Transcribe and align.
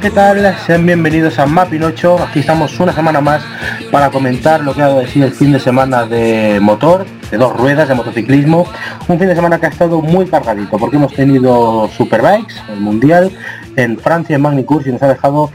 ¿qué 0.00 0.10
tal? 0.10 0.54
Sean 0.66 0.86
bienvenidos 0.86 1.38
a 1.38 1.46
8. 1.46 2.18
Aquí 2.22 2.40
estamos 2.40 2.78
una 2.78 2.92
semana 2.92 3.20
más 3.20 3.42
para 3.90 4.10
comentar 4.10 4.62
lo 4.62 4.74
que 4.74 4.82
ha 4.82 5.06
sido 5.08 5.26
el 5.26 5.32
fin 5.32 5.52
de 5.52 5.58
semana 5.58 6.06
de 6.06 6.60
motor, 6.60 7.04
de 7.30 7.36
dos 7.36 7.56
ruedas, 7.56 7.88
de 7.88 7.94
motociclismo. 7.94 8.66
Un 9.08 9.18
fin 9.18 9.28
de 9.28 9.34
semana 9.34 9.58
que 9.58 9.66
ha 9.66 9.70
estado 9.70 10.00
muy 10.00 10.26
cargadito 10.26 10.78
porque 10.78 10.96
hemos 10.96 11.12
tenido 11.14 11.88
Superbikes, 11.88 12.54
el 12.72 12.80
Mundial, 12.80 13.32
en 13.76 13.98
Francia, 13.98 14.36
en 14.36 14.42
Magnicurs, 14.42 14.86
y 14.86 14.92
nos 14.92 15.02
ha 15.02 15.08
dejado 15.08 15.50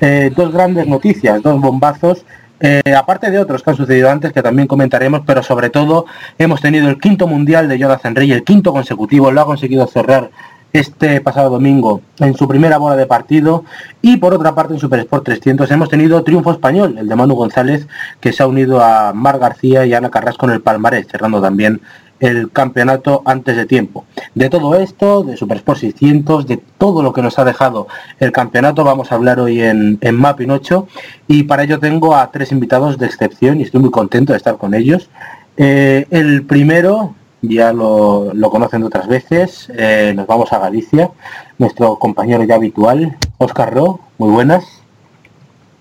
eh, 0.00 0.30
dos 0.34 0.52
grandes 0.52 0.86
noticias, 0.86 1.42
dos 1.42 1.60
bombazos 1.60 2.24
eh, 2.60 2.94
aparte 2.96 3.30
de 3.30 3.38
otros 3.38 3.62
que 3.62 3.70
han 3.70 3.76
sucedido 3.76 4.10
antes, 4.10 4.32
que 4.32 4.42
también 4.42 4.66
comentaremos, 4.66 5.22
pero 5.24 5.42
sobre 5.42 5.70
todo 5.70 6.06
hemos 6.38 6.60
tenido 6.60 6.88
el 6.88 6.98
quinto 6.98 7.28
mundial 7.28 7.68
de 7.68 7.78
Jonathan 7.78 8.14
Rey, 8.14 8.32
el 8.32 8.42
quinto 8.42 8.72
consecutivo, 8.72 9.30
lo 9.30 9.40
ha 9.40 9.46
conseguido 9.46 9.86
cerrar 9.86 10.30
este 10.78 11.20
pasado 11.20 11.50
domingo 11.50 12.02
en 12.20 12.36
su 12.36 12.46
primera 12.46 12.78
bola 12.78 12.96
de 12.96 13.06
partido 13.06 13.64
y 14.00 14.18
por 14.18 14.32
otra 14.32 14.54
parte 14.54 14.74
en 14.74 14.80
Super 14.80 15.00
Sport 15.00 15.24
300 15.24 15.70
hemos 15.70 15.88
tenido 15.88 16.22
triunfo 16.22 16.52
español, 16.52 16.96
el 16.98 17.08
de 17.08 17.16
Manu 17.16 17.34
González 17.34 17.86
que 18.20 18.32
se 18.32 18.42
ha 18.42 18.46
unido 18.46 18.80
a 18.82 19.12
Mar 19.12 19.38
García 19.38 19.84
y 19.86 19.94
Ana 19.94 20.10
Carrasco 20.10 20.46
en 20.46 20.52
el 20.52 20.60
palmarés, 20.60 21.08
cerrando 21.08 21.40
también 21.40 21.80
el 22.20 22.50
campeonato 22.50 23.22
antes 23.24 23.56
de 23.56 23.66
tiempo. 23.66 24.04
De 24.34 24.50
todo 24.50 24.74
esto, 24.76 25.22
de 25.22 25.36
Super 25.36 25.58
Sport 25.58 25.80
600, 25.80 26.46
de 26.46 26.60
todo 26.78 27.02
lo 27.02 27.12
que 27.12 27.22
nos 27.22 27.38
ha 27.38 27.44
dejado 27.44 27.86
el 28.18 28.32
campeonato, 28.32 28.84
vamos 28.84 29.10
a 29.10 29.16
hablar 29.16 29.40
hoy 29.40 29.62
en, 29.62 29.98
en 30.00 30.16
Mapping 30.16 30.50
8 30.50 30.86
y 31.28 31.44
para 31.44 31.64
ello 31.64 31.78
tengo 31.78 32.16
a 32.16 32.30
tres 32.30 32.52
invitados 32.52 32.98
de 32.98 33.06
excepción 33.06 33.60
y 33.60 33.64
estoy 33.64 33.80
muy 33.80 33.90
contento 33.90 34.32
de 34.32 34.36
estar 34.36 34.56
con 34.56 34.74
ellos. 34.74 35.10
Eh, 35.56 36.06
el 36.10 36.44
primero, 36.44 37.14
ya 37.42 37.72
lo, 37.72 38.32
conocen 38.50 38.80
de 38.80 38.86
otras 38.86 39.06
veces, 39.06 39.70
eh, 39.74 40.12
nos 40.14 40.26
vamos 40.26 40.52
a 40.52 40.58
Galicia, 40.58 41.10
nuestro 41.58 41.96
compañero 41.96 42.44
ya 42.44 42.56
habitual, 42.56 43.16
Oscar 43.38 43.74
Ro, 43.74 44.00
muy 44.18 44.30
buenas. 44.30 44.64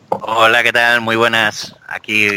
Hola, 0.10 0.64
¿qué 0.64 0.72
tal? 0.72 1.02
Muy 1.02 1.16
buenas. 1.16 1.76
Aquí 1.88 2.30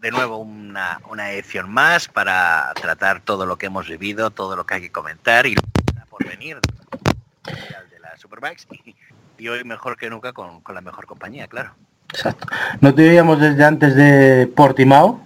de 0.00 0.10
nuevo 0.10 0.38
una, 0.38 1.00
una, 1.10 1.32
edición 1.32 1.70
más 1.70 2.08
para 2.08 2.72
tratar 2.80 3.20
todo 3.20 3.46
lo 3.46 3.56
que 3.56 3.66
hemos 3.66 3.88
vivido, 3.88 4.30
todo 4.30 4.56
lo 4.56 4.64
que 4.64 4.74
hay 4.74 4.80
que 4.82 4.92
comentar 4.92 5.46
y 5.46 5.56
por 6.08 6.26
venir 6.26 6.58
de 6.60 7.98
la 8.00 8.16
Superbikes 8.16 8.64
y, 9.38 9.48
hoy 9.48 9.64
mejor 9.64 9.96
que 9.96 10.08
nunca 10.08 10.32
con, 10.32 10.62
la 10.72 10.80
mejor 10.80 11.06
compañía, 11.06 11.48
claro. 11.48 11.72
Exacto. 12.12 12.46
¿No 12.80 12.94
te 12.94 13.02
veíamos 13.02 13.40
desde 13.40 13.64
antes 13.64 13.94
de 13.94 14.50
Portimao? 14.54 15.20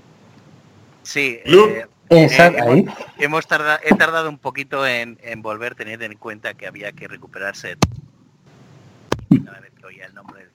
Sí, 1.02 1.40
eh, 1.44 1.86
eh, 2.16 2.84
hemos, 3.18 3.46
tardado, 3.46 3.80
he 3.82 3.94
tardado 3.94 4.28
un 4.28 4.38
poquito 4.38 4.86
en, 4.86 5.18
volver, 5.36 5.74
teniendo 5.74 6.04
en 6.04 6.16
cuenta 6.16 6.54
que 6.54 6.66
había 6.66 6.92
que 6.92 7.08
recuperarse 7.08 7.76
el 10.02 10.14
nombre 10.14 10.48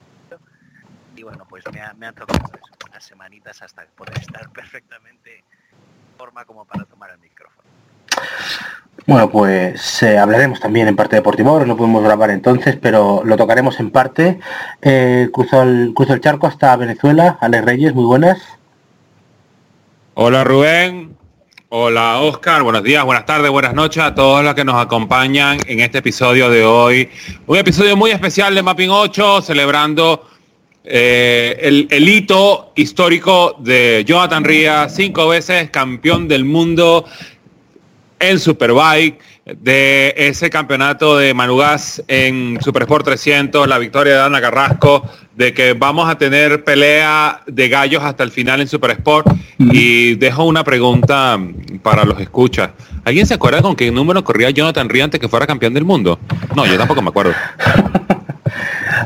y 1.18 1.22
bueno, 1.24 1.44
pues 1.48 1.64
me 1.72 1.80
ha, 1.80 1.92
me 1.94 2.06
ha 2.06 2.12
tocado 2.12 2.40
unas 2.88 3.04
semanitas 3.04 3.60
hasta 3.62 3.84
poder 3.96 4.18
estar 4.18 4.48
perfectamente 4.54 5.38
en 5.38 6.16
forma 6.16 6.44
como 6.44 6.64
para 6.64 6.84
tomar 6.84 7.10
el 7.10 7.18
micrófono. 7.18 7.68
Bueno, 9.06 9.30
pues 9.30 10.02
eh, 10.02 10.18
hablaremos 10.18 10.60
también 10.60 10.86
en 10.86 10.96
parte 10.96 11.16
de 11.16 11.22
Portimao, 11.22 11.64
no 11.64 11.76
podemos 11.76 12.04
grabar 12.04 12.30
entonces, 12.30 12.76
pero 12.76 13.22
lo 13.24 13.36
tocaremos 13.36 13.80
en 13.80 13.90
parte. 13.90 14.38
Eh, 14.82 15.28
cruzo, 15.32 15.62
el, 15.62 15.92
cruzo 15.94 16.14
el 16.14 16.20
charco 16.20 16.46
hasta 16.46 16.76
Venezuela. 16.76 17.38
Alex 17.40 17.64
Reyes, 17.64 17.94
muy 17.94 18.04
buenas. 18.04 18.40
Hola 20.14 20.44
Rubén, 20.44 21.16
Hola 21.70 22.20
Oscar, 22.22 22.62
buenos 22.62 22.82
días, 22.82 23.04
buenas 23.04 23.26
tardes, 23.26 23.50
buenas 23.50 23.74
noches 23.74 24.02
a 24.02 24.14
todos 24.14 24.42
los 24.42 24.54
que 24.54 24.64
nos 24.64 24.76
acompañan 24.76 25.58
en 25.66 25.80
este 25.80 25.98
episodio 25.98 26.48
de 26.48 26.64
hoy. 26.64 27.10
Un 27.46 27.58
episodio 27.58 27.94
muy 27.94 28.10
especial 28.10 28.54
de 28.54 28.62
Mapping 28.62 28.88
8, 28.88 29.42
celebrando 29.42 30.26
eh, 30.82 31.58
el, 31.60 32.08
hito 32.08 32.72
histórico 32.74 33.54
de 33.58 34.02
Jonathan 34.06 34.44
Ría, 34.44 34.88
cinco 34.88 35.28
veces 35.28 35.68
campeón 35.68 36.26
del 36.26 36.46
mundo 36.46 37.04
en 38.20 38.38
Superbike, 38.38 39.18
de 39.56 40.14
ese 40.16 40.50
campeonato 40.50 41.16
de 41.16 41.32
Manugas 41.32 42.02
en 42.08 42.58
Super 42.60 42.82
Sport 42.82 43.04
300, 43.04 43.66
la 43.66 43.78
victoria 43.78 44.14
de 44.14 44.22
Ana 44.22 44.40
Carrasco, 44.40 45.08
de 45.36 45.54
que 45.54 45.72
vamos 45.72 46.08
a 46.08 46.18
tener 46.18 46.64
pelea 46.64 47.40
de 47.46 47.68
gallos 47.68 48.02
hasta 48.02 48.24
el 48.24 48.30
final 48.30 48.60
en 48.60 48.68
Super 48.68 48.90
Sport. 48.92 49.28
Y 49.58 50.16
dejo 50.16 50.44
una 50.44 50.64
pregunta 50.64 51.38
para 51.82 52.04
los 52.04 52.20
escuchas. 52.20 52.70
¿Alguien 53.04 53.26
se 53.26 53.34
acuerda 53.34 53.62
con 53.62 53.74
qué 53.74 53.90
número 53.90 54.22
corría 54.22 54.50
Jonathan 54.50 54.88
Ría 54.88 55.04
antes 55.04 55.20
que 55.20 55.28
fuera 55.28 55.46
campeón 55.46 55.74
del 55.74 55.84
mundo? 55.84 56.18
No, 56.54 56.66
yo 56.66 56.76
tampoco 56.76 57.02
me 57.02 57.08
acuerdo. 57.08 57.32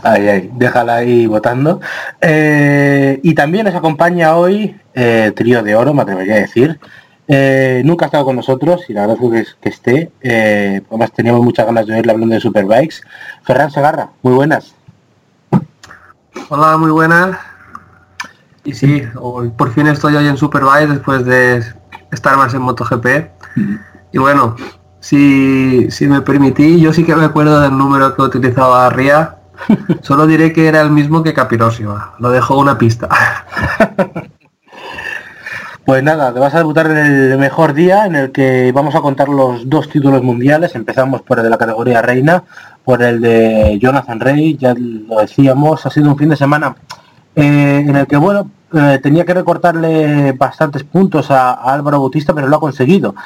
Ay, 0.05 0.29
ay, 0.29 0.51
déjala 0.55 0.97
ahí 0.97 1.27
votando. 1.27 1.81
Eh, 2.21 3.21
y 3.23 3.35
también 3.35 3.67
nos 3.67 3.75
acompaña 3.75 4.37
hoy 4.37 4.75
eh, 4.95 5.33
Trío 5.35 5.63
de 5.63 5.77
Oro, 5.77 5.95
me 5.95 6.03
atrevería 6.03 6.35
a 6.35 6.41
decir. 6.41 6.79
Eh, 7.29 7.83
nunca 7.85 8.05
ha 8.05 8.09
estado 8.09 8.25
con 8.25 8.37
nosotros 8.37 8.83
y 8.89 8.93
la 8.93 9.07
verdad 9.07 9.35
es 9.35 9.57
que 9.61 9.69
esté. 9.69 10.13
además 10.91 11.13
teníamos 11.13 11.43
muchas 11.43 11.67
ganas 11.67 11.87
de 11.87 11.95
oírle 11.95 12.13
hablando 12.13 12.35
de 12.35 12.41
Superbikes. 12.41 13.03
Ferran 13.43 13.71
Segarra, 13.71 14.11
muy 14.23 14.35
buenas. 14.35 14.75
Hola, 16.49 16.77
muy 16.77 16.91
buenas. 16.91 17.39
Y 18.65 18.75
sí, 18.75 19.03
hoy 19.17 19.51
por 19.51 19.73
fin 19.73 19.87
estoy 19.87 20.17
hoy 20.17 20.27
en 20.27 20.37
Superbike 20.37 20.89
después 20.89 21.25
de 21.25 21.65
estar 22.11 22.37
más 22.37 22.55
en 22.55 22.63
MotoGP. 22.63 23.07
Y 24.13 24.19
bueno, 24.19 24.57
si, 25.01 25.91
si 25.91 26.07
me 26.07 26.21
permití, 26.21 26.81
yo 26.81 26.93
sí 26.93 27.05
que 27.05 27.17
me 27.17 27.25
acuerdo 27.25 27.61
del 27.61 27.77
número 27.77 28.15
que 28.15 28.23
utilizaba 28.23 28.89
Ria 28.91 29.39
Solo 30.03 30.27
diré 30.27 30.53
que 30.53 30.67
era 30.67 30.81
el 30.81 30.91
mismo 30.91 31.23
que 31.23 31.35
Capirosio. 31.35 31.99
Lo 32.19 32.31
dejo 32.31 32.59
una 32.59 32.79
pista. 32.79 33.09
Pues 35.85 36.01
nada, 36.05 36.33
te 36.33 36.39
vas 36.39 36.55
a 36.55 36.59
debutar 36.59 36.87
en 36.87 36.97
el 36.97 37.39
mejor 37.39 37.75
día 37.75 38.07
en 38.07 38.15
el 38.15 38.31
que 38.31 38.71
vamos 38.73 38.95
a 38.95 39.01
contar 39.01 39.29
los 39.29 39.69
dos 39.69 39.89
títulos 39.89 40.23
mundiales. 40.23 40.77
Empezamos 40.77 41.23
por 41.23 41.39
el 41.39 41.45
de 41.45 41.51
la 41.51 41.59
categoría 41.59 42.01
reina, 42.01 42.45
por 42.85 43.03
el 43.03 43.21
de 43.21 43.79
Jonathan 43.81 44.21
Rey, 44.21 44.57
ya 44.57 44.75
lo 44.77 45.19
decíamos, 45.21 45.85
ha 45.85 45.91
sido 45.91 46.09
un 46.09 46.17
fin 46.17 46.29
de 46.29 46.37
semana 46.37 46.77
eh, 47.35 47.85
en 47.85 47.97
el 47.97 48.07
que, 48.07 48.17
bueno, 48.17 48.49
eh, 48.73 49.01
tenía 49.03 49.25
que 49.25 49.35
recortarle 49.35 50.31
bastantes 50.33 50.85
puntos 50.85 51.33
a, 51.33 51.51
a 51.55 51.75
Álvaro 51.75 51.99
Bautista, 51.99 52.33
pero 52.33 52.47
lo 52.47 52.57
ha 52.57 52.61
conseguido. 52.61 53.17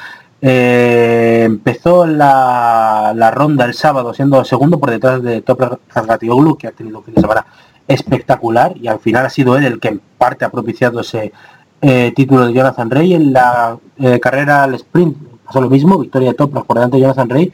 Eh, 0.41 1.43
empezó 1.45 2.06
la, 2.06 3.12
la, 3.15 3.31
ronda 3.33 3.66
el 3.66 3.75
sábado 3.75 4.15
siendo 4.15 4.43
segundo 4.47 4.78
por 4.81 4.91
detrás 4.91 5.22
de 5.22 5.43
Toprak 5.43 5.81
Zargatioglu, 5.93 6.56
que 6.56 6.69
ha 6.69 6.72
tenido 6.72 6.99
un 6.99 7.05
fin 7.05 7.15
de 7.15 7.21
semana 7.21 7.45
espectacular 7.87 8.72
y 8.77 8.89
al 8.89 8.99
final 8.99 9.27
ha 9.27 9.31
sido 9.31 9.56
él 9.56 9.65
el 9.65 9.78
que 9.78 9.89
en 9.89 10.00
parte 10.19 10.45
ha 10.45 10.50
propiciado 10.50 11.00
ese 11.00 11.33
eh, 11.81 12.12
título 12.14 12.47
de 12.47 12.53
Jonathan 12.53 12.91
Rey. 12.91 13.14
En 13.14 13.32
la 13.32 13.78
eh, 13.98 14.20
carrera 14.20 14.64
al 14.64 14.75
sprint 14.75 15.16
pasó 15.44 15.60
lo 15.60 15.70
mismo, 15.70 15.98
victoria 15.98 16.31
de 16.31 16.34
Toprak 16.34 16.66
por 16.66 16.76
delante 16.76 16.97
de 16.97 17.03
Jonathan 17.03 17.28
Rey 17.28 17.53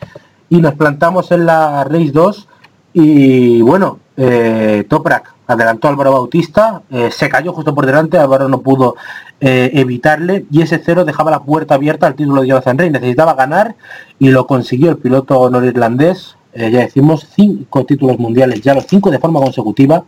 y 0.48 0.60
nos 0.60 0.74
plantamos 0.74 1.30
en 1.32 1.46
la 1.46 1.84
Race 1.84 2.10
2 2.12 2.48
y 2.94 3.62
bueno, 3.62 3.98
Toprak 4.88 5.34
adelantó 5.46 5.88
Álvaro 5.88 6.12
Bautista, 6.12 6.82
se 7.10 7.28
cayó 7.28 7.52
justo 7.52 7.74
por 7.74 7.86
delante, 7.86 8.18
Álvaro 8.18 8.48
no 8.48 8.60
pudo 8.60 8.96
eh, 9.44 9.72
evitarle 9.80 10.46
y 10.52 10.62
ese 10.62 10.78
cero 10.78 11.04
dejaba 11.04 11.32
la 11.32 11.42
puerta 11.42 11.74
abierta 11.74 12.06
al 12.06 12.14
título 12.14 12.42
de 12.42 12.46
Jonathan 12.46 12.78
Rey. 12.78 12.90
Necesitaba 12.90 13.34
ganar 13.34 13.74
y 14.20 14.28
lo 14.28 14.46
consiguió 14.46 14.90
el 14.90 14.98
piloto 14.98 15.50
norirlandés. 15.50 16.36
Eh, 16.54 16.70
ya 16.70 16.78
decimos 16.78 17.26
cinco 17.34 17.84
títulos 17.84 18.20
mundiales, 18.20 18.60
ya 18.60 18.72
los 18.72 18.86
cinco 18.86 19.10
de 19.10 19.18
forma 19.18 19.40
consecutiva. 19.40 20.04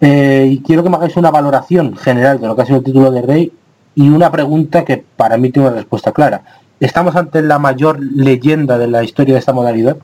Eh, 0.00 0.48
y 0.50 0.62
quiero 0.62 0.82
que 0.82 0.90
me 0.90 0.96
hagáis 0.96 1.16
una 1.16 1.30
valoración 1.30 1.96
general 1.96 2.40
de 2.40 2.46
lo 2.46 2.54
que 2.54 2.62
ha 2.62 2.66
sido 2.66 2.78
el 2.78 2.84
título 2.84 3.10
de 3.10 3.22
Rey 3.22 3.52
y 3.94 4.08
una 4.08 4.30
pregunta 4.30 4.84
que 4.84 4.98
para 4.98 5.36
mí 5.36 5.50
tiene 5.50 5.68
una 5.68 5.76
respuesta 5.76 6.12
clara. 6.12 6.42
¿Estamos 6.78 7.16
ante 7.16 7.42
la 7.42 7.58
mayor 7.58 7.98
leyenda 8.00 8.78
de 8.78 8.86
la 8.86 9.02
historia 9.02 9.34
de 9.34 9.40
esta 9.40 9.52
modalidad? 9.52 9.96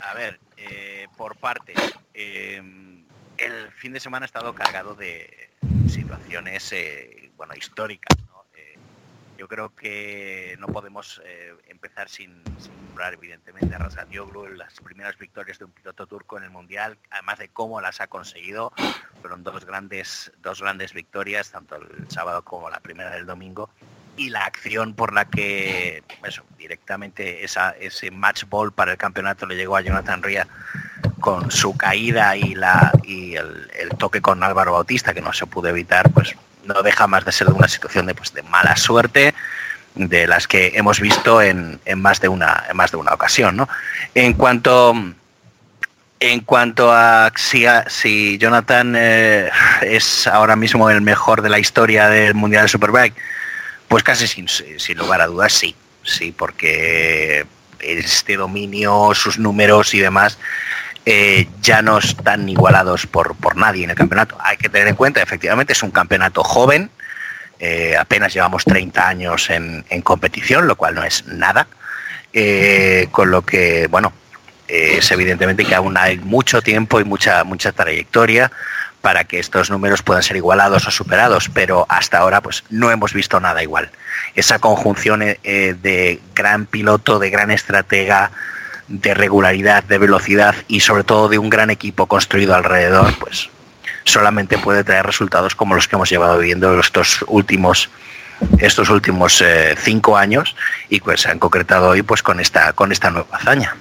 A 0.00 0.14
ver, 0.14 0.38
por 1.16 1.36
parte 1.36 1.72
el 3.38 3.70
fin 3.72 3.92
de 3.92 4.00
semana 4.00 4.24
ha 4.24 4.26
estado 4.26 4.54
cargado 4.54 4.94
de 4.94 5.50
situaciones 5.88 6.72
eh, 6.72 7.30
bueno, 7.36 7.54
históricas. 7.54 8.16
Eh, 8.54 8.76
yo 9.38 9.48
creo 9.48 9.74
que 9.74 10.56
no 10.58 10.68
podemos 10.68 11.20
eh, 11.24 11.54
empezar 11.68 12.08
sin, 12.08 12.42
evidentemente 13.04 13.74
a 13.74 13.78
Razadioglu 13.78 14.48
las 14.48 14.74
primeras 14.80 15.16
victorias 15.18 15.58
de 15.58 15.66
un 15.66 15.70
piloto 15.70 16.06
turco 16.06 16.38
en 16.38 16.44
el 16.44 16.50
Mundial, 16.50 16.98
además 17.10 17.38
de 17.38 17.48
cómo 17.48 17.80
las 17.80 18.00
ha 18.00 18.06
conseguido. 18.06 18.72
Fueron 19.20 19.44
dos 19.44 19.64
grandes, 19.64 20.32
dos 20.42 20.60
grandes 20.60 20.92
victorias, 20.92 21.50
tanto 21.50 21.76
el 21.76 22.10
sábado 22.10 22.42
como 22.42 22.70
la 22.70 22.80
primera 22.80 23.10
del 23.10 23.26
domingo. 23.26 23.70
Y 24.16 24.30
la 24.30 24.46
acción 24.46 24.94
por 24.94 25.12
la 25.12 25.26
que 25.26 26.02
directamente 26.56 27.44
esa, 27.44 27.70
ese 27.72 28.10
match 28.10 28.44
ball 28.48 28.72
para 28.72 28.92
el 28.92 28.98
campeonato 28.98 29.44
le 29.44 29.56
llegó 29.56 29.76
a 29.76 29.82
Jonathan 29.82 30.22
Ria 30.22 30.48
con 31.20 31.50
su 31.50 31.76
caída 31.76 32.34
y, 32.36 32.54
la, 32.54 32.92
y 33.04 33.36
el, 33.36 33.68
toque 33.98 34.22
con 34.22 34.42
Álvaro 34.42 34.72
Bautista, 34.72 35.12
que 35.12 35.20
no 35.20 35.34
se 35.34 35.46
pudo 35.46 35.68
evitar, 35.68 36.10
pues 36.12 36.34
no 36.64 36.82
deja 36.82 37.06
más 37.06 37.24
de 37.24 37.32
ser 37.32 37.48
una 37.48 37.68
situación 37.68 38.06
de, 38.06 38.14
pues, 38.14 38.32
de 38.32 38.42
mala 38.42 38.74
suerte 38.76 39.34
de 39.96 40.26
las 40.26 40.46
que 40.46 40.72
hemos 40.74 41.00
visto 41.00 41.42
en, 41.42 41.80
más, 41.96 42.20
de 42.20 42.28
una, 42.28 42.64
en 42.70 42.76
más 42.76 42.90
de 42.90 42.98
una 42.98 43.12
ocasión. 43.12 43.56
¿no? 43.56 43.68
En 44.14 44.34
cuanto 44.34 44.94
en 46.18 46.40
cuanto 46.40 46.92
a 46.92 47.30
si, 47.36 47.66
si 47.88 48.38
Jonathan 48.38 48.94
eh, 48.96 49.50
es 49.82 50.26
ahora 50.26 50.56
mismo 50.56 50.88
el 50.88 51.02
mejor 51.02 51.42
de 51.42 51.50
la 51.50 51.58
historia 51.58 52.08
del 52.08 52.34
Mundial 52.34 52.62
de 52.62 52.68
Superbike, 52.68 53.14
pues 53.88 54.02
casi 54.02 54.26
sin, 54.26 54.98
lugar 54.98 55.20
a 55.20 55.26
dudas 55.26 55.52
sí, 55.52 55.76
sí, 56.02 56.32
porque 56.36 57.46
este 57.80 58.36
dominio, 58.36 59.14
sus 59.14 59.38
números 59.38 59.92
y 59.92 60.00
demás 60.00 60.38
eh, 61.04 61.48
ya 61.60 61.82
no 61.82 61.98
están 61.98 62.48
igualados 62.48 63.06
por, 63.06 63.36
por 63.36 63.56
nadie 63.56 63.84
en 63.84 63.90
el 63.90 63.96
campeonato. 63.96 64.38
Hay 64.40 64.56
que 64.56 64.68
tener 64.68 64.88
en 64.88 64.96
cuenta, 64.96 65.22
efectivamente, 65.22 65.74
es 65.74 65.82
un 65.82 65.90
campeonato 65.90 66.42
joven, 66.42 66.90
eh, 67.58 67.96
apenas 67.98 68.32
llevamos 68.32 68.64
30 68.64 69.08
años 69.08 69.50
en, 69.50 69.84
competición, 70.02 70.66
lo 70.66 70.76
cual 70.76 70.94
no 70.94 71.04
es 71.04 71.26
nada, 71.26 71.66
con 73.10 73.30
lo 73.30 73.42
que, 73.42 73.86
bueno, 73.88 74.12
es 74.68 75.10
evidentemente 75.10 75.64
que 75.64 75.74
aún 75.74 75.96
hay 75.96 76.18
mucho 76.18 76.60
tiempo 76.60 77.00
y 77.00 77.04
mucha, 77.04 77.44
mucha 77.44 77.72
trayectoria 77.72 78.50
para 79.06 79.22
que 79.22 79.38
estos 79.38 79.70
números 79.70 80.02
puedan 80.02 80.24
ser 80.24 80.36
igualados 80.36 80.88
o 80.88 80.90
superados, 80.90 81.48
pero 81.54 81.86
hasta 81.88 82.18
ahora 82.18 82.40
pues 82.40 82.64
no 82.70 82.90
hemos 82.90 83.12
visto 83.12 83.38
nada 83.38 83.62
igual. 83.62 83.88
Esa 84.34 84.58
conjunción 84.58 85.22
eh, 85.22 85.36
de 85.80 86.20
gran 86.34 86.66
piloto, 86.66 87.20
de 87.20 87.30
gran 87.30 87.52
estratega, 87.52 88.32
de 88.88 89.14
regularidad, 89.14 89.84
de 89.84 89.98
velocidad 89.98 90.56
y 90.66 90.80
sobre 90.80 91.04
todo 91.04 91.28
de 91.28 91.38
un 91.38 91.50
gran 91.50 91.70
equipo 91.70 92.06
construido 92.06 92.56
alrededor, 92.56 93.16
pues 93.20 93.48
solamente 94.06 94.58
puede 94.58 94.84
traer 94.84 95.04
resultados 95.04 95.54
como 95.54 95.74
los 95.74 95.86
que 95.86 95.96
hemos 95.96 96.08
llevado 96.08 96.38
viviendo 96.38 96.78
estos 96.80 97.24
últimos 97.28 97.90
estos 98.58 98.90
últimos 98.90 99.40
eh, 99.40 99.74
cinco 99.78 100.16
años 100.16 100.56
y 100.90 101.00
pues 101.00 101.22
se 101.22 101.30
han 101.30 101.38
concretado 101.38 101.90
hoy 101.90 102.02
pues 102.02 102.22
con 102.22 102.38
esta 102.38 102.72
con 102.72 102.92
esta 102.92 103.10
nueva 103.10 103.28
hazaña. 103.32 103.76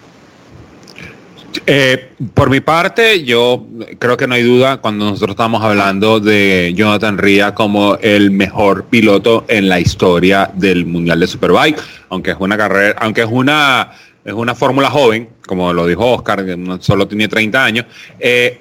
Eh, 1.66 2.12
por 2.34 2.50
mi 2.50 2.60
parte, 2.60 3.24
yo 3.24 3.66
creo 3.98 4.18
que 4.18 4.28
no 4.28 4.36
hay 4.36 4.44
duda 4.44 4.78
cuando 4.78 5.06
nosotros 5.06 5.32
estamos 5.32 5.64
hablando 5.64 6.20
de 6.20 6.74
Jonathan 6.76 7.18
Ria 7.18 7.54
como 7.54 7.98
el 8.02 8.32
mejor 8.32 8.86
piloto 8.86 9.46
en 9.48 9.70
la 9.70 9.80
historia 9.80 10.52
del 10.54 10.86
Mundial 10.86 11.20
de 11.20 11.28
Superbike, 11.28 11.82
aunque 12.10 12.32
es 12.32 12.38
una 12.40 12.58
carrera, 12.58 12.96
aunque 13.00 13.22
es 13.22 13.30
una 13.30 13.92
es 14.26 14.34
una 14.34 14.56
fórmula 14.56 14.90
joven, 14.90 15.30
como 15.46 15.72
lo 15.72 15.86
dijo 15.86 16.14
Oscar, 16.14 16.44
solo 16.80 17.08
tiene 17.08 17.28
30 17.28 17.64
años. 17.64 17.86
Eh, 18.20 18.60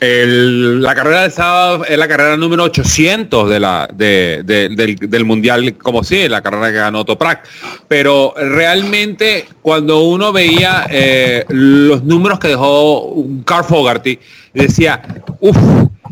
la 0.00 0.94
carrera 0.94 1.22
del 1.22 1.32
sábado 1.32 1.84
es 1.84 1.96
la 1.96 2.08
carrera 2.08 2.36
número 2.36 2.64
800 2.64 3.48
de 3.48 3.60
la, 3.60 3.88
del, 3.92 5.24
mundial, 5.24 5.76
como 5.78 6.04
si, 6.04 6.28
la 6.28 6.42
carrera 6.42 6.70
que 6.70 6.78
ganó 6.78 7.04
Toprak. 7.04 7.46
Pero 7.88 8.34
realmente 8.36 9.46
cuando 9.62 10.02
uno 10.02 10.32
veía 10.32 10.86
eh, 10.90 11.44
los 11.48 12.04
números 12.04 12.38
que 12.38 12.48
dejó 12.48 13.24
Carl 13.44 13.64
Fogarty, 13.64 14.18
decía, 14.52 15.00
uff, 15.40 15.56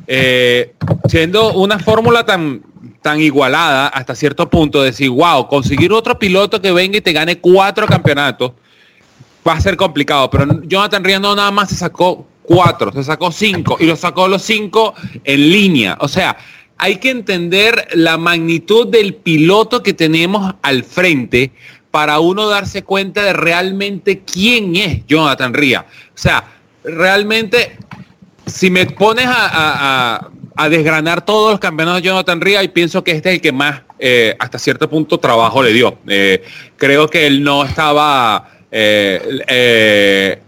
eh, 0.07 0.75
siendo 1.09 1.55
una 1.55 1.79
fórmula 1.79 2.25
tan, 2.25 2.63
tan 3.03 3.21
igualada 3.21 3.89
hasta 3.89 4.15
cierto 4.15 4.49
punto, 4.49 4.83
decir, 4.83 5.11
wow, 5.11 5.49
conseguir 5.49 5.93
otro 5.93 6.19
piloto 6.19 6.63
que 6.63 6.73
venga 6.73 6.99
y 6.99 7.01
te 7.01 7.13
gane 7.13 7.39
cuatro 7.39 7.87
campeonatos 7.87 8.53
va 9.47 9.55
a 9.55 9.61
ser 9.61 9.77
complicado. 9.77 10.31
Pero 10.31 10.63
Jonathan 10.63 11.05
Riendo 11.05 11.35
nada 11.35 11.51
más 11.51 11.69
se 11.69 11.77
sacó 11.77 12.27
cuatro, 12.53 12.93
se 12.93 13.03
sacó 13.03 13.33
cinco 13.33 13.79
y 13.81 13.87
lo 13.87 13.97
sacó 13.97 14.29
los 14.29 14.43
cinco 14.43 14.95
en 15.25 15.51
línea. 15.51 15.97
O 16.01 16.09
sea, 16.09 16.37
hay 16.77 16.97
que 16.97 17.11
entender 17.11 17.89
la 17.95 18.19
magnitud 18.19 18.89
del 18.89 19.15
piloto 19.15 19.83
que 19.83 19.95
tenemos 19.95 20.55
al 20.63 20.85
frente 20.85 21.53
para 21.91 22.21
uno 22.21 22.49
darse 22.49 22.83
cuenta 22.83 23.23
de 23.23 23.33
realmente 23.33 24.21
quién 24.21 24.77
es 24.77 25.07
Jonathan 25.07 25.55
Ría. 25.55 25.87
O 26.09 26.19
sea, 26.19 26.45
realmente, 26.85 27.77
si 28.47 28.71
me 28.71 28.87
pones 28.87 29.27
a, 29.29 30.29
desgranar 30.69 31.25
todos 31.25 31.53
los 31.53 31.61
campeonatos 31.61 32.03
de 32.03 32.09
Jonathan 32.09 32.41
Ría, 32.41 32.63
y 32.63 32.69
pienso 32.69 33.03
que 33.03 33.13
este 33.13 33.31
es 33.31 33.35
el 33.37 33.41
que 33.41 33.53
más, 33.53 33.83
eh, 33.99 34.37
hasta 34.39 34.59
cierto 34.59 34.89
punto, 34.91 35.19
trabajo 35.19 35.63
le 35.63 35.73
dio. 35.73 35.99
Eh, 36.07 36.43
creo 36.77 37.09
que 37.09 37.27
él 37.27 37.43
no 37.43 37.65
estaba... 37.65 38.49
Eh, 38.71 40.41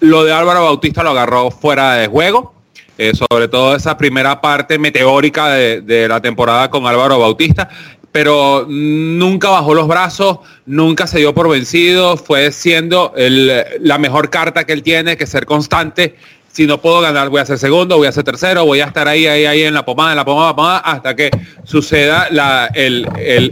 lo 0.00 0.24
de 0.24 0.32
Álvaro 0.32 0.64
Bautista 0.64 1.02
lo 1.02 1.10
agarró 1.10 1.50
fuera 1.50 1.94
de 1.94 2.06
juego, 2.08 2.54
eh, 2.98 3.12
sobre 3.14 3.48
todo 3.48 3.74
esa 3.74 3.96
primera 3.96 4.40
parte 4.40 4.78
meteórica 4.78 5.48
de, 5.48 6.06
la 6.08 6.20
temporada 6.20 6.70
con 6.70 6.86
Álvaro 6.86 7.18
Bautista, 7.18 7.68
pero 8.12 8.66
nunca 8.68 9.50
bajó 9.50 9.74
los 9.74 9.88
brazos, 9.88 10.38
nunca 10.66 11.06
se 11.06 11.18
dio 11.18 11.34
por 11.34 11.48
vencido, 11.48 12.16
fue 12.16 12.52
siendo 12.52 13.12
la 13.16 13.98
mejor 13.98 14.30
carta 14.30 14.64
que 14.64 14.72
él 14.72 14.82
tiene, 14.82 15.16
que 15.16 15.26
ser 15.26 15.46
constante. 15.46 16.14
Si 16.52 16.68
no 16.68 16.80
puedo 16.80 17.00
ganar, 17.00 17.30
voy 17.30 17.40
a 17.40 17.46
ser 17.46 17.58
segundo, 17.58 17.96
voy 17.96 18.06
a 18.06 18.12
ser 18.12 18.22
tercero, 18.22 18.64
voy 18.64 18.80
a 18.80 18.84
estar 18.84 19.08
ahí, 19.08 19.26
ahí, 19.26 19.44
ahí 19.44 19.62
en 19.64 19.74
la 19.74 19.84
pomada, 19.84 20.12
en 20.12 20.16
la 20.16 20.24
pomada, 20.24 20.54
pomada, 20.54 20.78
hasta 20.78 21.16
que 21.16 21.30
suceda 21.64 22.28
el, 22.74 23.08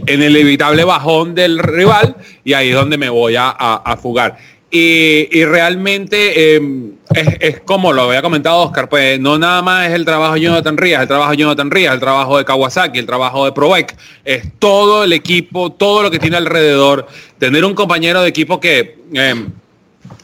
inevitable 0.07 0.85
bajón 0.85 1.35
del 1.35 1.59
rival 1.59 2.15
y 2.45 2.53
ahí 2.53 2.69
es 2.69 2.75
donde 2.75 2.97
me 2.97 3.09
voy 3.09 3.35
a 3.37 3.97
fugar. 4.01 4.37
Y, 4.75 5.45
realmente 5.45 6.55
em, 6.55 6.93
es, 7.13 7.59
como 7.59 7.93
lo 7.93 8.05
había 8.05 8.23
comentado 8.23 8.57
Oscar, 8.63 8.89
pues 8.89 9.19
no 9.19 9.37
nada 9.37 9.61
más 9.61 9.87
es 9.87 9.93
el 9.93 10.03
trabajo 10.03 10.33
de 10.33 10.41
Jonathan 10.41 10.77
Rías, 10.77 11.03
el 11.03 11.07
trabajo 11.07 11.29
de 11.29 11.37
Jonathan 11.37 11.69
Rías, 11.69 11.93
el 11.93 11.99
trabajo 11.99 12.39
de 12.39 12.45
Kawasaki, 12.45 12.97
el 12.97 13.05
trabajo 13.05 13.45
de 13.45 13.51
Provec, 13.51 13.95
es 14.25 14.51
todo 14.57 15.03
el 15.03 15.13
equipo, 15.13 15.71
todo 15.71 16.01
lo 16.01 16.09
que 16.09 16.17
tiene 16.17 16.37
alrededor, 16.37 17.07
tener 17.37 17.63
un 17.65 17.75
compañero 17.75 18.23
de 18.23 18.29
equipo 18.29 18.59
que, 18.59 18.97
em, 19.13 19.51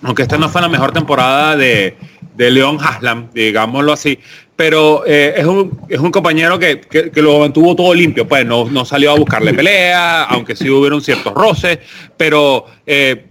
aunque 0.01 0.23
esta 0.23 0.39
no 0.39 0.49
fue 0.49 0.61
la 0.61 0.69
mejor 0.69 0.93
temporada 0.93 1.55
de, 1.55 1.95
León 2.35 2.79
Haslam, 2.81 3.29
digámoslo 3.31 3.93
así, 3.93 4.17
pero 4.55 5.03
eh, 5.05 5.35
es, 5.37 5.45
un, 5.45 5.79
es 5.89 5.99
un 5.99 6.09
compañero 6.09 6.57
que, 6.57 6.81
lo 7.17 7.39
mantuvo 7.41 7.75
todo 7.75 7.93
limpio, 7.93 8.27
pues 8.27 8.47
no, 8.47 8.65
no 8.65 8.83
salió 8.83 9.11
a 9.11 9.15
buscarle 9.15 9.53
pelea, 9.53 10.23
aunque 10.23 10.55
sí 10.55 10.69
hubieron 10.69 11.03
ciertos 11.03 11.33
roces, 11.33 11.77
pero 12.17 12.65
eh, 12.87 13.28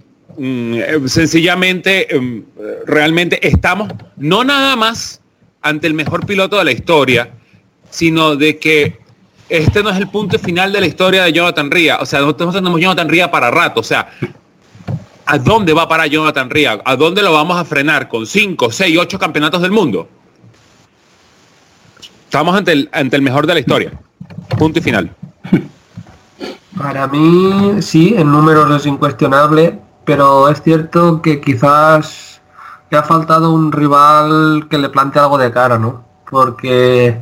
sencillamente, 1.07 2.15
em, 2.15 2.45
realmente 2.87 3.47
estamos 3.47 3.93
no 4.17 4.45
nada 4.45 4.77
más 4.77 5.21
ante 5.63 5.87
el 5.87 5.95
mejor 5.95 6.27
piloto 6.27 6.59
de 6.59 6.65
la 6.65 6.73
historia, 6.73 7.31
sino 7.91 8.37
de 8.37 8.59
que 8.59 8.99
este 9.49 9.83
no 9.83 9.91
es 9.91 9.97
el 9.97 10.09
punto 10.09 10.39
final 10.39 10.73
de 10.73 10.81
la 10.81 10.87
historia 10.87 11.25
de 11.25 11.33
Jonathan 11.33 11.71
Ría. 11.71 11.99
O 12.01 12.07
sea, 12.07 12.21
nosotros 12.21 12.55
tenemos 12.55 12.81
Jonathan 12.81 13.09
Ría 13.09 13.31
para 13.31 13.51
rato. 13.51 13.81
O 13.81 13.85
sea, 13.85 14.09
¿a 15.25 15.39
dónde 15.39 15.73
va 15.73 15.89
para 15.89 16.07
Jonathan 16.07 16.51
Ría? 16.51 16.81
¿A 16.85 16.97
dónde 16.97 17.23
lo 17.23 17.33
vamos 17.33 17.57
a 17.59 17.65
frenar? 17.65 18.09
¿Con 18.09 18.27
5, 18.27 18.71
6, 18.71 18.99
8 18.99 19.19
campeonatos 19.19 19.63
del 19.63 19.71
mundo? 19.71 20.09
Estamos 22.25 22.55
ante 22.57 22.73
el, 22.73 22.89
ante 22.93 23.17
el 23.17 23.23
mejor 23.23 23.47
de 23.47 23.55
la 23.55 23.61
historia. 23.61 23.93
Punto 24.59 24.79
y 24.79 24.83
final. 24.83 25.11
Para 26.77 27.09
mí, 27.09 27.83
sí, 27.83 28.15
el 28.17 28.31
número 28.31 28.77
es 28.77 28.87
incuestionable 28.87 29.81
pero 30.09 30.49
es 30.49 30.63
cierto 30.63 31.21
que 31.21 31.39
quizás 31.39 32.41
le 32.89 32.97
ha 32.97 33.03
faltado 33.03 33.53
un 33.53 33.71
rival 33.71 34.67
que 34.71 34.79
le 34.79 34.89
plante 34.89 35.19
algo 35.19 35.37
de 35.37 35.53
cara, 35.53 35.79
¿no? 35.79 36.03
Porque 36.31 37.21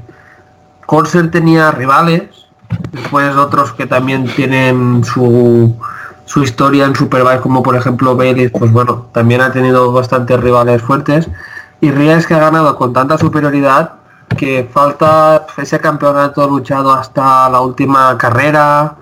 Corsair 0.86 1.32
tenía 1.32 1.72
rivales, 1.72 2.46
después 2.92 3.34
otros 3.34 3.72
que 3.72 3.88
también 3.88 4.28
tienen 4.36 5.02
su, 5.02 5.74
su 6.26 6.44
historia 6.44 6.84
en 6.84 6.94
Superbike, 6.94 7.40
como 7.40 7.60
por 7.60 7.74
ejemplo 7.74 8.14
Bailey, 8.14 8.50
pues 8.50 8.70
bueno, 8.70 9.08
también 9.10 9.40
ha 9.40 9.50
tenido 9.50 9.90
bastantes 9.90 10.38
rivales 10.38 10.80
fuertes. 10.80 11.28
Y 11.80 11.90
Ries 11.90 12.24
que 12.24 12.34
ha 12.34 12.38
ganado 12.38 12.76
con 12.76 12.92
tanta 12.92 13.18
superioridad 13.18 13.94
que 14.38 14.70
falta 14.72 15.44
ese 15.56 15.80
campeonato 15.80 16.48
luchado 16.48 16.92
hasta 16.92 17.48
la 17.48 17.60
última 17.60 18.16
carrera, 18.16 18.94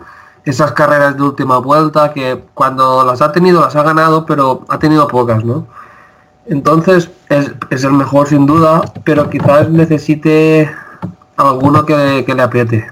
esas 0.44 0.72
carreras 0.72 1.16
de 1.16 1.22
última 1.22 1.58
vuelta 1.58 2.12
que 2.12 2.44
cuando 2.54 3.04
las 3.04 3.22
ha 3.22 3.32
tenido 3.32 3.60
las 3.60 3.76
ha 3.76 3.82
ganado, 3.82 4.26
pero 4.26 4.64
ha 4.68 4.78
tenido 4.78 5.08
pocas, 5.08 5.44
¿no? 5.44 5.66
Entonces 6.46 7.10
es, 7.30 7.84
el 7.84 7.92
mejor 7.92 8.28
sin 8.28 8.46
duda, 8.46 8.82
pero 9.04 9.30
quizás 9.30 9.70
necesite 9.70 10.70
alguno 11.36 11.86
que, 11.86 12.24
le 12.26 12.42
apriete. 12.42 12.90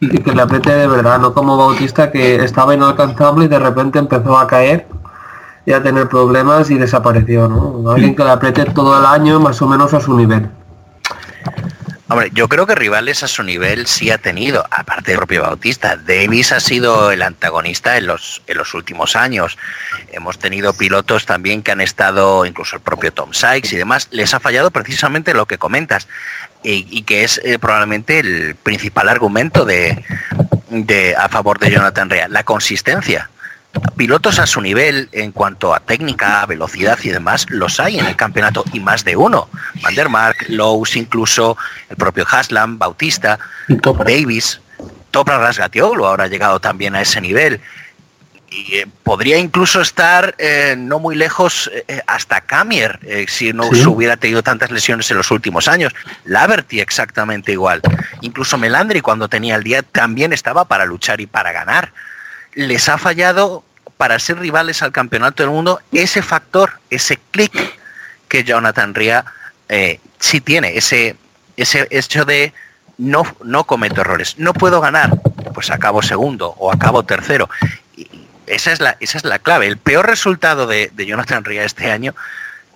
Y 0.00 0.08
que 0.08 0.34
le 0.34 0.40
apriete 0.40 0.72
de 0.72 0.88
verdad, 0.88 1.18
no 1.18 1.34
como 1.34 1.58
Bautista 1.58 2.10
que 2.10 2.36
estaba 2.36 2.74
inalcanzable 2.74 3.44
y 3.44 3.48
de 3.48 3.58
repente 3.58 3.98
empezó 3.98 4.38
a 4.38 4.46
caer 4.46 4.86
y 5.66 5.72
a 5.72 5.82
tener 5.82 6.08
problemas 6.08 6.70
y 6.70 6.78
desapareció, 6.78 7.48
¿no? 7.48 7.90
Alguien 7.90 8.16
que 8.16 8.24
le 8.24 8.30
apriete 8.30 8.64
todo 8.64 8.98
el 8.98 9.04
año 9.04 9.38
más 9.38 9.60
o 9.60 9.68
menos 9.68 9.92
a 9.92 10.00
su 10.00 10.16
nivel. 10.16 10.50
Hombre, 12.10 12.30
yo 12.34 12.48
creo 12.48 12.66
que 12.66 12.74
rivales 12.74 13.22
a 13.22 13.28
su 13.28 13.44
nivel 13.44 13.86
sí 13.86 14.10
ha 14.10 14.18
tenido, 14.18 14.66
aparte 14.72 15.12
del 15.12 15.18
propio 15.18 15.42
Bautista. 15.42 15.94
Davis 15.94 16.50
ha 16.50 16.58
sido 16.58 17.12
el 17.12 17.22
antagonista 17.22 17.96
en 17.98 18.08
los, 18.08 18.42
en 18.48 18.58
los 18.58 18.74
últimos 18.74 19.14
años. 19.14 19.56
Hemos 20.10 20.36
tenido 20.40 20.72
pilotos 20.72 21.24
también 21.24 21.62
que 21.62 21.70
han 21.70 21.80
estado, 21.80 22.44
incluso 22.44 22.74
el 22.74 22.82
propio 22.82 23.12
Tom 23.12 23.32
Sykes 23.32 23.72
y 23.72 23.76
demás, 23.76 24.08
les 24.10 24.34
ha 24.34 24.40
fallado 24.40 24.72
precisamente 24.72 25.34
lo 25.34 25.46
que 25.46 25.56
comentas 25.56 26.08
y, 26.64 27.02
que 27.02 27.22
es 27.22 27.40
eh, 27.44 27.60
probablemente 27.60 28.18
el 28.18 28.56
principal 28.56 29.08
argumento 29.08 29.64
de, 29.64 30.04
de, 30.68 31.14
a 31.14 31.28
favor 31.28 31.60
de 31.60 31.70
Jonathan 31.70 32.10
Rea, 32.10 32.26
la 32.26 32.42
consistencia 32.42 33.30
pilotos 33.96 34.38
a 34.38 34.46
su 34.46 34.60
nivel 34.60 35.08
en 35.12 35.32
cuanto 35.32 35.74
a 35.74 35.80
técnica, 35.80 36.44
velocidad 36.46 36.98
y 37.02 37.10
demás, 37.10 37.46
los 37.50 37.78
hay 37.80 37.98
en 37.98 38.06
el 38.06 38.16
campeonato 38.16 38.64
y 38.72 38.80
más 38.80 39.04
de 39.04 39.16
uno. 39.16 39.48
Van 39.82 39.94
der 39.94 40.08
Mark, 40.08 40.36
Lowe's 40.48 40.96
incluso, 40.96 41.56
el 41.88 41.96
propio 41.96 42.26
Haslam, 42.28 42.78
Bautista, 42.78 43.38
Davis, 43.68 44.60
Topra 45.10 45.38
Rasgatioglu 45.38 46.04
ahora 46.06 46.24
ha 46.24 46.28
llegado 46.28 46.60
también 46.60 46.94
a 46.94 47.02
ese 47.02 47.20
nivel. 47.20 47.60
Y 48.52 48.78
eh, 48.78 48.86
podría 49.04 49.38
incluso 49.38 49.80
estar 49.80 50.34
eh, 50.38 50.74
no 50.76 50.98
muy 50.98 51.14
lejos 51.14 51.70
eh, 51.86 52.00
hasta 52.08 52.40
Camier, 52.40 52.98
si 53.28 53.52
no 53.52 53.66
hubiera 53.66 54.16
tenido 54.16 54.42
tantas 54.42 54.72
lesiones 54.72 55.08
en 55.12 55.18
los 55.18 55.30
últimos 55.30 55.68
años. 55.68 55.94
Laverty 56.24 56.80
exactamente 56.80 57.52
igual. 57.52 57.80
Incluso 58.22 58.58
Melandri 58.58 59.02
cuando 59.02 59.28
tenía 59.28 59.54
el 59.54 59.62
día 59.62 59.82
también 59.82 60.32
estaba 60.32 60.64
para 60.64 60.84
luchar 60.84 61.20
y 61.20 61.26
para 61.26 61.52
ganar 61.52 61.92
les 62.54 62.88
ha 62.88 62.98
fallado 62.98 63.64
para 63.96 64.18
ser 64.18 64.38
rivales 64.38 64.82
al 64.82 64.92
campeonato 64.92 65.42
del 65.42 65.52
mundo 65.52 65.80
ese 65.92 66.22
factor, 66.22 66.80
ese 66.90 67.18
clic 67.30 67.52
que 68.28 68.44
Jonathan 68.44 68.94
Ria 68.94 69.24
eh, 69.68 70.00
sí 70.18 70.40
tiene, 70.40 70.76
ese, 70.76 71.16
ese 71.56 71.86
hecho 71.90 72.24
de 72.24 72.52
no, 72.96 73.24
no 73.44 73.64
cometo 73.64 74.00
errores, 74.00 74.38
no 74.38 74.54
puedo 74.54 74.80
ganar, 74.80 75.10
pues 75.52 75.70
acabo 75.70 76.02
segundo 76.02 76.54
o 76.58 76.72
acabo 76.72 77.02
tercero. 77.02 77.48
Y 77.96 78.08
esa 78.46 78.72
es 78.72 78.80
la, 78.80 78.96
esa 79.00 79.18
es 79.18 79.24
la 79.24 79.38
clave. 79.38 79.66
El 79.66 79.78
peor 79.78 80.06
resultado 80.06 80.66
de, 80.66 80.90
de 80.94 81.06
Jonathan 81.06 81.44
Ria 81.44 81.64
este 81.64 81.90
año 81.90 82.14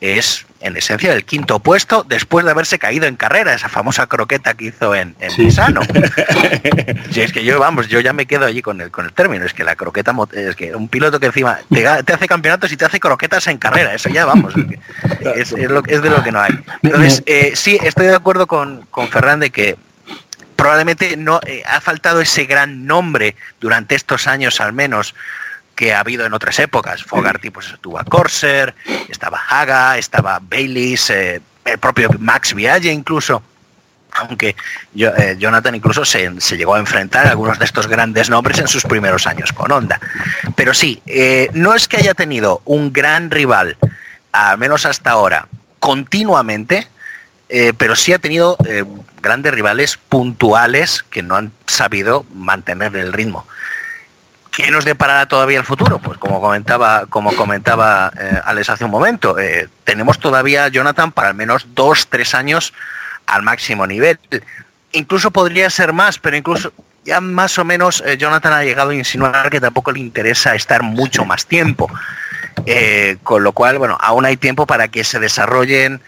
es 0.00 0.46
en 0.64 0.76
esencia 0.76 1.12
el 1.12 1.24
quinto 1.24 1.58
puesto 1.58 2.04
después 2.04 2.44
de 2.44 2.50
haberse 2.50 2.78
caído 2.78 3.06
en 3.06 3.16
carrera, 3.16 3.52
esa 3.52 3.68
famosa 3.68 4.06
croqueta 4.06 4.54
que 4.54 4.66
hizo 4.66 4.94
en, 4.94 5.14
en 5.20 5.44
Misano. 5.44 5.82
si 7.10 7.20
es 7.22 7.32
que 7.32 7.44
yo, 7.44 7.60
vamos, 7.60 7.88
yo 7.88 8.00
ya 8.00 8.14
me 8.14 8.24
quedo 8.24 8.46
allí 8.46 8.62
con 8.62 8.80
el, 8.80 8.90
con 8.90 9.04
el 9.04 9.12
término, 9.12 9.44
es 9.44 9.52
que 9.52 9.62
la 9.62 9.76
croqueta, 9.76 10.14
es 10.32 10.56
que 10.56 10.74
un 10.74 10.88
piloto 10.88 11.20
que 11.20 11.26
encima 11.26 11.58
te, 11.70 11.86
hace 11.86 12.26
campeonatos 12.26 12.72
y 12.72 12.78
te 12.78 12.86
hace 12.86 12.98
croquetas 12.98 13.46
en 13.46 13.58
carrera, 13.58 13.94
eso 13.94 14.08
ya 14.08 14.24
vamos, 14.24 14.54
es, 15.36 15.52
es, 15.52 15.70
lo, 15.70 15.82
es 15.86 16.02
de 16.02 16.10
lo 16.10 16.22
que 16.22 16.32
no 16.32 16.40
hay. 16.40 16.58
Entonces, 16.82 17.22
eh, 17.26 17.52
sí, 17.54 17.78
estoy 17.82 18.06
de 18.06 18.14
acuerdo 18.14 18.46
con, 18.46 18.86
con 18.90 19.08
Ferran 19.08 19.40
de 19.40 19.50
que 19.50 19.76
probablemente 20.56 21.18
no 21.18 21.40
eh, 21.46 21.62
ha 21.66 21.82
faltado 21.82 22.22
ese 22.22 22.46
gran 22.46 22.86
nombre 22.86 23.36
durante 23.60 23.94
estos 23.94 24.26
años 24.26 24.62
al 24.62 24.72
menos 24.72 25.14
que 25.74 25.92
ha 25.92 26.00
habido 26.00 26.26
en 26.26 26.32
otras 26.32 26.58
épocas. 26.58 27.02
Fogarty 27.02 27.50
pues 27.50 27.68
estuvo 27.68 27.98
a 27.98 28.04
Corsair, 28.04 28.74
estaba 29.08 29.40
Haga, 29.48 29.98
estaba 29.98 30.40
Baileys, 30.40 31.10
eh, 31.10 31.40
el 31.64 31.78
propio 31.78 32.10
Max 32.18 32.54
Vialle 32.54 32.92
incluso. 32.92 33.42
Aunque 34.16 34.54
eh, 34.96 35.36
Jonathan 35.38 35.74
incluso 35.74 36.04
se, 36.04 36.30
llegó 36.56 36.76
a 36.76 36.78
enfrentar 36.78 37.26
a 37.26 37.30
algunos 37.30 37.58
de 37.58 37.64
estos 37.64 37.88
grandes 37.88 38.30
nombres 38.30 38.60
en 38.60 38.68
sus 38.68 38.84
primeros 38.84 39.26
años 39.26 39.52
con 39.52 39.72
Honda. 39.72 40.00
Pero 40.54 40.72
sí, 40.72 41.02
eh, 41.06 41.50
no 41.52 41.74
es 41.74 41.88
que 41.88 41.96
haya 41.96 42.14
tenido 42.14 42.62
un 42.64 42.92
gran 42.92 43.32
rival, 43.32 43.76
al 44.30 44.58
menos 44.58 44.86
hasta 44.86 45.10
ahora, 45.10 45.48
continuamente, 45.80 46.86
pero 47.76 47.94
sí 47.94 48.12
ha 48.12 48.18
tenido 48.18 48.56
grandes 49.22 49.54
rivales 49.54 49.96
puntuales 49.96 51.04
que 51.04 51.22
no 51.22 51.36
han 51.36 51.52
sabido 51.66 52.24
mantener 52.34 52.96
el 52.96 53.12
ritmo. 53.12 53.46
¿Qué 54.54 54.70
nos 54.70 54.84
deparará 54.84 55.26
todavía 55.26 55.58
el 55.58 55.64
futuro? 55.64 55.98
Pues 55.98 56.16
como 56.18 56.40
comentaba, 56.40 57.06
como 57.06 57.34
comentaba 57.34 58.12
eh, 58.18 58.40
Alex 58.44 58.70
hace 58.70 58.84
un 58.84 58.92
momento, 58.92 59.36
eh, 59.36 59.68
tenemos 59.82 60.20
todavía 60.20 60.68
Jonathan 60.68 61.10
para 61.10 61.28
al 61.28 61.34
menos 61.34 61.66
dos, 61.74 62.06
tres 62.08 62.36
años 62.36 62.72
al 63.26 63.42
máximo 63.42 63.84
nivel. 63.84 64.18
Incluso 64.92 65.32
podría 65.32 65.68
ser 65.70 65.92
más, 65.92 66.20
pero 66.20 66.36
incluso 66.36 66.72
ya 67.04 67.20
más 67.20 67.58
o 67.58 67.64
menos 67.64 68.00
eh, 68.06 68.16
Jonathan 68.16 68.52
ha 68.52 68.62
llegado 68.62 68.90
a 68.90 68.94
insinuar 68.94 69.50
que 69.50 69.60
tampoco 69.60 69.90
le 69.90 69.98
interesa 69.98 70.54
estar 70.54 70.84
mucho 70.84 71.24
más 71.24 71.46
tiempo. 71.46 71.90
con 73.24 73.42
lo 73.42 73.50
cual, 73.50 73.78
bueno, 73.78 73.98
aún 74.00 74.24
hay 74.24 74.36
tiempo 74.36 74.66
para 74.66 74.86
que 74.86 75.02
se 75.02 75.18
desarrollen 75.18 76.00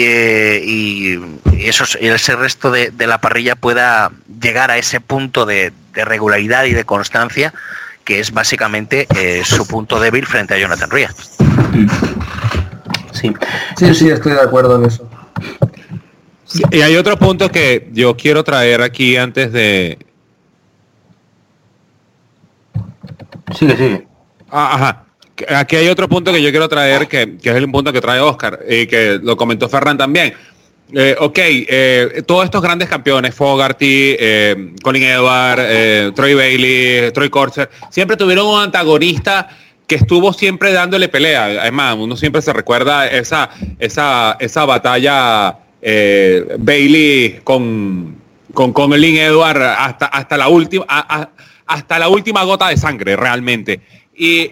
y, 0.00 1.18
ese 1.58 2.36
resto 2.36 2.70
de, 2.70 2.92
la 2.98 3.18
parrilla 3.20 3.56
pueda 3.56 4.12
llegar 4.40 4.70
a 4.70 4.78
ese 4.78 5.00
punto 5.00 5.46
de, 5.46 5.72
regularidad 5.92 6.64
y 6.64 6.74
de 6.74 6.84
constancia 6.84 7.52
que 8.04 8.20
es 8.20 8.32
básicamente 8.32 9.08
eh, 9.16 9.42
su 9.44 9.66
punto 9.66 9.98
débil 9.98 10.24
frente 10.26 10.54
a 10.54 10.58
Jonathan 10.58 10.90
Ria. 10.90 11.12
Sí. 13.12 13.34
sí, 13.76 13.94
sí, 13.94 14.08
estoy 14.08 14.32
de 14.32 14.40
acuerdo 14.40 14.76
en 14.76 14.84
eso. 14.84 15.10
y 16.70 16.80
hay 16.80 16.96
otro 16.96 17.18
punto 17.18 17.50
que 17.50 17.88
yo 17.92 18.16
quiero 18.16 18.44
traer 18.44 18.80
aquí 18.80 19.16
antes 19.16 19.52
de... 19.52 19.98
Sigue, 23.56 23.76
sigue. 23.76 24.06
Ah, 24.50 24.74
ajá. 24.74 25.07
Aquí 25.48 25.76
hay 25.76 25.88
otro 25.88 26.08
punto 26.08 26.32
que 26.32 26.42
yo 26.42 26.50
quiero 26.50 26.68
traer, 26.68 27.06
que, 27.08 27.36
es 27.42 27.54
el 27.54 27.70
punto 27.70 27.92
que 27.92 28.00
trae 28.00 28.20
Oscar, 28.20 28.60
y 28.68 28.86
que 28.86 29.20
lo 29.22 29.36
comentó 29.36 29.68
Ferran 29.68 29.96
también. 29.96 30.34
Eh, 30.92 31.14
ok, 31.18 31.38
eh, 31.38 32.22
todos 32.26 32.46
estos 32.46 32.62
grandes 32.62 32.88
campeones, 32.88 33.34
Fogarty, 33.34 34.16
eh, 34.18 34.72
Colin 34.82 35.02
Edward, 35.02 35.58
eh, 35.60 36.12
Troy 36.14 36.32
Bailey, 36.32 37.12
Troy 37.12 37.28
Corser, 37.28 37.68
siempre 37.90 38.16
tuvieron 38.16 38.46
un 38.46 38.60
antagonista 38.60 39.48
que 39.86 39.96
estuvo 39.96 40.32
siempre 40.32 40.72
dándole 40.72 41.08
pelea. 41.08 41.44
Además, 41.44 41.96
uno 41.98 42.16
siempre 42.16 42.40
se 42.40 42.52
recuerda 42.52 43.06
esa, 43.06 43.50
esa, 43.78 44.36
esa 44.40 44.64
batalla 44.64 45.58
Bailey 46.58 47.40
con, 47.44 48.16
con 48.54 48.72
Colin 48.72 49.16
Edward 49.16 49.62
hasta, 49.62 50.06
hasta, 50.06 50.36
la 50.36 50.48
última, 50.48 50.86
hasta 51.66 51.98
la 51.98 52.08
última 52.08 52.44
gota 52.44 52.68
de 52.68 52.76
sangre, 52.76 53.16
realmente. 53.16 53.80
Y 54.14 54.50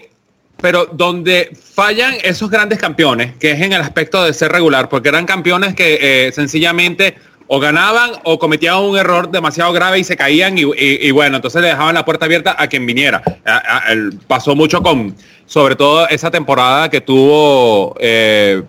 pero 0.61 0.87
donde 0.87 1.51
fallan 1.75 2.15
esos 2.23 2.51
grandes 2.51 2.79
campeones, 2.79 3.35
que 3.37 3.53
es 3.53 3.61
en 3.61 3.73
el 3.73 3.81
aspecto 3.81 4.25
de 4.25 4.33
ser 4.33 4.53
regular, 4.53 4.89
porque 4.89 5.09
eran 5.09 5.27
campeones 5.27 5.75
que 5.75 5.99
eh, 6.01 6.33
sencillamente 6.33 7.17
o 7.49 7.61
ganaban 7.61 8.13
o 8.25 8.39
cometían 8.39 8.77
un 8.79 8.97
error 8.97 9.31
demasiado 9.31 9.73
grave 9.73 9.99
y 9.99 10.05
se 10.05 10.17
caían 10.17 10.57
y, 10.59 11.11
bueno, 11.13 11.37
entonces 11.37 11.63
le 11.63 11.69
dejaban 11.69 11.95
la 11.95 12.05
puerta 12.05 12.25
abierta 12.25 12.57
a 12.59 12.67
quien 12.67 12.87
viniera. 12.87 13.23
pasó 14.27 14.57
mucho 14.57 14.83
con, 14.83 15.15
sobre 15.47 15.77
todo 15.77 16.09
esa 16.09 16.31
temporada 16.31 16.91
que 16.91 17.01
tuvo 17.01 17.95
eh. 18.01 18.63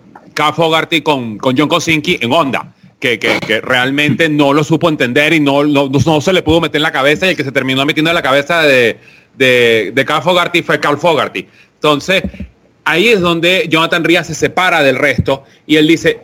Fogarty 0.54 1.00
con, 1.00 1.36
con 1.38 1.58
John 1.58 1.68
Kosinski 1.68 2.18
en 2.20 2.32
Honda. 2.32 2.74
Que, 3.00 3.18
que, 3.20 3.60
realmente 3.60 4.28
no 4.28 4.52
lo 4.52 4.64
supo 4.64 4.88
entender 4.88 5.32
y 5.32 5.38
no, 5.38 5.64
no, 5.64 6.20
se 6.20 6.32
le 6.32 6.42
pudo 6.42 6.60
meter 6.60 6.78
en 6.78 6.82
la 6.82 6.90
cabeza 6.90 7.26
y 7.26 7.30
el 7.30 7.36
que 7.36 7.44
se 7.44 7.52
terminó 7.52 7.86
metiendo 7.86 8.10
en 8.10 8.14
la 8.16 8.22
cabeza 8.22 8.62
de, 8.62 8.98
de, 9.36 9.92
de 9.94 10.04
Fogarty 10.04 10.62
fue 10.62 10.80
Carl 10.80 10.98
Fogarty. 10.98 11.46
Entonces, 11.78 12.22
ahí 12.84 13.08
es 13.08 13.20
donde 13.20 13.66
Jonathan 13.68 14.02
Rías 14.02 14.26
se 14.26 14.34
separa 14.34 14.82
del 14.82 14.96
resto 14.96 15.44
y 15.66 15.76
él 15.76 15.86
dice, 15.86 16.20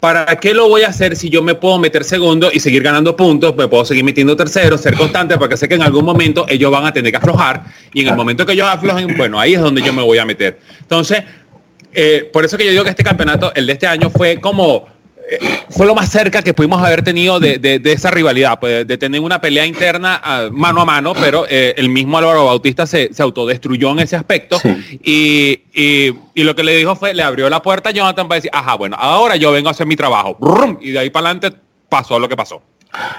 ¿para 0.00 0.26
qué 0.36 0.52
lo 0.52 0.68
voy 0.68 0.82
a 0.82 0.88
hacer 0.88 1.16
si 1.16 1.30
yo 1.30 1.42
me 1.42 1.54
puedo 1.54 1.78
meter 1.78 2.04
segundo 2.04 2.50
y 2.52 2.60
seguir 2.60 2.82
ganando 2.82 3.16
puntos? 3.16 3.56
Me 3.56 3.68
puedo 3.68 3.84
seguir 3.84 4.04
metiendo 4.04 4.36
tercero, 4.36 4.76
ser 4.76 4.96
constante, 4.96 5.38
porque 5.38 5.56
sé 5.56 5.68
que 5.68 5.76
en 5.76 5.82
algún 5.82 6.04
momento 6.04 6.44
ellos 6.48 6.70
van 6.70 6.84
a 6.84 6.92
tener 6.92 7.10
que 7.10 7.18
aflojar 7.18 7.64
y 7.94 8.02
en 8.02 8.08
el 8.08 8.16
momento 8.16 8.44
que 8.44 8.52
ellos 8.52 8.66
aflojen, 8.68 9.16
bueno, 9.16 9.40
ahí 9.40 9.54
es 9.54 9.60
donde 9.60 9.80
yo 9.80 9.92
me 9.92 10.02
voy 10.02 10.18
a 10.18 10.26
meter. 10.26 10.58
Entonces, 10.80 11.22
eh, 11.94 12.28
por 12.32 12.44
eso 12.44 12.58
que 12.58 12.64
yo 12.64 12.70
digo 12.70 12.84
que 12.84 12.90
este 12.90 13.04
campeonato, 13.04 13.52
el 13.54 13.66
de 13.66 13.72
este 13.74 13.86
año, 13.86 14.10
fue 14.10 14.40
como 14.40 14.88
fue 15.70 15.86
lo 15.86 15.94
más 15.94 16.10
cerca 16.10 16.42
que 16.42 16.54
pudimos 16.54 16.82
haber 16.82 17.02
tenido 17.02 17.40
de, 17.40 17.80
esa 17.84 18.10
rivalidad, 18.10 18.58
pues, 18.60 18.86
de 18.86 18.98
tener 18.98 19.20
una 19.20 19.40
pelea 19.40 19.66
interna 19.66 20.50
mano 20.52 20.80
a 20.82 20.84
mano, 20.84 21.14
pero 21.14 21.46
eh, 21.48 21.74
el 21.76 21.88
mismo 21.88 22.18
Álvaro 22.18 22.46
Bautista 22.46 22.86
se, 22.86 23.10
autodestruyó 23.18 23.90
en 23.92 24.00
ese 24.00 24.16
aspecto. 24.16 24.58
Y, 25.02 25.60
lo 26.34 26.56
que 26.56 26.64
le 26.64 26.76
dijo 26.76 26.96
fue, 26.96 27.14
le 27.14 27.22
abrió 27.22 27.48
la 27.48 27.62
puerta 27.62 27.90
a 27.90 27.92
Jonathan 27.92 28.26
para 28.26 28.36
decir, 28.36 28.50
ajá, 28.52 28.74
bueno, 28.74 28.96
ahora 28.98 29.36
yo 29.36 29.52
vengo 29.52 29.68
a 29.68 29.72
hacer 29.72 29.86
mi 29.86 29.96
trabajo. 29.96 30.36
Y 30.80 30.90
de 30.90 30.98
ahí 30.98 31.10
para 31.10 31.30
adelante 31.30 31.56
pasó 31.88 32.18
lo 32.18 32.28
que 32.28 32.36
pasó 32.36 32.62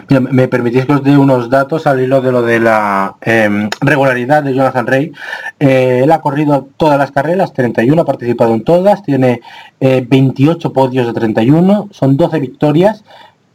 me 0.10 0.48
permitís 0.48 0.86
que 0.86 0.94
os 0.94 1.03
dé 1.03 1.18
unos 1.18 1.50
datos 1.50 1.88
al 1.88 2.01
hilo 2.01 2.22
de 2.22 2.32
lo 2.32 2.42
de 2.42 2.60
la 2.60 3.15
em, 3.22 3.70
regularidad 3.82 4.44
de 4.44 4.53
Jonathan 4.53 4.86
Rey. 4.86 5.12
Eh, 5.60 6.01
él 6.03 6.12
ha 6.12 6.22
corrido 6.22 6.68
todas 6.77 6.98
las 6.98 7.12
carreras, 7.12 7.53
31, 7.53 8.01
ha 8.01 8.06
participado 8.06 8.53
en 8.53 8.63
todas, 8.63 9.03
tiene 9.03 9.42
28 9.80 10.68
eh, 10.68 10.72
podios 10.72 11.08
de 11.08 11.13
31, 11.13 11.89
son 11.92 12.18
12 12.18 12.39
victorias. 12.39 13.03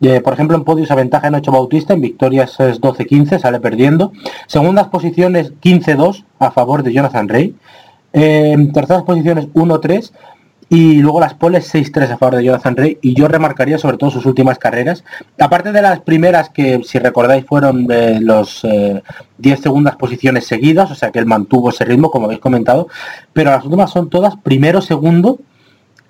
Eh, 0.00 0.20
por 0.20 0.32
ejemplo, 0.32 0.56
en 0.56 0.64
podios 0.64 0.88
ventaja 0.94 1.26
en 1.26 1.34
8 1.34 1.50
Bautista, 1.50 1.94
en 1.94 2.00
victorias 2.00 2.58
es 2.60 2.80
12-15, 2.80 3.38
sale 3.40 3.60
perdiendo. 3.60 4.12
Segundas 4.46 4.88
posiciones 4.88 5.52
15-2 5.60 6.24
a 6.38 6.50
favor 6.50 6.82
de 6.82 6.92
Jonathan 6.92 7.28
Rey. 7.28 7.54
terceras 8.12 9.02
posiciones 9.02 9.48
1-3 9.54 10.12
y 10.70 10.98
luego 11.00 11.20
las 11.20 11.34
poles 11.34 11.72
6-3 11.74 12.10
a 12.10 12.18
favor 12.18 12.36
de 12.36 12.44
Jonathan 12.44 12.76
Rey 12.76 12.98
y 13.00 13.14
yo 13.14 13.26
remarcaría 13.26 13.78
sobre 13.78 13.96
todo 13.96 14.10
sus 14.10 14.26
últimas 14.26 14.58
carreras. 14.58 15.02
Aparte 15.38 15.72
de 15.72 15.80
las 15.80 16.00
primeras 16.00 16.50
que 16.50 16.82
si 16.84 16.98
recordáis 16.98 17.46
fueron 17.46 17.86
de 17.86 18.20
los 18.20 18.66
10 19.38 19.60
segundas 19.60 19.96
posiciones 19.96 20.46
seguidas, 20.46 20.90
o 20.90 20.94
sea 20.94 21.10
que 21.10 21.18
él 21.18 21.26
mantuvo 21.26 21.70
ese 21.70 21.84
ritmo 21.84 22.10
como 22.10 22.26
habéis 22.26 22.40
comentado, 22.40 22.88
pero 23.32 23.50
las 23.50 23.64
últimas 23.64 23.90
son 23.90 24.10
todas 24.10 24.36
primero, 24.36 24.82
segundo 24.82 25.38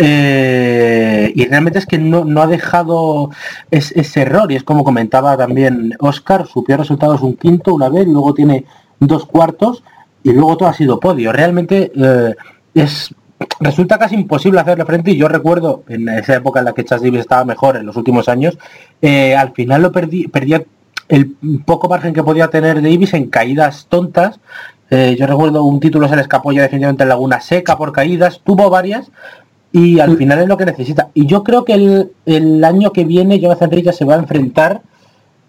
y 0.01 1.47
realmente 1.47 1.81
es 1.81 1.87
que 1.87 1.99
no, 1.99 2.41
ha 2.41 2.47
dejado 2.47 3.31
ese 3.71 4.21
error 4.21 4.51
y 4.51 4.57
es 4.57 4.63
como 4.63 4.85
comentaba 4.85 5.37
también 5.37 5.95
Oscar, 5.99 6.47
su 6.47 6.63
peor 6.63 6.81
resultado 6.81 7.15
es 7.15 7.21
un 7.21 7.37
quinto 7.37 7.75
una 7.75 7.89
vez, 7.89 8.07
luego 8.07 8.33
tiene 8.33 8.65
dos 9.01 9.27
cuartos 9.27 9.83
y 10.23 10.33
luego 10.33 10.57
todo 10.57 10.69
ha 10.69 10.75
sido 10.75 11.01
podio. 11.01 11.33
Realmente 11.33 11.93
es 12.75 13.15
resulta 13.61 13.99
casi 13.99 14.15
imposible 14.15 14.61
hacerle 14.61 14.85
frente 14.85 15.11
y 15.11 15.17
yo 15.17 15.29
recuerdo 15.29 15.83
en 15.89 16.09
esa 16.09 16.37
época 16.37 16.61
en 16.61 16.67
la 16.67 16.73
que 16.73 16.85
Chas 16.85 17.03
Davis 17.03 17.21
estaba 17.21 17.45
mejor 17.45 17.77
en 17.77 17.87
los 17.87 17.97
últimos 17.97 18.29
años, 18.29 18.59
eh, 19.03 19.37
al 19.37 19.53
final 19.53 19.83
lo 19.83 19.93
perdí, 19.93 20.29
perdía 20.29 20.65
el 21.09 21.37
poco 21.65 21.89
margen 21.89 22.13
que 22.13 22.23
podía 22.23 22.49
tener 22.49 22.83
Davis 22.83 23.15
en 23.15 23.31
caídas 23.31 23.87
tontas. 23.89 24.41
Eh, 24.91 25.17
yo 25.19 25.27
recuerdo 25.27 25.65
un 25.65 25.81
título 25.81 26.09
se 26.09 26.17
le 26.17 26.23
escapó 26.23 26.53
ya 26.53 26.63
definitivamente 26.63 27.03
en 27.03 27.09
Laguna 27.11 27.41
Seca 27.41 27.77
por 27.77 27.93
caídas, 27.93 28.41
tuvo 28.45 28.71
varias 28.71 29.11
y 29.71 30.01
al 30.01 30.17
final 30.17 30.41
es 30.41 30.49
lo 30.49 30.57
que 30.57 30.67
necesita. 30.67 31.09
Y 31.15 31.27
yo 31.27 31.45
creo 31.45 31.65
que 31.65 31.75
el, 32.27 32.65
año 32.65 32.93
que 32.93 33.05
viene 33.05 33.39
Jonathan 33.39 33.71
Reyes 33.71 33.97
se 33.97 34.05
va 34.05 34.15
a 34.15 34.19
enfrentar 34.19 34.83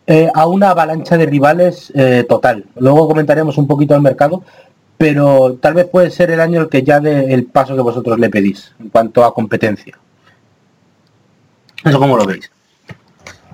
eh, 0.08 0.29
a 0.34 0.46
una 0.48 0.72
avalancha 0.72 1.17
de 1.17 1.25
rivales 1.25 1.93
total. 2.27 2.65
Luego 2.77 3.08
comentaremos 3.08 3.58
un 3.58 3.67
poquito 3.67 3.96
al 3.96 4.01
mercado, 4.01 4.43
pero 5.00 5.58
tal 5.62 5.75
vez 5.75 5.88
puede 5.88 6.12
ser 6.12 6.29
el 6.29 6.41
año 6.41 6.60
el 6.60 6.68
que 6.68 6.84
ya 6.84 7.00
dé 7.00 7.34
el 7.34 7.46
paso 7.46 7.74
que 7.74 7.82
vosotros 7.82 8.20
le 8.20 8.29
pedís 8.29 8.74
en 8.82 8.89
cuanto 8.89 9.24
a 9.24 9.34
competencia. 9.34 9.98
¿Eso 11.86 11.98
cómo 11.98 12.18
lo 12.18 12.25
veis? 12.25 12.51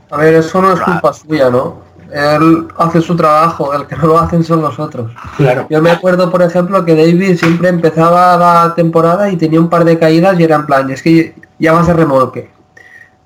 A 0.10 0.18
ver, 0.18 0.34
eso 0.34 0.60
no 0.60 0.74
es 0.74 0.80
culpa 0.82 1.14
suya, 1.14 1.52
¿no? 1.52 1.84
Él 2.12 2.68
hace 2.78 3.00
su 3.00 3.16
trabajo, 3.16 3.76
el 3.76 3.86
que 3.86 3.96
no 3.96 4.08
lo 4.08 4.18
hacen 4.18 4.44
son 4.44 4.64
los 4.64 4.80
otros. 4.80 5.12
Claro. 5.38 5.68
Yo 5.70 5.84
me 5.84 5.92
acuerdo, 5.92 6.32
por 6.32 6.42
ejemplo, 6.42 6.84
que 6.84 6.96
David 6.96 7.38
siempre 7.38 7.70
empezaba 7.70 8.36
la 8.38 8.74
temporada 8.74 9.30
y 9.30 9.38
tenía 9.38 9.60
un 9.60 9.70
par 9.70 9.86
de 9.86 10.00
caídas 10.00 10.40
y 10.40 10.46
era 10.46 10.56
en 10.56 10.66
plan, 10.66 10.90
es 10.90 11.04
que 11.04 11.36
ya 11.60 11.74
va 11.74 11.82
a 11.82 11.86
ser 11.86 11.96
remolque. 11.96 12.50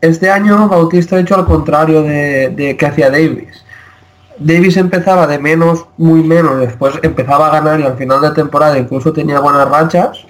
Este 0.01 0.29
año 0.29 0.67
Bautista 0.67 1.15
ha 1.15 1.21
hecho 1.21 1.35
al 1.35 1.45
contrario 1.45 2.03
de, 2.03 2.49
de 2.49 2.75
que 2.75 2.85
hacía 2.85 3.09
Davis 3.09 3.63
Davis 4.39 4.77
empezaba 4.77 5.27
de 5.27 5.37
menos, 5.37 5.85
muy 5.97 6.23
menos, 6.23 6.59
después 6.59 6.95
empezaba 7.03 7.47
a 7.47 7.51
ganar 7.51 7.79
y 7.79 7.83
al 7.83 7.97
final 7.97 8.21
de 8.21 8.31
temporada 8.31 8.77
incluso 8.77 9.11
tenía 9.11 9.39
buenas 9.39 9.69
rachas. 9.69 10.25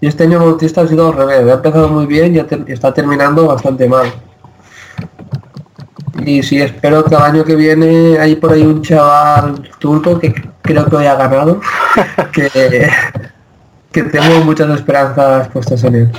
Y 0.00 0.08
este 0.08 0.24
año 0.24 0.40
Bautista 0.40 0.82
ha 0.82 0.88
sido 0.88 1.08
al 1.08 1.16
revés, 1.16 1.50
ha 1.50 1.54
empezado 1.54 1.88
muy 1.88 2.06
bien 2.06 2.34
y 2.34 2.72
está 2.72 2.92
terminando 2.92 3.46
bastante 3.46 3.88
mal. 3.88 4.12
Y 6.26 6.42
sí, 6.42 6.60
espero 6.60 7.04
que 7.04 7.14
el 7.14 7.22
año 7.22 7.44
que 7.44 7.54
viene 7.54 8.18
hay 8.18 8.36
por 8.36 8.52
ahí 8.52 8.62
un 8.62 8.82
chaval 8.82 9.70
turco 9.78 10.18
que 10.18 10.34
creo 10.62 10.86
que 10.86 10.96
hoy 10.96 11.06
ha 11.06 11.14
ganado, 11.14 11.60
que, 12.32 12.88
que 13.92 14.02
tengo 14.02 14.44
muchas 14.44 14.70
esperanzas 14.70 15.48
puestas 15.48 15.84
en 15.84 15.94
él. 15.94 16.12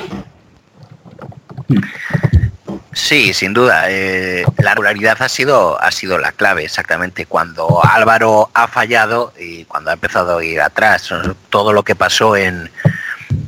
Sí, 2.96 3.34
sin 3.34 3.54
duda. 3.54 3.90
Eh, 3.90 4.46
la 4.58 4.72
regularidad 4.72 5.22
ha 5.22 5.28
sido, 5.28 5.80
ha 5.82 5.92
sido 5.92 6.18
la 6.18 6.32
clave, 6.32 6.64
exactamente. 6.64 7.26
Cuando 7.26 7.84
Álvaro 7.84 8.50
ha 8.54 8.70
fallado 8.70 9.34
y 9.38 9.66
cuando 9.66 9.90
ha 9.92 9.94
empezado 9.94 10.38
a 10.38 10.44
ir 10.44 10.62
atrás, 10.62 11.10
todo 11.50 11.74
lo 11.74 11.84
que 11.84 11.94
pasó 11.94 12.38
en 12.38 12.72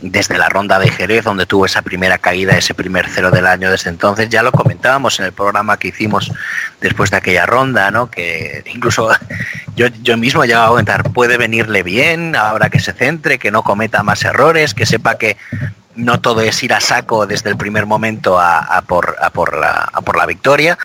desde 0.02 0.38
la 0.38 0.50
ronda 0.50 0.80
de 0.80 0.90
Jerez, 0.90 1.24
donde 1.24 1.46
tuvo 1.46 1.66
esa 1.66 1.82
primera 1.82 2.18
caída, 2.18 2.58
ese 2.58 2.74
primer 2.74 3.08
cero 3.10 3.32
del 3.32 3.48
año 3.48 3.72
desde 3.72 3.90
entonces, 3.90 4.28
ya 4.28 4.44
lo 4.44 4.52
comentábamos 4.52 5.18
en 5.20 5.26
el 5.26 5.32
programa 5.32 5.78
que 5.80 5.88
hicimos 5.88 6.30
después 6.82 7.10
de 7.10 7.18
aquella 7.18 7.46
ronda, 7.46 7.90
¿no? 7.90 8.12
Que 8.12 8.64
incluso 8.74 9.10
yo, 9.78 9.88
yo 10.02 10.18
mismo 10.18 10.44
llegado 10.44 10.66
a 10.66 10.70
comentar, 10.70 11.04
puede 11.14 11.38
venirle 11.38 11.84
bien, 11.84 12.36
ahora 12.36 12.70
que 12.70 12.82
se 12.82 12.92
centre, 12.92 13.40
que 13.40 13.50
no 13.50 13.64
cometa 13.64 14.04
más 14.04 14.26
errores, 14.26 14.74
que 14.74 14.86
sepa 14.86 15.18
que 15.18 15.38
no 15.98 16.22
todo 16.22 16.42
es 16.42 16.64
ir 16.64 16.74
a 16.74 16.80
saco 16.80 17.26
desde 17.26 17.50
el 17.50 17.58
primer 17.58 17.86
momento 17.86 18.40
a, 18.40 18.82
por, 18.88 19.18
la, 19.60 20.26
victoria 20.26 20.78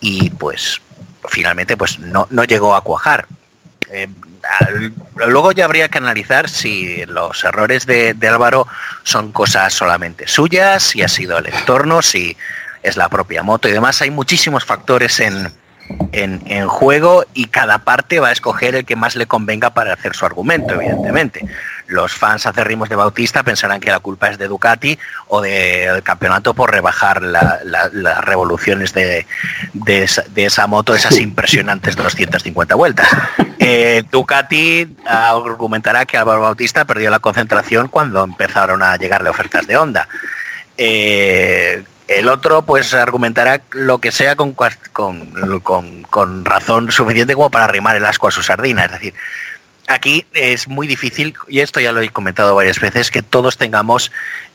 y 0.00 0.30
pues 0.30 0.80
finalmente 1.28 1.76
pues 1.76 1.98
no, 1.98 2.28
llegó 2.44 2.76
a 2.76 2.82
cuajar. 2.82 3.26
Eh, 3.90 4.08
luego 5.16 5.52
ya 5.52 5.64
habría 5.64 5.88
que 5.88 5.98
analizar 5.98 6.48
si 6.48 7.04
los 7.06 7.42
errores 7.44 7.86
de, 7.86 8.16
Álvaro 8.28 8.66
son 9.02 9.32
cosas 9.32 9.72
solamente 9.72 10.28
suyas, 10.28 10.82
si 10.82 11.02
ha 11.02 11.08
sido 11.08 11.38
el 11.38 11.46
entorno, 11.46 12.02
si 12.02 12.36
es 12.82 12.96
la 12.96 13.08
propia 13.08 13.42
moto 13.42 13.68
y 13.68 13.72
demás. 13.72 14.02
Hay 14.02 14.10
muchísimos 14.10 14.64
factores 14.64 15.20
en, 15.20 15.52
juego 16.68 17.24
y 17.34 17.46
cada 17.46 17.78
parte 17.78 18.20
va 18.20 18.28
a 18.28 18.32
escoger 18.32 18.74
el 18.74 18.84
que 18.84 18.96
más 18.96 19.16
le 19.16 19.26
convenga 19.26 19.70
para 19.70 19.94
hacer 19.94 20.14
su 20.14 20.24
argumento, 20.24 20.74
evidentemente 20.74 21.46
los 21.86 22.12
fans 22.12 22.46
acerrimos 22.46 22.88
de 22.88 22.96
Bautista 22.96 23.42
pensarán 23.42 23.80
que 23.80 23.90
la 23.90 24.00
culpa 24.00 24.28
es 24.28 24.38
de 24.38 24.48
Ducati 24.48 24.98
o 25.28 25.40
del 25.40 26.02
campeonato 26.02 26.54
por 26.54 26.70
rebajar 26.70 27.22
las 27.22 28.24
revoluciones 28.24 28.92
de, 28.94 29.26
esa, 30.36 30.66
moto, 30.66 30.94
esas 30.94 31.18
impresionantes 31.18 31.96
250 31.96 32.74
vueltas. 32.74 33.08
Eh, 33.58 34.02
Ducati 34.10 34.96
argumentará 35.06 36.04
que 36.04 36.16
Álvaro 36.16 36.42
Bautista 36.42 36.84
perdió 36.84 37.10
la 37.10 37.18
concentración 37.18 37.88
cuando 37.88 38.24
empezaron 38.24 38.82
a 38.82 38.96
llegarle 38.96 39.30
ofertas 39.30 39.66
de 39.66 39.76
onda. 39.76 40.08
Eh, 40.76 41.84
el 42.08 42.28
otro 42.28 42.62
pues 42.62 42.92
argumentará 42.92 43.62
lo 43.70 43.98
que 43.98 44.12
sea 44.12 44.36
con, 44.36 44.52
con, 44.52 46.02
con, 46.10 46.44
razón 46.44 46.90
suficiente 46.92 47.34
como 47.34 47.50
para 47.50 47.64
arrimar 47.64 47.96
el 47.96 48.04
asco 48.04 48.28
a 48.28 48.30
su 48.30 48.42
sardina. 48.42 48.84
Es 48.84 48.92
decir, 48.92 49.14
aquí 49.86 50.26
es 50.32 50.68
muy 50.68 50.86
difícil, 50.86 51.34
y 51.48 51.60
esto 51.60 51.80
ya 51.80 51.92
lo 51.92 52.00
he 52.00 52.08
comentado 52.10 52.54
varias 52.54 52.80
veces, 52.80 53.10
que 53.10 53.22
todos 53.22 53.56
tengamos 53.56 54.10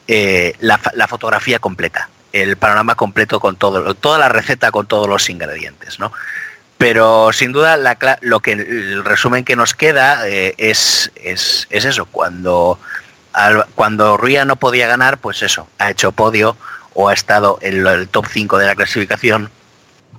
eh, 0.07 0.53
la, 0.59 0.79
fotografía 1.07 1.59
completa, 1.59 2.09
el 2.33 2.57
panorama 2.57 2.95
completo 2.95 3.39
con 3.39 3.55
todo, 3.55 3.93
toda 3.95 4.17
la 4.17 4.29
receta 4.29 4.71
con 4.71 4.87
todos 4.87 5.07
los 5.07 5.29
ingredientes, 5.29 5.99
¿no? 5.99 6.11
Pero 6.77 7.33
sin 7.33 7.51
duda 7.51 7.77
lo 8.21 8.39
que 8.39 8.53
el 8.53 9.03
resumen 9.03 9.43
que 9.43 9.57
nos 9.57 9.73
queda 9.73 10.27
eh, 10.29 10.55
es, 10.57 11.11
es, 11.15 11.67
eso, 11.69 12.05
cuando, 12.05 12.79
cuando 13.75 14.15
Ría 14.15 14.45
no 14.45 14.55
podía 14.55 14.87
ganar, 14.87 15.17
pues 15.17 15.43
eso, 15.43 15.67
ha 15.77 15.91
hecho 15.91 16.13
podio 16.13 16.55
o 16.93 17.09
ha 17.09 17.13
estado 17.13 17.59
en 17.61 17.85
el 17.85 18.07
top 18.07 18.27
5 18.31 18.57
de 18.57 18.65
la 18.65 18.75
clasificación 18.75 19.51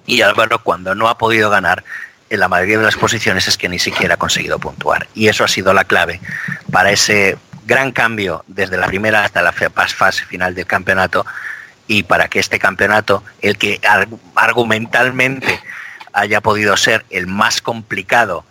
y 0.05 0.21
Álvaro 0.21 0.63
cuando 0.63 0.95
no 0.95 1.09
ha 1.09 1.17
podido 1.17 1.49
ganar 1.51 1.83
en 2.31 2.41
la 2.41 2.49
mayoría 2.49 2.79
de 2.79 2.85
las 2.85 2.97
posiciones 2.97 3.49
es 3.49 3.59
que 3.59 3.69
ni 3.69 3.79
siquiera 3.79 4.15
ha 4.15 4.17
conseguido 4.17 4.59
puntuar. 4.59 5.09
Y 5.15 5.29
eso 5.29 5.45
ha 5.45 5.49
sido 5.49 5.75
la 5.75 5.85
clave 5.85 6.21
para 6.71 6.93
ese 6.93 7.37
gran 7.67 7.93
cambio 7.93 8.45
desde 8.47 8.77
la 8.79 8.87
primera 8.87 9.25
hasta 9.25 9.43
la 9.43 9.53
fase 9.53 10.25
final 10.25 10.55
del 10.55 10.67
campeonato 10.67 11.27
y 11.89 12.05
para 12.05 12.29
que 12.29 12.39
este 12.39 12.61
campeonato, 12.61 13.25
el 13.43 13.59
que 13.59 13.81
argumentalmente 14.37 15.61
haya 16.13 16.41
podido 16.41 16.77
ser 16.77 17.05
el 17.11 17.27
más 17.27 17.61
complicado 17.61 18.45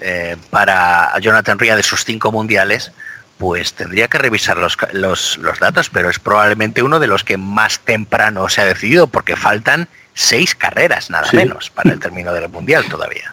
eh, 0.00 0.36
para 0.50 1.18
Jonathan 1.18 1.58
Ria 1.58 1.74
de 1.74 1.82
sus 1.82 2.04
cinco 2.04 2.30
mundiales, 2.30 2.92
pues 3.38 3.74
tendría 3.74 4.06
que 4.06 4.18
revisar 4.18 4.56
los, 4.56 4.76
los, 4.92 5.36
los, 5.38 5.58
datos, 5.58 5.90
pero 5.90 6.10
es 6.10 6.20
probablemente 6.20 6.82
uno 6.82 7.00
de 7.00 7.08
los 7.08 7.24
que 7.24 7.36
más 7.36 7.80
temprano 7.80 8.48
se 8.48 8.60
ha 8.60 8.64
decidido, 8.64 9.08
porque 9.08 9.36
faltan 9.36 9.88
seis 10.18 10.54
carreras, 10.54 11.10
nada 11.10 11.28
menos, 11.34 11.68
para 11.68 11.92
el 11.92 12.00
término 12.00 12.32
del 12.32 12.48
Mundial 12.48 12.84
todavía. 12.88 13.30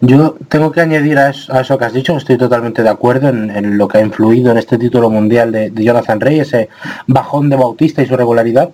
Yo 0.00 0.36
tengo 0.48 0.72
que 0.72 0.80
añadir 0.80 1.16
a 1.16 1.30
eso, 1.30 1.78
que 1.78 1.84
has 1.84 1.92
dicho, 1.92 2.16
estoy 2.16 2.36
totalmente 2.36 2.82
de 2.82 2.88
acuerdo 2.88 3.28
en, 3.28 3.78
lo 3.78 3.86
que 3.86 3.98
ha 3.98 4.00
influido 4.00 4.50
en 4.50 4.58
este 4.58 4.76
título 4.76 5.10
mundial 5.10 5.52
de, 5.52 5.72
Jonathan 5.72 6.20
Rey, 6.20 6.40
ese 6.40 6.68
bajón 7.06 7.50
de 7.50 7.56
Bautista 7.56 8.02
y 8.02 8.06
su 8.06 8.16
regularidad, 8.16 8.70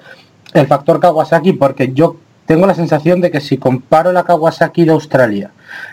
el 0.55 0.67
factor 0.67 1.01
Kawasaki, 1.01 1.53
porque 1.53 1.93
yo 1.93 2.17
tengo 2.47 2.67
la 2.67 2.75
sensación 2.75 3.21
de 3.21 3.31
que 3.31 3.43
si 3.43 3.59
comparo 3.59 4.11
la 4.11 4.25
Kawasaki 4.25 4.87
de 4.87 4.93
Australia 4.93 5.51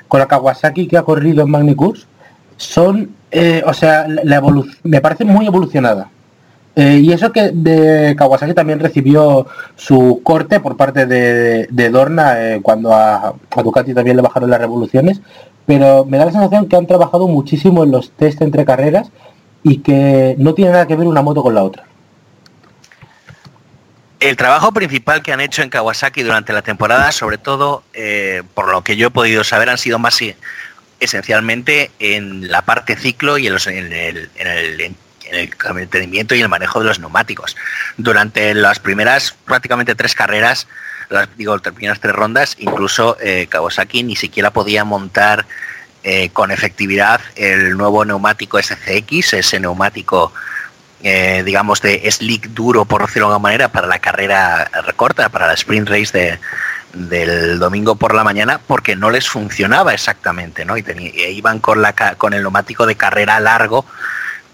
con 0.08 0.22
la 0.22 0.28
Kawasaki 0.28 0.88
que 0.88 0.98
ha 0.98 1.04
corrido 1.04 1.44
en 1.44 1.52
Magnicus, 1.52 2.08
son, 2.56 3.12
eh, 3.30 3.62
o 3.66 3.74
sea, 3.74 4.08
la 4.08 4.42
me 4.84 5.02
parece 5.02 5.26
muy 5.26 5.46
evolucionada. 5.46 6.10
Eh, 6.80 7.00
y 7.02 7.12
eso 7.12 7.32
que 7.32 7.50
de 7.52 8.16
Kawasaki 8.16 8.54
también 8.54 8.80
recibió 8.80 9.48
su 9.76 10.22
corte 10.24 10.60
por 10.60 10.78
parte 10.78 11.08
de, 11.08 11.90
Dorna 11.90 12.36
eh, 12.40 12.60
cuando 12.62 12.94
a, 12.94 13.34
Ducati 13.64 13.96
también 13.96 14.16
le 14.16 14.22
bajaron 14.22 14.52
las 14.52 14.60
revoluciones, 14.60 15.20
pero 15.66 16.06
me 16.06 16.20
da 16.20 16.26
la 16.26 16.32
sensación 16.32 16.70
que 16.70 16.76
han 16.76 16.86
trabajado 16.86 17.28
muchísimo 17.28 17.84
en 17.84 17.90
los 17.90 18.12
test 18.12 18.44
entre 18.44 18.64
carreras 18.64 19.10
y 19.64 19.80
que 19.80 20.36
no 20.38 20.54
tiene 20.54 20.70
nada 20.70 20.86
que 20.86 20.96
ver 20.96 21.08
una 21.08 21.24
moto 21.24 21.42
con 21.42 21.56
la 21.56 21.64
otra. 21.64 21.84
El 24.20 24.38
trabajo 24.38 24.72
principal 24.72 25.24
que 25.24 25.34
han 25.34 25.42
hecho 25.42 25.64
en 25.64 25.72
Kawasaki 25.72 26.22
durante 26.22 26.54
la 26.54 26.62
temporada, 26.62 27.12
sobre 27.12 27.40
todo 27.40 27.82
eh, 27.96 28.44
por 28.54 28.70
lo 28.70 28.84
que 28.84 28.96
yo 28.96 29.08
he 29.08 29.12
podido 29.12 29.44
saber, 29.44 29.72
han 29.72 29.80
sido 29.80 29.98
más 29.98 30.20
esencialmente 31.00 31.90
en 31.98 32.52
la 32.52 32.62
parte 32.62 32.96
ciclo 32.96 33.40
y 33.40 33.48
en, 33.48 33.56
el, 33.94 34.30
el 34.36 34.96
mantenimiento 35.74 36.36
y 36.36 36.42
el 36.42 36.50
manejo 36.50 36.80
de 36.80 36.86
los 36.86 37.00
neumáticos. 37.00 37.56
Durante 37.98 38.54
las 38.54 38.80
primeras 38.80 39.36
prácticamente 39.46 39.96
tres 39.96 40.16
carreras, 40.16 40.68
las, 41.10 41.30
digo, 41.38 41.56
las 41.56 41.74
primeras 41.74 42.00
tres 42.00 42.14
rondas, 42.14 42.56
incluso 42.60 43.18
eh, 43.22 43.48
Kawasaki 43.48 44.04
ni 44.04 44.16
siquiera 44.16 44.52
podía 44.52 44.84
montar 44.84 45.46
eh, 46.04 46.30
con 46.30 46.52
efectividad 46.52 47.22
el 47.36 47.78
nuevo 47.78 48.06
neumático 48.06 48.62
SCX, 48.62 49.34
ese 49.34 49.60
neumático 49.60 50.34
eh, 51.04 51.44
digamos, 51.46 51.82
de 51.82 52.10
slick 52.12 52.50
duro, 52.50 52.86
por 52.86 53.02
decirlo 53.02 53.28
de 53.28 53.34
alguna 53.34 53.50
manera, 53.50 53.68
para 53.70 53.86
la 53.86 54.00
carrera 54.00 54.70
recorta, 54.84 55.30
para 55.30 55.46
la 55.46 55.54
sprint 55.54 55.88
race 55.88 56.18
de, 56.18 56.40
del 56.94 57.60
domingo 57.60 57.96
por 57.96 58.16
la 58.16 58.24
mañana, 58.24 58.60
porque 58.66 58.96
no 58.96 59.12
les 59.12 59.30
funcionaba 59.30 59.94
exactamente, 59.94 60.66
¿no? 60.66 60.76
Y, 60.76 60.84
iban 61.30 61.60
con, 61.60 61.82
la, 61.82 61.94
con 61.94 62.34
el 62.34 62.42
neumático 62.42 62.86
de 62.88 62.96
carrera 62.96 63.40
largo, 63.40 63.86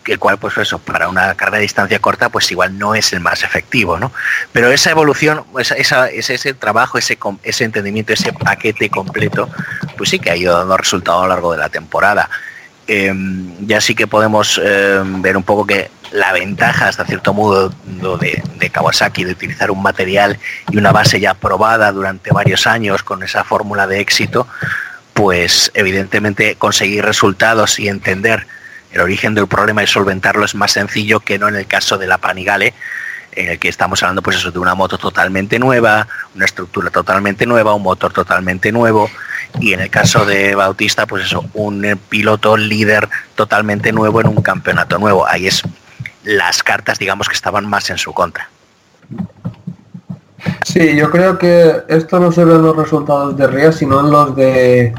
el 0.06 0.20
cual, 0.20 0.38
pues 0.38 0.58
eso, 0.58 0.80
para 0.80 1.08
una 1.08 1.34
carrera 1.36 1.58
de 1.58 1.64
distancia 1.64 2.00
corta, 2.00 2.30
pues 2.30 2.52
igual 2.52 2.78
no 2.78 2.96
es 2.96 3.14
el 3.14 3.20
más 3.20 3.44
efectivo, 3.44 4.00
¿no? 4.00 4.12
Pero 4.52 4.72
esa 4.72 4.92
evolución, 4.92 5.44
esa, 5.58 6.08
ese 6.10 6.54
trabajo, 6.54 6.98
ese, 6.98 7.18
ese 7.44 7.64
entendimiento, 7.64 8.14
ese 8.14 8.34
paquete 8.34 8.90
completo, 8.90 9.50
pues 9.98 10.10
sí 10.10 10.20
que 10.20 10.32
ha 10.32 10.36
ido 10.36 10.58
dando 10.58 10.78
resultado 10.78 11.20
a 11.20 11.24
lo 11.24 11.30
largo 11.30 11.52
de 11.52 11.58
la 11.58 11.70
temporada. 11.70 12.30
Em, 12.86 13.66
ya 13.66 13.80
sí 13.80 13.96
que 13.96 14.08
podemos 14.08 14.60
em, 14.62 15.22
ver 15.22 15.38
un 15.38 15.44
poco 15.44 15.66
que 15.66 15.90
la 16.12 16.34
ventaja 16.34 16.90
hasta 16.90 17.06
cierto 17.06 17.34
modo 17.34 17.70
de, 18.20 18.44
de, 18.60 18.70
Kawasaki 18.70 19.24
de 19.24 19.32
utilizar 19.32 19.72
un 19.72 19.82
material 19.82 20.38
y 20.70 20.78
una 20.78 20.92
base 20.92 21.20
ya 21.20 21.34
probada 21.34 21.92
durante 21.94 22.32
varios 22.32 22.68
años 22.68 23.02
con 23.02 23.24
esa 23.24 23.46
fórmula 23.46 23.88
de 23.88 24.02
éxito, 24.02 24.48
pues 25.14 25.72
evidentemente 25.74 26.56
conseguir 26.56 27.06
resultados 27.06 27.80
y 27.80 27.88
entender 27.88 28.46
el 28.94 29.02
origen 29.02 29.34
del 29.34 29.48
problema 29.48 29.84
y 29.84 29.88
solventarlo 29.88 30.46
es 30.46 30.56
más 30.56 30.72
sencillo 30.72 31.20
que 31.20 31.40
no 31.40 31.48
en 31.48 31.56
el 31.56 31.66
caso 31.66 31.98
de 31.98 32.08
la 32.08 32.20
Panigale, 32.20 32.74
en 33.36 33.50
el 33.50 33.60
que 33.60 33.68
estamos 33.68 34.02
hablando 34.04 34.22
pues 34.22 34.38
eso 34.38 34.52
de 34.52 34.60
una 34.60 34.76
moto 34.76 34.98
totalmente 34.98 35.58
nueva, 35.58 36.08
una 36.36 36.46
estructura 36.46 36.92
totalmente 36.92 37.46
nueva, 37.48 37.74
un 37.74 37.82
motor 37.82 38.14
totalmente 38.14 38.72
nuevo, 38.72 39.10
y 39.60 39.74
en 39.74 39.82
el 39.82 39.90
caso 39.90 40.26
de 40.26 40.56
Bautista, 40.56 41.06
pues 41.08 41.26
eso, 41.26 41.46
un 41.54 42.00
piloto 42.10 42.56
líder 42.56 43.10
totalmente 43.36 43.92
nuevo 43.92 44.22
en 44.22 44.28
un 44.28 44.42
campeonato 44.42 44.98
nuevo. 44.98 45.28
Ahí 45.28 45.48
es 45.48 45.64
las 46.24 46.64
cartas, 46.64 46.98
digamos, 46.98 47.28
que 47.28 47.36
estaban 47.36 47.68
más 47.68 47.90
en 47.90 47.98
su 47.98 48.14
contra. 48.14 48.50
Sí, 50.66 50.96
yo 50.96 51.10
creo 51.12 51.38
que 51.38 51.84
esto 51.88 52.20
no 52.20 52.32
se 52.32 52.46
ve 52.46 52.56
en 52.56 52.64
los 52.64 52.76
resultados 52.76 53.38
de 53.38 53.48
RIA, 53.48 53.72
sino 53.72 54.00
en 54.00 54.12
los 54.12 54.36
de 54.36 54.94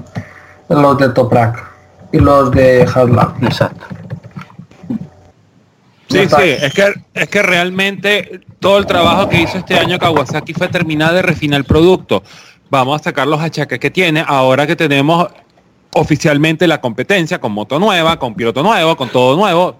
los 0.68 0.98
de 0.98 1.08
Toprak 1.10 1.73
y 2.14 2.18
los 2.18 2.50
de 2.52 2.86
Hadlab. 2.86 3.42
Exacto. 3.42 3.86
Sí, 6.08 6.20
sí, 6.28 6.50
es 6.60 6.72
que, 6.72 6.94
es 7.14 7.28
que 7.28 7.42
realmente 7.42 8.40
todo 8.60 8.78
el 8.78 8.86
trabajo 8.86 9.28
que 9.28 9.42
hizo 9.42 9.58
este 9.58 9.74
año 9.74 9.98
Kawasaki 9.98 10.52
fue 10.52 10.68
terminar 10.68 11.12
de 11.12 11.22
refinar 11.22 11.58
el 11.58 11.64
producto 11.64 12.22
vamos 12.74 13.00
a 13.00 13.04
sacar 13.04 13.28
los 13.28 13.40
achaques 13.40 13.78
que 13.78 13.90
tiene 13.90 14.24
ahora 14.26 14.66
que 14.66 14.74
tenemos 14.74 15.28
oficialmente 15.92 16.66
la 16.66 16.80
competencia 16.80 17.40
con 17.40 17.52
moto 17.52 17.78
nueva, 17.78 18.18
con 18.18 18.34
piloto 18.34 18.62
nuevo, 18.64 18.96
con 18.96 19.10
todo 19.10 19.36
nuevo. 19.36 19.76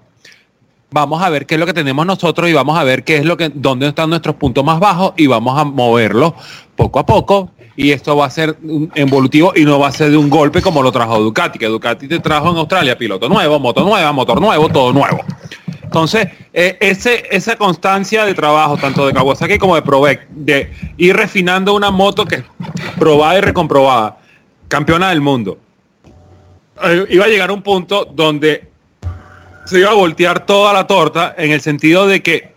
Vamos 0.92 1.20
a 1.20 1.29
ver 1.29 1.44
qué 1.44 1.57
es 1.57 1.61
lo 1.61 1.66
que 1.66 1.73
tenemos 1.73 2.07
nosotros 2.07 2.49
y 2.49 2.53
vamos 2.53 2.79
a 2.79 2.85
ver 2.85 3.03
qué 3.03 3.16
es 3.16 3.25
lo 3.25 3.37
que, 3.37 3.51
dónde 3.53 3.88
están 3.88 4.11
nuestros 4.11 4.37
puntos 4.37 4.64
más 4.64 4.79
bajos 4.79 5.12
y 5.16 5.27
vamos 5.27 5.59
a 5.59 5.64
moverlos 5.64 6.35
poco 6.77 7.01
a 7.01 7.07
poco. 7.07 7.51
Y 7.76 7.90
esto 7.90 8.16
va 8.16 8.26
a 8.26 8.30
ser 8.30 8.56
un 8.62 8.90
evolutivo 8.94 9.52
y 9.56 9.64
no 9.64 9.78
va 9.78 9.88
a 9.88 9.92
ser 9.92 10.10
de 10.10 10.16
un 10.16 10.30
golpe 10.30 10.62
como 10.62 10.82
lo 10.82 10.92
trajo 10.92 11.20
Ducati, 11.20 11.58
que 11.58 11.66
Ducati 11.66 12.06
te 12.06 12.20
trajo 12.20 12.50
en 12.50 12.56
Australia 12.56 12.96
piloto 12.96 13.28
nuevo, 13.28 13.58
moto 13.58 13.82
nueva, 13.84 14.12
motor 14.12 14.40
nuevo, 14.40 14.68
todo 14.68 14.92
nuevo. 14.92 15.24
Entonces, 15.82 16.28
eh, 16.52 16.76
ese, 16.80 17.24
esa 17.30 17.56
constancia 17.56 18.24
de 18.24 18.34
trabajo, 18.34 18.76
tanto 18.76 19.06
de 19.06 19.12
Kawasaki 19.12 19.58
como 19.58 19.76
de 19.76 19.82
Provec, 19.82 20.26
de 20.28 20.72
ir 20.96 21.16
refinando 21.16 21.74
una 21.74 21.90
moto 21.90 22.24
que 22.24 22.37
es 22.37 22.44
probada 22.98 23.38
y 23.38 23.40
recomprobada, 23.40 24.18
campeona 24.68 25.10
del 25.10 25.20
mundo, 25.20 25.58
eh, 26.82 27.06
iba 27.10 27.24
a 27.24 27.28
llegar 27.28 27.52
un 27.52 27.62
punto 27.62 28.04
donde 28.04 28.68
se 29.66 29.78
iba 29.78 29.90
a 29.90 29.94
voltear 29.94 30.44
toda 30.44 30.72
la 30.72 30.87
torta 30.87 31.34
en 31.38 31.52
el 31.52 31.60
sentido 31.60 32.06
de 32.06 32.22
que 32.22 32.52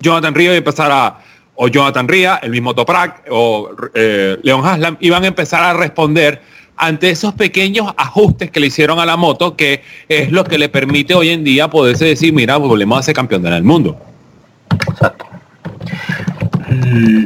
Jonathan 0.00 0.34
Río 0.34 0.46
iba 0.46 0.54
a 0.54 0.58
empezar 0.58 0.92
a, 0.92 1.18
o 1.56 1.68
Jonathan 1.68 2.06
Ría, 2.06 2.38
el 2.42 2.50
mismo 2.50 2.74
Toprak, 2.74 3.24
o 3.30 3.70
eh, 3.94 4.38
Leon 4.42 4.64
Haslam, 4.64 4.96
iban 5.00 5.24
a 5.24 5.26
empezar 5.26 5.62
a 5.62 5.72
responder 5.72 6.40
ante 6.76 7.10
esos 7.10 7.34
pequeños 7.34 7.92
ajustes 7.96 8.50
que 8.50 8.60
le 8.60 8.66
hicieron 8.66 8.98
a 8.98 9.06
la 9.06 9.16
moto, 9.16 9.56
que 9.56 9.82
es 10.08 10.30
lo 10.30 10.44
que 10.44 10.58
le 10.58 10.68
permite 10.68 11.14
hoy 11.14 11.30
en 11.30 11.42
día 11.42 11.68
poderse 11.68 12.04
decir, 12.04 12.32
mira, 12.32 12.56
volvemos 12.58 12.98
a 12.98 13.02
ser 13.02 13.14
campeón 13.14 13.42
del 13.42 13.64
mundo. 13.64 13.96
Exacto. 14.90 15.26
Mm, 16.68 17.24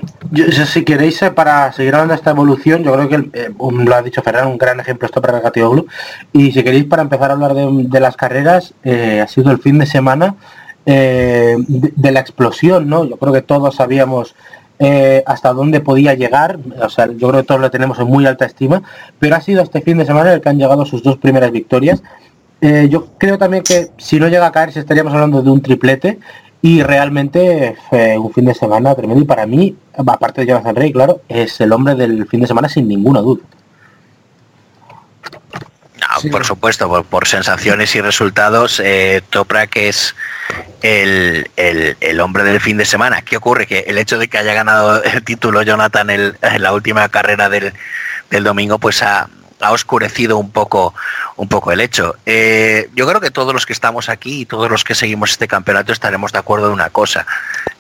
si 0.66 0.84
queréis, 0.84 1.20
eh, 1.22 1.30
para 1.30 1.72
seguir 1.72 1.94
hablando 1.94 2.12
de 2.12 2.18
esta 2.18 2.30
evolución, 2.30 2.84
yo 2.84 2.92
creo 2.92 3.08
que 3.08 3.30
eh, 3.32 3.50
lo 3.58 3.94
ha 3.94 4.02
dicho 4.02 4.22
Ferran, 4.22 4.46
un 4.48 4.58
gran 4.58 4.78
ejemplo 4.78 5.06
esto 5.06 5.20
para 5.20 5.40
Blue. 5.40 5.86
Y 6.32 6.52
si 6.52 6.62
queréis, 6.62 6.84
para 6.84 7.02
empezar 7.02 7.30
a 7.30 7.34
hablar 7.34 7.54
de, 7.54 8.00
las 8.00 8.16
carreras, 8.16 8.74
eh, 8.84 9.20
ha 9.20 9.26
sido 9.26 9.50
el 9.50 9.58
fin 9.58 9.78
de 9.78 9.86
semana 9.86 10.36
de, 10.90 11.92
de, 11.96 12.10
la 12.10 12.20
explosión, 12.20 12.88
¿no? 12.88 13.04
Yo 13.04 13.16
creo 13.16 13.32
que 13.32 13.42
todos 13.42 13.76
sabíamos 13.76 14.34
eh, 14.78 15.22
hasta 15.26 15.52
dónde 15.52 15.80
podía 15.80 16.14
llegar, 16.14 16.58
o 16.82 16.88
sea, 16.88 17.06
yo 17.06 17.28
creo 17.28 17.42
que 17.42 17.46
todos 17.46 17.60
lo 17.60 17.70
tenemos 17.70 17.98
en 17.98 18.06
muy 18.06 18.26
alta 18.26 18.46
estima, 18.46 18.82
pero 19.18 19.36
ha 19.36 19.40
sido 19.40 19.62
este 19.62 19.82
fin 19.82 19.98
de 19.98 20.06
semana 20.06 20.32
el 20.32 20.40
que 20.40 20.48
han 20.48 20.58
llegado 20.58 20.84
sus 20.84 21.02
dos 21.02 21.18
primeras 21.18 21.52
victorias. 21.52 22.02
Eh, 22.60 22.88
yo 22.90 23.08
creo 23.18 23.38
también 23.38 23.62
que 23.62 23.90
si 23.98 24.18
no 24.18 24.28
llega 24.28 24.46
a 24.46 24.52
caer, 24.52 24.70
estaríamos 24.76 25.12
hablando 25.12 25.42
de 25.42 25.50
un 25.50 25.62
triplete 25.62 26.18
y 26.62 26.82
realmente 26.82 27.76
un 28.18 28.32
fin 28.32 28.44
de 28.44 28.54
semana 28.54 28.94
tremendo 28.94 29.22
y 29.22 29.26
para 29.26 29.46
mí, 29.46 29.76
aparte 29.96 30.42
de 30.42 30.48
Jonathan 30.48 30.76
Rey, 30.76 30.92
claro, 30.92 31.20
es 31.28 31.58
el 31.60 31.72
hombre 31.72 31.94
del 31.94 32.26
fin 32.26 32.40
de 32.40 32.46
semana 32.46 32.68
sin 32.68 32.86
ninguna 32.86 33.20
duda. 33.20 33.42
Por 36.30 36.44
supuesto, 36.44 37.04
por, 37.04 37.28
sensaciones 37.28 37.94
y 37.94 38.00
resultados, 38.00 38.80
eh, 38.80 39.22
Toprak 39.30 39.76
es 39.76 40.14
el, 40.82 42.20
hombre 42.20 42.44
del 42.44 42.60
fin 42.60 42.76
de 42.76 42.84
semana. 42.84 43.22
¿Qué 43.22 43.36
ocurre? 43.36 43.66
Que 43.66 43.80
el 43.80 43.98
hecho 43.98 44.18
de 44.18 44.28
que 44.28 44.38
haya 44.38 44.54
ganado 44.54 45.02
el 45.02 45.22
título 45.22 45.62
Jonathan 45.62 46.10
en 46.10 46.62
la 46.62 46.72
última 46.72 47.08
carrera 47.08 47.48
del, 47.48 47.72
domingo, 48.42 48.78
pues 48.78 49.02
ha, 49.02 49.28
oscurecido 49.70 50.38
un 50.38 50.50
poco, 50.50 50.94
un 51.36 51.48
poco 51.48 51.70
el 51.70 51.80
hecho. 51.80 52.16
Eh, 52.24 52.88
yo 52.94 53.06
creo 53.06 53.20
que 53.20 53.30
todos 53.30 53.52
los 53.52 53.66
que 53.66 53.74
estamos 53.74 54.08
aquí 54.08 54.40
y 54.40 54.46
todos 54.46 54.70
los 54.70 54.84
que 54.84 54.94
seguimos 54.94 55.32
este 55.32 55.48
campeonato 55.48 55.92
estaremos 55.92 56.32
de 56.32 56.38
acuerdo 56.38 56.68
en 56.68 56.72
una 56.72 56.88
cosa. 56.88 57.26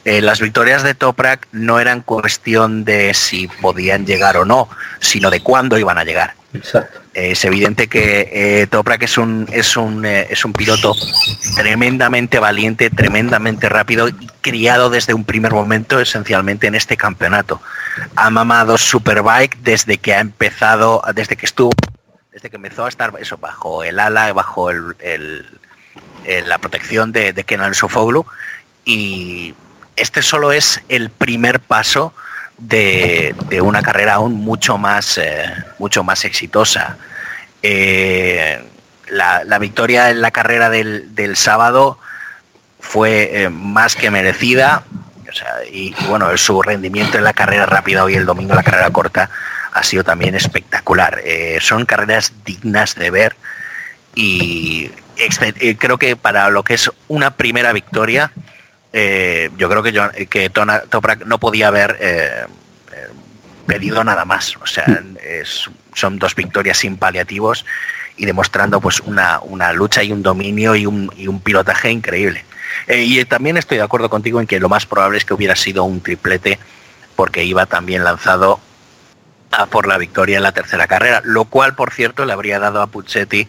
Eh, 0.04 0.20
las 0.20 0.40
victorias 0.40 0.82
de 0.82 0.94
Toprak 0.94 1.48
no 1.52 1.80
eran 1.80 2.02
cuestión 2.02 2.84
de 2.84 3.14
si 3.14 3.48
podían 3.48 4.04
llegar 4.06 4.36
o 4.36 4.44
no, 4.44 4.68
sino 4.98 5.30
de 5.30 5.42
cuándo 5.42 5.78
iban 5.78 5.96
a 5.96 6.04
llegar. 6.04 6.34
Es 7.12 7.44
evidente 7.44 7.88
que 7.88 8.28
eh, 8.32 8.66
Toprak 8.68 9.02
es 9.02 9.18
un, 9.18 9.48
es, 9.50 9.76
un, 9.76 10.04
eh, 10.04 10.28
es 10.30 10.44
un 10.44 10.52
piloto 10.52 10.94
tremendamente 11.56 12.38
valiente, 12.38 12.88
tremendamente 12.88 13.68
rápido 13.68 14.08
y 14.08 14.14
criado 14.40 14.90
desde 14.90 15.12
un 15.12 15.24
primer 15.24 15.52
momento 15.52 15.98
esencialmente 15.98 16.68
en 16.68 16.76
este 16.76 16.96
campeonato. 16.96 17.60
Ha 18.14 18.30
mamado 18.30 18.78
Superbike 18.78 19.58
desde 19.62 19.98
que 19.98 20.14
ha 20.14 20.20
empezado, 20.20 21.02
desde 21.14 21.36
que 21.36 21.46
estuvo, 21.46 21.72
desde 22.32 22.48
que 22.48 22.56
empezó 22.56 22.84
a 22.84 22.88
estar 22.88 23.12
eso, 23.20 23.38
bajo 23.38 23.82
el 23.82 23.98
ala, 23.98 24.32
bajo 24.32 24.70
el, 24.70 25.46
la 26.46 26.58
protección 26.58 27.10
de, 27.10 27.32
de 27.32 27.42
Kenan 27.42 27.74
Sofoglu 27.74 28.24
y 28.84 29.54
este 29.96 30.22
solo 30.22 30.52
es 30.52 30.80
el 30.88 31.10
primer 31.10 31.60
paso 31.60 32.14
de, 32.60 33.34
una 33.62 33.82
carrera 33.82 34.14
aún 34.14 34.34
mucho 34.34 34.78
más, 34.78 35.18
eh, 35.18 35.44
mucho 35.78 36.04
más 36.04 36.24
exitosa. 36.24 36.96
Eh, 37.62 38.62
la, 39.08 39.58
victoria 39.58 40.10
en 40.10 40.20
la 40.20 40.30
carrera 40.30 40.70
del, 40.70 41.36
sábado 41.36 41.98
fue 42.78 43.42
eh, 43.42 43.48
más 43.48 43.96
que 43.96 44.10
merecida. 44.10 44.84
y, 45.72 45.94
bueno, 46.08 46.36
su 46.36 46.62
rendimiento 46.62 47.18
en 47.18 47.24
la 47.24 47.32
carrera 47.32 47.66
rápida 47.66 48.04
hoy 48.04 48.14
el 48.14 48.26
domingo, 48.26 48.54
la 48.54 48.62
carrera 48.62 48.90
corta, 48.90 49.30
ha 49.72 49.82
sido 49.82 50.04
también 50.04 50.34
espectacular. 50.34 51.22
son 51.60 51.86
carreras 51.86 52.32
dignas 52.44 52.94
de 52.94 53.10
ver 53.10 53.36
y 54.14 54.90
creo 55.78 55.98
que 55.98 56.16
para 56.16 56.50
lo 56.50 56.64
que 56.64 56.74
es 56.74 56.90
una 57.06 57.36
primera 57.36 57.72
victoria, 57.72 58.32
eh, 58.92 59.50
yo 59.56 59.68
creo 59.68 59.82
que, 59.82 60.50
Toprak 60.50 61.24
no 61.24 61.38
podía 61.38 61.68
haber 61.68 61.96
eh, 62.00 62.46
eh, 62.92 63.06
pedido 63.66 64.02
nada 64.04 64.24
más. 64.24 64.56
O 64.56 64.66
sea, 64.66 65.02
son 65.94 66.18
dos 66.18 66.34
victorias 66.34 66.78
sin 66.78 66.96
paliativos 66.96 67.64
y 68.16 68.26
demostrando 68.26 68.80
pues 68.80 69.00
una, 69.00 69.40
lucha 69.72 70.02
y 70.02 70.12
un 70.12 70.22
dominio 70.22 70.74
y 70.74 70.86
un, 70.86 71.40
pilotaje 71.42 71.90
increíble. 71.90 72.44
y 72.88 73.24
también 73.24 73.56
estoy 73.56 73.78
de 73.78 73.84
acuerdo 73.84 74.10
contigo 74.10 74.40
en 74.40 74.46
que 74.46 74.60
lo 74.60 74.68
más 74.68 74.86
probable 74.86 75.18
es 75.18 75.24
que 75.24 75.34
hubiera 75.34 75.56
sido 75.56 75.84
un 75.84 76.00
triplete 76.00 76.58
porque 77.16 77.44
iba 77.44 77.66
también 77.66 78.04
lanzado 78.04 78.60
a 79.52 79.66
por 79.66 79.86
la 79.86 79.98
victoria 79.98 80.36
en 80.36 80.42
la 80.42 80.52
tercera 80.52 80.86
carrera, 80.86 81.22
lo 81.24 81.44
cual 81.44 81.74
por 81.74 81.92
cierto 81.92 82.24
le 82.24 82.32
habría 82.32 82.58
dado 82.58 82.82
a 82.82 82.86
Puccetti 82.86 83.48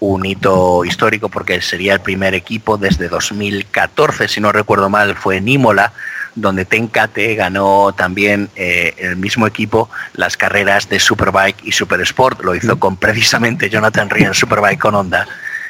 un 0.00 0.24
hito 0.24 0.84
histórico 0.84 1.28
porque 1.28 1.60
sería 1.60 1.94
el 1.94 2.00
primer 2.00 2.34
equipo 2.34 2.76
desde 2.76 3.08
2014, 3.08 4.28
si 4.28 4.40
no 4.40 4.52
recuerdo 4.52 4.88
mal, 4.88 5.16
fue 5.16 5.38
en 5.38 5.48
Imola, 5.48 5.92
donde 6.34 6.64
Tenkate 6.64 7.34
ganó 7.34 7.92
también 7.96 8.48
eh, 8.54 8.94
el 8.98 9.16
mismo 9.16 9.46
equipo 9.46 9.90
las 10.14 10.36
carreras 10.36 10.88
de 10.88 11.00
Superbike 11.00 11.64
y 11.64 11.72
Super 11.72 12.00
Sport. 12.02 12.42
Lo 12.44 12.54
hizo 12.54 12.78
con 12.78 12.96
precisamente 12.96 13.68
Jonathan 13.68 14.08
en 14.14 14.34
Superbike 14.34 14.78
con 14.78 14.94
Honda 14.94 15.26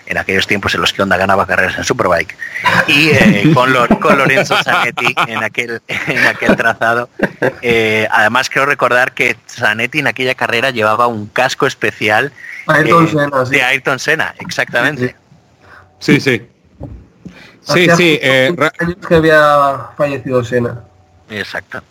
en 0.08 0.16
aquellos 0.16 0.46
tiempos 0.46 0.74
en 0.74 0.80
los 0.80 0.92
que 0.92 1.02
Honda 1.02 1.18
ganaba 1.18 1.46
carreras 1.46 1.76
en 1.76 1.84
Superbike, 1.84 2.34
y 2.86 3.10
eh, 3.10 3.52
con, 3.52 3.72
Lorenzo 3.72 4.56
Zanetti 4.62 5.14
en 5.26 5.44
aquel, 5.44 5.82
en 5.86 6.26
aquel 6.26 6.56
trazado. 6.56 7.10
Eh, 7.60 8.08
además, 8.10 8.48
quiero 8.48 8.66
recordar 8.66 9.12
que 9.12 9.36
Zanetti 9.46 9.98
en 9.98 10.06
aquella 10.06 10.34
carrera 10.34 10.70
llevaba 10.70 11.06
un 11.06 11.26
casco 11.26 11.66
especial 11.66 12.32
eh, 12.74 12.84
de 13.50 13.62
Ayrton 13.62 13.98
Senna, 13.98 14.34
exactamente. 14.38 15.14
Sí, 15.98 16.20
sí. 16.20 16.42
Sí, 17.60 17.86
sí. 17.96 18.18
que 18.18 19.14
había 19.14 19.90
fallecido 19.96 20.42
Senna. 20.42 20.80
Exacto. 21.28 21.82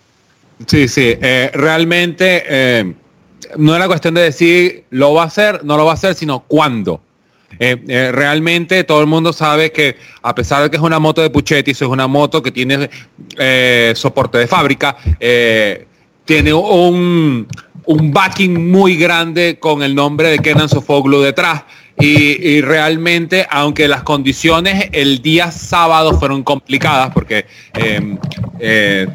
Sí, 0.66 0.88
sí. 0.88 1.20
realmente 1.54 2.96
no 3.58 3.76
era 3.76 3.86
cuestión 3.88 4.16
de 4.16 4.22
decir 4.22 4.86
lo 4.90 5.14
va 5.14 5.24
a 5.24 5.26
hacer, 5.28 5.64
no 5.64 5.78
lo 5.78 5.86
va 5.86 5.92
a 5.92 5.94
hacer, 5.94 6.16
sino 6.16 6.40
cuándo. 6.40 7.04
Eh, 7.60 7.78
eh, 7.88 8.12
realmente 8.12 8.84
todo 8.84 9.02
el 9.02 9.08
mundo 9.08 9.34
sabe 9.34 9.72
que 9.72 9.98
a 10.22 10.36
pesar 10.36 10.64
de 10.64 10.70
que 10.70 10.76
es 10.76 10.82
una 10.82 11.00
moto 11.00 11.22
de 11.22 11.30
Puchetti, 11.30 11.72
es 11.72 11.82
una 11.82 12.08
moto 12.08 12.44
que 12.44 12.52
tiene 12.52 12.90
eh, 13.38 13.94
soporte 13.96 14.38
de 14.38 14.48
fábrica, 14.48 14.98
tiene 16.26 16.54
un, 16.54 17.48
un 17.86 18.12
backing 18.12 18.70
muy 18.70 18.98
grande 18.98 19.58
con 19.60 19.82
el 19.82 19.96
nombre 19.96 20.30
de 20.30 20.40
Kenan 20.40 20.70
Sofoglu 20.70 21.22
detrás. 21.22 21.64
Y, 22.00 22.62
realmente, 22.62 23.48
aunque 23.50 23.88
las 23.88 24.04
condiciones 24.04 24.90
el 24.92 25.20
día 25.24 25.50
sábado 25.50 26.20
fueron 26.20 26.44
complicadas, 26.44 27.12
porque 27.12 27.48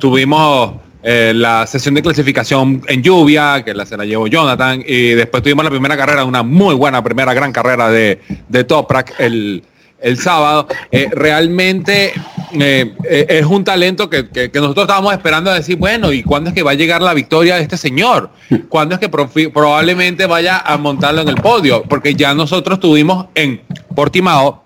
tuvimos 0.00 0.72
eh, 1.02 1.32
la 1.34 1.66
sesión 1.66 1.94
de 1.94 2.02
clasificación 2.02 2.82
en 2.86 3.02
lluvia, 3.02 3.62
que 3.64 3.74
la 3.74 3.86
se 3.86 3.96
la 3.96 4.04
llevó 4.04 4.26
Jonathan, 4.26 4.82
y 4.86 5.10
después 5.10 5.42
tuvimos 5.42 5.64
la 5.64 5.70
primera 5.70 5.96
carrera, 5.96 6.24
una 6.24 6.42
muy 6.42 6.74
buena 6.74 7.02
primera 7.02 7.34
gran 7.34 7.52
carrera 7.52 7.90
de, 7.90 8.20
de 8.48 8.64
Toprak 8.64 9.14
el, 9.18 9.62
el 10.02 10.18
sábado. 10.18 10.68
Eh, 10.90 11.08
realmente 11.12 12.12
eh, 12.52 12.94
es 13.28 13.46
un 13.46 13.64
talento 13.64 14.10
que, 14.10 14.50
nosotros 14.54 14.84
estábamos 14.84 15.12
esperando 15.12 15.50
a 15.50 15.54
decir, 15.54 15.76
bueno, 15.76 16.12
¿y 16.12 16.22
cuándo 16.22 16.50
es 16.50 16.54
que 16.54 16.62
va 16.62 16.72
a 16.72 16.74
llegar 16.74 17.00
la 17.00 17.14
victoria 17.14 17.56
de 17.56 17.62
este 17.62 17.76
señor? 17.76 18.30
¿Cuándo 18.68 18.94
es 18.94 19.00
que 19.00 19.08
probablemente 19.08 20.26
vaya 20.26 20.58
a 20.58 20.76
montarlo 20.76 21.22
en 21.22 21.28
el 21.28 21.36
podio? 21.36 21.82
Porque 21.84 22.14
ya 22.14 22.34
nosotros 22.34 22.80
tuvimos 22.80 23.26
en 23.34 23.62
Portimao, 23.94 24.64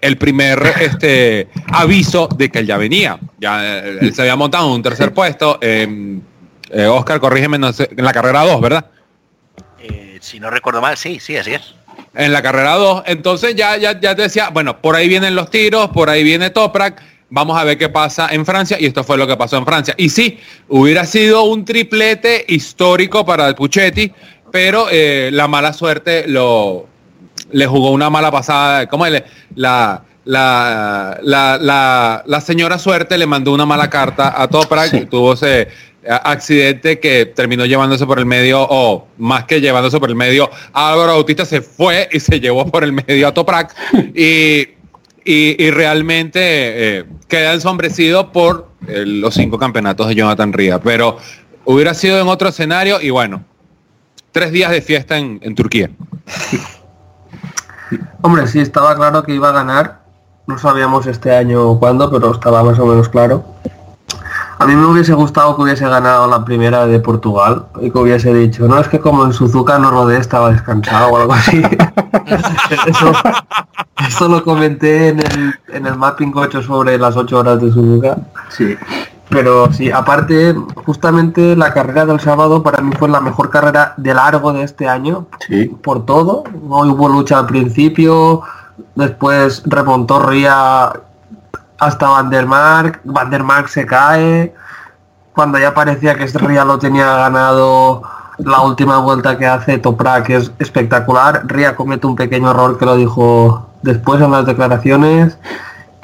el 0.00 0.16
primer 0.16 0.62
este, 0.80 1.48
aviso 1.72 2.28
de 2.28 2.50
que 2.50 2.60
él 2.60 2.66
ya 2.66 2.76
venía. 2.76 3.18
Ya 3.38 3.78
eh, 3.78 3.98
él 4.00 4.14
se 4.14 4.22
había 4.22 4.36
montado 4.36 4.66
en 4.68 4.72
un 4.74 4.82
tercer 4.82 5.12
puesto. 5.12 5.58
Eh, 5.60 6.18
eh, 6.70 6.86
Oscar, 6.86 7.20
corrígeme, 7.20 7.56
en 7.56 8.04
la 8.04 8.12
carrera 8.12 8.44
2, 8.44 8.60
¿verdad? 8.60 8.86
si 10.20 10.38
no 10.38 10.50
recuerdo 10.50 10.82
mal, 10.82 10.98
sí, 10.98 11.18
sí, 11.18 11.38
así 11.38 11.54
es. 11.54 11.74
En 12.14 12.30
la 12.30 12.42
carrera 12.42 12.74
2. 12.74 13.04
Entonces 13.06 13.56
ya, 13.56 13.78
ya, 13.78 13.98
ya 13.98 14.14
te 14.14 14.22
decía, 14.22 14.50
bueno, 14.50 14.78
por 14.82 14.94
ahí 14.94 15.08
vienen 15.08 15.34
los 15.34 15.50
tiros, 15.50 15.88
por 15.88 16.10
ahí 16.10 16.22
viene 16.22 16.50
Toprak. 16.50 17.02
Vamos 17.30 17.58
a 17.58 17.64
ver 17.64 17.78
qué 17.78 17.88
pasa 17.88 18.28
en 18.30 18.44
Francia. 18.44 18.76
Y 18.78 18.84
esto 18.84 19.02
fue 19.02 19.16
lo 19.16 19.26
que 19.26 19.38
pasó 19.38 19.56
en 19.56 19.64
Francia. 19.64 19.94
Y 19.96 20.10
sí, 20.10 20.38
hubiera 20.68 21.06
sido 21.06 21.44
un 21.44 21.64
triplete 21.64 22.44
histórico 22.48 23.24
para 23.24 23.48
el 23.48 23.54
Puchetti, 23.54 24.12
pero 24.52 24.88
la 24.90 25.48
mala 25.48 25.72
suerte 25.72 26.24
lo, 26.28 26.86
le 27.52 27.66
jugó 27.66 27.90
una 27.90 28.10
mala 28.10 28.30
pasada, 28.30 28.86
¿cómo 28.86 29.06
es? 29.06 29.22
La, 29.54 30.02
la, 30.24 31.18
la, 31.22 32.22
la, 32.26 32.40
señora 32.40 32.78
suerte 32.78 33.16
le 33.18 33.26
mandó 33.26 33.52
una 33.52 33.66
mala 33.66 33.88
carta 33.88 34.40
a 34.40 34.48
Toprak 34.48 35.08
tuvo 35.08 35.32
ese 35.32 35.68
accidente 36.08 36.98
que 36.98 37.26
terminó 37.26 37.66
llevándose 37.66 38.06
por 38.06 38.18
el 38.18 38.26
medio, 38.26 38.66
o 38.68 39.06
más 39.18 39.44
que 39.44 39.60
llevándose 39.60 39.98
por 40.00 40.08
el 40.08 40.16
medio, 40.16 40.50
Álvaro 40.72 41.12
Bautista 41.12 41.44
se 41.44 41.60
fue 41.60 42.08
y 42.10 42.20
se 42.20 42.40
llevó 42.40 42.66
por 42.66 42.84
el 42.84 42.92
medio 42.92 43.28
a 43.28 43.34
Toprak 43.34 43.74
y, 44.14 44.68
y, 45.24 45.70
realmente 45.70 46.40
eh, 46.42 47.04
queda 47.28 47.52
ensombrecido 47.52 48.32
por 48.32 48.70
eh, 48.88 49.04
los 49.06 49.34
cinco 49.34 49.58
campeonatos 49.58 50.08
de 50.08 50.14
Jonathan 50.14 50.52
Ría. 50.52 50.80
Pero 50.80 51.18
hubiera 51.64 51.94
sido 51.94 52.20
en 52.20 52.28
otro 52.28 52.48
escenario 52.48 53.00
y 53.00 53.10
bueno, 53.10 53.44
tres 54.32 54.52
días 54.52 54.70
de 54.70 54.80
fiesta 54.80 55.18
en, 55.18 55.38
en 55.42 55.54
Turquía. 55.54 55.90
Hombre, 58.22 58.46
sí, 58.46 58.60
estaba 58.60 58.94
claro 58.94 59.22
que 59.22 59.34
iba 59.34 59.48
a 59.48 59.52
ganar. 59.52 60.00
No 60.46 60.58
sabíamos 60.58 61.06
este 61.06 61.34
año 61.34 61.78
cuándo, 61.78 62.10
pero 62.10 62.32
estaba 62.32 62.62
más 62.62 62.78
o 62.78 62.86
menos 62.86 63.08
claro. 63.08 63.44
A 64.60 64.66
mí 64.66 64.76
me 64.76 64.84
hubiese 64.84 65.14
gustado 65.14 65.56
que 65.56 65.62
hubiese 65.62 65.88
ganado 65.88 66.28
la 66.28 66.44
primera 66.44 66.86
de 66.86 67.00
Portugal 67.00 67.64
y 67.80 67.90
que 67.90 67.98
hubiese 67.98 68.34
dicho, 68.34 68.68
no 68.68 68.78
es 68.78 68.88
que 68.88 69.00
como 69.00 69.24
en 69.24 69.32
Suzuka 69.32 69.78
no 69.78 69.90
rodé, 69.90 70.18
estaba 70.18 70.50
descansado 70.50 71.08
o 71.08 71.16
algo 71.16 71.32
así. 71.32 71.62
eso, 74.06 74.28
lo 74.28 74.44
comenté 74.44 75.08
en 75.08 75.20
el, 75.20 75.54
en 75.68 75.86
el 75.86 75.96
mapping 75.96 76.32
8 76.34 76.62
sobre 76.62 76.98
las 76.98 77.16
8 77.16 77.38
horas 77.38 77.62
de 77.62 77.72
Suzuka. 77.72 78.18
Sí. 78.50 78.76
Pero 79.30 79.72
sí, 79.72 79.90
aparte, 79.92 80.54
justamente 80.84 81.54
la 81.54 81.72
carrera 81.72 82.04
del 82.04 82.18
sábado 82.18 82.64
para 82.64 82.82
mí 82.82 82.92
fue 82.98 83.08
la 83.08 83.20
mejor 83.20 83.48
carrera 83.48 83.94
de 83.96 84.12
largo 84.12 84.52
de 84.52 84.64
este 84.64 84.88
año. 84.88 85.26
Sí. 85.46 85.66
Por 85.66 86.04
todo. 86.04 86.42
No 86.62 86.78
hubo 86.80 87.08
lucha 87.08 87.38
al 87.38 87.46
principio, 87.46 88.42
después 88.96 89.62
remontó 89.66 90.20
Ría 90.20 90.92
hasta 91.78 92.08
Van 92.08 92.28
der 92.28 92.46
Mark, 92.46 93.00
Van 93.04 93.30
der 93.30 93.44
Mark 93.44 93.68
se 93.68 93.86
cae. 93.86 94.52
Cuando 95.32 95.58
ya 95.58 95.72
parecía 95.74 96.16
que 96.16 96.26
Ría 96.26 96.64
lo 96.64 96.80
tenía 96.80 97.14
ganado, 97.14 98.02
la 98.38 98.60
última 98.62 98.98
vuelta 98.98 99.38
que 99.38 99.46
hace 99.46 99.78
Toprak 99.78 100.28
es 100.30 100.50
espectacular. 100.58 101.42
Ría 101.46 101.76
comete 101.76 102.06
un 102.08 102.16
pequeño 102.16 102.50
error 102.50 102.76
que 102.78 102.84
lo 102.84 102.96
dijo 102.96 103.68
después 103.82 104.20
en 104.20 104.32
las 104.32 104.44
declaraciones 104.44 105.38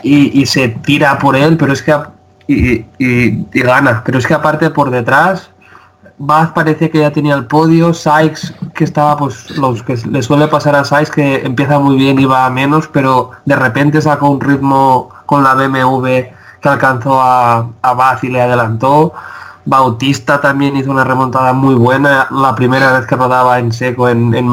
y, 0.03 0.41
y 0.41 0.47
se 0.47 0.69
tira 0.69 1.19
por 1.19 1.35
él, 1.35 1.57
pero 1.57 1.73
es 1.73 1.83
que 1.83 1.93
y, 2.47 3.45
gana. 3.53 4.03
Pero 4.05 4.19
es 4.19 4.27
que 4.27 4.35
aparte 4.35 4.71
por 4.71 4.91
detrás, 4.91 5.51
Baz 6.19 6.53
parece 6.53 6.89
que 6.89 7.01
ya 7.01 7.11
tenía 7.11 7.35
el 7.35 7.47
podio, 7.47 7.93
Sykes 7.93 8.55
que 8.75 8.85
estaba 8.85 9.19
pues 9.19 9.51
los 9.59 9.83
que 9.83 9.97
le 9.97 10.23
suele 10.23 10.49
pasar 10.49 10.75
a 10.75 10.85
Sykes 10.85 11.11
que 11.11 11.35
empieza 11.45 11.79
muy 11.79 11.97
bien 11.97 12.19
y 12.19 12.25
va 12.25 12.47
a 12.47 12.51
menos, 12.51 12.89
pero 12.89 13.33
de 13.45 13.55
repente 13.55 14.01
sacó 14.01 14.31
un 14.31 14.41
ritmo 14.41 15.11
con 15.27 15.43
la 15.43 15.55
BMW 15.55 16.07
que 16.63 16.69
alcanzó 16.69 17.21
a, 17.21 17.69
a 17.83 18.19
y 18.23 18.29
le 18.29 18.41
adelantó. 18.41 19.13
Bautista 19.67 20.41
también 20.41 20.77
hizo 20.77 20.91
una 20.91 21.05
remontada 21.05 21.53
muy 21.53 21.75
buena, 21.75 22.29
la 22.31 22.55
primera 22.55 22.99
vez 22.99 23.07
que 23.07 23.17
rodaba 23.17 23.59
en 23.59 23.73
seco 23.73 24.09
en, 24.09 24.33
en. 24.35 24.51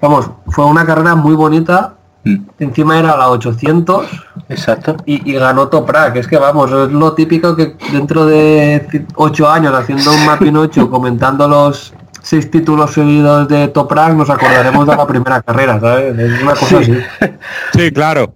Vamos, 0.00 0.30
fue 0.46 0.64
una 0.64 0.86
carrera 0.86 1.14
muy 1.14 1.34
bonita 1.34 1.97
Mm. 2.28 2.48
Encima 2.58 2.98
era 2.98 3.16
la 3.16 3.30
800. 3.30 4.06
Exacto. 4.48 4.96
Y, 5.06 5.32
ganó 5.32 5.68
Toprak. 5.68 6.16
Es 6.16 6.26
que 6.26 6.36
vamos, 6.38 6.70
es 6.70 6.92
lo 6.92 7.14
típico 7.14 7.56
que 7.56 7.76
dentro 7.92 8.26
de 8.26 9.06
8 9.14 9.50
años 9.50 9.74
haciendo 9.74 10.12
un 10.12 10.26
Mapping 10.26 10.56
8 10.56 10.90
comentando 10.90 11.48
los 11.48 11.94
seis 12.20 12.50
títulos 12.50 12.92
seguidos 12.92 13.48
de 13.48 13.68
Toprak 13.68 14.12
nos 14.12 14.28
acordaremos 14.28 14.86
de 14.86 14.96
la 14.96 15.06
primera 15.06 15.40
carrera, 15.40 15.80
¿sabes? 15.80 16.18
Es 16.18 16.42
una 16.42 16.54
cosa 16.54 16.78
así. 16.78 16.98
Sí, 17.72 17.90
claro. 17.90 18.34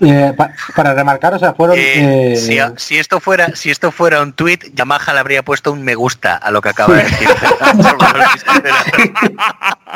Eh, 0.00 0.34
para 0.74 0.92
remarcar, 0.94 1.32
o 1.34 1.38
sea, 1.38 1.54
fueron. 1.54 1.78
Eh, 1.78 2.34
eh, 2.34 2.72
si, 2.76 2.98
esto 2.98 3.18
fuera, 3.18 3.54
si 3.54 3.70
esto 3.70 3.90
fuera 3.90 4.20
un 4.20 4.34
tweet, 4.34 4.58
Yamaha 4.74 5.14
le 5.14 5.20
habría 5.20 5.42
puesto 5.42 5.72
un 5.72 5.82
me 5.82 5.94
gusta 5.94 6.36
a 6.36 6.50
lo 6.50 6.60
que 6.60 6.68
acaba 6.68 6.96
de 6.96 7.04
decir. 7.04 7.28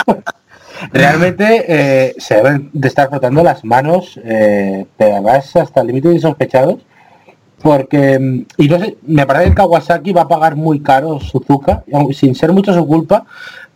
Realmente 0.92 1.64
eh, 1.68 2.14
se 2.18 2.36
deben 2.36 2.70
de 2.72 2.88
estar 2.88 3.08
frotando 3.08 3.42
las 3.42 3.64
manos, 3.64 4.18
eh, 4.24 4.86
pero 4.96 5.14
además 5.14 5.54
hasta 5.56 5.80
el 5.80 5.88
límite 5.88 6.08
de 6.08 6.20
sospechados, 6.20 6.80
porque, 7.62 8.18
mm, 8.18 8.46
y 8.56 8.68
no 8.68 8.78
sé, 8.78 8.96
me 9.02 9.26
parece 9.26 9.50
que 9.50 9.56
Kawasaki 9.56 10.12
va 10.12 10.22
a 10.22 10.28
pagar 10.28 10.56
muy 10.56 10.80
caro 10.80 11.20
Suzuka, 11.20 11.84
sin 12.12 12.34
ser 12.34 12.52
mucho 12.52 12.72
su 12.72 12.86
culpa, 12.86 13.24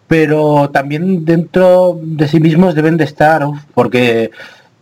pero 0.06 0.70
también 0.70 1.24
dentro 1.24 1.98
de 2.02 2.28
sí 2.28 2.40
mismos 2.40 2.74
deben 2.74 2.96
de 2.96 3.04
estar, 3.04 3.46
porque 3.74 4.30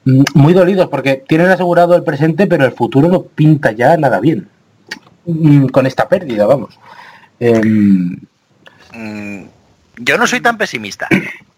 mm, 0.05 0.23
muy 0.35 0.53
dolidos, 0.53 0.89
porque 0.89 1.25
tienen 1.27 1.49
asegurado 1.49 1.97
el 1.97 2.05
presente, 2.05 2.47
pero 2.47 2.65
el 2.65 2.73
futuro 2.73 3.09
no 3.09 3.23
pinta 3.23 3.73
ya 3.73 3.97
nada 3.97 4.21
bien 4.21 4.49
mm, 5.27 5.67
con 5.67 5.87
esta 5.87 6.09
pérdida, 6.09 6.47
vamos. 6.47 6.79
Em, 7.41 8.17
yo 9.99 10.19
no 10.19 10.27
soy 10.27 10.41
tan 10.41 10.57
pesimista. 10.59 11.09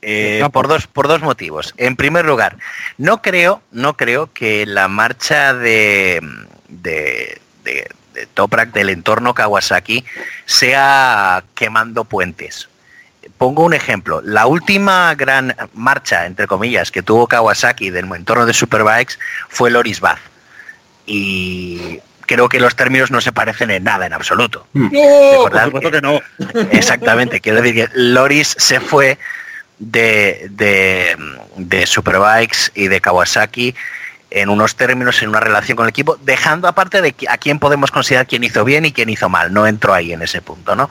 Eh, 0.07 0.47
por, 0.53 0.69
dos, 0.69 0.87
por 0.87 1.09
dos 1.09 1.23
motivos. 1.23 1.73
En 1.79 1.97
primer 1.97 2.27
lugar, 2.27 2.59
no 2.99 3.23
creo, 3.23 3.63
no 3.73 3.97
creo 3.97 4.31
que 4.35 4.67
la 4.67 4.87
marcha 4.87 5.55
de, 5.55 6.21
de, 6.69 7.41
de, 7.65 7.89
Toprak 8.35 8.73
del 8.73 8.91
entorno 8.91 9.33
Kawasaki 9.33 10.05
sea 10.45 11.43
quemando 11.55 12.05
puentes. 12.05 12.69
pongo 13.39 13.65
un 13.65 13.73
ejemplo. 13.73 14.21
La 14.23 14.47
última 14.47 15.15
gran 15.15 15.57
marcha, 15.73 16.27
entre 16.27 16.47
comillas, 16.47 16.91
que 16.91 17.03
tuvo 17.03 17.27
Kawasaki 17.27 17.89
del 17.89 18.13
entorno 18.13 18.45
de 18.45 18.53
Superbikes 18.53 19.19
fue 19.49 19.71
Loris 19.71 20.01
Bath. 20.01 20.21
Y 21.07 22.01
creo 22.27 22.51
que 22.51 22.61
los 22.61 22.77
términos 22.77 23.11
no 23.11 23.23
se 23.23 23.33
parecen 23.33 23.71
en 23.71 23.85
nada, 23.85 24.05
en 24.05 24.13
absoluto. 24.13 24.67
No, 24.75 24.91
por 24.91 25.63
supuesto 25.63 25.91
que 25.91 26.01
no. 26.03 26.21
Exactamente, 26.73 27.41
quiero 27.41 27.63
decir 27.63 27.75
que 27.75 27.89
Loris 27.95 28.55
se 28.59 28.81
fue 28.81 29.19
de, 29.79 30.49
de, 30.51 31.17
de 31.57 31.87
Superbikes 31.87 32.71
y 32.75 32.89
de 32.89 33.01
Kawasaki 33.01 33.75
en 34.31 34.49
unos 34.49 34.75
términos, 34.75 35.23
en 35.23 35.29
una 35.29 35.41
relación 35.41 35.77
con 35.77 35.87
el 35.87 35.91
equipo, 35.91 36.19
dejando 36.23 36.67
aparte 36.67 37.01
de 37.01 37.15
a 37.29 37.39
quién 37.39 37.61
podemos 37.61 37.93
considerar 37.93 38.27
quién 38.27 38.43
hizo 38.43 38.65
bien 38.65 38.85
y 38.85 38.93
quién 38.93 39.09
hizo 39.09 39.29
mal. 39.29 39.53
No 39.53 39.67
entro 39.67 39.95
ahí 39.95 40.13
en 40.13 40.23
ese 40.23 40.43
punto, 40.43 40.75
¿no? 40.75 40.91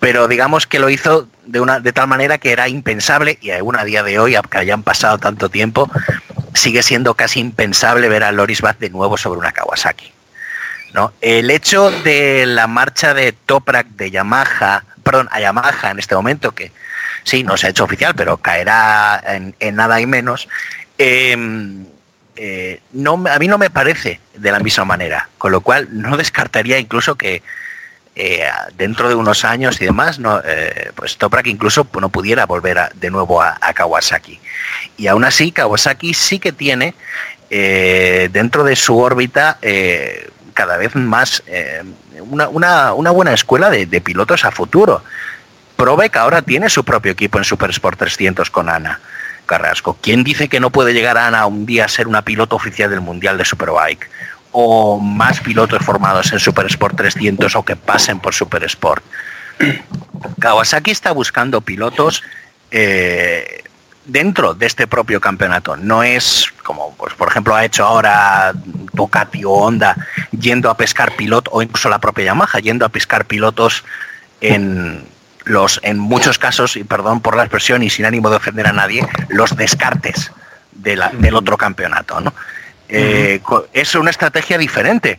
Pero 0.00 0.26
digamos 0.26 0.66
que 0.66 0.80
lo 0.80 0.90
hizo 0.90 1.28
de, 1.46 1.60
una, 1.60 1.78
de 1.78 1.92
tal 1.92 2.08
manera 2.08 2.38
que 2.38 2.50
era 2.50 2.68
impensable, 2.68 3.38
y 3.40 3.52
aún 3.52 3.76
a 3.76 3.84
día 3.84 4.02
de 4.02 4.18
hoy, 4.18 4.36
que 4.50 4.58
hayan 4.58 4.82
pasado 4.82 5.18
tanto 5.18 5.48
tiempo, 5.48 5.88
sigue 6.54 6.82
siendo 6.82 7.14
casi 7.14 7.38
impensable 7.38 8.08
ver 8.08 8.24
a 8.24 8.32
Loris 8.32 8.62
Bath 8.62 8.80
de 8.80 8.90
nuevo 8.90 9.16
sobre 9.16 9.38
una 9.38 9.52
Kawasaki. 9.52 10.12
¿no? 10.92 11.12
El 11.20 11.50
hecho 11.50 11.92
de 12.02 12.46
la 12.46 12.66
marcha 12.66 13.14
de 13.14 13.32
Toprak 13.32 13.86
de 13.90 14.10
Yamaha, 14.10 14.84
perdón, 15.02 15.28
a 15.30 15.40
Yamaha 15.40 15.90
en 15.90 15.98
este 15.98 16.14
momento, 16.14 16.52
que 16.52 16.72
sí, 17.24 17.44
no 17.44 17.56
se 17.56 17.66
ha 17.66 17.70
hecho 17.70 17.84
oficial, 17.84 18.14
pero 18.14 18.36
caerá 18.38 19.22
en, 19.26 19.76
nada 19.76 20.00
y 20.00 20.06
menos, 20.06 20.48
eh, 20.98 21.36
eh, 22.36 22.80
no, 22.92 23.22
a 23.28 23.38
mí 23.38 23.48
no 23.48 23.58
me 23.58 23.70
parece 23.70 24.20
de 24.34 24.52
la 24.52 24.58
misma 24.58 24.84
manera, 24.84 25.28
con 25.38 25.52
lo 25.52 25.60
cual 25.60 25.88
no 25.90 26.16
descartaría 26.18 26.78
incluso 26.78 27.16
que 27.16 27.42
eh, 28.14 28.44
dentro 28.76 29.08
de 29.08 29.14
unos 29.14 29.44
años 29.44 29.80
y 29.80 29.86
demás, 29.86 30.18
no, 30.18 30.40
eh, 30.44 30.92
pues 30.94 31.16
Toprak 31.16 31.46
incluso 31.46 31.86
no 31.98 32.10
pudiera 32.10 32.44
volver 32.44 32.78
de 32.94 33.10
nuevo 33.10 33.40
a, 33.40 33.56
Kawasaki. 33.74 34.38
Y 34.98 35.06
aún 35.06 35.24
así, 35.24 35.50
Kawasaki 35.50 36.12
sí 36.12 36.38
que 36.38 36.52
tiene 36.52 36.94
eh, 37.48 38.28
dentro 38.30 38.64
de 38.64 38.76
su 38.76 38.98
órbita 38.98 39.58
cada 40.52 40.76
vez 40.76 40.94
más 40.94 41.42
eh, 41.46 41.82
una, 42.20 42.48
una- 42.48 42.92
una 42.94 43.10
buena 43.10 43.32
escuela 43.32 43.70
de, 43.70 43.86
pilotos 44.00 44.44
a 44.44 44.50
futuro. 44.50 45.02
Probec 45.76 46.16
ahora 46.16 46.42
tiene 46.42 46.68
su 46.70 46.84
propio 46.84 47.12
equipo 47.12 47.38
en 47.38 47.44
Super 47.44 47.70
Sport 47.70 47.98
300 47.98 48.50
con 48.50 48.68
Ana 48.68 49.00
Carrasco. 49.46 49.96
¿Quién 50.00 50.22
dice 50.22 50.48
que 50.48 50.60
no 50.60 50.70
puede 50.70 50.92
llegar 50.94 51.18
Ana 51.18 51.46
un 51.46 51.66
día 51.66 51.86
a 51.86 51.88
ser 51.88 52.06
una 52.06 52.22
piloto 52.22 52.54
oficial 52.56 52.90
del 52.90 53.00
Mundial 53.00 53.36
de 53.38 53.44
Superbike? 53.44 54.08
O 54.52 55.00
más 55.00 55.40
pilotos 55.40 55.82
formados 55.84 56.32
en 56.32 56.38
Super 56.38 56.66
Sport 56.66 56.96
300 56.96 57.56
o 57.56 57.64
que 57.64 57.74
pasen 57.74 58.20
por 58.20 58.34
Super 58.34 58.62
Sport. 58.64 59.02
Kawasaki 60.40 60.90
está 60.90 61.12
buscando 61.12 61.60
pilotos 61.60 62.22
eh, 62.70 63.64
dentro 64.04 64.54
de 64.54 64.66
este 64.66 64.86
propio 64.86 65.20
campeonato. 65.20 65.76
No 65.76 66.02
es 66.02 66.46
como, 66.64 66.94
pues, 66.96 67.14
por 67.14 67.28
ejemplo, 67.28 67.54
ha 67.54 67.64
hecho 67.64 67.84
ahora 67.84 68.52
Ducati 68.54 69.44
o 69.44 69.50
Honda 69.52 69.96
yendo 70.38 70.70
a 70.70 70.76
pescar 70.76 71.14
pilotos, 71.16 71.52
o 71.54 71.62
incluso 71.62 71.88
la 71.88 71.98
propia 72.00 72.26
Yamaha 72.26 72.58
yendo 72.60 72.84
a 72.84 72.88
pescar 72.88 73.24
pilotos 73.26 73.84
en 74.40 75.04
los, 75.44 75.80
en 75.82 75.98
muchos 75.98 76.38
casos, 76.38 76.76
y 76.76 76.84
perdón 76.84 77.20
por 77.20 77.36
la 77.36 77.42
expresión 77.44 77.82
y 77.82 77.90
sin 77.90 78.04
ánimo 78.04 78.30
de 78.30 78.36
ofender 78.36 78.66
a 78.66 78.72
nadie, 78.72 79.06
los 79.28 79.56
descartes 79.56 80.30
de 80.72 80.96
la- 80.96 81.10
del 81.10 81.34
otro 81.34 81.56
campeonato. 81.56 82.20
¿no? 82.20 82.32
Eh, 82.88 83.40
es 83.72 83.94
una 83.94 84.10
estrategia 84.10 84.58
diferente, 84.58 85.18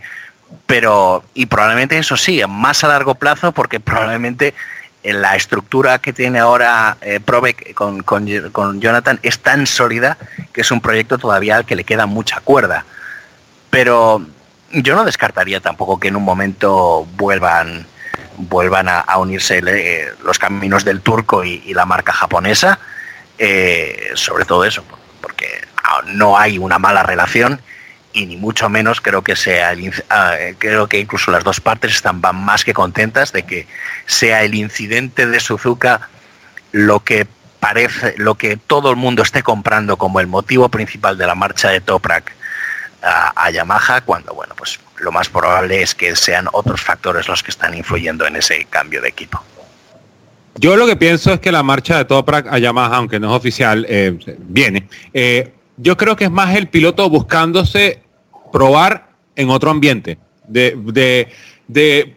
pero, 0.66 1.24
y 1.34 1.46
probablemente 1.48 1.98
eso 1.98 2.16
sí, 2.18 2.42
más 2.48 2.84
a 2.84 2.88
largo 2.88 3.16
plazo, 3.16 3.52
porque 3.52 3.80
probablemente 3.80 4.54
la 5.04 5.36
estructura 5.36 6.00
que 6.00 6.14
tiene 6.14 6.40
ahora 6.40 6.98
eh, 7.02 7.20
Probec 7.20 7.74
con, 7.74 8.04
con, 8.04 8.28
con 8.52 8.80
Jonathan 8.80 9.20
es 9.22 9.40
tan 9.40 9.68
sólida 9.68 10.18
que 10.54 10.62
es 10.62 10.72
un 10.72 10.80
proyecto 10.80 11.18
todavía 11.18 11.58
al 11.58 11.66
que 11.66 11.76
le 11.76 11.84
queda 11.84 12.06
mucha 12.06 12.40
cuerda. 12.40 12.86
Pero 13.70 14.26
yo 14.72 14.96
no 14.96 15.04
descartaría 15.04 15.60
tampoco 15.60 16.00
que 16.00 16.08
en 16.08 16.16
un 16.16 16.24
momento 16.24 17.08
vuelvan 17.18 17.86
vuelvan 18.38 18.88
a, 18.90 19.18
unirse 19.18 19.62
eh, 19.66 20.12
los 20.24 20.40
caminos 20.40 20.84
del 20.84 21.02
turco 21.02 21.44
y, 21.44 21.62
y 21.66 21.74
la 21.74 21.86
marca 21.86 22.12
japonesa, 22.14 22.80
eh, 23.38 24.12
sobre 24.16 24.46
todo 24.46 24.66
eso, 24.66 24.84
porque 25.22 25.48
ah, 25.84 26.02
no 26.08 26.38
hay 26.38 26.58
una 26.58 26.80
mala 26.80 27.04
relación 27.04 27.62
y 28.14 28.26
ni 28.28 28.38
mucho 28.38 28.70
menos 28.70 29.02
creo 29.02 29.24
que 29.24 29.36
sea 29.36 29.72
el 29.72 29.92
ah, 30.10 30.36
eh, 30.40 30.56
creo 30.58 30.88
que 30.88 31.00
incluso 31.00 31.32
las 31.32 31.44
dos 31.44 31.60
partes 31.60 31.92
están 31.92 32.22
más 32.22 32.64
que 32.64 32.74
contentas 32.74 33.34
de 33.34 33.44
que 33.44 33.68
sea 34.06 34.44
el 34.44 34.56
incidente 34.56 35.26
de 35.26 35.40
Suzuka 35.40 36.10
lo 36.72 37.02
que 37.02 37.28
parece 37.60 38.14
lo 38.18 38.36
que 38.36 38.56
todo 38.56 38.92
el 38.92 38.96
mundo 38.96 39.24
esté 39.24 39.42
comprando 39.42 39.98
como 39.98 40.20
el 40.20 40.28
motivo 40.28 40.70
principal 40.70 41.18
de 41.18 41.28
la 41.28 41.36
marcha 41.36 41.70
de 41.70 41.82
Toprak 41.82 42.32
a, 43.02 43.34
a 43.36 43.50
Yamaha 43.50 44.02
cuando 44.02 44.34
bueno 44.34 44.54
pues 44.56 44.80
lo 45.00 45.12
más 45.12 45.28
probable 45.28 45.82
es 45.82 45.96
que 45.96 46.16
sean 46.16 46.48
otros 46.54 46.82
factores 46.82 47.28
los 47.28 47.44
que 47.44 47.52
están 47.52 47.74
influyendo 47.76 48.26
en 48.26 48.36
ese 48.36 48.66
cambio 48.70 49.02
de 49.02 49.10
equipo 49.10 49.44
Yo 50.56 50.78
lo 50.78 50.86
que 50.86 50.96
pienso 50.96 51.34
es 51.34 51.40
que 51.40 51.52
la 51.52 51.64
marcha 51.64 51.98
de 51.98 52.06
Toprak 52.06 52.48
a 52.48 52.60
Yamaha, 52.60 52.98
aunque 52.98 53.20
no 53.20 53.32
es 53.32 53.38
oficial, 53.38 53.86
eh, 53.90 54.18
viene. 54.38 54.88
Eh, 55.12 55.52
yo 55.78 55.98
creo 55.98 56.16
que 56.16 56.26
es 56.26 56.32
más 56.32 56.56
el 56.56 56.68
piloto 56.68 57.10
buscándose 57.10 58.03
probar 58.54 59.10
en 59.36 59.50
otro 59.50 59.72
ambiente. 59.72 60.20
De, 60.48 60.78
de, 60.78 61.28
de 61.68 62.16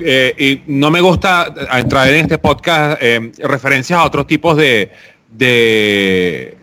eh, 0.00 0.34
y 0.66 0.72
no 0.72 0.90
me 0.90 1.00
gusta 1.00 1.54
entrar 1.72 2.08
en 2.08 2.22
este 2.22 2.38
podcast 2.38 2.98
eh, 3.00 3.30
referencias 3.38 3.98
a 4.00 4.04
otros 4.04 4.26
tipos 4.26 4.56
de, 4.56 4.90
de, 5.30 6.58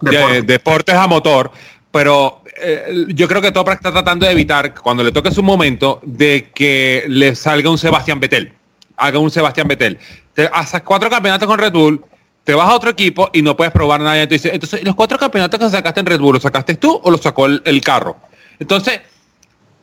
de 0.00 0.10
Deporte. 0.12 0.42
deportes 0.42 0.94
a 0.94 1.08
motor, 1.08 1.50
pero 1.90 2.42
eh, 2.62 3.06
yo 3.08 3.26
creo 3.26 3.42
que 3.42 3.50
Toprak 3.50 3.78
está 3.78 3.90
tratando 3.90 4.26
de 4.26 4.32
evitar, 4.32 4.74
cuando 4.74 5.02
le 5.02 5.10
toque 5.10 5.32
su 5.32 5.42
momento, 5.42 6.00
de 6.04 6.50
que 6.54 7.04
le 7.08 7.34
salga 7.34 7.68
un 7.68 7.78
Sebastián 7.78 8.20
Vettel, 8.20 8.52
haga 8.96 9.18
un 9.18 9.30
Sebastián 9.30 9.66
Vettel. 9.66 9.98
Te 10.34 10.48
haces 10.52 10.82
cuatro 10.82 11.10
campeonatos 11.10 11.48
con 11.48 11.58
Red 11.58 11.72
Bull, 11.72 12.04
te 12.44 12.54
vas 12.54 12.68
a 12.68 12.74
otro 12.74 12.90
equipo 12.90 13.30
y 13.32 13.42
no 13.42 13.56
puedes 13.56 13.72
probar 13.72 14.00
nada. 14.00 14.22
Entonces, 14.22 14.52
entonces 14.52 14.82
los 14.84 14.94
cuatro 14.94 15.18
campeonatos 15.18 15.58
que 15.58 15.70
sacaste 15.70 16.00
en 16.00 16.06
Red 16.06 16.20
Bull, 16.20 16.34
¿los 16.34 16.42
sacaste 16.42 16.76
tú 16.76 17.00
o 17.02 17.10
los 17.10 17.20
sacó 17.20 17.46
el, 17.46 17.80
carro? 17.82 18.16
Entonces, 18.58 19.00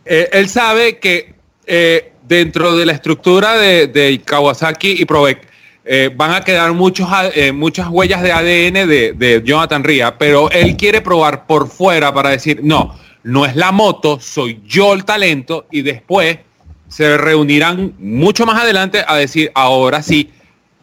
eh, 0.05 0.29
él 0.33 0.49
sabe 0.49 0.99
que 0.99 1.33
eh, 1.65 2.13
dentro 2.27 2.75
de 2.75 2.85
la 2.85 2.93
estructura 2.93 3.57
de, 3.57 4.21
Kawasaki 4.25 5.01
y 5.01 5.05
Probec 5.05 5.47
eh, 5.85 6.11
van 6.13 6.33
a 6.33 6.41
quedar 6.41 6.71
muchos, 6.73 7.07
muchas 7.53 7.87
huellas 7.89 8.21
de 8.21 8.31
ADN 8.31 8.87
de, 8.87 9.13
de 9.13 9.41
Jonathan 9.43 9.83
Ria, 9.83 10.17
pero 10.17 10.51
él 10.51 10.75
quiere 10.75 11.01
probar 11.01 11.47
por 11.47 11.69
fuera 11.69 12.13
para 12.13 12.29
decir, 12.29 12.59
no, 12.63 12.95
no 13.23 13.45
es 13.45 13.55
la 13.55 13.71
moto, 13.71 14.19
soy 14.19 14.61
yo 14.65 14.93
el 14.93 15.05
talento 15.05 15.67
y 15.71 15.81
después 15.81 16.39
se 16.87 17.17
reunirán 17.17 17.93
mucho 17.99 18.45
más 18.45 18.61
adelante 18.61 19.03
a 19.07 19.15
decir, 19.15 19.51
ahora 19.53 20.01
sí, 20.01 20.31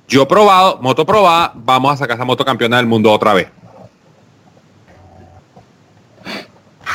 yo 0.09 0.23
he 0.23 0.27
probado, 0.27 0.79
moto 0.81 1.05
probada, 1.05 1.53
vamos 1.55 1.93
a 1.93 1.97
sacar 1.97 2.17
esa 2.17 2.25
moto 2.25 2.45
campeona 2.45 2.77
del 2.77 2.87
mundo 2.87 3.13
otra 3.13 3.35
vez. 3.35 3.49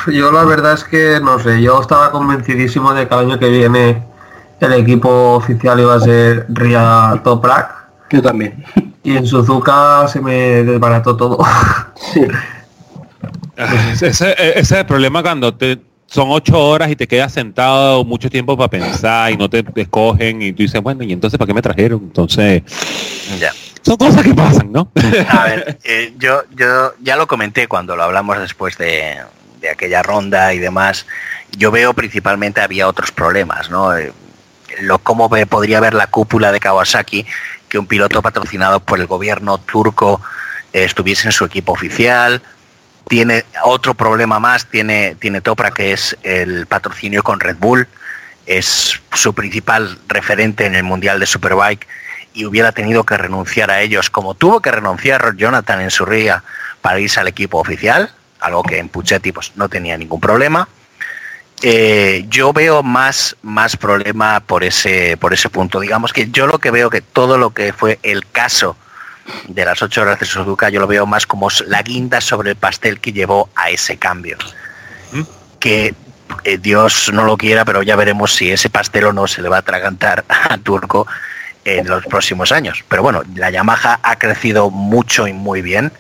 Yo 0.08 0.32
la 0.32 0.44
verdad 0.46 0.74
es 0.74 0.84
que 0.84 1.20
no 1.22 1.38
sé, 1.40 1.62
yo 1.62 1.80
estaba 1.80 2.12
convencidísimo 2.12 2.94
de 2.94 3.08
que 3.08 3.14
el 3.14 3.20
año 3.20 3.40
que 3.40 3.50
viene 3.50 4.02
el 4.60 4.74
equipo 4.74 5.36
oficial 5.36 5.80
iba 5.80 5.96
a 5.96 6.00
ser 6.00 6.46
Ria 6.50 7.20
Toprak 7.24 7.74
Yo 8.12 8.22
también. 8.22 8.64
y 9.04 9.18
en 9.18 9.26
Suzuka 9.26 10.08
se 10.08 10.22
me 10.22 10.64
desbarató 10.64 11.16
todo. 11.18 11.40
Sí. 11.96 12.26
Ese 14.02 14.36
es 14.38 14.72
el 14.72 14.86
problema 14.86 15.22
cuando 15.22 15.54
te, 15.54 15.80
son 16.12 16.28
ocho 16.30 16.60
horas 16.60 16.92
y 16.92 16.96
te 16.98 17.08
quedas 17.08 17.32
sentado 17.32 18.04
mucho 18.04 18.30
tiempo 18.30 18.58
para 18.58 18.70
pensar 18.70 19.32
y 19.32 19.38
no 19.38 19.50
te 19.50 19.64
escogen 19.76 20.42
y 20.42 20.52
tú 20.52 20.64
dices, 20.64 20.82
bueno, 20.82 21.04
¿y 21.04 21.14
entonces 21.14 21.38
para 21.38 21.48
qué 21.48 21.54
me 21.54 21.62
trajeron? 21.62 22.02
Entonces, 22.04 22.64
ya 23.40 23.54
son 23.82 23.96
cosas 23.96 24.22
que 24.22 24.34
pasan, 24.34 24.74
¿no? 24.74 24.92
A 25.30 25.46
ver, 25.46 25.80
eh, 25.86 26.14
yo, 26.18 26.44
yo 26.56 26.94
ya 27.02 27.16
lo 27.16 27.28
comenté 27.28 27.68
cuando 27.68 27.96
lo 27.96 28.04
hablamos 28.04 28.38
después 28.40 28.78
de, 28.78 29.20
de 29.62 29.70
aquella 29.70 30.04
ronda 30.04 30.54
y 30.54 30.60
demás. 30.60 31.06
Yo 31.58 31.72
veo 31.72 31.94
principalmente 31.94 32.60
había 32.60 32.90
otros 32.90 33.12
problemas, 33.12 33.70
¿no? 33.70 33.98
Eh, 33.98 34.12
Lo, 34.82 35.00
¿Cómo 35.00 35.30
podría 35.30 35.80
ver 35.80 35.94
la 35.94 36.08
cúpula 36.08 36.52
de 36.52 36.60
Kawasaki 36.60 37.26
que 37.70 37.80
un 37.80 37.88
piloto 37.88 38.22
patrocinado 38.22 38.82
por 38.82 39.00
el 39.00 39.08
gobierno 39.08 39.58
turco 39.60 40.22
eh, 40.74 40.84
estuviese 40.84 41.30
en 41.30 41.32
su 41.32 41.46
equipo 41.46 41.72
oficial? 41.72 42.42
Tiene 43.08 43.46
otro 43.64 43.94
problema 43.94 44.40
más, 44.40 44.66
tiene, 44.68 45.16
tiene 45.20 45.42
Topra, 45.42 45.72
que 45.72 45.92
es 45.92 46.18
el 46.24 46.66
patrocinio 46.68 47.24
con 47.24 47.40
Red 47.40 47.58
Bull. 47.58 47.88
Es 48.46 49.00
su 49.14 49.34
principal 49.34 50.00
referente 50.08 50.66
en 50.66 50.76
el 50.76 50.84
Mundial 50.84 51.20
de 51.20 51.26
Superbike 51.26 51.88
y 52.34 52.46
hubiera 52.46 52.72
tenido 52.72 53.04
que 53.04 53.18
renunciar 53.18 53.72
a 53.72 53.82
ellos, 53.82 54.10
como 54.10 54.34
tuvo 54.34 54.62
que 54.62 54.72
renunciar 54.72 55.36
Jonathan 55.36 55.82
en 55.82 55.92
su 55.92 56.06
ría 56.06 56.44
para 56.82 57.00
irse 57.00 57.20
al 57.20 57.28
equipo 57.28 57.60
oficial, 57.60 58.12
algo 58.40 58.64
que 58.64 58.80
en 58.80 58.90
Puchetti 58.90 59.32
pues, 59.32 59.52
no 59.56 59.70
tenía 59.70 59.98
ningún 59.98 60.20
problema. 60.20 60.68
Eh, 61.62 62.26
yo 62.28 62.54
veo 62.54 62.82
más, 62.82 63.36
más 63.44 63.78
problema 63.78 64.40
por 64.40 64.64
ese, 64.64 65.16
por 65.18 65.34
ese 65.34 65.50
punto. 65.50 65.80
Digamos 65.80 66.12
que 66.12 66.30
yo 66.32 66.48
lo 66.48 66.58
que 66.58 66.72
veo 66.72 66.90
que 66.90 67.02
todo 67.02 67.38
lo 67.38 67.52
que 67.52 67.72
fue 67.72 68.00
el 68.02 68.28
caso 68.32 68.76
de 69.48 69.66
las 69.66 69.82
ocho 69.82 70.02
horas 70.02 70.20
de 70.20 70.26
Suzuka, 70.26 70.70
yo 70.70 70.80
lo 70.80 70.88
veo 70.88 71.06
más 71.06 71.26
como 71.26 71.50
la 71.68 71.82
guinda 71.82 72.22
sobre 72.22 72.52
el 72.52 72.56
pastel 72.56 73.00
que 73.00 73.14
llevó 73.14 73.50
a 73.56 73.70
ese 73.70 73.98
cambio. 73.98 74.38
¿Mm? 75.12 75.22
Que 75.60 75.94
eh, 76.44 76.58
Dios 76.58 77.12
no 77.14 77.24
lo 77.24 77.38
quiera, 77.38 77.66
pero 77.66 77.84
ya 77.84 77.96
veremos 77.96 78.34
si 78.34 78.52
ese 78.52 78.70
pastel 78.70 79.06
o 79.06 79.14
no 79.14 79.28
se 79.28 79.42
le 79.42 79.50
va 79.50 79.58
a 79.58 79.60
atragantar 79.60 80.26
a 80.30 80.58
Turco 80.58 81.08
en 81.66 81.88
los 81.88 82.06
próximos 82.06 82.52
años. 82.52 82.84
Pero 82.88 83.04
bueno, 83.04 83.24
la 83.36 83.50
Yamaha 83.50 84.00
ha 84.02 84.16
crecido 84.18 84.70
mucho 84.70 85.28
y 85.28 85.34
muy 85.34 85.62
bien. 85.62 85.92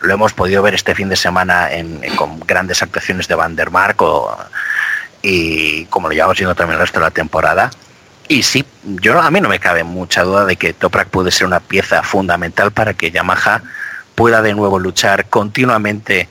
Lo 0.00 0.14
hemos 0.14 0.32
podido 0.32 0.62
ver 0.62 0.74
este 0.74 0.94
fin 0.94 1.08
de 1.08 1.16
semana 1.16 1.68
con 2.16 2.40
grandes 2.40 2.82
actuaciones 2.82 3.28
de 3.28 3.34
Van 3.34 3.56
der 3.56 3.70
Mark 3.70 3.96
y 5.22 5.86
como 5.86 6.08
lo 6.08 6.14
llevamos 6.14 6.36
viendo 6.36 6.54
también 6.54 6.74
el 6.74 6.80
resto 6.80 7.00
de 7.00 7.06
la 7.06 7.10
temporada. 7.10 7.70
Y 8.28 8.42
sí, 8.42 8.64
yo 8.84 9.20
a 9.20 9.30
mí 9.30 9.40
no 9.40 9.48
me 9.48 9.60
cabe 9.60 9.84
mucha 9.84 10.22
duda 10.24 10.44
de 10.44 10.56
que 10.56 10.72
Toprak 10.72 11.08
puede 11.08 11.30
ser 11.30 11.46
una 11.46 11.60
pieza 11.60 12.02
fundamental 12.02 12.72
para 12.72 12.94
que 12.94 13.10
Yamaha 13.10 13.62
pueda 14.14 14.42
de 14.42 14.54
nuevo 14.54 14.78
luchar 14.78 15.26
continuamente 15.26 16.28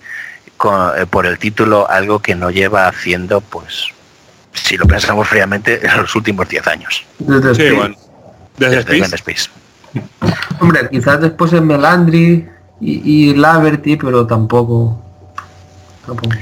eh, 0.65 1.05
por 1.09 1.25
el 1.25 1.37
título, 1.37 1.89
algo 1.89 2.19
que 2.19 2.35
no 2.35 2.49
lleva 2.49 2.87
haciendo, 2.87 3.41
pues, 3.41 3.87
si 4.53 4.77
lo 4.77 4.85
pensamos 4.85 5.27
fríamente, 5.27 5.85
en 5.85 5.97
los 6.01 6.15
últimos 6.15 6.49
10 6.49 6.67
años. 6.67 7.05
Desde, 7.19 7.55
sí, 7.55 7.95
desde, 8.57 9.15
Space. 9.15 9.49
Hombre, 10.59 10.89
quizás 10.89 11.21
después 11.21 11.53
en 11.53 11.67
Melandri 11.67 12.47
y, 12.81 13.29
y 13.29 13.35
Laverty, 13.35 13.95
pero 13.95 14.25
tampoco. 14.25 15.01
tampoco. 16.05 16.35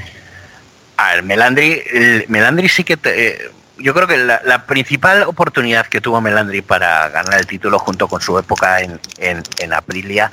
A 0.96 1.14
ver, 1.14 1.22
Melandri, 1.24 1.82
Melandri 2.28 2.68
sí 2.68 2.82
que 2.82 2.98
eh, 3.04 3.50
yo 3.78 3.94
creo 3.94 4.06
que 4.06 4.16
la, 4.16 4.66
principal 4.66 5.22
oportunidad 5.24 5.86
que 5.86 6.00
tuvo 6.00 6.20
Melandri 6.20 6.62
para 6.62 7.08
ganar 7.08 7.38
el 7.40 7.46
título 7.46 7.78
junto 7.78 8.08
con 8.08 8.20
su 8.20 8.38
época 8.38 8.80
en, 8.80 9.00
en, 9.18 9.72
Aprilia 9.72 10.30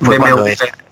fue 0.00 0.18
cuando, 0.18 0.44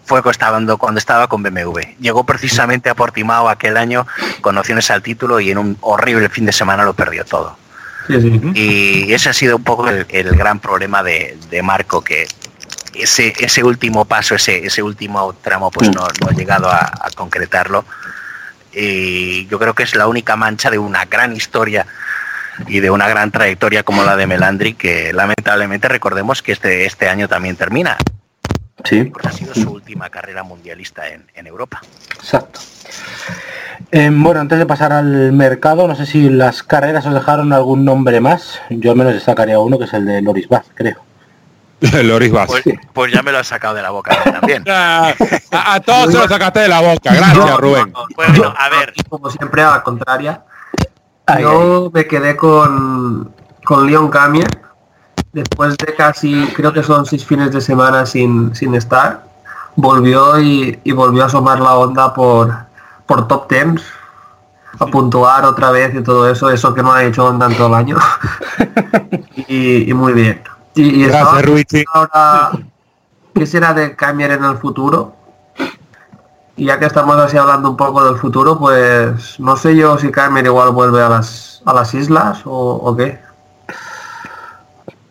fue 0.04 0.22
cuando, 0.22 0.78
cuando 0.78 0.98
estaba 0.98 1.28
con 1.28 1.42
BMW. 1.42 1.80
Llegó 2.00 2.24
precisamente 2.24 2.90
a 2.90 2.94
Portimao 2.94 3.48
aquel 3.48 3.76
año 3.76 4.06
con 4.40 4.56
opciones 4.56 4.90
al 4.90 5.02
título 5.02 5.40
y 5.40 5.50
en 5.50 5.58
un 5.58 5.76
horrible 5.80 6.28
fin 6.28 6.46
de 6.46 6.52
semana 6.52 6.84
lo 6.84 6.94
perdió 6.94 7.24
todo. 7.24 7.56
Y 8.54 9.12
ese 9.12 9.28
ha 9.28 9.32
sido 9.32 9.56
un 9.56 9.64
poco 9.64 9.88
el, 9.88 10.36
gran 10.36 10.58
problema 10.58 11.02
de, 11.02 11.60
Marco, 11.62 12.02
que 12.02 12.26
ese, 12.94 13.32
ese 13.38 13.62
último 13.62 14.04
paso, 14.04 14.34
ese, 14.34 14.66
ese 14.66 14.82
último 14.82 15.34
tramo, 15.34 15.70
pues 15.70 15.94
no, 15.94 16.04
ha 16.04 16.32
llegado 16.32 16.68
a, 16.70 16.92
concretarlo. 17.14 17.84
Y 18.72 19.46
yo 19.46 19.58
creo 19.58 19.74
que 19.74 19.82
es 19.82 19.94
la 19.94 20.06
única 20.06 20.36
mancha 20.36 20.70
de 20.70 20.78
una 20.78 21.04
gran 21.06 21.34
historia 21.34 21.86
y 22.66 22.80
de 22.80 22.90
una 22.90 23.08
gran 23.08 23.30
trayectoria 23.30 23.82
como 23.82 24.04
la 24.04 24.16
de 24.16 24.26
Melandri, 24.26 24.74
que 24.74 25.12
lamentablemente 25.12 25.88
recordemos 25.88 26.42
que 26.42 26.52
este, 26.52 26.84
este 26.84 27.08
año 27.08 27.28
también 27.28 27.56
termina. 27.56 27.96
Sí. 28.84 29.12
ha 29.22 29.32
sido 29.32 29.54
su 29.54 29.70
última 29.70 30.08
carrera 30.08 30.42
mundialista 30.42 31.06
en, 31.08 31.26
en 31.34 31.46
Europa. 31.46 31.82
Exacto. 32.14 32.60
Em, 33.90 34.22
bueno, 34.22 34.40
antes 34.40 34.58
de 34.58 34.66
pasar 34.66 34.92
al 34.92 35.32
mercado, 35.32 35.88
no 35.88 35.96
sé 35.96 36.06
si 36.06 36.28
las 36.28 36.62
carreras 36.62 37.06
os 37.06 37.14
dejaron 37.14 37.52
algún 37.52 37.84
nombre 37.84 38.20
más. 38.20 38.60
Yo 38.70 38.92
al 38.92 38.96
menos 38.96 39.14
destacaría 39.14 39.58
uno 39.58 39.78
que 39.78 39.84
es 39.84 39.92
el 39.92 40.06
de 40.06 40.22
Loris 40.22 40.48
Bass, 40.48 40.66
creo. 40.74 41.09
Loris 42.02 42.32
Bass. 42.32 42.48
Pues, 42.48 42.64
pues, 42.92 43.12
ya 43.12 43.22
me 43.22 43.32
lo 43.32 43.38
has 43.38 43.46
sacado 43.46 43.74
de 43.74 43.82
la 43.82 43.90
boca 43.90 44.16
también. 44.22 44.64
a, 44.70 45.80
todos 45.84 46.12
se 46.12 46.18
lo 46.18 46.28
sacaste 46.28 46.60
de 46.60 46.68
la 46.68 46.80
boca. 46.80 47.14
Gracias, 47.14 47.58
Rubén. 47.58 47.92
Bueno, 48.16 48.54
a 48.56 48.68
ver. 48.68 48.92
Como 49.08 49.30
siempre, 49.30 49.62
a 49.62 49.70
la 49.70 49.82
contraria. 49.82 50.42
yo 51.40 51.90
me 51.92 52.06
quedé 52.06 52.36
con, 52.36 53.32
con 53.64 53.86
Leon 53.86 54.08
Camier. 54.10 54.48
Después 55.32 55.76
de 55.76 55.94
casi, 55.94 56.46
creo 56.56 56.72
que 56.72 56.82
son 56.82 57.06
seis 57.06 57.24
fines 57.24 57.52
de 57.52 57.60
semana 57.60 58.04
sin, 58.04 58.52
sin 58.54 58.74
estar, 58.74 59.22
volvió 59.76 60.40
y, 60.40 60.80
y 60.82 60.90
volvió 60.90 61.22
a 61.22 61.26
asomar 61.26 61.60
la 61.60 61.76
onda 61.76 62.12
por, 62.12 62.52
por 63.06 63.28
top 63.28 63.46
tens, 63.46 63.82
a 64.78 64.86
puntuar 64.86 65.44
otra 65.44 65.70
vez 65.70 65.94
y 65.94 66.02
todo 66.02 66.28
eso, 66.28 66.50
eso 66.50 66.74
que 66.74 66.82
no 66.82 66.92
ha 66.92 67.04
hecho 67.04 67.30
en 67.30 67.38
todo 67.56 67.68
el 67.68 67.74
año. 67.74 67.96
y, 69.48 69.92
muy 69.94 70.12
bien. 70.12 70.42
Y, 70.74 71.04
Gracias, 71.04 71.84
ahora, 71.92 72.52
¿qué 73.34 73.46
será 73.46 73.74
de 73.74 73.96
cambiar 73.96 74.32
en 74.32 74.44
el 74.44 74.56
futuro? 74.56 75.14
Y 76.56 76.66
ya 76.66 76.78
que 76.78 76.86
estamos 76.86 77.16
así 77.16 77.36
hablando 77.36 77.70
un 77.70 77.76
poco 77.76 78.04
del 78.04 78.16
futuro, 78.16 78.58
pues 78.58 79.40
no 79.40 79.56
sé 79.56 79.74
yo 79.76 79.98
si 79.98 80.10
Cameron 80.10 80.46
igual 80.46 80.70
vuelve 80.70 81.02
a 81.02 81.08
las, 81.08 81.62
a 81.64 81.72
las 81.72 81.94
islas 81.94 82.42
o, 82.44 82.94
qué. 82.96 83.18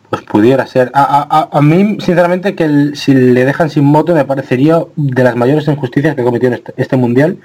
Pues 0.09 0.21
pudiera 0.23 0.65
ser. 0.65 0.91
A, 0.93 1.49
a, 1.51 1.61
mí, 1.61 1.97
sinceramente, 1.99 2.55
que 2.55 2.91
si 2.95 3.13
le 3.13 3.45
dejan 3.45 3.69
sin 3.69 3.83
moto 3.83 4.13
me 4.13 4.25
parecería 4.25 4.83
de 4.95 5.23
las 5.23 5.35
mayores 5.35 5.67
injusticias 5.67 6.15
que 6.15 6.21
ha 6.21 6.25
cometido 6.25 6.53
este, 6.53 6.73
este 6.77 6.97
mundial, 6.97 7.37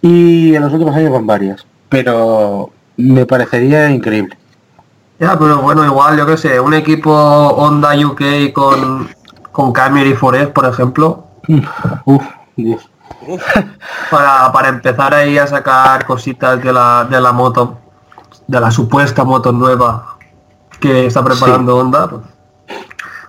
y 0.00 0.54
en 0.54 0.62
los 0.62 0.72
últimos 0.72 0.96
años 0.96 1.12
van 1.12 1.26
varias, 1.26 1.66
pero 1.88 2.70
me 2.96 3.26
parecería 3.26 3.90
increíble. 3.90 4.36
Ya, 5.22 5.38
pero 5.38 5.62
bueno, 5.62 5.84
igual, 5.84 6.18
yo 6.18 6.26
qué 6.26 6.36
sé, 6.36 6.58
un 6.58 6.74
equipo 6.74 7.12
Honda 7.12 7.94
UK 7.94 8.52
con, 8.52 9.08
con 9.52 9.72
y 9.96 10.14
Forest, 10.14 10.50
por 10.52 10.64
ejemplo. 10.64 11.28
Uf, 12.04 12.24
Dios. 12.56 12.90
Para, 14.10 14.50
para, 14.50 14.68
empezar 14.68 15.14
ahí 15.14 15.38
a 15.38 15.46
sacar 15.46 16.04
cositas 16.06 16.60
de 16.60 16.72
la, 16.72 17.06
de 17.08 17.20
la 17.20 17.32
moto, 17.32 17.78
de 18.48 18.60
la 18.60 18.72
supuesta 18.72 19.22
moto 19.22 19.52
nueva 19.52 20.16
que 20.80 21.06
está 21.06 21.22
preparando 21.22 21.76
Honda. 21.76 22.08
Pues. 22.08 22.22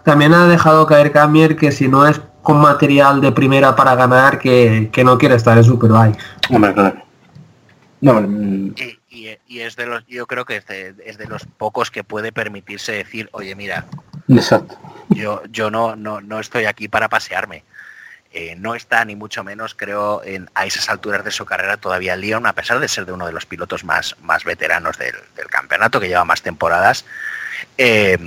También 0.03 0.33
ha 0.33 0.47
dejado 0.47 0.87
caer 0.87 1.11
Camier 1.11 1.55
que 1.55 1.71
si 1.71 1.87
no 1.87 2.07
es 2.07 2.19
con 2.41 2.59
material 2.59 3.21
de 3.21 3.31
primera 3.31 3.75
para 3.75 3.93
ganar 3.93 4.39
que, 4.39 4.89
no 5.05 5.19
quiere 5.19 5.35
estar 5.35 5.59
en 5.59 5.63
Superbike. 5.63 6.17
No, 8.01 8.19
y, 9.53 9.61
es 9.61 9.75
de 9.75 9.85
los, 9.85 10.05
yo 10.07 10.25
creo 10.27 10.45
que 10.45 10.57
es 10.57 11.17
de, 11.17 11.25
los 11.27 11.45
pocos 11.45 11.91
que 11.91 12.03
puede 12.03 12.31
permitirse 12.31 12.91
decir, 12.91 13.29
oye, 13.31 13.55
mira, 13.55 13.85
Exacto. 14.27 14.77
yo, 15.09 15.41
yo 15.49 15.69
no, 15.69 15.95
no, 15.95 16.21
no 16.21 16.39
estoy 16.39 16.65
aquí 16.65 16.87
para 16.87 17.09
pasearme. 17.09 17.63
Eh, 18.35 18.55
no 18.57 18.73
está 18.73 19.05
ni 19.05 19.15
mucho 19.15 19.43
menos, 19.43 19.75
creo, 19.75 20.23
en, 20.23 20.49
a 20.55 20.65
esas 20.65 20.89
alturas 20.89 21.23
de 21.23 21.29
su 21.29 21.45
carrera 21.45 21.77
todavía 21.77 22.15
Leon, 22.15 22.47
a 22.47 22.53
pesar 22.53 22.79
de 22.79 22.87
ser 22.87 23.05
de 23.05 23.11
uno 23.11 23.27
de 23.27 23.31
los 23.31 23.45
pilotos 23.45 23.83
más, 23.83 24.15
más 24.21 24.43
veteranos 24.43 24.97
del, 24.97 25.15
campeonato, 25.51 25.99
que 25.99 26.07
lleva 26.07 26.25
más 26.25 26.41
temporadas. 26.41 27.05
Eh, 27.77 28.17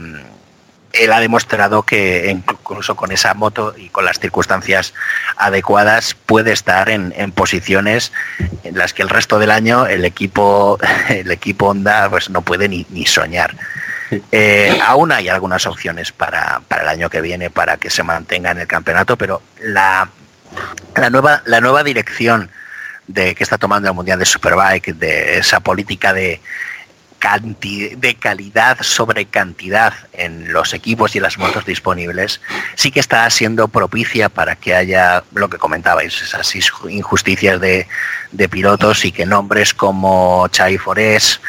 él 1.00 1.12
ha 1.12 1.20
demostrado 1.20 1.82
que 1.82 2.28
incluso 2.30 2.96
con 2.96 3.12
esa 3.12 3.34
moto 3.34 3.74
y 3.76 3.88
con 3.88 4.04
las 4.04 4.18
circunstancias 4.18 4.94
adecuadas 5.36 6.14
puede 6.14 6.52
estar 6.52 6.88
en, 6.88 7.12
posiciones 7.32 8.12
en 8.64 8.76
las 8.76 8.92
que 8.92 9.02
el 9.02 9.08
resto 9.08 9.38
del 9.38 9.50
año 9.50 9.86
el 9.86 10.04
equipo 10.04 10.78
el 11.08 11.30
equipo 11.30 11.68
Honda 11.68 12.08
pues 12.10 12.30
no 12.30 12.42
puede 12.42 12.68
ni, 12.68 13.06
soñar. 13.06 13.54
Eh, 14.30 14.78
aún 14.84 15.10
hay 15.10 15.28
algunas 15.28 15.66
opciones 15.66 16.12
para, 16.12 16.62
el 16.80 16.88
año 16.88 17.10
que 17.10 17.20
viene 17.20 17.50
para 17.50 17.76
que 17.76 17.90
se 17.90 18.02
mantenga 18.02 18.52
en 18.52 18.58
el 18.58 18.66
campeonato, 18.66 19.16
pero 19.16 19.42
la, 19.60 20.08
la 20.94 21.10
nueva 21.10 21.42
la 21.44 21.60
nueva 21.60 21.82
dirección 21.82 22.50
de 23.08 23.34
que 23.34 23.44
está 23.44 23.58
tomando 23.58 23.88
el 23.88 23.94
Mundial 23.94 24.18
de 24.18 24.26
Superbike, 24.26 24.94
de 24.94 25.38
esa 25.38 25.60
política 25.60 26.12
de, 26.12 26.40
de 27.60 28.14
calidad 28.14 28.78
sobre 28.80 29.26
cantidad 29.26 29.92
en 30.12 30.52
los 30.52 30.74
equipos 30.74 31.16
y 31.16 31.20
las 31.20 31.38
motos 31.38 31.64
disponibles, 31.64 32.40
sí 32.74 32.90
que 32.90 33.00
está 33.00 33.28
siendo 33.30 33.68
propicia 33.68 34.28
para 34.28 34.56
que 34.56 34.74
haya 34.74 35.24
lo 35.34 35.48
que 35.48 35.58
comentabais, 35.58 36.22
esas 36.22 36.54
injusticias 36.88 37.60
de, 37.60 37.86
pilotos 38.50 39.04
y 39.04 39.12
que 39.12 39.26
nombres 39.26 39.74
como 39.74 40.46
Chai 40.48 40.78
Forés, 40.78 41.40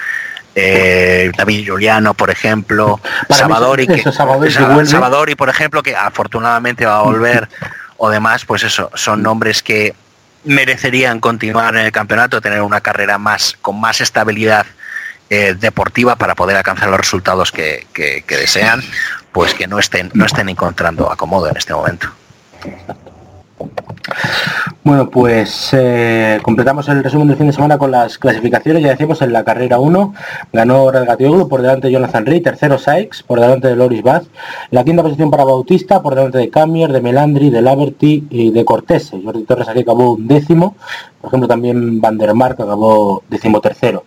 eh, 0.56 1.32
David 1.38 1.66
Giuliano, 1.66 2.14
por 2.14 2.32
ejemplo, 2.32 3.00
Salvador 3.30 3.82
y, 3.82 3.88
que, 3.88 4.12
Salvador 4.12 5.30
y 5.30 5.36
por 5.36 5.50
ejemplo, 5.50 5.84
que 5.84 5.96
afortunadamente 5.96 6.86
va 6.86 7.00
a 7.00 7.04
volver, 7.04 7.48
o 7.98 8.10
demás, 8.10 8.46
pues 8.46 8.64
eso, 8.64 8.90
son 8.96 9.22
nombres 9.22 9.62
que 9.62 9.94
merecerían 10.44 11.20
continuar 11.20 11.76
en 11.76 11.86
el 11.86 11.92
campeonato, 11.92 12.42
tener 12.42 12.62
una 12.62 12.82
carrera 12.82 13.18
más 13.18 13.56
con 13.62 13.80
más 13.80 14.02
estabilidad 14.02 14.66
eh, 15.30 15.56
deportiva 15.60 16.16
para 16.16 16.36
poder 16.36 16.58
alcanzar 16.58 16.90
los 16.90 17.00
resultados 17.00 17.52
que, 17.52 17.86
desean, 18.28 18.82
pues 19.32 19.54
que 19.54 19.68
no 19.68 19.80
estén, 19.80 20.12
no 20.14 20.26
estén 20.26 20.50
encontrando 20.50 21.12
acomodo 21.12 21.50
en 21.50 21.58
este 21.58 21.74
momento. 21.74 22.10
Bueno, 24.84 25.10
pues 25.10 25.70
eh, 25.74 26.40
completamos 26.42 26.88
el 26.88 27.04
resumen 27.04 27.28
del 27.28 27.38
fin 27.38 27.48
de 27.48 27.54
semana 27.54 27.78
con 27.78 27.92
las 27.92 28.18
clasificaciones. 28.18 28.82
Ya 28.82 28.92
decimos 28.92 29.22
en 29.22 29.34
la 29.34 29.44
carrera 29.44 29.80
1 29.80 30.14
ganó 30.54 30.90
Radgatioglu 30.90 31.50
por 31.50 31.62
delante 31.62 31.88
de 31.88 31.94
Jonathan 31.94 32.26
Rey, 32.26 32.40
tercero 32.40 32.78
Sykes 32.78 33.24
por 33.24 33.42
delante 33.42 33.68
de 33.68 33.76
Loris 33.76 34.02
Bath, 34.02 34.26
la 34.72 34.86
quinta 34.86 35.04
posición 35.04 35.30
para 35.30 35.44
Bautista 35.44 36.02
por 36.02 36.16
delante 36.16 36.38
de 36.38 36.50
Camier, 36.50 36.94
de 36.94 37.02
Melandri, 37.02 37.50
de 37.50 37.62
Laverty 37.62 38.28
y 38.30 38.52
de 38.52 38.64
Cortese. 38.64 39.20
Jordi 39.22 39.44
Torres 39.44 39.68
aquí 39.68 39.82
acabó 39.82 40.14
un 40.14 40.26
décimo, 40.26 40.78
por 41.20 41.30
ejemplo 41.30 41.50
también 41.50 42.00
Van 42.00 42.18
der 42.18 42.34
Mark 42.34 42.62
acabó 42.62 43.24
decimotercero. 43.30 44.06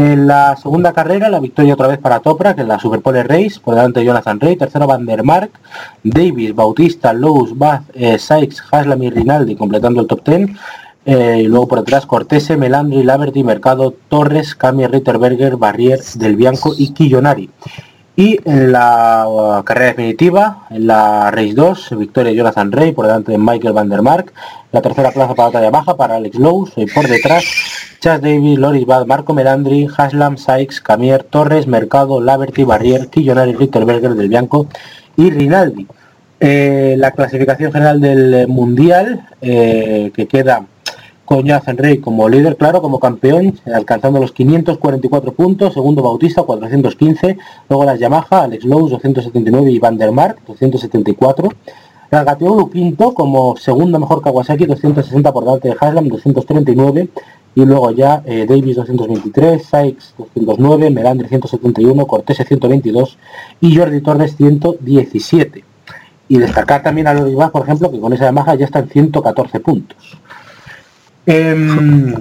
En 0.00 0.28
la 0.28 0.54
segunda 0.54 0.92
carrera, 0.92 1.28
la 1.28 1.40
victoria 1.40 1.74
otra 1.74 1.88
vez 1.88 1.98
para 1.98 2.20
Topra, 2.20 2.54
que 2.54 2.60
es 2.60 2.68
la 2.68 2.78
Superpole 2.78 3.24
Race, 3.24 3.58
por 3.60 3.74
delante 3.74 3.98
de 3.98 4.06
Jonathan 4.06 4.38
Rey, 4.38 4.54
tercero 4.54 4.86
Van 4.86 5.04
der 5.04 5.24
Mark, 5.24 5.50
Davis, 6.04 6.54
Bautista, 6.54 7.12
Lowe's, 7.12 7.58
Bath, 7.58 7.82
eh, 7.94 8.16
Sykes, 8.16 8.62
Haslam 8.70 9.02
y 9.02 9.10
Rinaldi 9.10 9.56
completando 9.56 10.00
el 10.00 10.06
top 10.06 10.24
10. 10.24 10.50
Eh, 11.04 11.40
y 11.42 11.48
luego 11.48 11.66
por 11.66 11.80
detrás 11.80 12.06
Cortese, 12.06 12.56
Melandri, 12.56 13.02
Laverty, 13.02 13.42
Mercado, 13.42 13.92
Torres, 14.08 14.54
Cami, 14.54 14.86
Ritterberger, 14.86 15.56
Barrier, 15.56 16.00
Del 16.14 16.36
Bianco 16.36 16.74
y 16.78 16.92
Quillonari. 16.92 17.50
Y 18.18 18.40
en 18.46 18.72
la 18.72 19.26
uh, 19.28 19.62
carrera 19.62 19.90
definitiva, 19.90 20.66
en 20.70 20.88
la 20.88 21.30
Race 21.30 21.54
2, 21.54 21.96
victoria 21.96 22.32
de 22.32 22.36
Jonathan 22.36 22.72
Rey 22.72 22.90
por 22.90 23.06
delante 23.06 23.30
de 23.30 23.38
Michael 23.38 23.72
Van 23.72 23.88
der 23.88 24.02
Mark, 24.02 24.32
la 24.72 24.82
tercera 24.82 25.12
plaza 25.12 25.36
para 25.36 25.52
talla 25.52 25.70
baja 25.70 25.96
para 25.96 26.16
Alex 26.16 26.36
Lowe 26.36 26.68
y 26.74 26.86
por 26.86 27.06
detrás 27.06 27.44
Chas 28.00 28.20
Davis, 28.20 28.58
Loris 28.58 28.86
Bad, 28.86 29.06
Marco 29.06 29.34
Melandri, 29.34 29.86
Haslam, 29.96 30.36
Sykes, 30.36 30.80
Camier, 30.80 31.22
Torres, 31.22 31.68
Mercado, 31.68 32.20
Laverty, 32.20 32.64
Barrier, 32.64 33.06
Quillonari, 33.06 33.52
Ritterberger, 33.52 34.16
Del 34.16 34.28
Bianco 34.28 34.66
y 35.16 35.30
Rinaldi. 35.30 35.86
Eh, 36.40 36.96
la 36.98 37.12
clasificación 37.12 37.72
general 37.72 38.00
del 38.00 38.48
Mundial, 38.48 39.28
eh, 39.40 40.10
que 40.12 40.26
queda 40.26 40.66
con 41.28 41.44
Jonathan 41.44 41.76
Rey 41.76 41.98
como 41.98 42.26
líder, 42.26 42.56
claro, 42.56 42.80
como 42.80 42.98
campeón, 42.98 43.60
alcanzando 43.66 44.18
los 44.18 44.32
544 44.32 45.34
puntos, 45.34 45.74
segundo 45.74 46.02
Bautista, 46.02 46.42
415, 46.42 47.36
luego 47.68 47.84
las 47.84 47.98
Yamaha, 47.98 48.44
Alex 48.44 48.64
Lowe, 48.64 48.88
279 48.88 49.70
y 49.70 49.78
Van 49.78 49.98
der 49.98 50.10
Mark, 50.10 50.38
274. 50.46 51.50
Ragatioglu 52.10 52.70
quinto 52.70 53.12
como 53.12 53.58
segundo 53.58 53.98
mejor 53.98 54.22
Kawasaki, 54.22 54.64
260 54.64 55.30
por 55.30 55.44
delante 55.44 55.68
de 55.68 55.76
Haslam, 55.78 56.08
239 56.08 57.10
y 57.54 57.64
luego 57.66 57.90
ya 57.90 58.22
eh, 58.24 58.46
Davis 58.48 58.76
223, 58.76 59.62
Sykes 59.62 60.14
209, 60.16 60.88
Melandri 60.88 61.28
171, 61.28 62.06
Cortés 62.06 62.38
122 62.38 63.18
y 63.60 63.76
Jordi 63.76 64.00
Torres 64.00 64.34
117. 64.34 65.62
Y 66.30 66.38
destacar 66.38 66.82
también 66.82 67.06
a 67.06 67.12
Loris 67.12 67.36
por 67.52 67.64
ejemplo, 67.64 67.90
que 67.90 68.00
con 68.00 68.14
esa 68.14 68.24
Yamaha 68.24 68.54
ya 68.54 68.64
están 68.64 68.88
114 68.88 69.60
puntos. 69.60 70.18
Em, 71.30 72.14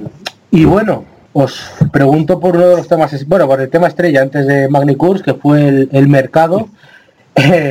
y 0.52 0.66
bueno, 0.66 1.06
os 1.32 1.72
pregunto 1.94 2.42
por 2.42 2.58
uno 2.58 2.68
de 2.68 2.76
los 2.76 2.90
temas, 2.90 3.26
bueno, 3.26 3.48
por 3.48 3.62
el 3.62 3.70
tema 3.70 3.88
estrella 3.88 4.22
antes 4.22 4.46
de 4.46 4.68
Magnicurs, 4.68 5.22
que 5.22 5.34
fue 5.34 5.88
el, 5.90 6.08
mercado. 6.10 6.68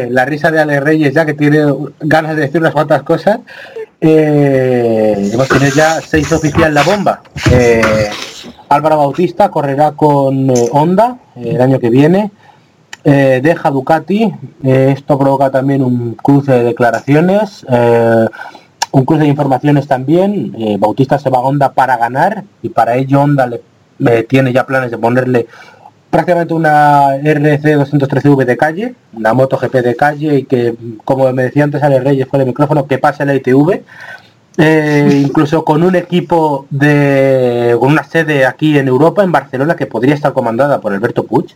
la 0.09 0.24
risa 0.24 0.51
de 0.51 0.61
Ale 0.61 0.80
Reyes 0.80 1.12
ya 1.12 1.26
que 1.26 1.34
tiene 1.34 1.59
ganas 2.01 2.37
de 2.37 2.43
decir 2.43 2.59
unas 2.59 2.72
cuantas 2.72 3.03
cosas. 3.03 3.41
Eh, 4.01 5.30
hemos 5.30 5.47
tenido 5.49 5.74
ya 5.74 6.01
seis 6.01 6.32
oficial 6.32 6.72
la 6.72 6.82
bomba. 6.82 7.20
Eh, 7.53 7.82
Álvaro 8.70 8.97
Bautista 8.97 9.51
correrá 9.51 9.93
con 9.93 10.49
eh, 10.49 10.68
Honda 10.72 11.18
el 11.37 11.61
año 11.61 11.78
que 11.78 11.91
viene. 11.91 12.30
deja 13.05 13.70
Ducati. 13.70 14.32
esto 14.62 15.18
provoca 15.18 15.51
también 15.51 15.82
un 15.82 16.14
cruce 16.14 16.53
de 16.53 16.64
declaraciones. 16.64 17.66
Un 18.97 19.05
cruce 19.05 19.24
de 19.24 19.28
informaciones 19.28 19.86
también. 19.86 20.57
Bautista 20.78 21.18
se 21.18 21.28
va 21.28 21.38
a 21.38 21.42
Honda 21.42 21.72
para 21.72 21.99
ganar 21.99 22.44
y 22.62 22.70
para 22.70 22.97
ello 22.97 23.20
Honda 23.20 23.47
le, 23.99 24.22
tiene 24.24 24.55
ya 24.55 24.64
planes 24.64 24.90
de 24.90 24.97
ponerle 24.97 25.47
prácticamente 26.09 26.55
una 26.55 27.16
RC 27.16 27.76
213V 27.76 28.44
de 28.47 28.57
calle, 28.57 28.94
una 29.12 29.34
moto 29.34 29.59
GP 29.59 29.74
de 29.82 29.97
calle 29.97 30.38
y 30.38 30.44
que, 30.44 30.74
como 31.05 31.30
me 31.34 31.42
decía 31.42 31.64
antes 31.64 31.82
Ale 31.82 32.01
Reyes 32.01 32.26
fue 32.26 32.38
el 32.38 32.47
micrófono, 32.47 32.86
que 32.86 32.97
pase 32.97 33.26
la 33.26 33.34
ITV. 33.34 33.82
Eh, 34.57 35.22
incluso 35.26 35.62
con 35.62 35.82
un 35.82 35.94
equipo 35.94 36.64
de 36.70 37.76
con 37.78 37.92
una 37.92 38.05
sede 38.05 38.47
aquí 38.47 38.78
en 38.78 38.88
Europa, 38.88 39.22
en 39.22 39.32
Barcelona, 39.32 39.76
que 39.76 39.84
podría 39.84 40.14
estar 40.14 40.32
comandada 40.32 40.80
por 40.80 40.94
Alberto 40.94 41.24
Puig, 41.24 41.55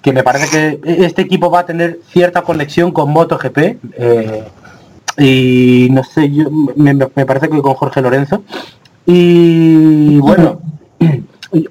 que 0.00 0.14
me 0.14 0.22
parece 0.22 0.80
que 0.80 1.04
este 1.04 1.20
equipo 1.20 1.50
va 1.50 1.60
a 1.60 1.66
tener 1.66 1.98
cierta 2.08 2.40
conexión 2.40 2.92
con 2.92 3.10
MotoGP 3.10 3.58
eh, 3.58 4.44
y 5.18 5.88
no 5.90 6.04
sé, 6.04 6.30
yo 6.30 6.50
me, 6.76 6.94
me 6.94 7.26
parece 7.26 7.48
que 7.48 7.60
con 7.60 7.74
Jorge 7.74 8.00
Lorenzo. 8.00 8.42
Y 9.04 10.18
bueno, 10.18 10.60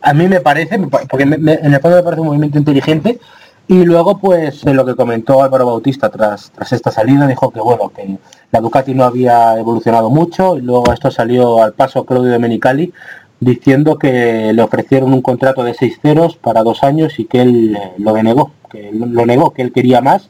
a 0.01 0.13
mí 0.13 0.27
me 0.27 0.41
parece, 0.41 0.79
porque 0.79 1.23
en 1.23 1.47
el 1.47 1.79
fondo 1.79 1.97
me 1.97 2.03
parece 2.03 2.21
un 2.21 2.27
movimiento 2.27 2.57
inteligente, 2.57 3.19
y 3.67 3.83
luego 3.83 4.17
pues 4.17 4.63
lo 4.65 4.85
que 4.85 4.95
comentó 4.95 5.43
Álvaro 5.43 5.65
Bautista 5.65 6.09
tras, 6.09 6.51
tras 6.51 6.73
esta 6.73 6.89
salida, 6.89 7.27
dijo 7.27 7.51
que 7.51 7.59
bueno, 7.59 7.89
que 7.89 8.17
la 8.51 8.59
Ducati 8.59 8.93
no 8.93 9.03
había 9.03 9.57
evolucionado 9.57 10.09
mucho, 10.09 10.57
y 10.57 10.61
luego 10.61 10.91
esto 10.91 11.11
salió 11.11 11.61
al 11.61 11.73
paso 11.73 12.05
Claudio 12.05 12.31
de 12.31 12.39
Menicali 12.39 12.93
diciendo 13.39 13.97
que 13.97 14.51
le 14.51 14.61
ofrecieron 14.61 15.13
un 15.13 15.21
contrato 15.21 15.63
de 15.63 15.73
seis 15.73 15.99
ceros 16.01 16.37
para 16.37 16.63
dos 16.63 16.83
años 16.83 17.19
y 17.19 17.25
que 17.25 17.41
él 17.41 17.75
eh, 17.75 17.91
lo 17.99 18.13
denegó, 18.13 18.51
que 18.69 18.89
lo 18.91 19.25
negó, 19.25 19.51
que 19.51 19.61
él 19.61 19.71
quería 19.71 20.01
más. 20.01 20.29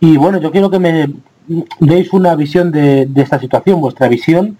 Y 0.00 0.18
bueno, 0.18 0.38
yo 0.38 0.50
quiero 0.50 0.70
que 0.70 0.78
me 0.78 1.08
deis 1.80 2.12
una 2.12 2.34
visión 2.34 2.72
de, 2.72 3.06
de 3.06 3.22
esta 3.22 3.38
situación, 3.38 3.80
vuestra 3.80 4.08
visión, 4.08 4.58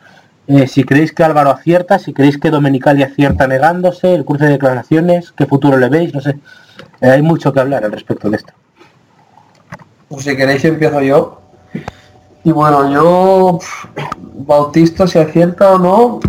eh, 0.48 0.68
si 0.68 0.84
creéis 0.84 1.12
que 1.12 1.24
Álvaro 1.24 1.50
acierta, 1.50 1.98
si 1.98 2.12
creéis 2.12 2.38
que 2.38 2.50
Domenicali 2.50 3.02
acierta 3.02 3.48
negándose, 3.48 4.14
el 4.14 4.24
cruce 4.24 4.44
de 4.44 4.52
declaraciones, 4.52 5.32
qué 5.32 5.44
futuro 5.46 5.76
le 5.76 5.88
veis, 5.88 6.14
no 6.14 6.20
sé. 6.20 6.38
Eh, 7.00 7.10
hay 7.10 7.22
mucho 7.22 7.52
que 7.52 7.60
hablar 7.60 7.84
al 7.84 7.90
respecto 7.90 8.30
de 8.30 8.36
esto. 8.36 8.52
Pues 10.08 10.24
si 10.24 10.36
queréis 10.36 10.64
empiezo 10.64 11.02
yo. 11.02 11.40
Y 12.44 12.52
bueno, 12.52 12.92
yo 12.92 13.58
Bautista 14.46 15.08
si 15.08 15.18
acierta 15.18 15.72
o 15.72 15.78
no, 15.78 16.20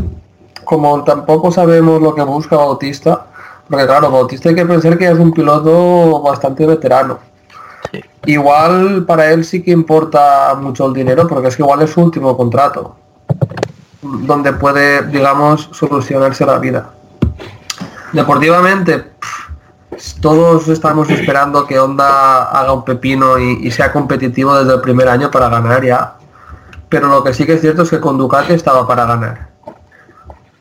como 0.63 1.03
tampoco 1.03 1.51
sabemos 1.51 2.01
lo 2.01 2.15
que 2.15 2.23
busca 2.23 2.55
Bautista, 2.55 3.27
porque 3.69 3.85
claro, 3.85 4.09
Bautista 4.09 4.49
hay 4.49 4.55
que 4.55 4.65
pensar 4.65 4.97
que 4.97 5.07
es 5.07 5.19
un 5.19 5.31
piloto 5.31 6.23
bastante 6.23 6.65
veterano. 6.65 7.19
Igual 8.25 9.05
para 9.05 9.31
él 9.31 9.45
sí 9.45 9.63
que 9.63 9.71
importa 9.71 10.55
mucho 10.59 10.85
el 10.85 10.93
dinero, 10.93 11.27
porque 11.27 11.47
es 11.47 11.55
que 11.55 11.63
igual 11.63 11.81
es 11.81 11.91
su 11.91 12.01
último 12.01 12.35
contrato 12.35 12.95
donde 14.01 14.53
puede, 14.53 15.03
digamos, 15.07 15.69
solucionarse 15.71 16.45
la 16.45 16.59
vida. 16.59 16.89
Deportivamente, 18.13 19.11
todos 20.21 20.67
estamos 20.67 21.09
esperando 21.09 21.65
que 21.65 21.79
Honda 21.79 22.43
haga 22.45 22.73
un 22.73 22.85
pepino 22.85 23.37
y, 23.37 23.69
sea 23.71 23.91
competitivo 23.91 24.57
desde 24.57 24.75
el 24.75 24.81
primer 24.81 25.09
año 25.09 25.31
para 25.31 25.49
ganar 25.49 25.83
ya. 25.83 26.15
Pero 26.89 27.07
lo 27.07 27.23
que 27.23 27.33
sí 27.33 27.45
que 27.45 27.53
es 27.53 27.61
cierto 27.61 27.81
es 27.81 27.89
que 27.89 27.99
con 27.99 28.17
Ducati 28.17 28.53
estaba 28.53 28.87
para 28.87 29.05
ganar. 29.05 29.49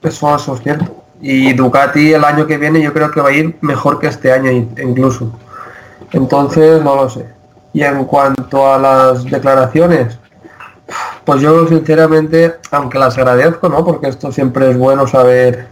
Eso, 0.03 0.35
eso 0.35 0.55
es 0.55 0.63
cierto. 0.63 1.05
Y 1.21 1.53
Ducati 1.53 2.13
el 2.13 2.25
año 2.25 2.47
que 2.47 2.59
viene 2.59 2.83
yo 2.83 2.93
creo 2.93 3.11
que 3.11 3.21
va 3.21 3.29
a 3.29 3.33
ir 3.33 3.57
mejor 3.61 3.99
que 4.01 4.09
este 4.09 4.33
año 4.33 4.51
incluso. 4.51 5.33
Entonces 6.17 6.83
no 6.83 6.97
lo 6.97 7.11
sé. 7.11 7.27
Y 7.75 7.83
en 7.83 8.07
cuanto 8.07 8.67
a 8.67 8.79
las 8.79 9.25
declaraciones, 9.25 10.19
pues 11.27 11.43
yo 11.43 11.69
sinceramente, 11.69 12.55
aunque 12.71 12.99
las 12.99 13.19
agradezco, 13.19 13.69
¿no? 13.69 13.85
Porque 13.85 14.09
esto 14.09 14.33
siempre 14.33 14.71
es 14.71 14.79
bueno 14.79 15.07
saber 15.07 15.67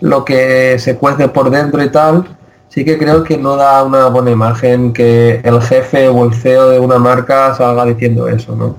lo 0.00 0.22
que 0.22 0.78
se 0.78 0.96
cuece 0.96 1.28
por 1.28 1.48
dentro 1.48 1.82
y 1.82 1.88
tal, 1.88 2.26
sí 2.68 2.84
que 2.84 2.98
creo 2.98 3.24
que 3.24 3.38
no 3.38 3.56
da 3.56 3.82
una 3.82 4.08
buena 4.08 4.32
imagen 4.32 4.92
que 4.92 5.40
el 5.42 5.62
jefe 5.62 6.08
o 6.08 6.26
el 6.26 6.34
CEO 6.34 6.68
de 6.68 6.78
una 6.78 6.98
marca 6.98 7.54
salga 7.54 7.86
diciendo 7.86 8.28
eso, 8.28 8.54
¿no? 8.54 8.76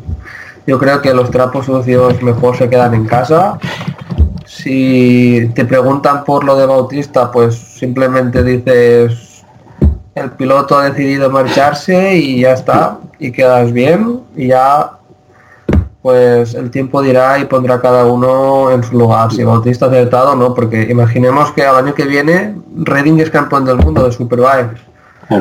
Yo 0.67 0.77
creo 0.77 1.01
que 1.01 1.15
los 1.15 1.31
trapos 1.31 1.65
sucios 1.65 2.21
mejor 2.21 2.57
se 2.57 2.69
quedan 2.69 2.93
en 2.93 3.05
casa. 3.05 3.57
Si 4.45 5.51
te 5.55 5.65
preguntan 5.65 6.23
por 6.23 6.43
lo 6.43 6.55
de 6.55 6.67
Bautista, 6.67 7.31
pues 7.31 7.55
simplemente 7.55 8.43
dices 8.43 9.34
el 10.16 10.32
piloto 10.32 10.78
ha 10.78 10.89
decidido 10.89 11.30
marcharse 11.30 12.16
y 12.16 12.41
ya 12.41 12.53
está, 12.53 12.97
y 13.20 13.32
quedas 13.32 13.72
bien, 13.74 14.22
y 14.36 14.47
ya 14.47 14.91
pues 16.01 16.53
el 16.53 16.70
tiempo 16.70 17.01
dirá 17.01 17.39
y 17.39 17.45
pondrá 17.45 17.82
cada 17.82 18.05
uno 18.05 18.72
en 18.72 18.84
su 18.84 18.97
lugar. 18.97 19.32
Si 19.32 19.43
Bautista 19.43 19.88
ha 19.88 19.89
acertado 19.89 20.36
no, 20.36 20.53
porque 20.53 20.84
imaginemos 20.84 21.51
que 21.51 21.63
al 21.63 21.78
año 21.78 21.95
que 21.95 22.05
viene 22.05 22.55
Redding 22.78 23.20
es 23.20 23.32
campeón 23.32 23.66
del 23.66 23.78
mundo 23.78 24.05
de 24.05 24.11
Superbike. 24.11 24.78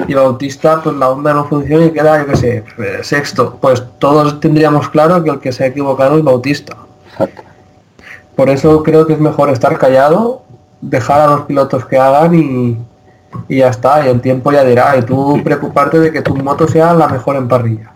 Y 0.09 0.15
Bautista, 0.15 0.81
pues 0.83 0.97
la 0.97 1.11
onda 1.11 1.35
no 1.35 1.45
funciona 1.45 1.85
y 1.85 1.91
queda, 1.91 2.19
yo 2.19 2.27
qué 2.27 2.37
sé, 2.37 2.65
sexto. 3.03 3.59
Pues 3.61 3.85
todos 3.99 4.41
tendríamos 4.41 4.89
claro 4.89 5.23
que 5.23 5.29
el 5.29 5.39
que 5.39 5.53
se 5.53 5.65
ha 5.65 5.67
equivocado 5.67 6.17
es 6.17 6.25
Bautista. 6.25 6.75
Por 8.35 8.49
eso 8.49 8.83
creo 8.83 9.07
que 9.07 9.13
es 9.13 9.21
mejor 9.21 9.51
estar 9.51 9.77
callado, 9.77 10.45
dejar 10.81 11.21
a 11.21 11.27
los 11.27 11.43
pilotos 11.43 11.85
que 11.85 11.99
hagan 11.99 12.35
y, 12.35 12.79
y 13.49 13.59
ya 13.59 13.69
está, 13.69 14.05
y 14.05 14.09
el 14.09 14.21
tiempo 14.21 14.53
ya 14.53 14.65
dirá. 14.65 14.97
Y 14.97 15.03
tú 15.03 15.41
preocuparte 15.43 15.99
de 15.99 16.13
que 16.13 16.23
tu 16.23 16.37
moto 16.37 16.67
sea 16.69 16.95
la 16.95 17.09
mejor 17.09 17.37
en 17.37 17.49
parrilla. 17.49 17.93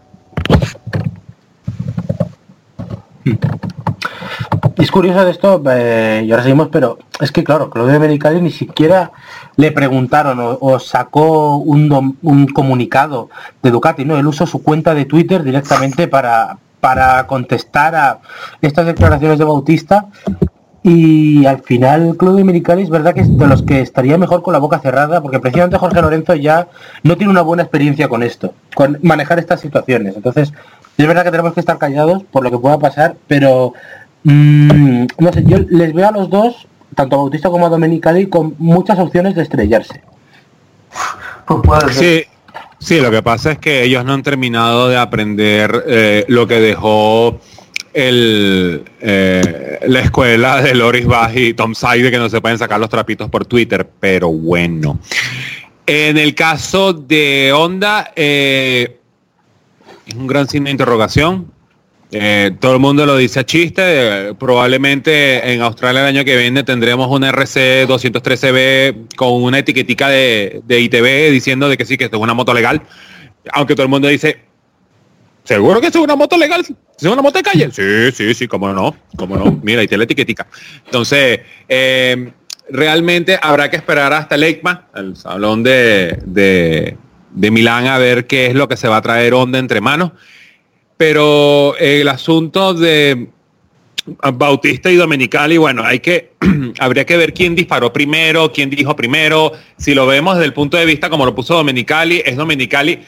Es 4.79 4.93
curioso 4.93 5.25
de 5.25 5.33
esto, 5.33 5.61
eh, 5.71 6.23
y 6.25 6.31
ahora 6.31 6.45
seguimos, 6.45 6.69
pero 6.69 6.99
es 7.21 7.33
que 7.33 7.43
claro, 7.43 7.69
Claudio 7.69 7.99
Medicali 7.99 8.41
ni 8.41 8.53
siquiera 8.53 9.11
le 9.57 9.73
preguntaron 9.73 10.39
o, 10.41 10.79
sacó 10.79 11.57
un, 11.57 12.17
un, 12.23 12.47
comunicado 12.47 13.29
de 13.61 13.73
Ducati, 13.73 14.05
¿no? 14.05 14.17
Él 14.17 14.27
usó 14.27 14.47
su 14.47 14.63
cuenta 14.63 14.95
de 14.95 15.05
Twitter 15.05 15.43
directamente 15.43 16.07
para, 16.07 16.59
para 16.79 17.27
contestar 17.27 17.97
a 17.97 18.21
estas 18.63 18.87
declaraciones 18.87 19.39
de 19.39 19.45
Bautista 19.45 20.07
y 20.83 21.45
al 21.47 21.63
final 21.63 22.17
Claudio 22.17 22.45
Medicali 22.45 22.83
es 22.83 22.91
verdad 22.91 23.15
que 23.15 23.23
es 23.23 23.39
de 23.39 23.47
los 23.47 23.63
que 23.63 23.81
estaría 23.81 24.17
mejor 24.17 24.43
con 24.43 24.53
la 24.53 24.59
boca 24.59 24.79
cerrada 24.79 25.21
porque 25.21 25.41
precisamente 25.41 25.77
Jorge 25.77 26.01
Lorenzo 26.01 26.35
ya 26.35 26.69
no 27.03 27.17
tiene 27.17 27.31
una 27.31 27.43
buena 27.43 27.65
experiencia 27.65 28.09
con 28.09 28.23
esto, 28.23 28.55
con 28.75 28.99
manejar 29.03 29.39
estas 29.39 29.61
situaciones. 29.61 30.17
Entonces, 30.17 30.53
es 30.97 31.07
verdad 31.07 31.25
que 31.25 31.31
tenemos 31.31 31.53
que 31.53 31.61
estar 31.61 31.79
callados 31.79 32.23
por 32.25 32.43
lo 32.45 32.51
que 32.51 32.59
pueda 32.59 32.79
pasar, 32.79 33.17
pero 33.27 33.75
Mm, 34.25 35.07
no 35.19 35.33
sé, 35.33 35.45
yo 35.47 35.59
les 35.71 35.95
veo 35.95 36.09
a 36.09 36.13
los 36.13 36.29
dos, 36.29 36.67
tanto 36.95 37.17
a 37.17 37.19
Bautista 37.19 37.51
como 37.51 37.67
a 37.67 37.69
Domenicali, 37.71 38.27
con 38.27 38.55
muchas 38.59 38.99
opciones 38.99 39.35
de 39.35 39.43
estrellarse. 39.43 40.03
Pues 41.47 41.97
sí, 41.97 42.25
sí, 42.79 43.01
lo 43.01 43.11
que 43.11 43.23
pasa 43.23 43.53
es 43.53 43.59
que 43.59 43.85
ellos 43.85 44.05
no 44.05 44.13
han 44.13 44.23
terminado 44.23 44.89
de 44.89 44.99
aprender 44.99 45.85
eh, 45.87 46.25
lo 46.29 46.47
que 46.47 46.61
dejó 46.61 47.39
el, 47.99 48.85
eh, 49.01 49.81
la 49.89 50.01
escuela 50.01 50.63
de 50.63 50.73
Loris 50.73 51.05
Bach 51.05 51.35
y 51.35 51.53
Tom 51.53 51.75
Side 51.75 52.13
que 52.13 52.19
no 52.19 52.29
se 52.29 52.41
pueden 52.41 52.57
sacar 52.57 52.79
los 52.79 52.89
trapitos 52.89 53.29
por 53.29 53.45
Twitter, 53.45 53.89
pero 53.99 54.29
bueno. 54.31 55.01
En 55.85 56.17
el 56.17 56.33
caso 56.37 56.93
de 56.93 57.53
Honda, 57.53 58.13
eh, 58.15 59.01
es 60.07 60.15
un 60.15 60.29
gran 60.29 60.49
signo 60.49 60.67
de 60.67 60.71
interrogación. 60.71 61.51
Eh, 62.13 62.53
todo 62.61 62.75
el 62.75 62.79
mundo 62.79 63.05
lo 63.05 63.17
dice 63.17 63.41
a 63.41 63.45
chiste. 63.45 64.33
probablemente 64.39 65.53
en 65.53 65.61
Australia 65.61 66.03
el 66.03 66.17
año 66.17 66.25
que 66.25 66.37
viene 66.37 66.63
tendremos 66.63 67.09
una 67.11 67.31
RC 67.31 67.89
213B 67.89 69.17
con 69.17 69.43
una 69.43 69.59
etiquetica 69.59 70.09
de, 70.09 70.63
ITV 70.69 71.33
diciendo 71.33 71.69
de 71.69 71.77
que 71.77 71.85
sí, 71.85 71.99
que 71.99 72.05
esto 72.05 72.17
es 72.17 72.23
una 72.23 72.35
moto 72.35 72.55
legal. 72.55 72.81
Aunque 73.53 73.75
todo 73.75 73.83
el 73.83 73.91
mundo 73.91 74.07
dice, 74.07 74.48
¿seguro 75.49 75.81
que 75.81 75.87
es 75.87 75.97
una 75.97 76.15
moto 76.15 76.37
legal? 76.37 76.61
¿Es 76.61 77.05
una 77.05 77.23
moto 77.23 77.39
de 77.39 77.43
calle? 77.43 77.71
Sí, 77.73 78.13
sí, 78.13 78.35
sí, 78.35 78.47
cómo 78.47 78.71
no, 78.75 78.95
cómo 79.17 79.37
no. 79.37 79.59
Mira, 79.63 79.81
ahí 79.81 79.89
tiene 79.89 80.01
la 80.01 80.05
etiquetica. 80.05 80.47
Entonces, 80.85 81.41
eh, 81.67 82.33
realmente 82.69 83.39
habrá 83.41 83.71
que 83.71 83.77
esperar 83.77 84.13
hasta 84.13 84.35
el 84.35 84.43
EICMA, 84.43 84.89
el 84.95 85.17
salón 85.17 85.63
de, 85.63 86.19
de, 86.27 86.99
de 87.31 87.51
Milán, 87.51 87.87
a 87.87 87.97
ver 87.97 88.27
qué 88.27 88.49
es 88.49 88.55
lo 88.55 88.69
que 88.69 88.77
se 88.77 88.89
va 88.89 88.99
a 88.99 89.03
traer 89.03 89.33
onda 89.33 89.59
entre 89.59 89.81
manos. 89.81 90.13
Pero 90.99 91.75
el 91.79 92.09
asunto 92.09 92.75
de 92.75 93.29
Bautista 94.35 94.91
y 94.91 94.97
Domenicali, 94.97 95.57
bueno, 95.57 95.83
hay 95.83 96.01
que, 96.01 96.33
habría 96.79 97.07
que 97.07 97.17
ver 97.17 97.33
quién 97.33 97.55
disparó 97.55 97.91
primero, 97.91 98.53
quién 98.53 98.69
dijo 98.69 98.95
primero. 98.95 99.53
Si 99.79 99.95
lo 99.95 100.07
vemos 100.07 100.35
desde 100.35 100.47
el 100.47 100.53
punto 100.53 100.77
de 100.77 100.85
vista 100.85 101.09
como 101.09 101.25
lo 101.25 101.35
puso 101.35 101.55
Domenicali, 101.55 102.23
es 102.23 102.37
Domenicali, 102.37 103.01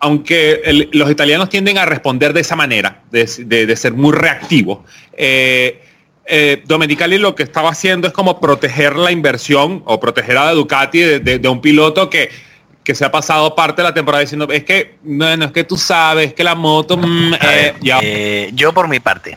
aunque 0.00 0.88
los 0.92 1.10
italianos 1.10 1.48
tienden 1.48 1.78
a 1.78 1.84
responder 1.84 2.32
de 2.32 2.40
esa 2.40 2.56
manera, 2.56 3.02
de, 3.10 3.76
ser 3.76 3.92
muy 3.94 4.12
reactivos. 4.12 4.80
Eh, 5.12 5.82
eh, 6.26 6.62
Domenicali 6.66 7.18
lo 7.18 7.34
que 7.34 7.42
estaba 7.42 7.70
haciendo 7.70 8.06
es 8.06 8.12
como 8.12 8.38
proteger 8.38 8.96
la 8.96 9.10
inversión 9.10 9.82
o 9.86 9.98
proteger 9.98 10.36
a 10.36 10.52
Ducati 10.52 11.00
de 11.00 11.48
un 11.48 11.60
piloto 11.60 12.10
que 12.10 12.28
que 12.88 12.94
se 12.94 13.04
ha 13.04 13.12
pasado 13.12 13.54
parte 13.54 13.82
de 13.82 13.88
la 13.88 13.92
temporada 13.92 14.22
diciendo, 14.22 14.48
es 14.50 14.64
que, 14.64 14.96
bueno, 15.02 15.44
es 15.44 15.52
que 15.52 15.62
tú 15.62 15.76
sabes 15.76 16.32
que 16.32 16.42
la 16.42 16.54
moto... 16.54 16.96
Mm, 16.96 17.34
eh, 17.34 17.74
eh, 17.84 18.50
yo 18.54 18.72
por 18.72 18.88
mi 18.88 18.98
parte, 18.98 19.36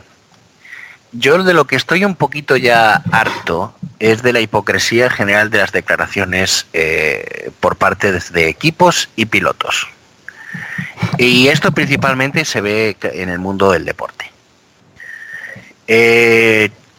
yo 1.12 1.42
de 1.44 1.52
lo 1.52 1.66
que 1.66 1.76
estoy 1.76 2.02
un 2.06 2.14
poquito 2.14 2.56
ya 2.56 3.02
harto 3.12 3.74
es 3.98 4.22
de 4.22 4.32
la 4.32 4.40
hipocresía 4.40 5.10
general 5.10 5.50
de 5.50 5.58
las 5.58 5.70
declaraciones 5.70 6.66
eh, 6.72 7.50
por 7.60 7.76
parte 7.76 8.10
de, 8.10 8.48
equipos 8.48 9.10
y 9.16 9.26
pilotos. 9.26 9.86
Y 11.18 11.48
esto 11.48 11.72
principalmente 11.72 12.44
se 12.44 12.60
ve 12.60 12.96
en 13.02 13.28
el 13.28 13.38
mundo 13.38 13.72
del 13.72 13.84
deporte. 13.84 14.30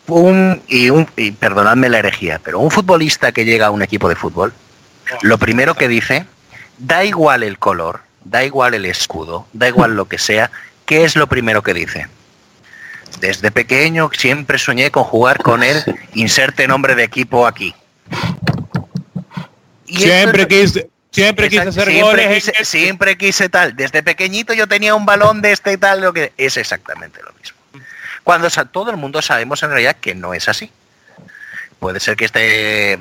un, 0.07 0.61
y, 0.67 0.89
un, 0.89 1.07
y 1.15 1.31
perdonadme 1.31 1.89
la 1.89 1.99
herejía, 1.99 2.39
pero 2.43 2.59
un 2.59 2.71
futbolista 2.71 3.31
que 3.31 3.45
llega 3.45 3.67
a 3.67 3.71
un 3.71 3.81
equipo 3.81 4.09
de 4.09 4.15
fútbol, 4.15 4.53
lo 5.21 5.37
primero 5.37 5.75
que 5.75 5.87
dice 5.87 6.25
da 6.77 7.03
igual 7.03 7.43
el 7.43 7.57
color, 7.59 8.01
da 8.23 8.43
igual 8.43 8.73
el 8.73 8.85
escudo, 8.85 9.47
da 9.53 9.67
igual 9.67 9.95
lo 9.95 10.05
que 10.05 10.17
sea, 10.17 10.51
¿qué 10.85 11.03
es 11.03 11.15
lo 11.15 11.27
primero 11.27 11.61
que 11.61 11.73
dice? 11.73 12.07
Desde 13.19 13.51
pequeño 13.51 14.09
siempre 14.17 14.57
soñé 14.57 14.91
con 14.91 15.03
jugar 15.03 15.41
con 15.41 15.63
él, 15.63 15.83
inserte 16.13 16.67
nombre 16.67 16.95
de 16.95 17.03
equipo 17.03 17.45
aquí. 17.47 17.73
siempre 19.87 20.47
quise, 20.47 20.89
siempre 21.13 21.49
quise 21.49 21.69
hacer 21.69 22.01
goles. 22.01 22.51
siempre 22.63 23.17
quise 23.17 23.47
tal. 23.49 23.75
Desde 23.75 24.03
pequeñito 24.03 24.53
yo 24.53 24.67
tenía 24.67 24.95
un 24.95 25.05
balón 25.05 25.41
de 25.41 25.51
este 25.51 25.73
y 25.73 25.77
tal, 25.77 26.01
lo 26.01 26.11
que 26.11 26.33
es 26.37 26.57
exactamente 26.57 27.21
lo 27.23 27.31
mismo. 27.33 27.57
Cuando 28.23 28.49
todo 28.49 28.91
el 28.91 28.97
mundo 28.97 29.21
sabemos 29.21 29.63
en 29.63 29.69
realidad 29.69 29.95
que 29.99 30.15
no 30.15 30.33
es 30.33 30.49
así. 30.49 30.71
Puede 31.79 31.99
ser 31.99 32.15
que 32.15 32.25
esté 32.25 32.97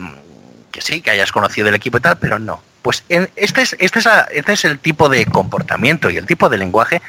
que 0.72 0.80
sí, 0.80 1.02
que 1.02 1.10
hayas 1.10 1.30
conocido 1.30 1.68
el 1.68 1.74
equipo 1.74 1.98
y 1.98 2.00
tal, 2.00 2.18
pero 2.18 2.38
no. 2.38 2.62
Pues 2.80 3.04
este, 3.08 3.62
es, 3.62 3.76
este, 3.78 4.00
es 4.00 4.08
este 4.30 4.52
es 4.52 4.64
el 4.64 4.78
tipo 4.78 5.08
de 5.08 5.26
comportamiento 5.26 6.10
y 6.10 6.16
el 6.16 6.26
tipo 6.26 6.48
de 6.48 6.58
lenguaje 6.58 7.00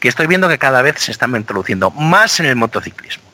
que 0.00 0.08
estoy 0.08 0.26
viendo 0.26 0.48
que 0.48 0.58
cada 0.58 0.82
vez 0.82 0.96
se 0.98 1.12
están 1.12 1.34
introduciendo 1.34 1.90
más 1.90 2.40
en 2.40 2.46
el 2.46 2.56
motociclismo 2.56 3.24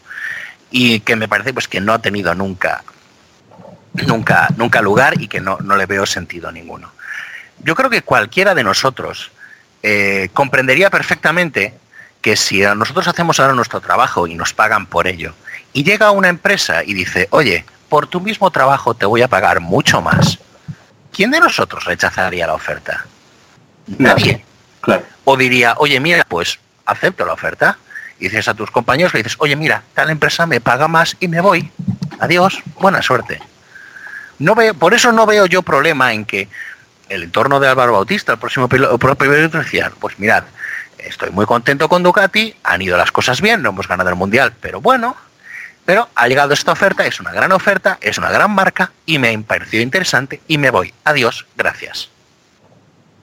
y 0.71 1.01
que 1.01 1.16
me 1.16 1.27
parece 1.27 1.53
pues 1.53 1.66
que 1.66 1.81
no 1.81 1.93
ha 1.93 2.01
tenido 2.01 2.33
nunca 2.35 2.85
nunca 4.07 4.49
nunca 4.57 4.81
lugar 4.81 5.21
y 5.21 5.27
que 5.27 5.41
no, 5.41 5.59
le 5.59 5.87
veo 5.87 6.07
sentido 6.07 6.53
ninguno. 6.53 6.93
Yo 7.63 7.75
creo 7.75 7.91
que 7.91 8.03
cualquiera 8.03 8.55
de 8.55 8.65
nosotros 8.65 9.31
eh, 9.83 10.29
comprendería 10.33 10.91
perfectamente 10.91 11.75
que 12.21 12.37
si 12.37 12.61
nosotros 12.61 13.09
hacemos 13.09 13.41
ahora 13.41 13.55
nuestro 13.55 13.81
trabajo 13.81 14.27
y 14.27 14.35
nos 14.35 14.53
pagan 14.53 14.87
por 14.87 15.07
ello, 15.07 15.35
y 15.73 15.85
llega 15.85 16.11
una 16.11 16.29
empresa 16.29 16.83
y 16.85 16.95
dice, 16.95 17.29
oye, 17.31 17.65
por 17.89 18.07
tu 18.07 18.21
mismo 18.21 18.51
trabajo 18.51 18.95
te 18.95 19.07
voy 19.07 19.23
a 19.23 19.29
pagar 19.29 19.61
mucho 19.61 20.01
más, 20.03 20.39
¿quién 21.13 21.31
de 21.31 21.41
nosotros 21.41 21.85
rechazaría 21.85 22.47
la 22.47 22.55
oferta? 22.55 23.07
Nadie. 23.87 24.45
Claro. 24.81 25.05
O 25.25 25.37
diría, 25.37 25.75
oye, 25.79 26.01
mira, 26.01 26.25
pues 26.29 26.59
acepto 26.87 27.25
la 27.25 27.33
oferta. 27.33 27.79
Y 28.19 28.25
dices 28.25 28.49
a 28.49 28.55
tus 28.55 28.71
compañeros, 28.71 29.15
le 29.15 29.23
dices, 29.23 29.37
oye, 29.39 29.57
mira, 29.57 29.83
tal 29.95 30.11
empresa 30.11 30.47
me 30.47 30.61
paga 30.61 30.89
más 30.89 31.17
y 31.21 31.29
me 31.29 31.41
voy. 31.41 31.71
Adiós, 32.19 32.63
buena 32.79 33.01
suerte. 33.01 33.41
No 34.39 34.55
veo, 34.55 34.75
por 34.75 34.93
eso 34.95 35.13
no 35.13 35.27
veo 35.27 35.47
yo 35.47 35.63
problema 35.63 36.13
en 36.13 36.25
que 36.25 36.49
el 37.11 37.25
entorno 37.25 37.61
de 37.61 37.69
Álvaro 37.69 37.93
Bautista, 37.93 38.33
el 38.33 38.39
próximo 38.39 38.69
piloto, 38.69 39.59
decía, 39.59 39.93
pues 39.99 40.19
mirad, 40.19 40.45
estoy 40.97 41.31
muy 41.31 41.45
contento 41.45 41.89
con 41.89 42.03
Ducati, 42.03 42.55
han 42.63 42.81
ido 42.81 42.97
las 42.97 43.11
cosas 43.11 43.41
bien, 43.41 43.63
no 43.63 43.71
hemos 43.71 43.89
ganado 43.89 44.09
el 44.09 44.17
mundial, 44.17 44.55
pero 44.61 44.81
bueno, 44.81 45.17
pero 45.85 46.09
ha 46.15 46.29
llegado 46.29 46.55
esta 46.55 46.71
oferta, 46.71 47.05
es 47.05 47.19
una 47.19 47.33
gran 47.33 47.51
oferta, 47.51 47.99
es 48.01 48.17
una 48.17 48.31
gran 48.31 48.53
marca 48.53 48.93
y 49.07 49.19
me 49.19 49.35
ha 49.35 49.41
parecido 49.41 49.83
interesante 49.83 50.41
y 50.47 50.57
me 50.57 50.71
voy. 50.71 50.95
Adiós, 51.05 51.47
gracias. 51.57 52.09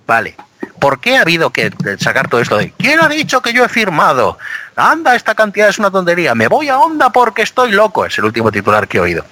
Vale. 0.05 0.35
¿Por 0.79 0.99
qué 0.99 1.17
ha 1.17 1.21
habido 1.21 1.51
que 1.51 1.71
sacar 1.99 2.27
todo 2.27 2.41
esto 2.41 2.57
de 2.57 2.71
¿Quién 2.71 2.99
ha 2.99 3.07
dicho 3.07 3.41
que 3.41 3.53
yo 3.53 3.63
he 3.63 3.69
firmado? 3.69 4.37
Anda, 4.75 5.15
esta 5.15 5.33
cantidad 5.33 5.69
es 5.69 5.79
una 5.79 5.91
tontería. 5.91 6.35
Me 6.35 6.47
voy 6.47 6.69
a 6.69 6.77
onda 6.77 7.09
porque 7.11 7.41
estoy 7.41 7.71
loco. 7.71 8.05
Es 8.05 8.17
el 8.17 8.25
último 8.25 8.51
titular 8.51 8.87
que 8.87 8.97
he 8.97 9.01
oído. 9.01 9.25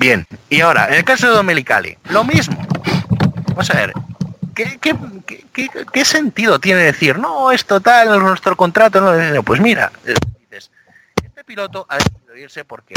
Bien, 0.00 0.26
y 0.48 0.62
ahora, 0.62 0.88
en 0.88 0.94
el 0.94 1.04
caso 1.04 1.28
de 1.28 1.34
Domenicali, 1.34 1.98
lo 2.08 2.24
mismo. 2.24 2.56
Vamos 3.48 3.70
a 3.70 3.74
ver, 3.74 3.92
¿qué, 4.54 6.04
sentido 6.06 6.58
tiene 6.58 6.80
decir, 6.80 7.18
no, 7.18 7.52
es 7.52 7.66
total, 7.66 8.18
nuestro 8.18 8.56
contrato? 8.56 8.98
No, 8.98 9.42
pues 9.42 9.60
mira, 9.60 9.92
piloto 11.50 11.84
ha 11.88 11.98
decidido 11.98 12.36
irse 12.36 12.64
porque 12.64 12.94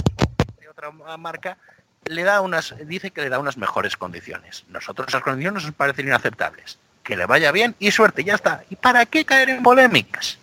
de 0.62 0.70
otra 0.70 0.92
marca 1.18 1.58
le 2.06 2.24
da 2.24 2.40
unas, 2.40 2.76
dice 2.86 3.12
que 3.12 3.22
le 3.22 3.30
da 3.30 3.40
unas 3.40 3.58
mejores 3.58 3.98
condiciones. 3.98 4.64
Nosotros 4.70 5.12
las 5.12 5.24
condiciones 5.24 5.64
nos 5.64 5.74
parecen 5.74 6.08
inaceptables. 6.08 6.78
Que 7.04 7.18
le 7.18 7.26
vaya 7.26 7.52
bien 7.52 7.76
y 7.80 7.92
suerte, 7.92 8.24
ya 8.24 8.36
está. 8.36 8.64
¿Y 8.70 8.78
para 8.78 9.06
qué 9.08 9.26
caer 9.26 9.50
en 9.50 9.64
polémicas? 9.64 10.38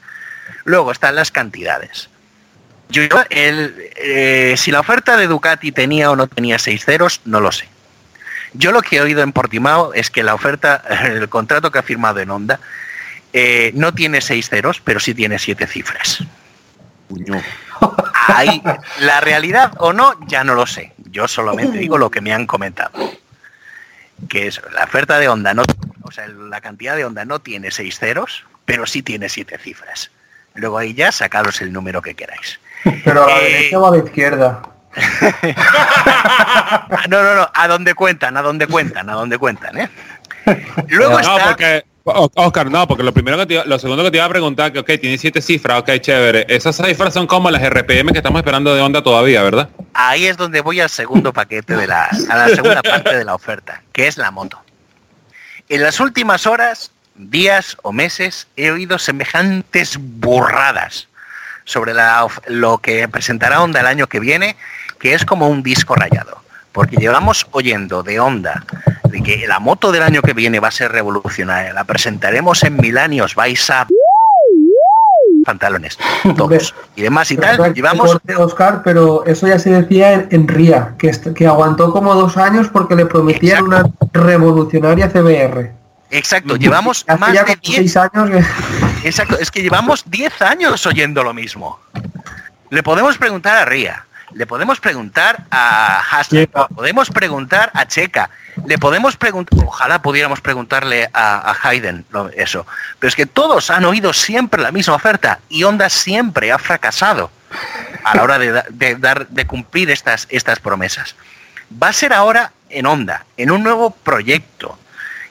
Luego 0.64 0.92
están 0.92 1.14
las 1.14 1.30
cantidades. 1.30 2.09
Yo, 2.90 3.02
el, 3.30 3.90
eh, 3.96 4.54
si 4.56 4.70
la 4.70 4.80
oferta 4.80 5.16
de 5.16 5.26
Ducati 5.26 5.72
tenía 5.72 6.10
o 6.10 6.16
no 6.16 6.26
tenía 6.26 6.58
seis 6.58 6.84
ceros, 6.84 7.20
no 7.24 7.40
lo 7.40 7.52
sé. 7.52 7.68
Yo 8.52 8.72
lo 8.72 8.82
que 8.82 8.96
he 8.96 9.00
oído 9.00 9.22
en 9.22 9.32
Portimao 9.32 9.94
es 9.94 10.10
que 10.10 10.22
la 10.22 10.34
oferta, 10.34 10.82
el 11.04 11.28
contrato 11.28 11.70
que 11.70 11.78
ha 11.78 11.82
firmado 11.82 12.20
en 12.20 12.30
Honda, 12.30 12.60
eh, 13.32 13.70
no 13.74 13.94
tiene 13.94 14.20
seis 14.20 14.48
ceros, 14.48 14.80
pero 14.80 14.98
sí 14.98 15.14
tiene 15.14 15.38
siete 15.38 15.66
cifras. 15.66 16.24
Ahí, 18.26 18.62
la 19.00 19.20
realidad 19.20 19.72
o 19.78 19.92
no, 19.92 20.14
ya 20.26 20.42
no 20.42 20.54
lo 20.54 20.66
sé. 20.66 20.92
Yo 21.10 21.28
solamente 21.28 21.78
digo 21.78 21.98
lo 21.98 22.10
que 22.10 22.20
me 22.20 22.32
han 22.32 22.46
comentado. 22.46 22.92
Que 24.28 24.48
es 24.48 24.60
la 24.72 24.84
oferta 24.84 25.18
de 25.18 25.28
onda, 25.28 25.54
no, 25.54 25.62
o 26.02 26.10
sea, 26.10 26.28
la 26.28 26.60
cantidad 26.60 26.96
de 26.96 27.04
onda 27.04 27.24
no 27.24 27.40
tiene 27.40 27.70
seis 27.70 27.98
ceros, 27.98 28.44
pero 28.64 28.84
sí 28.86 29.02
tiene 29.02 29.28
siete 29.28 29.58
cifras. 29.58 30.10
Luego 30.54 30.78
ahí 30.78 30.92
ya 30.92 31.12
sacaros 31.12 31.60
el 31.62 31.72
número 31.72 32.02
que 32.02 32.14
queráis. 32.14 32.60
Pero 33.04 33.24
a 33.24 33.26
la 33.28 33.38
Eh, 33.40 33.44
derecha 33.52 33.78
o 33.78 33.86
a 33.86 33.96
la 33.96 34.04
izquierda. 34.04 34.62
no, 37.08 37.22
no, 37.22 37.34
no, 37.34 37.48
a 37.52 37.68
donde 37.68 37.94
cuentan, 37.94 38.36
a 38.36 38.42
donde 38.42 38.66
cuentan, 38.66 39.08
a 39.10 39.14
donde 39.14 39.38
cuentan, 39.38 39.78
¿eh? 39.78 39.90
Luego 40.88 41.12
No, 41.12 41.18
está... 41.20 41.48
porque, 41.48 41.84
Oscar, 42.04 42.70
no, 42.70 42.86
porque 42.88 43.02
lo 43.04 43.12
primero 43.12 43.36
que 43.38 43.46
te 43.46 43.54
iba- 43.54 43.64
lo 43.64 43.78
segundo 43.78 44.02
que 44.02 44.10
te 44.10 44.16
iba 44.16 44.26
a 44.26 44.30
preguntar, 44.30 44.72
que 44.72 44.78
ok, 44.80 44.90
tiene 45.00 45.18
siete 45.18 45.40
cifras, 45.42 45.80
ok, 45.80 45.90
chévere. 46.00 46.46
Esas 46.48 46.76
cifras 46.76 47.14
son 47.14 47.26
como 47.26 47.50
las 47.50 47.62
RPM 47.62 48.12
que 48.12 48.18
estamos 48.18 48.40
esperando 48.40 48.74
de 48.74 48.80
onda 48.80 49.02
todavía, 49.02 49.42
¿verdad? 49.42 49.68
Ahí 49.94 50.26
es 50.26 50.36
donde 50.36 50.60
voy 50.60 50.80
al 50.80 50.90
segundo 50.90 51.32
paquete 51.32 51.76
de 51.76 51.86
la, 51.86 52.08
a 52.30 52.36
la 52.36 52.48
segunda 52.48 52.82
parte 52.82 53.16
de 53.16 53.24
la 53.24 53.34
oferta, 53.34 53.82
que 53.92 54.08
es 54.08 54.16
la 54.16 54.30
moto. 54.30 54.60
En 55.68 55.82
las 55.82 56.00
últimas 56.00 56.46
horas, 56.46 56.90
días 57.14 57.76
o 57.82 57.92
meses 57.92 58.48
he 58.56 58.70
oído 58.72 58.98
semejantes 58.98 59.96
burradas 60.00 61.06
sobre 61.70 61.94
la 61.94 62.26
lo 62.48 62.78
que 62.78 63.08
presentará 63.08 63.62
Honda 63.62 63.80
el 63.80 63.86
año 63.86 64.08
que 64.08 64.18
viene, 64.18 64.56
que 64.98 65.14
es 65.14 65.24
como 65.24 65.48
un 65.48 65.62
disco 65.62 65.94
rayado. 65.94 66.38
Porque 66.72 66.96
llevamos 66.96 67.46
oyendo 67.52 68.02
de 68.02 68.20
Honda 68.20 68.64
de 69.04 69.22
que 69.22 69.46
la 69.46 69.58
moto 69.58 69.92
del 69.92 70.02
año 70.02 70.22
que 70.22 70.34
viene 70.34 70.60
va 70.60 70.68
a 70.68 70.72
ser 70.72 70.92
revolucionaria. 70.92 71.72
La 71.72 71.84
presentaremos 71.84 72.62
en 72.64 72.76
Milán 72.76 73.12
y 73.12 73.20
os 73.20 73.34
vais 73.34 73.70
a 73.70 73.86
pantalones 75.44 75.98
todos 76.36 76.74
y 76.96 77.02
demás 77.02 77.30
y 77.30 77.36
tal. 77.36 77.72
Llevamos 77.72 78.18
Oscar, 78.36 78.82
pero 78.84 79.24
eso 79.26 79.46
ya 79.46 79.58
se 79.58 79.70
decía 79.70 80.12
en, 80.12 80.28
en 80.30 80.48
RIA, 80.48 80.94
que, 80.98 81.10
que 81.34 81.46
aguantó 81.46 81.92
como 81.92 82.14
dos 82.14 82.36
años 82.36 82.68
porque 82.68 82.94
le 82.94 83.06
prometían 83.06 83.64
una 83.64 83.84
revolucionaria 84.12 85.08
CBR. 85.08 85.79
Exacto, 86.10 86.56
llevamos 86.56 87.04
Hace 87.06 87.18
más 87.20 87.32
ya 87.32 87.44
de 87.44 87.56
como 87.56 87.60
10 87.62 87.76
seis 87.76 87.96
años 87.96 88.30
que... 88.30 89.08
Exacto, 89.08 89.38
es 89.38 89.50
que 89.50 89.62
llevamos 89.62 90.02
10 90.10 90.42
años 90.42 90.84
oyendo 90.86 91.22
lo 91.22 91.32
mismo. 91.32 91.80
Le 92.70 92.82
podemos 92.82 93.16
preguntar 93.18 93.56
a 93.56 93.64
Ría, 93.64 94.04
le 94.32 94.46
podemos 94.46 94.78
preguntar 94.80 95.44
a 95.50 96.00
Hasler, 96.10 96.46
Checa. 96.46 96.68
podemos 96.68 97.08
preguntar 97.10 97.70
a 97.74 97.86
Checa, 97.86 98.30
le 98.66 98.78
podemos 98.78 99.16
preguntar, 99.16 99.58
ojalá 99.64 100.02
pudiéramos 100.02 100.40
preguntarle 100.40 101.08
a, 101.12 101.50
a 101.50 101.56
Hayden 101.68 102.04
lo- 102.10 102.28
eso, 102.30 102.66
pero 102.98 103.08
es 103.08 103.16
que 103.16 103.26
todos 103.26 103.70
han 103.70 103.84
oído 103.84 104.12
siempre 104.12 104.62
la 104.62 104.70
misma 104.72 104.94
oferta 104.94 105.40
y 105.48 105.64
Honda 105.64 105.88
siempre 105.88 106.52
ha 106.52 106.58
fracasado 106.58 107.30
a 108.04 108.16
la 108.16 108.22
hora 108.22 108.38
de 108.38 108.94
dar, 108.96 109.26
de 109.28 109.46
cumplir 109.46 109.90
estas, 109.90 110.26
estas 110.30 110.58
promesas. 110.60 111.16
Va 111.82 111.88
a 111.88 111.92
ser 111.92 112.12
ahora 112.12 112.52
en 112.68 112.86
Honda, 112.86 113.24
en 113.36 113.50
un 113.50 113.62
nuevo 113.64 113.90
proyecto, 113.90 114.78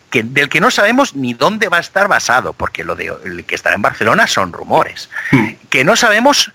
que, 0.10 0.24
del 0.24 0.50
que 0.50 0.60
no 0.62 0.72
sabemos 0.72 1.16
ni 1.16 1.34
dónde 1.34 1.70
va 1.70 1.78
a 1.78 1.82
estar 1.82 2.08
basado, 2.08 2.54
porque 2.54 2.84
lo 2.84 2.96
de 2.96 3.14
el 3.26 3.46
que 3.46 3.56
estará 3.56 3.76
en 3.76 3.82
Barcelona 3.82 4.28
son 4.28 4.52
rumores. 4.54 5.10
Que 5.70 5.84
no 5.84 5.96
sabemos 5.96 6.52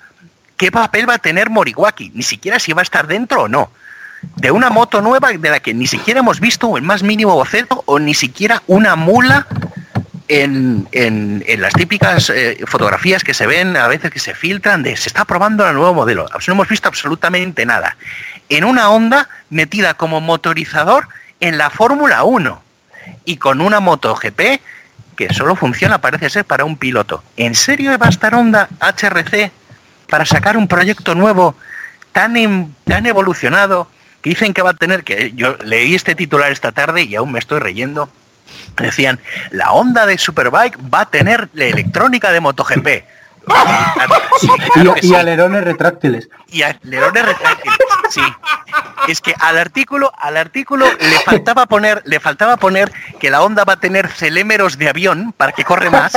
qué 0.57 0.71
papel 0.73 1.09
va 1.09 1.15
a 1.15 1.19
tener 1.19 1.51
Moriwaki, 1.51 2.11
ni 2.15 2.23
siquiera 2.23 2.59
si 2.59 2.73
va 2.73 2.83
a 2.83 2.85
estar 2.85 3.07
dentro 3.07 3.43
o 3.43 3.49
no. 3.49 3.71
De 4.37 4.51
una 4.51 4.71
moto 4.71 5.01
nueva 5.03 5.31
de 5.33 5.51
la 5.51 5.61
que 5.61 5.75
ni 5.75 5.87
siquiera 5.87 6.21
hemos 6.21 6.41
visto 6.41 6.77
el 6.77 6.83
más 6.83 7.03
mínimo 7.03 7.35
boceto 7.35 7.83
o 7.87 7.99
ni 7.99 8.15
siquiera 8.15 8.63
una 8.67 8.97
mula 8.97 9.47
en, 10.29 10.89
en- 10.93 11.45
en 11.47 11.61
las 11.61 11.75
típicas 11.75 12.31
eh, 12.31 12.59
fotografías 12.67 13.23
que 13.23 13.35
se 13.35 13.47
ven 13.47 13.77
a 13.77 13.87
veces 13.89 14.11
que 14.11 14.19
se 14.19 14.35
filtran 14.35 14.83
de 14.83 14.97
se 14.97 15.09
está 15.11 15.27
probando 15.27 15.69
el 15.69 15.75
nuevo 15.75 15.93
modelo. 15.93 16.27
No 16.47 16.53
hemos 16.55 16.69
visto 16.69 16.89
absolutamente 16.89 17.67
nada. 17.67 17.97
En 18.49 18.65
una 18.65 18.89
onda 18.89 19.29
metida 19.51 19.95
como 19.95 20.21
motorizador 20.23 21.09
en 21.41 21.59
la 21.59 21.69
Fórmula 21.69 22.25
1 22.25 22.64
y 23.25 23.37
con 23.37 23.61
una 23.61 23.81
moto 23.81 24.15
GP 24.15 24.61
que 25.17 25.33
solo 25.33 25.55
funciona 25.57 25.99
parece 26.01 26.29
ser 26.31 26.45
para 26.45 26.65
un 26.65 26.77
piloto. 26.77 27.23
¿En 27.37 27.55
serio 27.55 27.97
va 27.99 28.07
a 28.07 28.11
estar 28.11 28.35
Honda 28.35 28.69
HRC 28.81 29.51
para 30.09 30.25
sacar 30.25 30.57
un 30.57 30.67
proyecto 30.69 31.15
nuevo 31.15 31.55
tan, 32.13 32.37
em- 32.37 32.73
tan 32.85 33.07
evolucionado 33.07 33.89
que 34.23 34.31
dicen 34.31 34.55
que 34.55 34.63
va 34.63 34.71
a 34.71 34.75
tener 34.75 35.05
que 35.05 35.33
yo 35.35 35.57
leí 35.65 35.95
este 35.95 36.15
titular 36.15 36.51
esta 36.51 36.73
tarde 36.73 37.03
y 37.03 37.15
aún 37.15 37.31
me 37.33 37.39
estoy 37.39 37.61
reyendo 37.61 38.09
decían 38.77 39.21
la 39.51 39.73
Honda 39.73 40.07
de 40.07 40.17
Superbike 40.19 40.79
va 40.93 41.03
a 41.03 41.11
tener 41.11 41.49
la 41.55 41.65
electrónica 41.67 42.33
de 42.33 42.41
MotoGP 42.41 42.87
Sí, 44.41 44.49
claro 44.73 44.95
que 44.95 45.01
y, 45.03 45.07
y 45.07 45.09
sí. 45.11 45.15
alerones 45.15 45.65
retráctiles. 45.65 46.29
y 46.49 46.63
alerones 46.63 47.27
retráctiles. 47.27 47.77
Sí. 48.11 48.23
Es 49.09 49.21
que 49.21 49.35
al 49.39 49.59
artículo, 49.59 50.13
al 50.19 50.37
artículo 50.37 50.87
le 50.99 51.19
faltaba 51.21 51.67
poner, 51.67 52.03
le 52.07 52.21
faltaba 52.21 52.57
poner 52.57 52.91
que 53.21 53.31
la 53.31 53.43
Honda 53.43 53.65
va 53.65 53.75
a 53.75 53.81
tener 53.81 54.09
celémeros 54.09 54.79
de 54.79 54.89
avión 54.89 55.33
para 55.37 55.53
que 55.53 55.65
corre 55.65 55.91
más. 55.91 56.13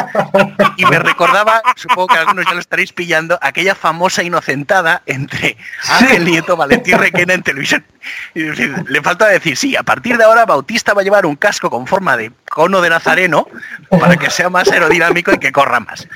Y 0.78 0.86
me 0.86 1.00
recordaba, 1.00 1.62
supongo 1.76 2.08
que 2.08 2.18
algunos 2.18 2.46
ya 2.46 2.54
lo 2.54 2.60
estaréis 2.60 2.94
pillando, 2.94 3.38
aquella 3.42 3.76
famosa 3.76 4.24
inocentada 4.24 5.02
entre 5.06 5.58
Ángel 5.88 6.26
Nieto, 6.26 6.56
Valentín 6.56 6.98
Requena 6.98 7.34
en 7.34 7.44
televisión. 7.44 7.86
Le 8.34 9.02
faltaba 9.02 9.32
decir, 9.32 9.58
sí, 9.58 9.76
a 9.76 9.84
partir 9.84 10.18
de 10.18 10.24
ahora 10.24 10.46
Bautista 10.46 10.94
va 10.94 11.02
a 11.02 11.04
llevar 11.04 11.26
un 11.26 11.36
casco 11.36 11.70
con 11.70 11.88
forma 11.88 12.16
de 12.16 12.32
cono 12.50 12.82
de 12.82 12.90
nazareno 12.90 13.48
para 13.90 14.16
que 14.18 14.30
sea 14.30 14.50
más 14.50 14.72
aerodinámico 14.72 15.34
y 15.34 15.40
que 15.40 15.52
corra 15.52 15.80
más. 15.80 16.08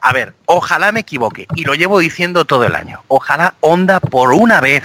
A 0.00 0.12
ver, 0.12 0.34
ojalá 0.46 0.92
me 0.92 1.00
equivoque, 1.00 1.48
y 1.54 1.64
lo 1.64 1.74
llevo 1.74 1.98
diciendo 1.98 2.44
todo 2.44 2.64
el 2.64 2.76
año. 2.76 3.02
Ojalá 3.08 3.54
Honda 3.60 3.98
por 3.98 4.32
una 4.32 4.60
vez 4.60 4.84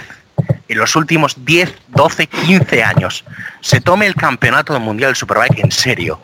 en 0.68 0.78
los 0.78 0.96
últimos 0.96 1.44
10, 1.44 1.74
12, 1.88 2.26
15 2.26 2.82
años 2.82 3.24
se 3.60 3.80
tome 3.80 4.06
el 4.06 4.14
campeonato 4.14 4.72
del 4.72 4.82
mundial 4.82 5.10
del 5.10 5.16
Superbike 5.16 5.58
en 5.58 5.70
serio, 5.70 6.20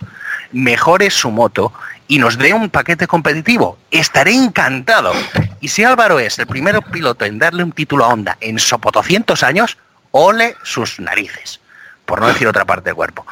mejore 0.53 1.11
su 1.11 1.31
moto 1.31 1.73
y 2.09 2.19
nos 2.19 2.37
dé 2.39 2.53
un 2.53 2.71
paquete 2.71 3.07
competitivo. 3.07 3.79
Estaré 3.91 4.33
encantado. 4.33 5.13
Y 5.61 5.69
si 5.69 5.85
Álvaro 5.85 6.19
es 6.19 6.39
el 6.41 6.47
primer 6.49 6.83
piloto 6.83 7.25
en 7.25 7.39
darle 7.39 7.63
un 7.63 7.71
título 7.71 8.05
a 8.05 8.09
Honda 8.09 8.37
en 8.41 8.59
sopotoscientos 8.59 9.45
años, 9.45 9.79
ole 10.11 10.57
sus 10.65 10.99
narices, 10.99 11.61
por 12.07 12.21
no 12.21 12.27
decir 12.27 12.49
otra 12.49 12.65
parte 12.65 12.91
del 12.91 12.97
cuerpo. 12.97 13.25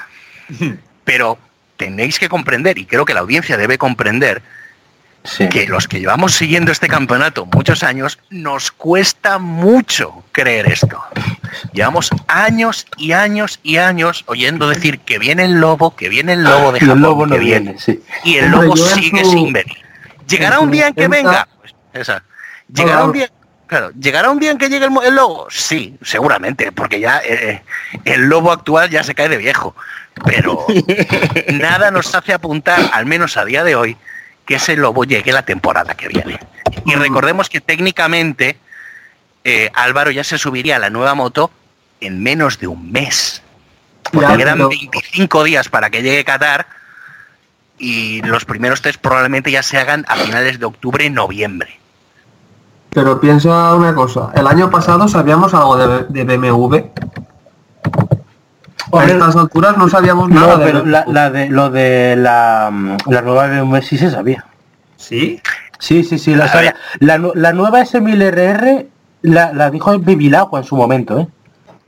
Pero 1.05 1.39
tenéis 1.77 2.19
que 2.19 2.29
comprender, 2.29 2.79
y 2.79 2.87
creo 2.87 3.05
que 3.05 3.15
la 3.15 3.21
audiencia 3.21 3.57
debe 3.57 3.79
comprender, 3.79 4.43
Sí. 5.29 5.49
que 5.49 5.67
los 5.67 5.87
que 5.89 6.01
llevamos 6.01 6.35
siguiendo 6.35 6.73
este 6.73 6.89
campeonato 6.89 7.47
muchos 7.47 7.83
años, 7.83 8.19
nos 8.31 8.71
cuesta 8.73 9.39
mucho 9.39 10.25
creer 10.33 10.71
esto. 10.73 11.03
Llevamos 11.73 12.11
años 12.27 12.87
y 12.97 13.13
años 13.13 13.61
y 13.63 13.77
años 13.77 14.25
oyendo 14.27 14.69
decir 14.69 15.01
que 15.01 15.19
viene 15.19 15.45
el 15.45 15.61
lobo, 15.61 15.95
que 15.95 16.09
viene 16.09 16.33
el 16.33 16.45
lobo 16.45 16.73
de 16.73 16.79
Y 16.79 16.83
el 16.83 16.89
Japón, 16.89 17.03
lobo 17.03 17.27
no 17.27 17.35
que 17.35 17.41
viene. 17.41 17.61
viene, 17.73 17.79
sí. 17.79 18.03
Y 18.25 18.37
el 18.37 18.51
lobo 18.51 18.77
sigue 18.77 19.25
su- 19.25 19.33
sin 19.33 19.53
venir. 19.53 19.77
¿Llegará 20.27 20.61
un 20.61 20.71
día 20.71 20.89
en 20.89 20.95
que 20.95 21.09
venga? 21.09 21.47
Pues, 21.61 21.75
esa. 21.93 22.23
¿Llegará 22.73 23.05
un 23.05 23.13
día? 23.13 23.31
Claro, 23.67 23.91
¿llegará 24.01 24.31
un 24.31 24.39
día 24.39 24.51
en 24.51 24.57
que 24.59 24.71
llegue 24.71 24.87
el, 24.87 25.15
lobo? 25.15 25.47
Sí, 25.51 25.97
seguramente, 26.03 26.73
porque 26.73 27.01
ya 27.01 27.21
eh, 27.23 27.63
el 28.07 28.23
lobo 28.23 28.51
actual 28.51 28.89
ya 28.89 29.03
se 29.05 29.15
cae 29.15 29.29
de 29.29 29.37
viejo. 29.37 29.75
Pero 30.25 30.65
nada 31.53 31.91
nos 31.91 32.15
hace 32.15 32.33
apuntar, 32.33 32.81
al 32.93 33.07
menos 33.07 33.37
a 33.37 33.45
día 33.45 33.65
de 33.65 33.77
hoy, 33.77 33.97
que 34.49 34.55
ese 34.55 34.77
lobo 34.77 35.05
llegue 35.05 35.31
la 35.31 35.43
temporada 35.43 35.95
que 35.95 36.09
viene. 36.09 36.41
Y 36.87 36.95
recordemos 36.95 37.51
que 37.51 37.61
técnicamente 37.61 38.57
eh, 39.45 39.71
Álvaro 39.75 40.11
ya 40.11 40.25
se 40.25 40.39
subiría 40.39 40.77
a 40.77 40.79
la 40.79 40.89
nueva 40.89 41.15
moto 41.15 41.51
en 42.01 42.23
menos 42.23 42.59
de 42.59 42.67
un 42.67 42.91
mes. 42.91 43.43
Porque 44.11 44.39
quedan 44.39 44.57
pero- 44.57 44.71
25 44.71 45.45
días 45.45 45.69
para 45.69 45.91
que 45.91 46.01
llegue 46.03 46.25
Qatar 46.25 46.67
y 47.79 48.23
los 48.23 48.47
primeros 48.47 48.81
test 48.81 48.99
probablemente 49.01 49.51
ya 49.51 49.63
se 49.63 49.77
hagan 49.77 50.07
a 50.09 50.17
finales 50.17 50.59
de 50.59 50.65
octubre, 50.65 51.09
noviembre. 51.11 51.79
Pero 52.91 53.21
piensa 53.21 53.75
una 53.75 53.95
cosa, 53.95 54.31
el 54.35 54.47
año 54.47 54.71
pasado 54.71 55.07
sabíamos 55.09 55.53
algo 55.53 55.77
de, 55.77 56.05
de 56.25 56.25
BMW. 56.39 56.77
A 58.91 58.97
Hombre, 58.97 59.13
estas 59.13 59.37
alturas 59.37 59.77
no 59.77 59.89
sabíamos 59.89 60.29
nada 60.31 60.47
No, 60.55 60.59
de 60.59 60.65
pero 60.65 60.85
la, 60.87 61.31
de, 61.31 61.49
lo 61.49 61.69
de 61.71 62.15
la, 62.17 62.71
mm, 62.73 62.97
la 63.07 63.23
nueva 63.23 63.47
BMW 63.49 63.77
sí 63.83 63.99
se 63.99 64.11
sabía. 64.11 64.45
¿Sí? 64.97 65.41
Sí, 65.79 66.03
sí, 66.05 66.19
sí. 66.19 66.35
La, 66.35 66.47
A 66.47 66.57
ver. 66.57 66.75
la, 67.01 67.19
la 67.35 67.53
nueva 67.53 67.81
S1000RR 67.81 68.87
la, 69.23 69.53
la 69.53 69.71
dijo 69.71 69.97
Bibilagua 69.99 70.61
en 70.61 70.65
su 70.65 70.77
momento, 70.77 71.19
¿eh? 71.19 71.29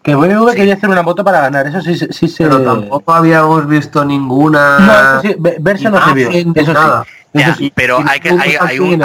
Que 0.03 0.15
BMW 0.15 0.51
Sí. 0.51 0.57
quería 0.57 0.75
hacer 0.75 0.89
una 0.89 1.03
moto 1.03 1.23
para 1.25 1.41
ganar, 1.41 1.67
eso 1.67 1.81
sí, 1.83 1.95
sí, 1.97 2.07
sí 2.11 2.29
se... 2.29 2.45
Pero 2.45 2.63
tampoco 2.63 3.13
habíamos 3.13 3.67
visto 3.69 4.05
ninguna... 4.05 4.79
No, 4.79 4.93
eso 4.93 5.21
sí, 5.23 5.35
ve- 5.39 5.57
verse 5.61 5.91
no 5.91 6.03
se 6.07 6.15
vio. 6.15 6.29
de 6.31 6.53
Eso 6.55 6.73
nada. 6.73 7.05
sí. 7.05 7.11
Eso 7.39 7.49
Ya, 7.51 7.55
sí. 7.55 7.73
pero 7.75 7.99
hay 8.07 8.21
que 8.21 8.31
hay, 8.31 8.57
hay 8.61 8.79
un 8.79 9.03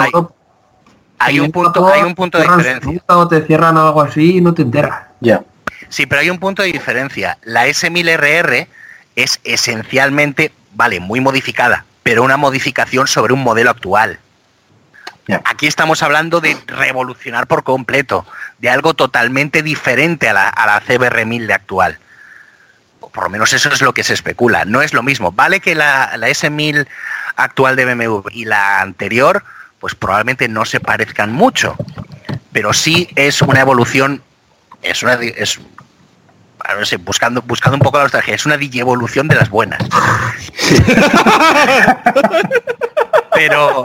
hay, 1.18 1.40
un 1.40 1.50
punto 1.50 1.86
hay 1.88 2.02
un 2.02 2.14
punto 2.14 2.38
de 2.38 2.44
diferencia. 2.44 2.80
ruta 2.92 3.16
O 3.18 3.28
te 3.28 3.42
cierran 3.42 3.76
algo 3.76 4.00
así 4.02 4.36
y 4.38 4.40
no 4.40 4.52
te 4.54 4.62
enteras. 4.62 5.00
Ya. 5.20 5.42
Sí, 5.88 6.06
pero 6.06 6.20
hay 6.20 6.30
un 6.30 6.38
punto 6.38 6.62
de 6.62 6.72
diferencia. 6.72 7.38
La 7.42 7.66
S1000RR 7.66 8.66
es 9.14 9.40
esencialmente, 9.44 10.52
vale, 10.72 11.00
muy 11.00 11.20
modificada, 11.20 11.84
pero 12.02 12.22
una 12.22 12.36
modificación 12.36 13.06
sobre 13.06 13.32
un 13.32 13.42
modelo 13.42 13.70
actual. 13.70 14.18
Aquí 15.44 15.66
estamos 15.66 16.04
hablando 16.04 16.40
de 16.40 16.56
revolucionar 16.66 17.48
por 17.48 17.64
completo, 17.64 18.24
de 18.58 18.70
algo 18.70 18.94
totalmente 18.94 19.62
diferente 19.62 20.28
a 20.28 20.32
la, 20.32 20.48
a 20.48 20.66
la 20.66 20.82
CBR1000 20.82 21.46
de 21.46 21.54
actual. 21.54 21.98
Por 23.12 23.24
lo 23.24 23.30
menos 23.30 23.52
eso 23.52 23.68
es 23.70 23.80
lo 23.80 23.92
que 23.92 24.04
se 24.04 24.14
especula. 24.14 24.64
No 24.64 24.82
es 24.82 24.92
lo 24.92 25.02
mismo. 25.02 25.32
Vale 25.32 25.60
que 25.60 25.74
la, 25.74 26.16
la 26.16 26.28
S1000 26.28 26.86
actual 27.36 27.74
de 27.74 27.84
BMW 27.86 28.28
y 28.30 28.44
la 28.44 28.80
anterior, 28.80 29.42
pues 29.80 29.94
probablemente 29.94 30.48
no 30.48 30.64
se 30.64 30.80
parezcan 30.80 31.32
mucho. 31.32 31.76
pero 32.52 32.72
sí 32.72 33.08
es 33.16 33.42
una 33.42 33.60
evolución, 33.60 34.22
es 34.82 35.02
una 35.02 35.14
es 35.14 35.60
no 36.74 36.84
sé, 36.84 36.96
buscando, 36.96 37.42
buscando 37.42 37.76
un 37.76 37.80
poco 37.80 37.98
la 37.98 38.04
nostalgia, 38.04 38.34
es 38.34 38.46
una 38.46 38.56
evolución 38.56 39.28
de 39.28 39.34
las 39.36 39.50
buenas. 39.50 39.82
pero 43.32 43.84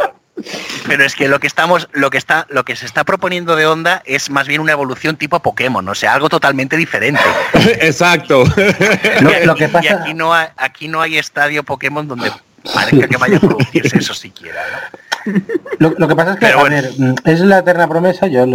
pero 0.88 1.04
es 1.04 1.16
que 1.16 1.28
lo 1.28 1.40
que 1.40 1.48
estamos, 1.48 1.88
lo 1.92 2.10
que 2.10 2.18
está, 2.18 2.48
lo 2.50 2.66
que 2.66 2.76
se 2.76 2.86
está 2.86 3.04
proponiendo 3.04 3.56
de 3.56 3.68
Onda 3.68 4.02
es 4.06 4.30
más 4.30 4.48
bien 4.48 4.62
una 4.62 4.72
evolución 4.72 5.16
tipo 5.16 5.40
Pokémon, 5.40 5.88
o 5.88 5.96
sea, 5.96 6.14
algo 6.14 6.30
totalmente 6.30 6.78
diferente. 6.78 7.22
Exacto. 7.54 8.44
lo, 9.46 9.56
que 9.56 9.68
pasa... 9.70 9.86
y 9.86 9.88
aquí 9.90 10.14
no 10.14 10.34
hay, 10.34 10.48
aquí 10.58 10.88
no 10.88 11.02
hay 11.02 11.18
estadio 11.18 11.64
Pokémon 11.64 12.08
donde 12.08 12.32
parezca 12.64 13.08
que 13.08 13.18
vaya 13.18 13.38
a 13.38 13.40
producirse 13.42 13.98
eso 13.98 14.14
siquiera, 14.14 14.62
Lo, 15.80 16.08
que 16.08 16.16
pasa 16.16 16.34
es 16.34 16.40
que, 16.40 16.48
a 16.48 16.64
ver, 16.64 16.92
es 17.26 17.40
la 17.42 17.60
eterna 17.60 17.88
promesa, 17.88 18.28
yo 18.28 18.46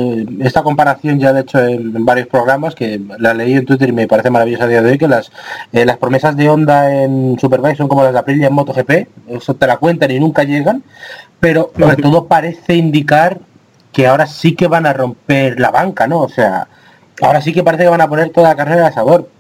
esta 0.41 0.63
comparación 0.63 1.19
ya 1.19 1.31
he 1.31 1.41
hecho 1.41 1.59
en, 1.61 2.05
varios 2.05 2.29
programas, 2.29 2.75
que 2.75 3.01
la 3.19 3.35
leí 3.35 3.55
en 3.55 3.67
Twitter 3.67 3.89
y 3.89 3.93
me 3.93 4.09
parece 4.09 4.31
maravillosa 4.31 4.65
a 4.65 4.69
día 4.69 4.83
de 4.83 4.93
hoy, 4.93 4.99
que 4.99 5.09
las, 5.09 5.31
eh, 5.73 5.85
las 5.85 5.99
promesas 5.99 6.37
de 6.37 6.49
Honda 6.49 6.93
en 6.93 7.39
Superbike 7.39 7.77
son 7.77 7.89
como 7.89 8.03
las 8.03 8.13
de 8.13 8.19
Aprilia 8.19 8.49
en 8.49 8.55
MotoGP, 8.55 9.09
eso 9.29 9.55
te 9.55 9.67
la 9.67 9.77
cuentan 9.77 10.11
y 10.11 10.21
nunca 10.21 10.45
llegan, 10.45 10.83
pero 11.41 11.73
sobre 11.79 11.97
todo 11.97 12.27
parece 12.27 12.75
indicar 12.75 13.39
que 13.93 14.07
ahora 14.07 14.27
sí 14.27 14.55
que 14.55 14.67
van 14.67 14.87
a 14.87 14.93
romper 14.93 15.59
la 15.59 15.71
banca, 15.71 16.07
¿no? 16.07 16.21
O 16.21 16.29
sea, 16.29 16.69
ahora 17.23 17.41
sí 17.41 17.53
que 17.53 17.63
parece 17.63 17.85
que 17.85 17.91
van 17.91 18.03
a 18.03 18.09
poner 18.09 18.31
toda 18.31 18.51
la 18.51 18.57
carrera 18.57 18.89
a 18.89 18.93
sabor. 18.93 19.31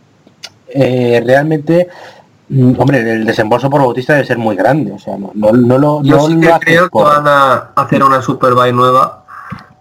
Eh, 0.68 1.22
realmente 1.24 1.88
Mm, 1.88 2.15
hombre, 2.50 3.00
el 3.00 3.24
desembolso 3.24 3.68
por 3.68 3.80
Bautista 3.80 4.14
debe 4.14 4.26
ser 4.26 4.38
muy 4.38 4.56
grande, 4.56 4.92
o 4.92 4.98
sea, 4.98 5.18
no, 5.18 5.32
no, 5.34 5.52
no 5.52 5.78
lo 5.78 6.02
Yo 6.02 6.20
sí 6.28 6.40
que 6.40 6.52
creo 6.60 6.88
que 6.88 7.02
van 7.02 7.26
a 7.26 7.70
hacer 7.74 8.02
una 8.02 8.22
Superbike 8.22 8.74
nueva 8.74 9.24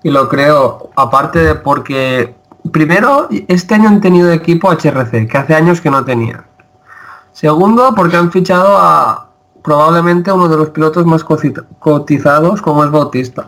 y 0.01 0.09
lo 0.09 0.27
creo, 0.27 0.89
aparte 0.95 1.39
de 1.39 1.55
porque 1.55 2.35
primero 2.71 3.27
este 3.47 3.75
año 3.75 3.89
han 3.89 4.01
tenido 4.01 4.31
equipo 4.31 4.71
HRC, 4.71 5.27
que 5.27 5.37
hace 5.37 5.55
años 5.55 5.81
que 5.81 5.91
no 5.91 6.03
tenían. 6.05 6.45
Segundo, 7.31 7.93
porque 7.95 8.15
han 8.15 8.31
fichado 8.31 8.77
a 8.77 9.29
probablemente 9.63 10.31
uno 10.31 10.47
de 10.47 10.57
los 10.57 10.69
pilotos 10.69 11.05
más 11.05 11.23
cotizados 11.23 12.61
como 12.61 12.83
es 12.83 12.91
Bautista. 12.91 13.47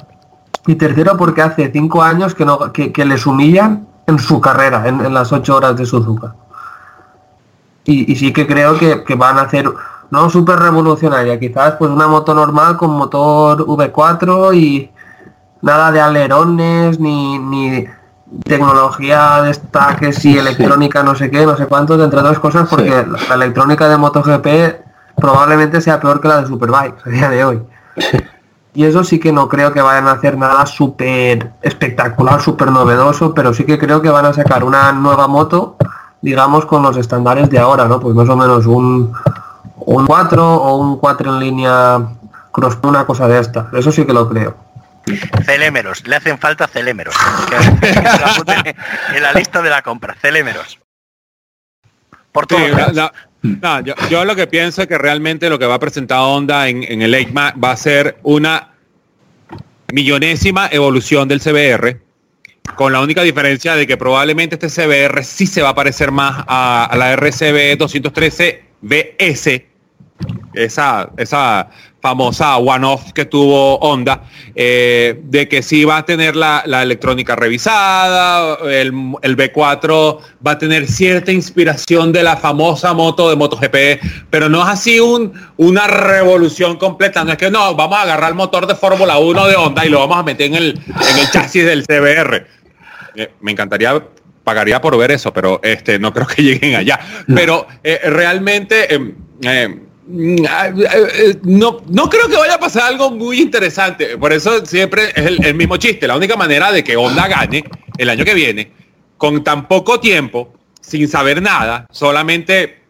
Y 0.65 0.75
tercero, 0.75 1.15
porque 1.15 1.41
hace 1.41 1.71
cinco 1.71 2.01
años 2.01 2.35
que, 2.35 2.43
no, 2.43 2.73
que, 2.73 3.05
les 3.05 3.25
humillan 3.25 3.87
en 4.05 4.19
su 4.19 4.41
carrera, 4.41 4.87
en, 4.87 4.99
en 5.05 5.13
las 5.13 5.31
ocho 5.31 5.55
horas 5.55 5.77
de 5.77 5.85
Suzuka 5.85 6.35
y, 7.87 8.15
sí 8.15 8.33
que 8.33 8.45
creo 8.45 8.77
que, 8.77 9.15
van 9.15 9.37
a 9.37 9.43
hacer 9.43 9.71
no 10.09 10.29
súper 10.29 10.59
revolucionaria, 10.59 11.39
quizás 11.39 11.75
pues 11.75 11.89
una 11.89 12.07
moto 12.07 12.33
normal 12.33 12.77
con 12.77 12.91
motor 12.91 13.65
V4 13.65 14.55
y 14.55 14.91
nada 15.61 15.91
de 15.91 16.01
alerones 16.01 16.99
ni, 16.99 17.39
ni 17.39 17.85
tecnología 18.43 19.41
de 19.41 19.51
esta 19.51 19.95
que 19.95 20.11
si 20.11 20.37
electrónica 20.37 21.01
no 21.01 21.15
sé 21.15 21.31
qué, 21.31 21.45
no 21.45 21.55
sé 21.55 21.65
cuántos, 21.65 22.01
entre 22.01 22.19
otras 22.19 22.39
cosas 22.39 22.67
porque 22.69 22.89
la, 22.89 23.35
electrónica 23.35 23.87
de 23.87 23.97
MotoGP 23.97 24.47
probablemente 25.15 25.81
sea 25.81 25.99
peor 25.99 26.19
que 26.19 26.27
la 26.27 26.41
de 26.41 26.47
Superbike 26.47 27.07
a 27.07 27.09
día 27.09 27.29
de 27.29 27.43
hoy. 27.45 27.61
Y 28.73 28.83
eso 28.83 29.03
sí 29.03 29.19
que 29.19 29.31
no 29.31 29.47
creo 29.47 29.73
que 29.73 29.81
vayan 29.81 30.07
a 30.07 30.11
hacer 30.11 30.37
nada 30.37 30.65
súper 30.67 31.53
espectacular, 31.63 32.41
súper 32.41 32.69
novedoso, 32.69 33.33
pero 33.33 33.53
sí 33.53 33.63
que 33.63 33.79
creo 33.79 34.01
que 34.01 34.09
van 34.09 34.25
a 34.25 34.33
sacar 34.33 34.63
una 34.63 34.91
nueva 34.91 35.27
moto 35.27 35.77
digamos, 36.21 36.65
con 36.65 36.83
los 36.83 36.97
estándares 36.97 37.49
de 37.49 37.59
ahora, 37.59 37.85
¿no? 37.85 37.99
Pues 37.99 38.15
más 38.15 38.29
o 38.29 38.35
menos 38.35 38.65
un, 38.65 39.13
un 39.77 40.05
4 40.05 40.55
o 40.55 40.77
un 40.77 40.97
4 40.97 41.33
en 41.33 41.39
línea 41.39 42.07
cross, 42.51 42.77
una 42.83 43.05
cosa 43.05 43.27
de 43.27 43.39
esta. 43.39 43.69
Eso 43.73 43.91
sí 43.91 44.05
que 44.05 44.13
lo 44.13 44.29
creo. 44.29 44.55
Celémeros, 45.45 46.05
le 46.05 46.17
hacen 46.17 46.37
falta 46.37 46.67
celémeros. 46.67 47.15
en 49.15 49.23
la 49.23 49.33
lista 49.33 49.61
de 49.61 49.69
la 49.69 49.81
compra, 49.81 50.15
celémeros. 50.15 50.79
Por 52.31 52.45
todo 52.45 52.59
yo, 54.09 54.25
lo 54.25 54.35
que 54.35 54.47
pienso 54.47 54.81
es 54.81 54.87
que 54.87 54.97
realmente 54.97 55.49
lo 55.49 55.57
que 55.57 55.65
va 55.65 55.75
a 55.75 55.79
presentar 55.79 56.19
Honda 56.19 56.67
en, 56.67 56.83
en 56.83 57.01
el 57.01 57.13
EICMA 57.13 57.53
va 57.63 57.71
a 57.71 57.77
ser 57.77 58.17
una 58.23 58.73
millonésima 59.93 60.67
evolución 60.71 61.27
del 61.27 61.39
CBR 61.39 62.06
con 62.75 62.93
la 62.93 63.01
única 63.01 63.23
diferencia 63.23 63.75
de 63.75 63.87
que 63.87 63.97
probablemente 63.97 64.57
este 64.59 64.69
CBR 64.69 65.23
sí 65.23 65.47
se 65.47 65.61
va 65.61 65.69
a 65.69 65.75
parecer 65.75 66.11
más 66.11 66.43
a, 66.47 66.93
la 66.97 67.15
RCB 67.15 67.77
213 67.77 68.63
BS, 68.81 69.65
esa, 70.53 71.09
esa 71.17 71.69
famosa 72.01 72.57
one-off 72.57 73.11
que 73.13 73.25
tuvo 73.25 73.77
Honda, 73.79 74.23
eh, 74.55 75.19
de 75.23 75.47
que 75.47 75.61
sí 75.61 75.83
va 75.83 75.97
a 75.97 76.05
tener 76.05 76.35
la, 76.35 76.63
electrónica 76.81 77.35
revisada, 77.35 78.57
el, 78.69 78.93
el, 79.21 79.37
B4 79.37 80.19
va 80.45 80.51
a 80.51 80.57
tener 80.57 80.87
cierta 80.87 81.31
inspiración 81.31 82.11
de 82.11 82.23
la 82.23 82.37
famosa 82.37 82.93
moto 82.93 83.29
de 83.29 83.35
MotoGP, 83.35 84.29
pero 84.29 84.47
no 84.47 84.61
es 84.61 84.69
así 84.69 84.99
un, 84.99 85.33
una 85.57 85.87
revolución 85.87 86.77
completa, 86.77 87.23
no 87.23 87.31
es 87.31 87.37
que 87.37 87.51
no, 87.51 87.75
vamos 87.75 87.97
a 87.97 88.03
agarrar 88.03 88.29
el 88.29 88.35
motor 88.35 88.67
de 88.67 88.75
Fórmula 88.75 89.17
1 89.17 89.47
de 89.47 89.55
Honda 89.55 89.85
y 89.85 89.89
lo 89.89 89.99
vamos 89.99 90.17
a 90.17 90.23
meter 90.23 90.47
en 90.47 90.55
el, 90.55 90.79
en 90.87 91.19
el 91.19 91.29
chasis 91.31 91.65
del 91.65 91.85
CBR 91.85 92.56
eh, 93.17 93.31
me 93.41 93.51
encantaría 93.51 94.01
pagaría 94.47 94.79
por 94.79 94.97
ver 94.97 95.11
eso, 95.11 95.33
pero 95.33 95.59
este 95.61 95.99
no 95.99 96.13
creo 96.13 96.25
que 96.25 96.41
lleguen 96.47 96.75
allá. 96.75 96.99
Pero 97.35 97.67
eh, 97.83 97.99
realmente 98.05 98.93
em, 98.93 99.13
em, 99.41 99.81
no, 101.43 101.81
no 101.89 102.09
creo 102.09 102.29
que 102.29 102.37
vaya 102.37 102.53
a 102.53 102.59
pasar 102.59 102.83
algo 102.83 103.11
muy 103.11 103.41
interesante. 103.41 104.17
Por 104.17 104.31
eso 104.31 104.65
siempre 104.65 105.09
es 105.13 105.25
el, 105.25 105.53
mismo 105.53 105.75
chiste. 105.75 106.07
La 106.07 106.15
única 106.15 106.37
manera 106.37 106.71
de 106.71 106.81
que 106.81 106.95
Honda 106.95 107.27
gane 107.27 107.65
el 107.97 108.09
año 108.09 108.23
que 108.23 108.33
viene, 108.33 108.71
con 109.17 109.43
tan 109.43 109.67
poco 109.67 109.99
tiempo, 109.99 110.53
sin 110.79 111.09
saber 111.09 111.41
nada, 111.41 111.85
solamente 111.91 112.83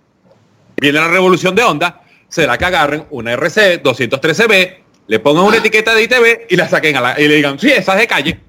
viene 0.79 0.99
la 0.99 1.07
revolución 1.07 1.55
de 1.55 1.63
Honda, 1.63 2.03
será 2.29 2.55
que 2.59 2.65
agarren 2.65 3.05
una 3.09 3.31
RC 3.33 3.81
213B, 3.81 4.75
le 5.07 5.19
pongan 5.19 5.45
una 5.45 5.57
etiqueta 5.57 5.95
de 5.95 6.03
ITV 6.03 6.45
y 6.49 6.55
la 6.55 6.69
saquen 6.69 6.97
a 6.97 7.01
la, 7.01 7.19
y 7.19 7.27
le 7.27 7.35
digan, 7.35 7.57
sí, 7.57 7.71
esa 7.71 7.93
es 7.93 7.99
de 8.01 8.07
calle. 8.07 8.46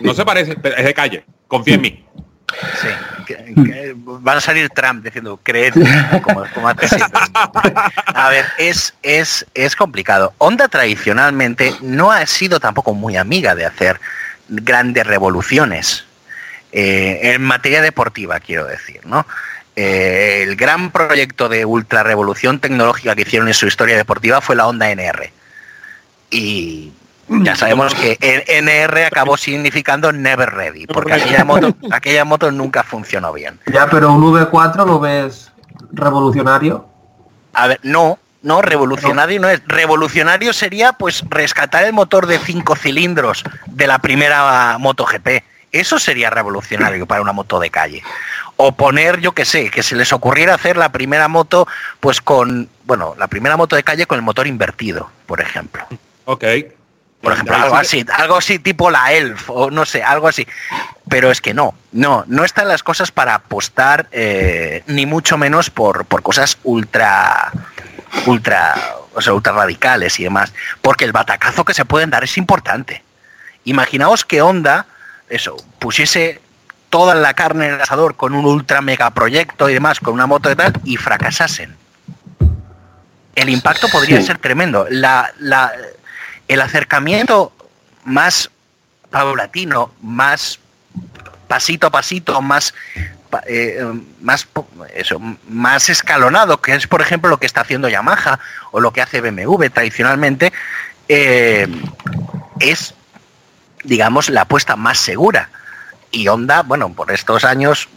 No 0.00 0.14
se 0.14 0.24
parece, 0.24 0.56
pero 0.56 0.76
es 0.76 0.84
de 0.84 0.94
calle. 0.94 1.24
Confía 1.48 1.74
en 1.74 1.80
mí. 1.80 2.04
Sí, 2.80 2.88
van 3.96 4.38
a 4.38 4.40
salir 4.40 4.68
Trump 4.70 5.04
diciendo 5.04 5.40
creer 5.42 5.72
como, 6.22 6.68
A 6.68 8.28
ver, 8.28 8.46
es, 8.58 8.94
es, 9.02 9.46
es 9.54 9.76
complicado. 9.76 10.32
Honda 10.38 10.68
tradicionalmente 10.68 11.74
no 11.80 12.12
ha 12.12 12.24
sido 12.26 12.60
tampoco 12.60 12.94
muy 12.94 13.16
amiga 13.16 13.54
de 13.54 13.66
hacer 13.66 14.00
grandes 14.48 15.06
revoluciones. 15.06 16.04
Eh, 16.72 17.32
en 17.34 17.42
materia 17.42 17.80
deportiva, 17.80 18.38
quiero 18.40 18.66
decir, 18.66 19.00
¿no? 19.06 19.26
Eh, 19.76 20.42
el 20.42 20.56
gran 20.56 20.90
proyecto 20.90 21.48
de 21.48 21.64
ultra 21.64 22.02
revolución 22.02 22.60
tecnológica 22.60 23.14
que 23.14 23.22
hicieron 23.22 23.48
en 23.48 23.54
su 23.54 23.66
historia 23.66 23.96
deportiva 23.96 24.40
fue 24.40 24.56
la 24.56 24.66
Honda 24.66 24.90
NR. 24.90 25.30
Y 26.30 26.92
ya 27.28 27.56
sabemos 27.56 27.94
que 27.94 28.18
NR 28.20 29.06
acabó 29.06 29.36
significando 29.36 30.12
never 30.12 30.50
ready, 30.50 30.86
porque 30.86 31.14
aquella 31.14 31.44
moto, 31.44 31.74
aquella 31.90 32.24
moto 32.24 32.50
nunca 32.50 32.82
funcionó 32.82 33.32
bien. 33.32 33.58
Ya, 33.72 33.88
pero 33.88 34.12
un 34.12 34.22
V4 34.22 34.86
lo 34.86 35.00
ves 35.00 35.50
revolucionario. 35.92 36.86
A 37.54 37.68
ver, 37.68 37.80
no, 37.82 38.18
no, 38.42 38.62
revolucionario 38.62 39.40
no 39.40 39.48
es. 39.48 39.62
Revolucionario 39.66 40.52
sería 40.52 40.92
pues 40.92 41.24
rescatar 41.28 41.84
el 41.84 41.92
motor 41.92 42.26
de 42.26 42.38
cinco 42.38 42.76
cilindros 42.76 43.44
de 43.66 43.86
la 43.86 43.98
primera 43.98 44.76
moto 44.78 45.04
GP. 45.04 45.42
Eso 45.72 45.98
sería 45.98 46.30
revolucionario 46.30 47.06
para 47.06 47.22
una 47.22 47.32
moto 47.32 47.58
de 47.58 47.70
calle. 47.70 48.02
O 48.56 48.72
poner, 48.72 49.20
yo 49.20 49.32
que 49.32 49.44
sé, 49.44 49.70
que 49.70 49.82
se 49.82 49.96
les 49.96 50.12
ocurriera 50.12 50.54
hacer 50.54 50.76
la 50.76 50.90
primera 50.90 51.28
moto, 51.28 51.66
pues 52.00 52.20
con, 52.20 52.70
bueno, 52.84 53.14
la 53.18 53.26
primera 53.26 53.56
moto 53.56 53.76
de 53.76 53.82
calle 53.82 54.06
con 54.06 54.16
el 54.16 54.22
motor 54.22 54.46
invertido, 54.46 55.10
por 55.26 55.40
ejemplo. 55.40 55.84
Ok. 56.24 56.44
Por 57.26 57.32
ejemplo, 57.32 57.56
algo 57.56 57.74
así, 57.74 58.06
algo 58.16 58.36
así 58.36 58.60
tipo 58.60 58.88
la 58.88 59.12
Elf, 59.12 59.50
o 59.50 59.68
no 59.68 59.84
sé, 59.84 60.00
algo 60.00 60.28
así. 60.28 60.46
Pero 61.08 61.32
es 61.32 61.40
que 61.40 61.54
no, 61.54 61.74
no, 61.90 62.22
no 62.28 62.44
están 62.44 62.68
las 62.68 62.84
cosas 62.84 63.10
para 63.10 63.34
apostar, 63.34 64.06
eh, 64.12 64.84
ni 64.86 65.06
mucho 65.06 65.36
menos 65.36 65.68
por, 65.68 66.04
por 66.04 66.22
cosas 66.22 66.56
ultra, 66.62 67.50
ultra, 68.26 68.76
o 69.12 69.20
sea, 69.20 69.32
ultra 69.32 69.54
radicales 69.54 70.20
y 70.20 70.22
demás. 70.22 70.54
Porque 70.82 71.04
el 71.04 71.10
batacazo 71.10 71.64
que 71.64 71.74
se 71.74 71.84
pueden 71.84 72.10
dar 72.10 72.22
es 72.22 72.38
importante. 72.38 73.02
Imaginaos 73.64 74.24
que 74.24 74.40
Honda, 74.40 74.86
eso, 75.28 75.56
pusiese 75.80 76.40
toda 76.90 77.16
la 77.16 77.34
carne 77.34 77.66
en 77.66 77.74
el 77.74 77.80
asador 77.80 78.14
con 78.14 78.34
un 78.34 78.44
ultra 78.44 78.82
mega 78.82 79.10
proyecto 79.10 79.68
y 79.68 79.74
demás, 79.74 79.98
con 79.98 80.14
una 80.14 80.28
moto 80.28 80.48
de 80.48 80.54
tal, 80.54 80.74
y 80.84 80.96
fracasasen. 80.96 81.74
El 83.34 83.48
impacto 83.48 83.88
podría 83.88 84.22
ser 84.22 84.38
tremendo. 84.38 84.86
La, 84.88 85.32
la, 85.40 85.72
el 86.48 86.60
acercamiento 86.60 87.52
más 88.04 88.50
paulatino, 89.10 89.92
más 90.02 90.58
pasito 91.48 91.86
a 91.86 91.90
pasito, 91.90 92.40
más 92.42 92.74
eh, 93.46 93.84
más 94.20 94.46
eso, 94.94 95.20
más 95.48 95.88
escalonado, 95.88 96.60
que 96.60 96.74
es 96.74 96.86
por 96.86 97.02
ejemplo 97.02 97.28
lo 97.28 97.38
que 97.38 97.46
está 97.46 97.60
haciendo 97.62 97.88
Yamaha 97.88 98.38
o 98.70 98.80
lo 98.80 98.92
que 98.92 99.02
hace 99.02 99.20
BMW 99.20 99.66
tradicionalmente, 99.66 100.52
eh, 101.08 101.66
es 102.60 102.94
digamos, 103.86 104.28
la 104.28 104.42
apuesta 104.42 104.76
más 104.76 104.98
segura. 104.98 105.48
Y 106.10 106.28
Honda, 106.28 106.62
bueno, 106.62 106.92
por 106.92 107.10
estos 107.10 107.44
años, 107.44 107.88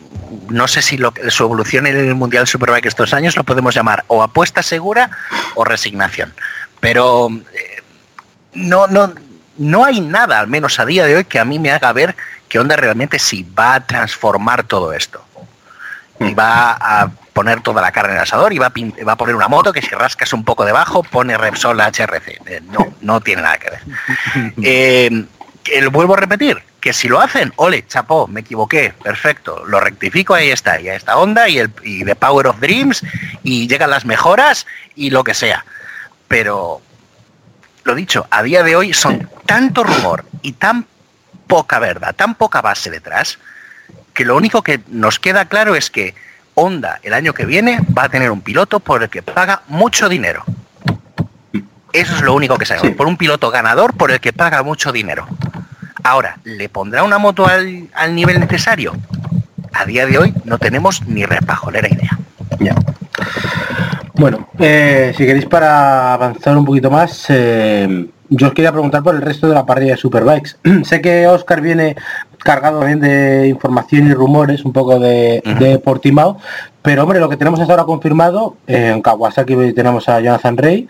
no 0.49 0.67
sé 0.67 0.81
si 0.81 0.97
lo, 0.97 1.13
su 1.29 1.43
evolución 1.43 1.87
en 1.87 1.95
el 1.95 2.15
Mundial 2.15 2.47
Superbike 2.47 2.87
estos 2.87 3.13
años 3.13 3.35
lo 3.35 3.43
podemos 3.43 3.75
llamar 3.75 4.03
o 4.07 4.23
apuesta 4.23 4.63
segura 4.63 5.09
o 5.55 5.63
resignación. 5.63 6.33
Pero 6.79 7.29
eh, 7.53 7.78
no, 8.53 8.87
no, 8.87 9.13
no 9.57 9.85
hay 9.85 10.01
nada, 10.01 10.39
al 10.39 10.47
menos 10.47 10.79
a 10.79 10.85
día 10.85 11.05
de 11.05 11.17
hoy, 11.17 11.25
que 11.25 11.39
a 11.39 11.45
mí 11.45 11.59
me 11.59 11.71
haga 11.71 11.91
ver 11.93 12.15
que 12.47 12.59
Honda 12.59 12.75
realmente 12.75 13.19
sí 13.19 13.47
va 13.57 13.75
a 13.75 13.85
transformar 13.85 14.63
todo 14.63 14.93
esto. 14.93 15.23
Y 16.19 16.33
va 16.33 16.71
a 16.71 17.09
poner 17.31 17.61
toda 17.61 17.81
la 17.81 17.91
carne 17.93 18.11
en 18.11 18.17
el 18.17 18.23
asador 18.23 18.51
y 18.51 18.57
va 18.57 18.65
a, 18.65 19.03
va 19.05 19.13
a 19.13 19.17
poner 19.17 19.35
una 19.35 19.47
moto 19.47 19.71
que 19.71 19.81
si 19.81 19.89
rascas 19.89 20.33
un 20.33 20.43
poco 20.43 20.65
debajo 20.65 21.03
pone 21.03 21.37
Repsol 21.37 21.79
HRC. 21.79 22.41
Eh, 22.45 22.61
no, 22.69 22.93
no 23.01 23.21
tiene 23.21 23.43
nada 23.43 23.57
que 23.57 23.69
ver. 23.69 23.81
Eh, 25.71 25.89
vuelvo 25.91 26.15
a 26.15 26.17
repetir, 26.17 26.57
que 26.79 26.93
si 26.93 27.07
lo 27.07 27.19
hacen, 27.19 27.53
ole, 27.57 27.85
chapó, 27.85 28.27
me 28.27 28.39
equivoqué, 28.39 28.93
perfecto, 29.03 29.63
lo 29.65 29.79
rectifico, 29.79 30.33
ahí 30.33 30.49
está, 30.49 30.81
y 30.81 30.89
esta 30.89 31.17
onda 31.17 31.47
y 31.47 31.59
el 31.59 31.71
y 31.83 32.03
The 32.03 32.15
Power 32.15 32.47
of 32.47 32.59
Dreams 32.59 33.03
y 33.43 33.67
llegan 33.67 33.91
las 33.91 34.05
mejoras 34.05 34.65
y 34.95 35.11
lo 35.11 35.23
que 35.23 35.33
sea. 35.35 35.63
Pero 36.27 36.81
lo 37.83 37.95
dicho, 37.95 38.27
a 38.29 38.43
día 38.43 38.63
de 38.63 38.75
hoy 38.75 38.93
son 38.93 39.29
tanto 39.45 39.83
rumor 39.83 40.25
y 40.41 40.53
tan 40.53 40.85
poca 41.47 41.79
verdad, 41.79 42.15
tan 42.15 42.35
poca 42.35 42.61
base 42.61 42.89
detrás, 42.89 43.39
que 44.13 44.25
lo 44.25 44.35
único 44.35 44.61
que 44.61 44.81
nos 44.87 45.19
queda 45.19 45.45
claro 45.45 45.75
es 45.75 45.89
que 45.89 46.13
Honda 46.55 46.99
el 47.03 47.13
año 47.13 47.33
que 47.33 47.45
viene 47.45 47.79
va 47.97 48.03
a 48.03 48.09
tener 48.09 48.31
un 48.31 48.41
piloto 48.41 48.79
por 48.79 49.01
el 49.01 49.09
que 49.09 49.21
paga 49.21 49.61
mucho 49.67 50.09
dinero. 50.09 50.43
Eso 51.93 52.15
es 52.15 52.21
lo 52.21 52.33
único 52.33 52.57
que 52.57 52.65
sabemos. 52.65 52.95
Por 52.95 53.07
un 53.07 53.17
piloto 53.17 53.49
ganador 53.49 53.95
por 53.95 54.11
el 54.11 54.19
que 54.19 54.33
paga 54.33 54.61
mucho 54.61 54.91
dinero. 54.91 55.25
Ahora, 56.03 56.37
¿le 56.43 56.69
pondrá 56.69 57.03
una 57.03 57.17
moto 57.17 57.47
al, 57.47 58.15
nivel 58.15 58.39
necesario? 58.39 58.93
A 59.73 59.85
día 59.85 60.05
de 60.05 60.17
hoy 60.17 60.33
no 60.43 60.57
tenemos 60.57 61.05
ni 61.07 61.25
repajolera 61.25 61.87
idea. 61.87 62.17
Bueno, 64.19 64.49
eh, 64.59 65.13
si 65.15 65.25
queréis 65.25 65.45
para 65.45 66.13
avanzar 66.13 66.57
un 66.57 66.65
poquito 66.65 66.91
más, 66.91 67.27
eh, 67.29 68.05
yo 68.27 68.47
os 68.47 68.53
quería 68.53 68.73
preguntar 68.73 69.01
por 69.01 69.15
el 69.15 69.21
resto 69.21 69.47
de 69.47 69.53
la 69.53 69.65
parrilla 69.65 69.93
de 69.93 69.97
Superbikes. 69.97 70.57
sé 70.83 70.99
que 70.99 71.25
Oscar 71.25 71.61
viene 71.61 71.95
cargado 72.39 72.81
bien 72.81 72.99
de 72.99 73.47
información 73.47 74.07
y 74.07 74.13
rumores, 74.13 74.65
un 74.65 74.73
poco 74.73 74.99
de, 74.99 75.81
Portimao, 75.85 76.37
pero 76.81 77.03
hombre, 77.03 77.21
lo 77.21 77.29
que 77.29 77.37
tenemos 77.37 77.61
hasta 77.61 77.71
ahora 77.71 77.85
confirmado, 77.85 78.57
en 78.67 79.01
Kawasaki 79.01 79.71
tenemos 79.71 80.09
a 80.09 80.19
Jonathan 80.19 80.57
Rey, 80.57 80.85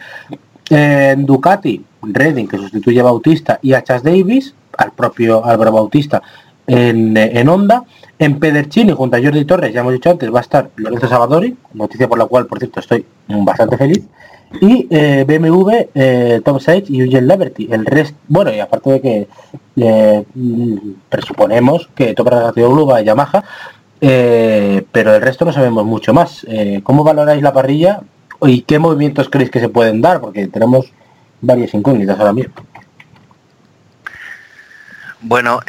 en 0.72 1.24
Ducati, 1.28 1.86
Redding, 2.02 2.48
que 2.48 2.58
sustituye 2.58 3.00
a 3.00 3.04
Bautista, 3.04 3.60
y 3.62 3.74
a 3.74 3.84
Chas 3.84 4.02
Davis, 4.02 4.56
al 4.76 4.92
propio 4.94 5.46
Álvaro 5.46 5.72
Bautista, 5.72 6.24
en, 6.66 7.16
en 7.16 7.48
Honda. 7.48 7.84
En 8.20 8.38
Pedercini, 8.38 8.92
junto 8.92 9.16
a 9.16 9.22
Jordi 9.22 9.46
Torres, 9.46 9.74
ya 9.74 9.80
hemos 9.80 9.94
dicho 9.94 10.10
antes, 10.10 10.34
va 10.34 10.40
a 10.40 10.42
estar 10.42 10.70
Lorenzo 10.76 11.08
Salvadori, 11.08 11.56
noticia 11.74 12.08
por 12.08 12.18
la 12.18 12.26
cual, 12.26 12.46
por 12.48 12.60
cierto, 12.60 12.82
estoy 12.82 13.06
bastante 13.28 13.78
feliz 13.78 14.04
y 14.62 14.88
eh, 14.90 15.26
BMW, 15.28 15.90
eh, 15.94 16.42
Tom 16.44 16.60
Sage 16.60 16.86
y 16.90 17.02
Eugene 17.02 17.28
Liberty. 17.28 17.68
El 17.72 17.86
resto, 17.86 18.18
bueno, 18.28 18.54
y 18.54 18.60
aparte 18.60 18.92
de 18.92 19.02
que 19.02 19.28
eh, 19.78 20.24
presuponemos 21.10 21.90
que 21.96 22.14
toca 22.14 22.52
Blue 22.52 22.86
va 22.86 22.98
a 22.98 23.02
Yamaha, 23.02 23.44
pero 24.00 25.16
el 25.16 25.22
resto 25.22 25.46
no 25.46 25.54
sabemos 25.54 25.86
mucho 25.86 26.14
más. 26.14 26.46
¿Cómo 26.84 27.04
valoráis 27.04 27.42
la 27.42 27.54
parrilla 27.54 28.02
y 28.42 28.62
qué 28.62 28.80
movimientos 28.80 29.30
creéis 29.30 29.52
que 29.52 29.60
se 29.60 29.70
pueden 29.70 30.02
dar? 30.02 30.20
Porque 30.20 30.48
tenemos 30.48 30.92
varias 31.42 31.74
incógnitas 31.74 32.20
ahora 32.20 32.34
mismo. 32.34 32.54
Bueno, 35.22 35.62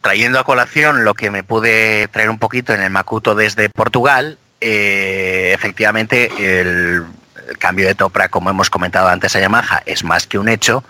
trayendo 0.00 0.38
a 0.38 0.44
colación 0.44 1.04
lo 1.04 1.14
que 1.14 1.30
me 1.30 1.42
pude 1.42 2.08
traer 2.08 2.30
un 2.30 2.38
poquito 2.38 2.72
en 2.72 2.82
el 2.82 2.90
Macuto 2.90 3.34
desde 3.34 3.68
Portugal, 3.68 4.38
efectivamente 4.60 6.30
el 6.38 7.04
el 7.48 7.58
cambio 7.58 7.86
de 7.86 7.94
Topra, 7.94 8.28
como 8.28 8.50
hemos 8.50 8.70
comentado 8.70 9.08
antes 9.08 9.34
a 9.36 9.40
Yamaha, 9.40 9.82
es 9.86 10.04
más 10.04 10.26
que 10.26 10.38
un 10.38 10.48
hecho 10.48 10.84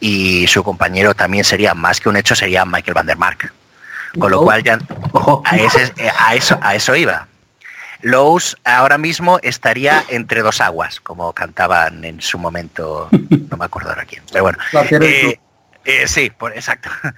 y 0.00 0.46
su 0.48 0.64
compañero 0.64 1.14
también 1.14 1.44
sería 1.44 1.74
más 1.74 2.00
que 2.00 2.08
un 2.08 2.16
hecho, 2.16 2.34
sería 2.34 2.64
Michael 2.64 2.94
Van 2.94 3.06
der 3.06 3.16
Mark. 3.16 3.52
Con 4.18 4.30
lo 4.30 4.42
cual 4.42 4.62
ya 4.62 4.78
a, 5.44 6.34
eso, 6.34 6.58
a 6.60 6.74
eso 6.74 6.96
iba. 6.96 7.28
Lowe's 8.02 8.56
ahora 8.64 8.98
mismo 8.98 9.38
estaría 9.42 10.04
entre 10.08 10.42
dos 10.42 10.60
aguas, 10.60 11.00
como 11.00 11.32
cantaban 11.32 12.04
en 12.04 12.20
su 12.20 12.36
momento, 12.36 13.08
no 13.10 13.56
me 13.56 13.64
acuerdo 13.64 13.90
ahora 13.90 14.04
quién, 14.04 14.22
pero 14.30 14.44
bueno. 14.44 14.58
Eh, 15.00 15.38
eh, 15.84 16.06
sí, 16.06 16.30
por, 16.30 16.52
exacto. 16.52 16.90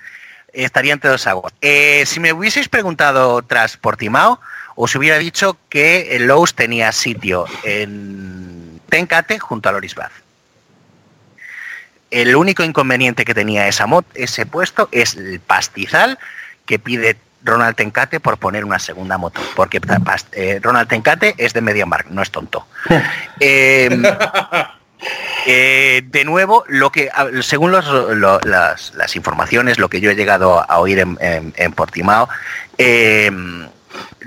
estaría 0.54 0.92
entre 0.92 1.10
dos 1.10 1.26
aguas. 1.26 1.52
Eh, 1.60 2.04
si 2.06 2.20
me 2.20 2.32
hubieseis 2.32 2.68
preguntado 2.68 3.42
tras 3.42 3.76
Portimao, 3.76 4.40
os 4.76 4.94
hubiera 4.94 5.18
dicho 5.18 5.56
que 5.68 6.16
el 6.16 6.26
Lowe's 6.26 6.54
tenía 6.54 6.92
sitio 6.92 7.46
en 7.64 8.80
Tencate 8.88 9.38
junto 9.38 9.68
a 9.68 9.72
Loris 9.72 9.94
Baz. 9.94 10.12
El 12.10 12.36
único 12.36 12.62
inconveniente 12.62 13.24
que 13.24 13.34
tenía 13.34 13.66
esa 13.66 13.86
mod, 13.86 14.04
ese 14.14 14.46
puesto 14.46 14.88
es 14.92 15.16
el 15.16 15.40
pastizal 15.40 16.18
que 16.64 16.78
pide 16.78 17.16
Ronald 17.42 17.76
Tencate 17.76 18.20
por 18.20 18.38
poner 18.38 18.64
una 18.64 18.78
segunda 18.78 19.18
moto, 19.18 19.40
porque 19.56 19.80
eh, 20.32 20.60
Ronald 20.62 20.88
Tencate 20.88 21.34
es 21.36 21.52
de 21.52 21.60
MediaMark, 21.60 22.08
no 22.10 22.22
es 22.22 22.30
tonto. 22.30 22.66
eh, 25.46 26.02
de 26.06 26.24
nuevo, 26.24 26.64
lo 26.68 26.90
que 26.90 27.10
según 27.42 27.72
las, 27.72 29.16
informaciones, 29.16 29.78
lo 29.78 29.88
que 29.88 30.00
yo 30.00 30.10
he 30.10 30.16
llegado 30.16 30.64
a 30.70 30.78
oír 30.78 30.98
en, 30.98 31.72
Portimao, 31.72 32.28
em, 32.78 33.68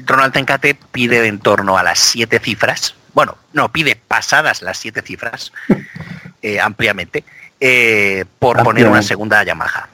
Ronald 0.06 0.34
Tencate 0.34 0.78
pide 0.92 1.26
en 1.28 1.40
torno 1.40 1.78
a 1.78 1.84
las 1.84 2.00
siete 2.00 2.40
cifras 2.40 2.96
bueno, 3.14 3.36
no, 3.52 3.72
pide 3.72 3.96
pasadas 3.96 4.62
las 4.62 4.78
siete 4.78 5.02
cifras 5.02 5.52
eh, 6.44 6.60
ampliamente 6.60 7.24
eh, 7.60 8.26
por 8.38 8.62
poner 8.62 8.88
una 8.88 9.02
segunda 9.02 9.44
Yamaha. 9.44 9.90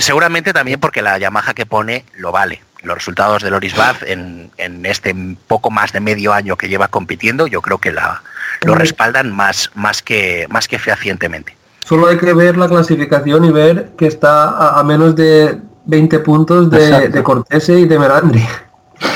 Seguramente 0.00 0.52
también 0.52 0.78
porque 0.78 1.02
la 1.02 1.18
Yamaha 1.18 1.54
que 1.54 1.66
pone 1.66 2.04
lo 2.14 2.30
vale. 2.30 2.62
Los 2.82 2.96
resultados 2.96 3.42
de 3.42 3.50
Loris 3.50 3.76
Bath 3.76 4.02
en, 4.02 4.50
este 4.84 5.14
poco 5.46 5.70
más 5.70 5.92
de 5.92 6.00
medio 6.00 6.32
año 6.32 6.56
que 6.56 6.68
lleva 6.68 6.88
compitiendo, 6.88 7.46
yo 7.46 7.62
creo 7.62 7.78
que 7.78 7.92
la, 7.92 8.22
lo 8.64 8.74
respaldan 8.74 9.32
más, 9.32 9.70
más, 9.74 10.02
que, 10.02 10.46
más 10.50 10.68
que 10.68 10.78
fehacientemente. 10.78 11.56
Solo 11.84 12.08
hay 12.08 12.18
que 12.18 12.32
ver 12.32 12.56
la 12.56 12.68
clasificación 12.68 13.44
y 13.44 13.52
ver 13.52 13.92
que 13.96 14.06
está 14.06 14.78
a, 14.78 14.82
menos 14.84 15.16
de 15.16 15.58
20 15.86 16.18
puntos 16.20 16.70
de, 16.70 17.08
de 17.08 17.22
Cortese 17.22 17.80
y 17.80 17.86
de 17.86 17.98
Merandri. 17.98 18.46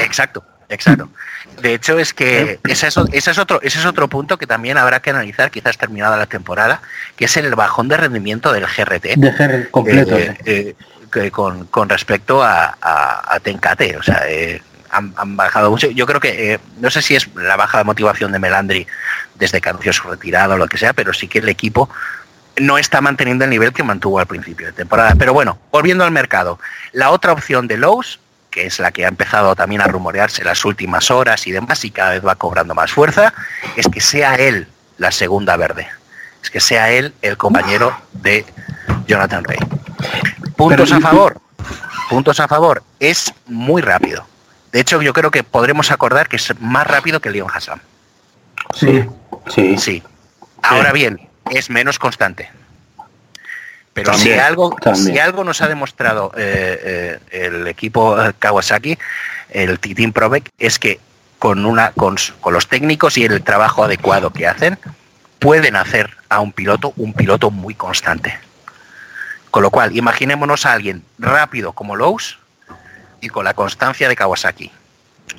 Exacto, 0.03 0.43
exacto. 0.69 1.09
De 1.61 1.75
hecho, 1.75 1.99
es 1.99 2.13
que 2.13 2.59
ese 2.65 2.89
es, 2.89 2.97
otro, 3.39 3.61
ese 3.63 3.79
es 3.79 3.87
otro 3.87 4.09
punto 4.09 4.37
que 4.37 4.47
también 4.47 4.77
habrá 4.77 5.01
que 5.01 5.11
analizar, 5.11 5.51
quizás 5.51 5.79
terminada 5.79 6.17
la 6.17 6.27
temporada, 6.27 6.83
que 7.17 7.25
es 7.25 7.37
el 7.37 7.55
bajón 7.55 7.89
de 7.89 7.97
rendimiento 7.97 8.53
del 8.53 8.67
GRT. 8.67 9.17
De 9.17 9.69
completo. 9.71 10.17
Eh, 10.17 10.37
eh, 10.45 11.31
con, 11.31 11.89
respecto 11.89 12.43
a, 12.43 12.77
a, 12.81 13.41
Tencate. 13.41 13.97
O 13.97 14.03
sea, 14.03 14.23
eh, 14.93 15.13
han, 15.17 15.37
bajado 15.37 15.71
mucho. 15.71 15.91
Yo 15.91 16.07
creo 16.07 16.21
que, 16.21 16.61
no 16.79 16.91
sé 16.91 17.03
si 17.03 17.17
es 17.17 17.29
la 17.35 17.57
baja 17.57 17.79
de 17.79 17.85
motivación 17.85 18.33
de 18.33 18.39
Melandri 18.39 18.87
desde 19.35 19.61
que 19.61 19.69
anunció 19.69 19.93
su 19.93 20.09
retirada 20.09 20.55
o 20.55 20.59
lo 20.59 20.69
que 20.69 20.79
sea, 20.79 20.93
pero 20.93 21.13
sí 21.13 21.29
que 21.29 21.41
el 21.41 21.49
equipo 21.49 21.89
no 22.59 22.79
está 22.79 23.01
manteniendo 23.01 23.45
el 23.45 23.51
nivel 23.51 23.73
que 23.73 23.83
mantuvo 23.83 24.19
al 24.19 24.27
principio 24.27 24.67
de 24.67 24.73
temporada. 24.73 25.15
Pero 25.19 25.33
bueno, 25.33 25.59
volviendo 25.71 26.05
al 26.05 26.11
mercado, 26.11 26.59
la 26.93 27.11
otra 27.11 27.33
opción 27.33 27.69
de 27.69 27.77
Lowe's 27.77 28.19
que 28.57 28.65
es 28.65 28.79
la 28.79 28.91
que 28.91 29.05
ha 29.05 29.09
empezado 29.09 29.55
también 29.55 29.83
a 29.83 29.87
rumorearse 29.87 30.43
las 30.43 30.65
últimas 30.65 31.11
horas 31.11 31.47
y 31.47 31.53
demás 31.53 31.85
y 31.85 31.91
cada 31.91 32.13
vez 32.13 32.27
va 32.27 32.37
cobrando 32.37 32.75
más 32.75 32.91
fuerza, 32.91 33.35
es 33.77 33.87
que 33.87 34.01
sea 34.01 34.37
él 34.37 34.67
la 34.97 35.13
segunda 35.13 35.59
verde. 35.59 35.87
Es 36.43 36.49
que 36.49 36.61
sea 36.61 36.91
él 36.91 37.13
el 37.21 37.37
compañero 37.37 37.95
de 38.13 38.47
Jonathan 39.07 39.45
Rey. 39.45 39.59
Puntos 40.57 40.91
a 40.91 41.01
favor. 41.01 41.39
Puntos 42.09 42.41
a 42.41 42.49
favor. 42.49 42.83
Es 42.99 43.31
muy 43.45 43.83
rápido. 43.83 44.27
De 44.77 44.83
hecho, 44.83 45.01
yo 45.01 45.15
creo 45.15 45.31
que 45.31 45.43
podremos 45.43 45.91
acordar 45.91 46.29
que 46.29 46.37
es 46.37 46.53
más 46.61 46.87
rápido 46.87 47.19
que 47.19 47.31
Leon 47.31 47.49
Hassan. 47.51 47.81
Sí, 48.75 49.07
sí. 49.49 49.79
Sí. 49.79 50.03
Ahora 50.63 50.93
bien, 50.93 51.31
es 51.51 51.71
menos 51.71 51.99
constante. 51.99 52.51
Pero 53.95 54.13
si, 54.13 54.35
algo, 54.35 54.77
si 54.93 55.19
algo 55.19 55.45
nos 55.45 55.63
ha 55.63 55.69
demostrado 55.69 56.31
eh, 56.37 57.19
eh, 57.33 57.47
el 57.47 57.67
equipo 57.69 58.19
Kawasaki, 58.39 58.99
el 59.49 59.81
Team 59.81 60.13
Provec, 60.13 60.51
es 60.59 60.79
que 60.79 61.01
con, 61.39 61.65
una, 61.65 61.93
con, 61.93 62.17
los 62.51 62.69
técnicos 62.69 63.17
y 63.17 63.25
el 63.25 63.43
trabajo 63.43 63.83
adecuado 63.83 64.31
que 64.31 64.47
hacen, 64.47 64.79
pueden 65.39 65.75
hacer 65.75 66.19
a 66.29 66.41
un 66.41 66.53
piloto 66.53 66.93
un 66.99 67.15
piloto 67.15 67.51
muy 67.51 67.75
constante. 67.75 68.39
Con 69.51 69.63
lo 69.63 69.71
cual, 69.71 69.97
imaginémonos 69.97 70.67
a 70.67 70.75
alguien 70.75 71.03
rápido 71.19 71.73
como 71.73 71.97
Lowe's 71.97 72.37
y 73.27 73.29
con 73.29 73.45
la 73.45 73.55
constancia 73.55 74.09
de 74.09 74.17
Kawasaki. 74.17 74.71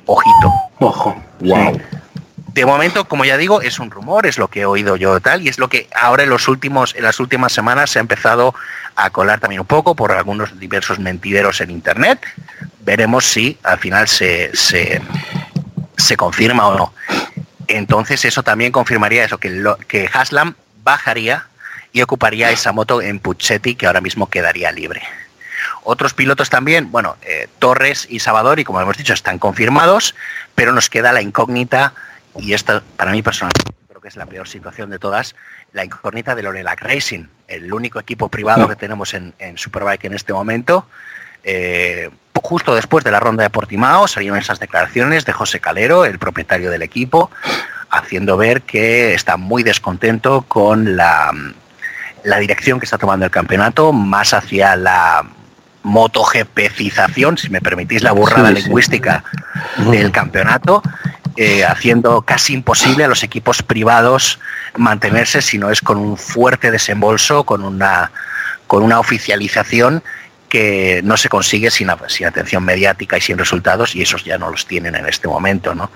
Ojito. 0.06 0.52
Ojo. 0.78 1.22
Wow. 1.40 1.80
de 2.52 2.66
momento, 2.66 3.04
como 3.06 3.24
ya 3.24 3.36
digo, 3.36 3.62
es 3.62 3.78
un 3.78 3.90
rumor, 3.90 4.26
es 4.26 4.38
lo 4.38 4.48
que 4.48 4.60
he 4.60 4.66
oído 4.66 4.96
yo 4.96 5.20
tal, 5.20 5.42
y 5.42 5.48
es 5.48 5.58
lo 5.58 5.68
que 5.68 5.88
ahora 5.94 6.24
en 6.24 6.30
los 6.30 6.48
últimos, 6.48 6.94
en 6.96 7.04
las 7.04 7.20
últimas 7.20 7.52
semanas 7.52 7.90
se 7.90 7.98
ha 7.98 8.02
empezado 8.02 8.54
a 8.96 9.10
colar 9.10 9.38
también 9.38 9.60
un 9.60 9.66
poco 9.66 9.94
por 9.94 10.12
algunos 10.12 10.58
diversos 10.58 10.98
mentideros 10.98 11.60
en 11.60 11.70
internet. 11.70 12.20
Veremos 12.80 13.24
si 13.26 13.58
al 13.62 13.78
final 13.78 14.08
se, 14.08 14.50
se, 14.56 15.00
se 15.96 16.16
confirma 16.16 16.66
o 16.66 16.76
no. 16.76 16.94
Entonces 17.68 18.24
eso 18.24 18.42
también 18.42 18.72
confirmaría 18.72 19.24
eso, 19.24 19.38
que, 19.38 19.50
lo, 19.50 19.76
que 19.76 20.10
Haslam 20.12 20.54
bajaría 20.82 21.46
y 21.92 22.02
ocuparía 22.02 22.50
esa 22.50 22.72
moto 22.72 23.00
en 23.02 23.20
Puchetti 23.20 23.74
que 23.74 23.86
ahora 23.86 24.00
mismo 24.00 24.28
quedaría 24.28 24.72
libre. 24.72 25.02
Otros 25.84 26.14
pilotos 26.14 26.50
también, 26.50 26.90
bueno, 26.90 27.16
eh, 27.22 27.48
Torres 27.58 28.06
y 28.10 28.20
Salvador, 28.20 28.58
y 28.58 28.64
como 28.64 28.80
hemos 28.80 28.96
dicho, 28.96 29.12
están 29.12 29.38
confirmados, 29.38 30.14
pero 30.54 30.72
nos 30.72 30.90
queda 30.90 31.12
la 31.12 31.22
incógnita, 31.22 31.94
y 32.36 32.52
esta 32.52 32.82
para 32.96 33.12
mí 33.12 33.22
personalmente 33.22 33.72
creo 33.88 34.00
que 34.00 34.08
es 34.08 34.16
la 34.16 34.26
peor 34.26 34.48
situación 34.48 34.90
de 34.90 34.98
todas, 34.98 35.34
la 35.72 35.84
incógnita 35.84 36.34
de 36.34 36.42
Lorelac 36.42 36.82
Racing, 36.82 37.26
el 37.48 37.72
único 37.72 37.98
equipo 37.98 38.28
privado 38.28 38.68
que 38.68 38.76
tenemos 38.76 39.14
en, 39.14 39.34
en 39.38 39.58
Superbike 39.58 40.04
en 40.04 40.14
este 40.14 40.32
momento. 40.32 40.86
Eh, 41.44 42.10
justo 42.42 42.74
después 42.74 43.04
de 43.04 43.10
la 43.10 43.20
ronda 43.20 43.42
de 43.42 43.50
Portimao 43.50 44.06
salieron 44.06 44.38
esas 44.38 44.60
declaraciones 44.60 45.24
de 45.24 45.32
José 45.32 45.60
Calero, 45.60 46.04
el 46.04 46.18
propietario 46.18 46.70
del 46.70 46.82
equipo, 46.82 47.30
haciendo 47.90 48.36
ver 48.36 48.62
que 48.62 49.14
está 49.14 49.36
muy 49.36 49.62
descontento 49.62 50.42
con 50.42 50.96
la, 50.96 51.32
la 52.24 52.38
dirección 52.38 52.78
que 52.78 52.84
está 52.84 52.98
tomando 52.98 53.24
el 53.24 53.30
campeonato, 53.30 53.92
más 53.92 54.34
hacia 54.34 54.76
la 54.76 55.26
motogpcización, 55.82 57.38
si 57.38 57.50
me 57.50 57.60
permitís 57.60 58.02
la 58.02 58.12
burrada 58.12 58.48
sí, 58.48 58.62
lingüística 58.62 59.24
sí. 59.76 59.90
del 59.90 60.10
campeonato, 60.10 60.82
eh, 61.36 61.64
haciendo 61.64 62.22
casi 62.22 62.54
imposible 62.54 63.04
a 63.04 63.08
los 63.08 63.22
equipos 63.22 63.62
privados 63.62 64.40
mantenerse 64.76 65.40
si 65.40 65.58
no 65.58 65.70
es 65.70 65.80
con 65.80 65.96
un 65.98 66.16
fuerte 66.16 66.70
desembolso, 66.70 67.44
con 67.44 67.64
una, 67.64 68.10
con 68.66 68.82
una 68.82 68.98
oficialización 68.98 70.02
que 70.48 71.00
no 71.04 71.16
se 71.16 71.28
consigue 71.28 71.70
sin, 71.70 71.88
sin, 72.08 72.26
atención 72.26 72.64
mediática 72.64 73.18
y 73.18 73.20
sin 73.20 73.38
resultados 73.38 73.94
y 73.94 74.02
esos 74.02 74.24
ya 74.24 74.38
no 74.38 74.50
los 74.50 74.66
tienen 74.66 74.94
en 74.94 75.06
este 75.06 75.28
momento. 75.28 75.74
¿no? 75.74 75.90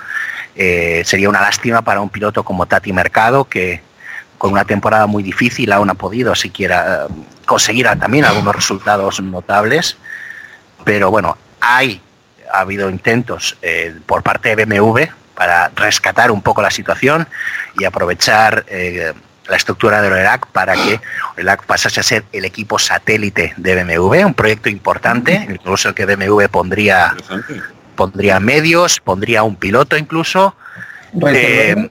Eh, 0.54 1.02
sería 1.04 1.28
una 1.28 1.40
lástima 1.40 1.82
para 1.82 2.00
un 2.00 2.10
piloto 2.10 2.44
como 2.44 2.66
Tati 2.66 2.92
Mercado 2.92 3.44
que 3.44 3.80
con 4.42 4.50
una 4.50 4.64
temporada 4.64 5.06
muy 5.06 5.22
difícil 5.22 5.70
aún 5.70 5.88
ha 5.88 5.94
podido 5.94 6.34
siquiera 6.34 7.06
uh, 7.08 7.24
conseguir 7.46 7.86
también 8.00 8.24
algunos 8.24 8.56
resultados 8.56 9.20
notables, 9.20 9.96
pero 10.82 11.12
bueno, 11.12 11.38
hay 11.60 12.00
ha 12.52 12.58
habido 12.58 12.90
intentos 12.90 13.56
eh, 13.62 13.94
por 14.04 14.24
parte 14.24 14.56
de 14.56 14.64
BMW 14.64 15.02
para 15.36 15.68
rescatar 15.76 16.32
un 16.32 16.42
poco 16.42 16.60
la 16.60 16.72
situación 16.72 17.28
y 17.78 17.84
aprovechar 17.84 18.64
eh, 18.66 19.12
la 19.46 19.56
estructura 19.56 20.02
de 20.02 20.08
Orelac 20.08 20.48
para 20.48 20.74
que 20.74 21.00
Orelac 21.34 21.64
pasase 21.64 22.00
a 22.00 22.02
ser 22.02 22.24
el 22.32 22.44
equipo 22.44 22.80
satélite 22.80 23.54
de 23.56 23.84
BMW, 23.84 24.26
un 24.26 24.34
proyecto 24.34 24.68
importante, 24.68 25.46
incluso 25.48 25.90
el 25.90 25.94
que 25.94 26.04
BMW 26.04 26.46
pondría, 26.48 27.14
pondría 27.94 28.40
medios, 28.40 28.98
pondría 28.98 29.44
un 29.44 29.54
piloto 29.54 29.96
incluso. 29.96 30.56
Eh, 31.28 31.90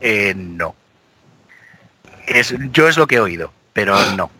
eh, 0.00 0.32
no. 0.34 0.76
Es, 2.26 2.54
yo 2.72 2.88
es 2.88 2.96
lo 2.96 3.06
que 3.06 3.16
he 3.16 3.20
oído, 3.20 3.52
pero 3.72 3.96
no. 4.12 4.30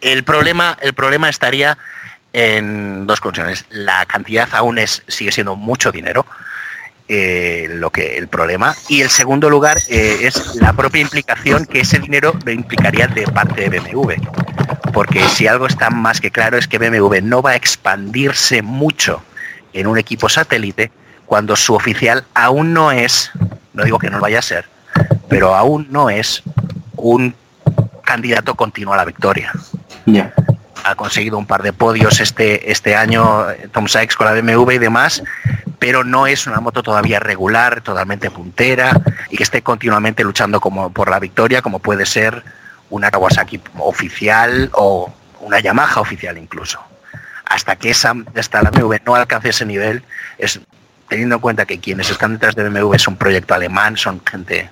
El 0.00 0.24
problema, 0.24 0.76
el 0.80 0.94
problema 0.94 1.28
estaría 1.28 1.76
en 2.32 3.06
dos 3.06 3.20
condiciones. 3.20 3.64
La 3.70 4.06
cantidad 4.06 4.48
aún 4.52 4.78
es, 4.78 5.02
sigue 5.08 5.32
siendo 5.32 5.56
mucho 5.56 5.90
dinero 5.90 6.24
eh, 7.10 7.68
lo 7.70 7.88
que 7.88 8.18
el 8.18 8.28
problema 8.28 8.76
y 8.86 9.00
el 9.00 9.08
segundo 9.08 9.48
lugar 9.48 9.78
eh, 9.88 10.18
es 10.24 10.56
la 10.56 10.74
propia 10.74 11.00
implicación 11.00 11.64
que 11.64 11.80
ese 11.80 11.98
dinero 12.00 12.34
lo 12.44 12.52
implicaría 12.52 13.06
de 13.06 13.22
parte 13.22 13.66
de 13.66 13.80
BMW 13.80 14.12
porque 14.92 15.26
si 15.26 15.46
algo 15.46 15.66
está 15.66 15.88
más 15.88 16.20
que 16.20 16.30
claro 16.30 16.58
es 16.58 16.68
que 16.68 16.76
BMW 16.76 17.20
no 17.22 17.40
va 17.40 17.52
a 17.52 17.56
expandirse 17.56 18.60
mucho 18.60 19.22
en 19.72 19.86
un 19.86 19.96
equipo 19.96 20.28
satélite 20.28 20.92
cuando 21.24 21.56
su 21.56 21.72
oficial 21.72 22.26
aún 22.34 22.74
no 22.74 22.92
es 22.92 23.30
no 23.72 23.84
digo 23.84 23.98
que 23.98 24.10
no 24.10 24.20
vaya 24.20 24.40
a 24.40 24.42
ser 24.42 24.66
pero 25.30 25.54
aún 25.54 25.86
no 25.90 26.10
es 26.10 26.42
un 26.98 27.34
candidato 28.04 28.54
continuo 28.54 28.94
a 28.94 28.98
la 28.98 29.04
victoria 29.04 29.52
yeah 30.06 30.32
ha 30.84 30.94
conseguido 30.94 31.38
un 31.38 31.46
par 31.46 31.62
de 31.62 31.72
podios 31.72 32.20
este, 32.20 32.70
este 32.70 32.96
año 32.96 33.46
Tom 33.72 33.88
Sykes 33.88 34.16
con 34.16 34.26
la 34.26 34.32
BMW 34.32 34.72
y 34.72 34.78
demás, 34.78 35.22
pero 35.78 36.04
no 36.04 36.26
es 36.26 36.46
una 36.46 36.60
moto 36.60 36.82
todavía 36.82 37.20
regular, 37.20 37.80
totalmente 37.80 38.30
puntera 38.30 38.98
y 39.30 39.36
que 39.36 39.42
esté 39.42 39.62
continuamente 39.62 40.24
luchando 40.24 40.60
como 40.60 40.90
por 40.90 41.10
la 41.10 41.18
victoria, 41.18 41.62
como 41.62 41.78
puede 41.78 42.06
ser 42.06 42.42
una 42.90 43.10
Kawasaki 43.10 43.60
oficial 43.78 44.70
o 44.72 45.12
una 45.40 45.60
Yamaha 45.60 46.00
oficial 46.00 46.38
incluso. 46.38 46.80
Hasta 47.44 47.76
que 47.76 47.90
esa, 47.90 48.14
hasta 48.34 48.62
la 48.62 48.70
BMW 48.70 48.96
no 49.04 49.14
alcance 49.14 49.50
ese 49.50 49.64
nivel, 49.64 50.02
es 50.38 50.60
teniendo 51.08 51.36
en 51.36 51.40
cuenta 51.40 51.64
que 51.64 51.80
quienes 51.80 52.10
están 52.10 52.34
detrás 52.34 52.54
de 52.54 52.68
BMW 52.68 52.94
es 52.94 53.08
un 53.08 53.16
proyecto 53.16 53.54
alemán, 53.54 53.96
son 53.96 54.20
gente 54.24 54.70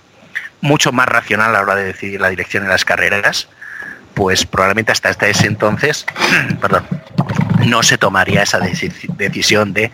mucho 0.61 0.93
más 0.93 1.07
racional 1.09 1.51
a 1.51 1.53
la 1.53 1.61
hora 1.61 1.75
de 1.77 1.85
decidir 1.85 2.21
la 2.21 2.31
dirección 2.31 2.65
en 2.65 2.71
las 2.71 2.85
carreras, 2.85 3.49
pues 4.15 4.47
probablemente 4.47 4.93
hasta, 4.93 5.11
ese 5.29 5.47
entonces, 5.47 6.07
perdón, 6.61 6.87
no 7.67 7.83
se 7.83 7.99
tomaría 7.99 8.43
esa 8.43 8.59
decisión 8.59 9.73
de 9.73 9.93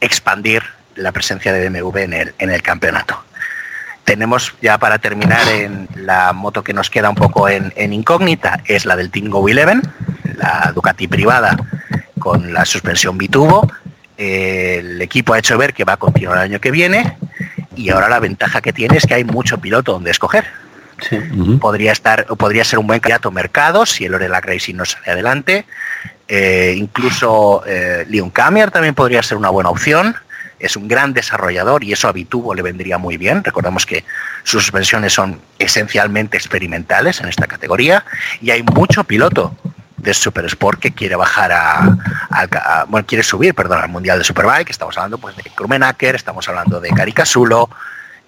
expandir 0.00 0.62
la 0.96 1.12
presencia 1.12 1.52
de 1.52 1.68
BMW 1.68 1.98
en 1.98 2.12
el, 2.12 2.34
en 2.38 2.50
el 2.50 2.62
campeonato. 2.62 3.22
Tenemos 4.04 4.54
ya 4.60 4.78
para 4.78 4.98
terminar 4.98 5.46
en 5.48 5.88
la 5.94 6.32
moto 6.32 6.64
que 6.64 6.72
nos 6.72 6.90
queda 6.90 7.10
un 7.10 7.14
poco 7.14 7.48
en, 7.48 7.92
incógnita, 7.92 8.60
es 8.66 8.84
la 8.84 8.96
del 8.96 9.10
Tingo 9.10 9.38
11, 9.38 9.82
la 10.36 10.72
Ducati 10.74 11.06
privada 11.06 11.56
con 12.18 12.52
la 12.52 12.64
suspensión 12.64 13.16
bitubo. 13.16 13.70
El 14.16 15.00
equipo 15.00 15.32
ha 15.32 15.38
hecho 15.38 15.56
ver 15.56 15.72
que 15.72 15.84
va 15.84 15.92
a 15.92 15.96
continuar 15.96 16.38
el 16.38 16.44
año 16.44 16.60
que 16.60 16.70
viene 16.70 17.16
y 17.80 17.90
ahora 17.90 18.08
la 18.08 18.20
ventaja 18.20 18.60
que 18.60 18.72
tiene 18.72 18.96
es 18.96 19.06
que 19.06 19.14
hay 19.14 19.24
mucho 19.24 19.58
piloto 19.58 19.92
donde 19.92 20.10
escoger. 20.10 20.46
Sí. 21.08 21.16
Uh 21.16 21.20
-huh. 21.20 21.58
Podría 21.58 21.92
estar, 21.92 22.26
podría 22.26 22.64
ser 22.64 22.78
un 22.78 22.86
buen 22.86 23.00
candidato 23.00 23.30
mercado 23.30 23.86
si 23.86 24.04
el 24.04 24.14
Orela 24.14 24.40
Racing 24.40 24.74
no 24.74 24.84
sale 24.84 25.10
adelante. 25.10 25.64
Eh, 26.28 26.74
incluso 26.76 27.64
eh, 27.66 28.04
Leon 28.08 28.30
Camier 28.30 28.70
también 28.70 28.94
podría 28.94 29.22
ser 29.22 29.38
una 29.38 29.48
buena 29.50 29.70
opción. 29.70 30.14
Es 30.58 30.76
un 30.76 30.88
gran 30.88 31.14
desarrollador 31.14 31.82
y 31.82 31.92
eso 31.92 32.06
a 32.06 32.12
Bitubo 32.12 32.54
le 32.54 32.60
vendría 32.60 32.98
muy 32.98 33.16
bien. 33.16 33.42
Recordamos 33.42 33.86
que 33.86 34.04
sus 34.44 34.62
suspensiones 34.62 35.14
son 35.14 35.40
esencialmente 35.58 36.36
experimentales 36.36 37.20
en 37.20 37.28
esta 37.28 37.46
categoría 37.46 38.04
y 38.42 38.50
hay 38.50 38.62
mucho 38.62 39.04
piloto 39.04 39.56
de 40.00 40.14
Super 40.14 40.44
Sport 40.46 40.80
que 40.80 40.92
quiere 40.92 41.16
bajar 41.16 41.52
a, 41.52 41.96
a, 42.30 42.84
bueno, 42.88 43.06
quiere 43.06 43.22
subir, 43.22 43.54
perdón, 43.54 43.82
al 43.82 43.88
Mundial 43.88 44.18
de 44.18 44.24
Superbike. 44.24 44.70
Estamos 44.70 44.96
hablando 44.96 45.18
pues 45.18 45.36
de 45.36 45.42
Krumenacker, 45.42 46.14
estamos 46.14 46.48
hablando 46.48 46.80
de 46.80 46.90
Caricasulo. 46.90 47.68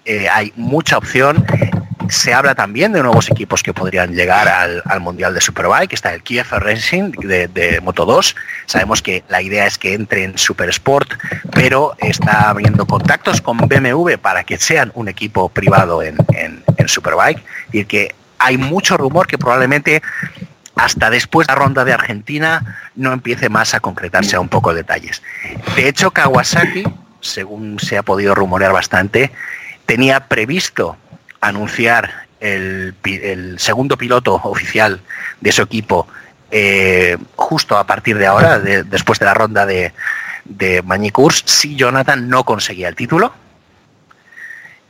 Eh, 0.05 0.27
hay 0.29 0.51
mucha 0.55 0.97
opción 0.97 1.45
se 2.09 2.33
habla 2.33 2.55
también 2.55 2.91
de 2.93 3.01
nuevos 3.01 3.29
equipos 3.29 3.63
que 3.63 3.73
podrían 3.73 4.13
llegar 4.13 4.47
al, 4.47 4.83
al 4.85 4.99
Mundial 4.99 5.33
de 5.33 5.41
Superbike. 5.41 5.93
Está 5.93 6.13
el 6.13 6.21
Kiev 6.21 6.47
Racing 6.49 7.11
de, 7.11 7.47
de, 7.47 7.81
Moto 7.81 8.05
2. 8.05 8.35
Sabemos 8.65 9.01
que 9.01 9.23
la 9.29 9.41
idea 9.41 9.65
es 9.65 9.77
que 9.77 9.93
entre 9.93 10.23
en 10.23 10.37
Super 10.37 10.69
Sport, 10.69 11.11
pero 11.51 11.95
está 11.99 12.49
habiendo 12.49 12.85
contactos 12.85 13.41
con 13.41 13.57
BMW 13.57 14.17
para 14.21 14.43
que 14.43 14.57
sean 14.57 14.91
un 14.95 15.07
equipo 15.07 15.49
privado 15.49 16.03
en, 16.03 16.17
en, 16.33 16.63
en 16.77 16.87
Superbike. 16.87 17.43
Y 17.71 17.85
que 17.85 18.13
hay 18.37 18.57
mucho 18.57 18.97
rumor 18.97 19.27
que 19.27 19.37
probablemente 19.37 20.01
hasta 20.75 21.09
después 21.09 21.47
de 21.47 21.53
la 21.53 21.59
ronda 21.59 21.85
de 21.85 21.93
Argentina 21.93 22.79
no 22.95 23.13
empiece 23.13 23.49
más 23.49 23.73
a 23.73 23.79
concretarse 23.79 24.35
a 24.35 24.39
un 24.39 24.49
poco 24.49 24.73
detalles. 24.73 25.21
De 25.75 25.87
hecho, 25.87 26.11
Kawasaki, 26.11 26.83
según 27.21 27.79
se 27.79 27.97
ha 27.97 28.03
podido 28.03 28.33
rumorear 28.35 28.73
bastante, 28.73 29.31
tenía 29.85 30.27
previsto 30.27 30.97
anunciar 31.41 32.27
el, 32.39 32.95
segundo 33.57 33.97
piloto 33.97 34.35
oficial 34.43 34.99
de 35.39 35.51
su 35.51 35.61
equipo 35.61 36.07
eh, 36.51 37.17
justo 37.35 37.77
a 37.77 37.85
partir 37.85 38.17
de 38.17 38.27
ahora, 38.27 38.59
de, 38.59 38.83
después 38.83 39.19
de 39.19 39.25
la 39.25 39.33
ronda 39.33 39.65
de, 39.65 39.93
de 40.45 40.83
si 41.45 41.75
Jonathan 41.75 42.27
no 42.27 42.43
conseguía 42.43 42.89
el 42.89 42.95
título. 42.95 43.33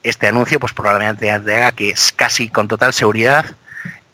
Este 0.01 0.27
anuncio 0.27 0.60
pues 0.60 0.73
probablemente 0.73 1.31
haga 1.31 1.72
que 1.72 1.93
casi 2.15 2.49
con 2.49 2.68
total 2.68 2.93
seguridad 2.93 3.55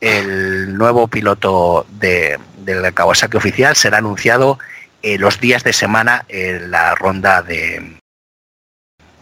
el 0.01 0.77
nuevo 0.77 1.07
piloto 1.07 1.85
de, 1.99 2.39
de 2.59 2.75
la 2.75 2.91
Kawasaki 2.91 3.37
oficial 3.37 3.75
será 3.75 3.97
anunciado 3.97 4.59
eh, 5.01 5.17
los 5.17 5.39
días 5.39 5.63
de 5.63 5.73
semana 5.73 6.25
en 6.27 6.71
la 6.71 6.95
ronda 6.95 7.41
de, 7.41 7.97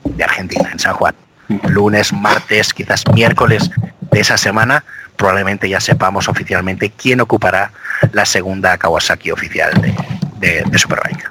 de 0.03 0.23
Argentina, 0.23 0.69
en 0.71 0.79
San 0.79 0.93
Juan 0.93 1.15
lunes, 1.67 2.13
martes, 2.13 2.73
quizás 2.73 3.03
miércoles 3.13 3.69
de 4.11 4.19
esa 4.19 4.37
semana, 4.37 4.83
probablemente 5.15 5.69
ya 5.69 5.79
sepamos 5.79 6.27
oficialmente 6.27 6.91
quién 6.91 7.21
ocupará 7.21 7.71
la 8.11 8.25
segunda 8.25 8.77
Kawasaki 8.77 9.31
oficial 9.31 9.71
de, 9.81 9.95
de, 10.39 10.63
de 10.63 10.77
Superbike. 10.77 11.29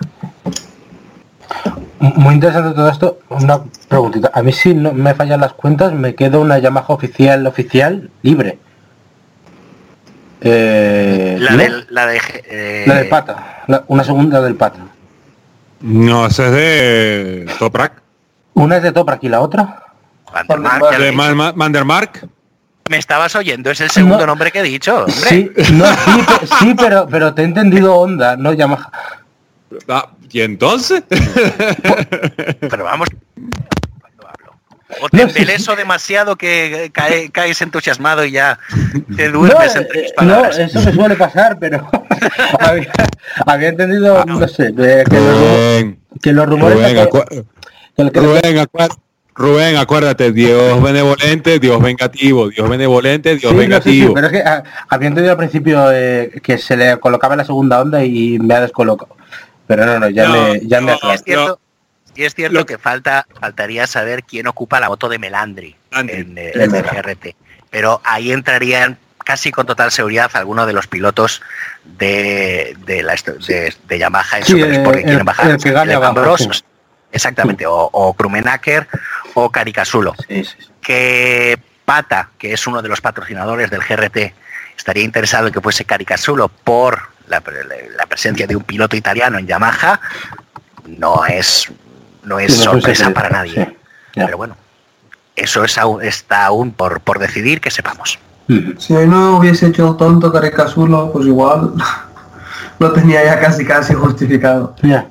Muy 1.98 2.34
interesante 2.34 2.74
todo 2.74 2.90
esto. 2.90 3.18
Una 3.30 3.62
preguntita. 3.88 4.30
A 4.34 4.42
mí 4.42 4.52
si 4.52 4.74
no 4.74 4.92
me 4.92 5.14
fallan 5.14 5.40
las 5.40 5.54
cuentas, 5.54 5.92
me 5.92 6.14
quedo 6.14 6.40
una 6.40 6.58
Yamaha 6.58 6.88
oficial 6.88 7.46
oficial 7.46 8.10
libre. 8.22 8.58
Eh, 10.40 11.36
La 11.40 11.50
¿no? 11.52 11.56
del, 11.56 11.86
la 11.90 12.06
de, 12.06 12.20
eh, 12.48 12.84
La 12.86 12.94
del 12.96 13.08
pata. 13.08 13.62
la- 13.66 13.84
una 13.88 14.04
segunda 14.04 14.40
del 14.40 14.54
pata. 14.54 14.78
No, 15.80 16.26
ese 16.26 16.46
es 16.46 16.52
de 16.52 17.52
Toprak. 17.58 18.02
Una 18.54 18.76
es 18.78 18.82
de 18.82 18.92
Toprak 18.92 19.22
y 19.24 19.28
la 19.28 19.40
otra. 19.40 19.82
De 20.98 21.12
Vandermark. 21.54 22.26
Me 22.90 22.98
estabas 22.98 23.34
oyendo, 23.34 23.70
es 23.70 23.80
el 23.80 23.90
segundo 23.90 24.18
No. 24.20 24.26
nombre 24.26 24.52
que 24.52 24.60
he 24.60 24.62
dicho. 24.62 24.96
hombre. 24.98 25.12
Sí, 25.14 25.50
no, 25.72 25.86
sí, 26.04 26.22
pe- 26.40 26.46
sí, 26.60 26.74
pero, 26.78 27.06
pero 27.10 27.34
te 27.34 27.42
he 27.42 27.44
entendido 27.44 27.94
Honda, 27.96 28.36
no 28.36 28.52
Yamaha. 28.52 28.90
Ah, 29.88 30.08
¿Y 30.30 30.40
entonces? 30.42 31.02
Pero 32.60 32.84
vamos. 32.84 33.08
O 35.00 35.08
te 35.08 35.16
No, 35.18 35.22
embeleso 35.24 35.76
demasiado 35.76 36.36
que 36.36 36.90
cae- 36.92 37.30
caes 37.30 37.60
entusiasmado 37.62 38.24
y 38.24 38.30
ya 38.32 38.58
te 39.16 39.28
No, 39.28 39.40
duermes 39.40 39.74
eh, 39.76 39.78
entre 39.80 40.02
mis 40.02 40.10
no, 40.10 40.16
palabras. 40.16 40.58
eso 40.58 40.80
me 40.82 40.92
suele 40.92 41.16
pasar, 41.16 41.58
pero 41.58 41.88
había, 42.60 42.92
había 43.46 43.68
entendido, 43.68 44.24
no 44.24 44.48
sé, 44.48 44.72
de 44.72 45.04
que, 45.04 45.16
los, 45.20 46.20
que 46.22 46.32
los 46.32 46.46
rumores... 46.46 46.78
Rubén, 46.78 46.94
que- 46.94 47.02
acu- 47.02 47.44
que 48.12 48.86
Rubén, 49.38 49.76
acuérdate, 49.76 50.32
Dios 50.32 50.82
benevolente, 50.82 51.58
Dios 51.58 51.82
vengativo, 51.82 52.48
Dios 52.48 52.66
benevolente, 52.70 53.36
Dios 53.36 53.40
Sí, 53.40 53.46
no, 53.48 53.52
sí, 53.52 53.58
sí, 53.60 53.68
vengativo. 53.68 54.14
pero 54.14 54.26
es 54.28 54.32
que 54.32 54.38
ah, 54.40 54.62
había 54.88 55.08
entendido 55.08 55.32
al 55.32 55.36
principio 55.38 55.92
eh, 55.92 56.40
que 56.42 56.56
se 56.56 56.74
le 56.74 56.96
colocaba 56.98 57.34
en 57.34 57.38
la 57.38 57.44
segunda 57.44 57.82
onda 57.82 58.02
y 58.02 58.38
me 58.38 58.54
ha 58.54 58.62
descolocado. 58.62 59.14
Pero 59.66 59.84
no, 59.84 59.98
no, 60.00 60.08
ya 60.08 60.24
No, 60.26 60.32
me, 60.32 60.60
ya 60.60 60.80
me 60.80 60.92
no, 60.92 61.58
Y 62.16 62.24
es 62.24 62.34
cierto, 62.34 62.54
lo- 62.58 62.66
que 62.66 62.78
falta 62.78 63.26
faltaría 63.40 63.86
saber 63.86 64.24
quién 64.24 64.46
ocupa 64.46 64.80
la 64.80 64.88
moto 64.88 65.08
de 65.08 65.18
Melandri 65.18 65.76
en, 65.92 66.36
eh, 66.38 66.52
el 66.54 66.70
verdad. 66.70 66.92
GRT. 67.04 67.36
Pero 67.70 68.00
ahí 68.04 68.32
entrarían 68.32 68.98
casi 69.24 69.50
con 69.50 69.66
total 69.66 69.90
seguridad 69.90 70.30
algunos 70.34 70.66
de 70.66 70.72
los 70.72 70.86
pilotos 70.86 71.42
de, 71.84 72.76
de, 72.86 73.02
la, 73.02 73.14
esto- 73.14 73.34
de, 73.34 73.74
de 73.86 73.98
Yamaha 73.98 74.38
en 74.38 74.44
Sí, 74.44 74.52
Super 74.52 74.72
Sport 74.72 74.96
eh, 74.96 75.00
que 75.00 75.06
quieren 75.06 75.26
bajar. 75.26 75.50
el 75.50 75.56
que 75.62 75.70
gane 75.72 75.90
El 75.92 75.96
abajo, 75.96 76.10
Ambrosos, 76.18 76.58
sí. 76.58 76.64
Exactamente, 77.12 77.66
o, 77.66 77.74
o 77.92 78.14
Krumenacker 78.14 78.86
o 79.34 79.50
Caricasulo. 79.50 80.14
Sí, 80.28 80.44
sí, 80.44 80.56
sí. 80.58 80.66
que 80.80 81.58
Pata, 81.84 82.30
que 82.38 82.52
es 82.52 82.66
uno 82.66 82.82
de 82.82 82.88
los 82.88 83.00
patrocinadores 83.00 83.70
del 83.70 83.80
GRT, 83.80 84.34
estaría 84.76 85.04
interesado 85.04 85.46
en 85.48 85.52
que 85.52 85.60
fuese 85.60 85.84
Caricasulo 85.84 86.48
por 86.48 87.00
la, 87.28 87.42
la 87.96 88.06
presencia 88.06 88.46
de 88.46 88.56
un 88.56 88.62
piloto 88.64 88.96
italiano 88.96 89.38
en 89.38 89.46
Yamaha, 89.46 90.00
no 90.86 91.24
es, 91.26 91.68
no 92.26 92.38
es 92.38 92.58
no 92.58 92.64
sorpresa 92.72 93.10
para 93.14 93.30
nadie. 93.30 93.52
sí. 93.54 93.66
Pero 94.14 94.36
bueno, 94.36 94.56
eso 95.34 95.64
es 95.64 95.76
aún- 95.78 96.02
está 96.02 96.44
aún 96.46 96.72
por, 96.72 97.00
por 97.00 97.18
decidir 97.18 97.60
que 97.60 97.70
sepamos. 97.70 98.18
Si 98.78 98.94
hoy 98.94 99.08
no 99.08 99.38
hubiese 99.38 99.66
hecho 99.66 99.90
el 99.90 99.96
tonto 99.96 100.30
Carecasulo, 100.32 101.10
pues 101.12 101.26
igual 101.26 101.72
lo 102.78 102.92
tenía 102.92 103.24
ya 103.24 103.40
casi 103.40 103.64
casi 103.64 103.94
justificado. 103.94 104.74
Ya. 104.82 105.08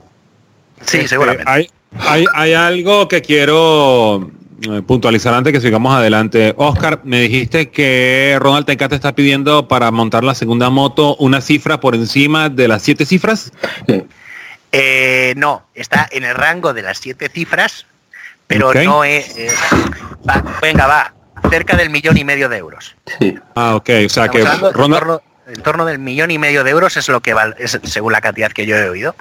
Sí, 0.82 0.98
Este, 0.98 1.10
seguramente. 1.10 1.44
Hay, 1.52 1.70
hay, 2.00 2.26
hay 2.34 2.54
algo 2.54 3.08
que 3.08 3.22
quiero 3.22 4.32
eh, 4.62 4.82
puntualizar 4.88 5.34
antes 5.34 5.52
que 5.54 5.62
sigamos 5.62 5.94
adelante. 5.94 6.54
Oscar, 6.58 7.02
me 7.04 7.20
dijiste 7.22 7.70
que 7.70 8.38
Ronald 8.40 8.66
Tencate 8.66 8.96
está 8.96 9.14
pidiendo 9.14 9.68
para 9.68 9.92
montar 9.92 10.24
la 10.24 10.34
segunda 10.36 10.70
moto 10.70 11.16
una 11.18 11.42
cifra 11.42 11.80
por 11.80 11.94
encima 11.96 12.50
de 12.50 12.68
las 12.68 12.82
siete 12.84 13.06
cifras. 13.06 13.52
Sí. 13.88 14.04
Eh, 14.78 15.34
no, 15.38 15.66
está 15.74 16.08
en 16.12 16.24
el 16.24 16.36
rango 16.36 16.74
de 16.74 16.82
las 16.82 16.98
siete 16.98 17.30
cifras, 17.30 17.86
pero 18.48 18.74
no 18.74 19.04
es... 19.04 19.36
va, 20.28 20.44
venga, 20.62 20.88
va, 20.88 21.14
cerca 21.50 21.78
del 21.78 21.90
millón 21.90 22.18
y 22.18 22.24
medio 22.24 22.50
de 22.50 22.58
euros. 22.58 22.96
Sí. 23.20 23.38
Ah, 23.56 23.76
ok. 23.76 23.90
O 24.06 24.10
sea 24.10 24.28
que 24.28 24.40
hablando 24.40 24.70
en 24.70 24.92
torno, 24.92 25.22
en 25.48 25.62
torno 25.62 25.86
del 25.86 26.00
millón 26.00 26.32
y 26.32 26.38
medio 26.38 26.64
de 26.64 26.72
euros 26.72 26.98
es 26.98 27.08
lo 27.10 27.22
que 27.22 27.36
es, 27.58 27.80
según 27.84 28.12
la 28.12 28.22
cantidad 28.22 28.52
que 28.52 28.66
yo 28.66 28.76
he 28.76 28.90
oído, 28.90 29.16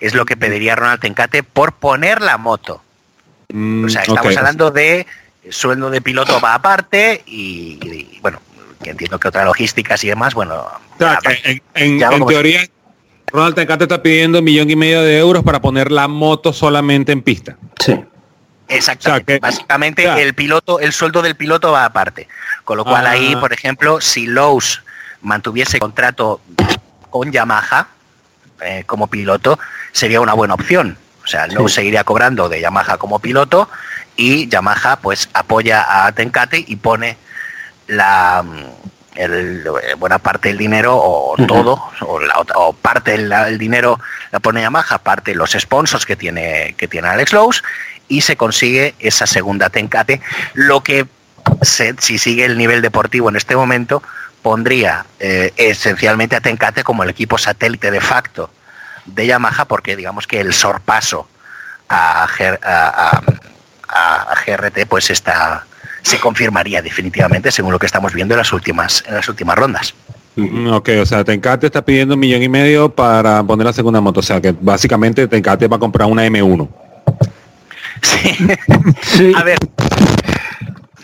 es 0.00 0.14
lo 0.14 0.24
que 0.24 0.36
pediría 0.36 0.76
Ronald 0.76 1.00
Tencate 1.00 1.42
por 1.42 1.72
poner 1.72 2.20
la 2.20 2.38
moto. 2.38 2.82
Mm, 3.52 3.84
O 3.84 3.88
sea, 3.88 4.02
estamos 4.02 4.36
hablando 4.36 4.70
de 4.70 5.06
sueldo 5.50 5.90
de 5.90 6.00
piloto 6.00 6.40
va 6.40 6.54
aparte 6.54 7.22
y, 7.26 7.78
y, 7.82 8.20
bueno, 8.22 8.40
que 8.82 8.90
entiendo 8.90 9.18
que 9.18 9.28
otras 9.28 9.44
logísticas 9.44 10.02
y 10.04 10.08
demás, 10.08 10.34
bueno, 10.34 10.54
O 10.54 10.98
sea, 10.98 11.18
en, 11.74 11.98
teoría, 12.26 12.66
Ronald 13.28 13.54
Tencate 13.54 13.84
está 13.84 14.02
pidiendo 14.02 14.38
un 14.40 14.44
millón 14.44 14.70
y 14.70 14.76
medio 14.76 15.02
de 15.02 15.18
euros 15.18 15.42
para 15.42 15.60
poner 15.60 15.90
la 15.90 16.08
moto 16.08 16.52
solamente 16.52 17.12
en 17.12 17.22
pista. 17.22 17.56
Sí. 17.78 17.98
Exactamente. 18.68 19.08
O 19.08 19.12
sea, 19.12 19.24
que- 19.24 19.38
Básicamente 19.40 20.02
ya. 20.04 20.18
el 20.20 20.34
piloto, 20.34 20.80
el 20.80 20.92
sueldo 20.92 21.22
del 21.22 21.34
piloto 21.36 21.72
va 21.72 21.84
aparte. 21.84 22.28
Con 22.64 22.76
lo 22.76 22.84
cual 22.84 23.06
Ah. 23.06 23.10
ahí, 23.12 23.34
por 23.36 23.52
ejemplo, 23.52 24.00
si 24.00 24.26
Lowe's 24.26 24.82
mantuviese 25.22 25.78
contrato 25.78 26.40
con 27.10 27.30
Yamaha 27.32 27.88
eh, 28.64 28.84
como 28.86 29.08
piloto, 29.08 29.58
sería 29.92 30.20
una 30.20 30.34
buena 30.34 30.54
opción. 30.54 30.96
O 31.24 31.26
sea, 31.26 31.46
Lowe's 31.48 31.72
Sí. 31.72 31.76
seguiría 31.76 32.04
cobrando 32.04 32.48
de 32.48 32.60
Yamaha 32.60 32.96
como 32.96 33.18
piloto 33.18 33.68
y 34.16 34.48
Yamaha 34.48 34.96
pues 35.00 35.28
apoya 35.34 36.06
a 36.06 36.12
Tenkate 36.12 36.64
y 36.66 36.76
pone 36.76 37.16
la 37.88 38.44
el- 39.14 39.64
eh, 39.82 39.94
buena 39.94 40.18
parte 40.18 40.48
del 40.48 40.58
dinero 40.58 40.96
o 40.96 41.34
todo 41.46 41.90
o, 42.00 42.20
la 42.20 42.34
o 42.56 42.72
parte 42.72 43.12
del 43.12 43.30
el 43.32 43.58
dinero 43.58 44.00
la 44.30 44.40
pone 44.40 44.62
Yamaha 44.62 44.98
parte 44.98 45.34
los 45.34 45.52
sponsors 45.52 46.06
que 46.06 46.16
tiene 46.16 46.74
que 46.78 46.88
tiene 46.88 47.08
Alex 47.08 47.32
Lowe's 47.32 47.62
y 48.08 48.22
se 48.22 48.36
consigue 48.36 48.94
esa 48.98 49.26
segunda 49.26 49.70
Tenkate. 49.70 50.20
Lo 50.54 50.82
que 50.82 51.06
se- 51.62 51.94
si 51.98 52.18
sigue 52.18 52.44
el 52.44 52.58
nivel 52.58 52.82
deportivo 52.82 53.28
en 53.28 53.36
este 53.36 53.56
momento 53.56 54.02
pondría 54.42 55.06
eh, 55.20 55.52
esencialmente 55.56 56.36
a 56.36 56.40
Tenkate 56.40 56.82
como 56.84 57.02
el 57.04 57.10
equipo 57.10 57.38
satélite 57.38 57.90
de 57.90 58.00
facto 58.00 58.50
de 59.06 59.26
Yamaha 59.26 59.64
porque 59.66 59.96
digamos 59.96 60.26
que 60.26 60.40
el 60.40 60.52
sorpaso 60.52 61.28
a, 61.88 62.26
G- 62.28 62.58
a- 62.62 62.88
a- 62.88 63.22
a- 63.88 64.32
a 64.32 64.34
GRT 64.46 64.86
pues 64.88 65.10
está 65.10 65.64
se 66.02 66.18
confirmaría 66.18 66.82
definitivamente 66.82 67.50
según 67.50 67.72
lo 67.72 67.78
que 67.78 67.86
estamos 67.86 68.12
viendo 68.12 68.34
en 68.34 68.38
las 68.38 68.52
últimas 68.52 69.04
en 69.06 69.14
las 69.14 69.28
últimas 69.28 69.56
rondas. 69.56 69.94
Ok, 70.36 70.88
o 71.00 71.06
sea, 71.06 71.24
Tencate 71.24 71.66
está 71.66 71.84
pidiendo 71.84 72.14
un 72.14 72.20
millón 72.20 72.42
y 72.42 72.48
medio 72.48 72.88
para 72.88 73.42
poner 73.42 73.66
la 73.66 73.72
segunda 73.72 74.00
moto. 74.00 74.20
O 74.20 74.22
sea, 74.22 74.40
que 74.40 74.52
básicamente 74.58 75.28
Tencate 75.28 75.68
va 75.68 75.76
a 75.76 75.80
comprar 75.80 76.08
una 76.08 76.26
M1. 76.26 76.68
Sí. 78.02 78.48
Sí. 79.02 79.32
A 79.36 79.42
ver, 79.44 79.58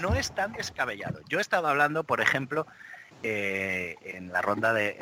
no 0.00 0.14
es 0.14 0.32
tan 0.32 0.52
descabellado. 0.52 1.20
Yo 1.28 1.38
he 1.38 1.40
estado 1.40 1.68
hablando, 1.68 2.04
por 2.04 2.20
ejemplo, 2.20 2.66
eh, 3.22 3.96
en 4.04 4.32
la 4.32 4.40
ronda 4.40 4.72
de, 4.72 4.96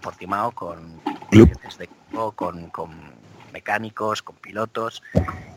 Portimao 0.00 0.52
con 0.52 1.00
de 1.30 1.42
equipo, 1.80 2.32
con, 2.32 2.70
con 2.70 2.90
mecánicos, 3.52 4.22
con 4.22 4.36
pilotos, 4.36 5.02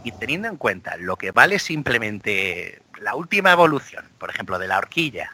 y 0.04 0.12
teniendo 0.12 0.48
en 0.48 0.58
cuenta 0.58 0.98
lo 0.98 1.16
que 1.18 1.32
vale 1.32 1.60
simplemente 1.60 2.82
la 3.02 3.16
última 3.16 3.52
evolución, 3.52 4.06
por 4.18 4.30
ejemplo, 4.30 4.58
de 4.60 4.68
la 4.68 4.78
horquilla, 4.78 5.32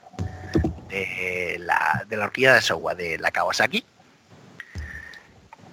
de 0.90 1.58
la, 1.60 2.04
de 2.08 2.18
la 2.18 2.26
horquilla 2.26 2.54
de 2.54 2.62
Showa 2.62 2.96
de 2.96 3.18
la 3.18 3.32
Kawasaki, 3.32 3.86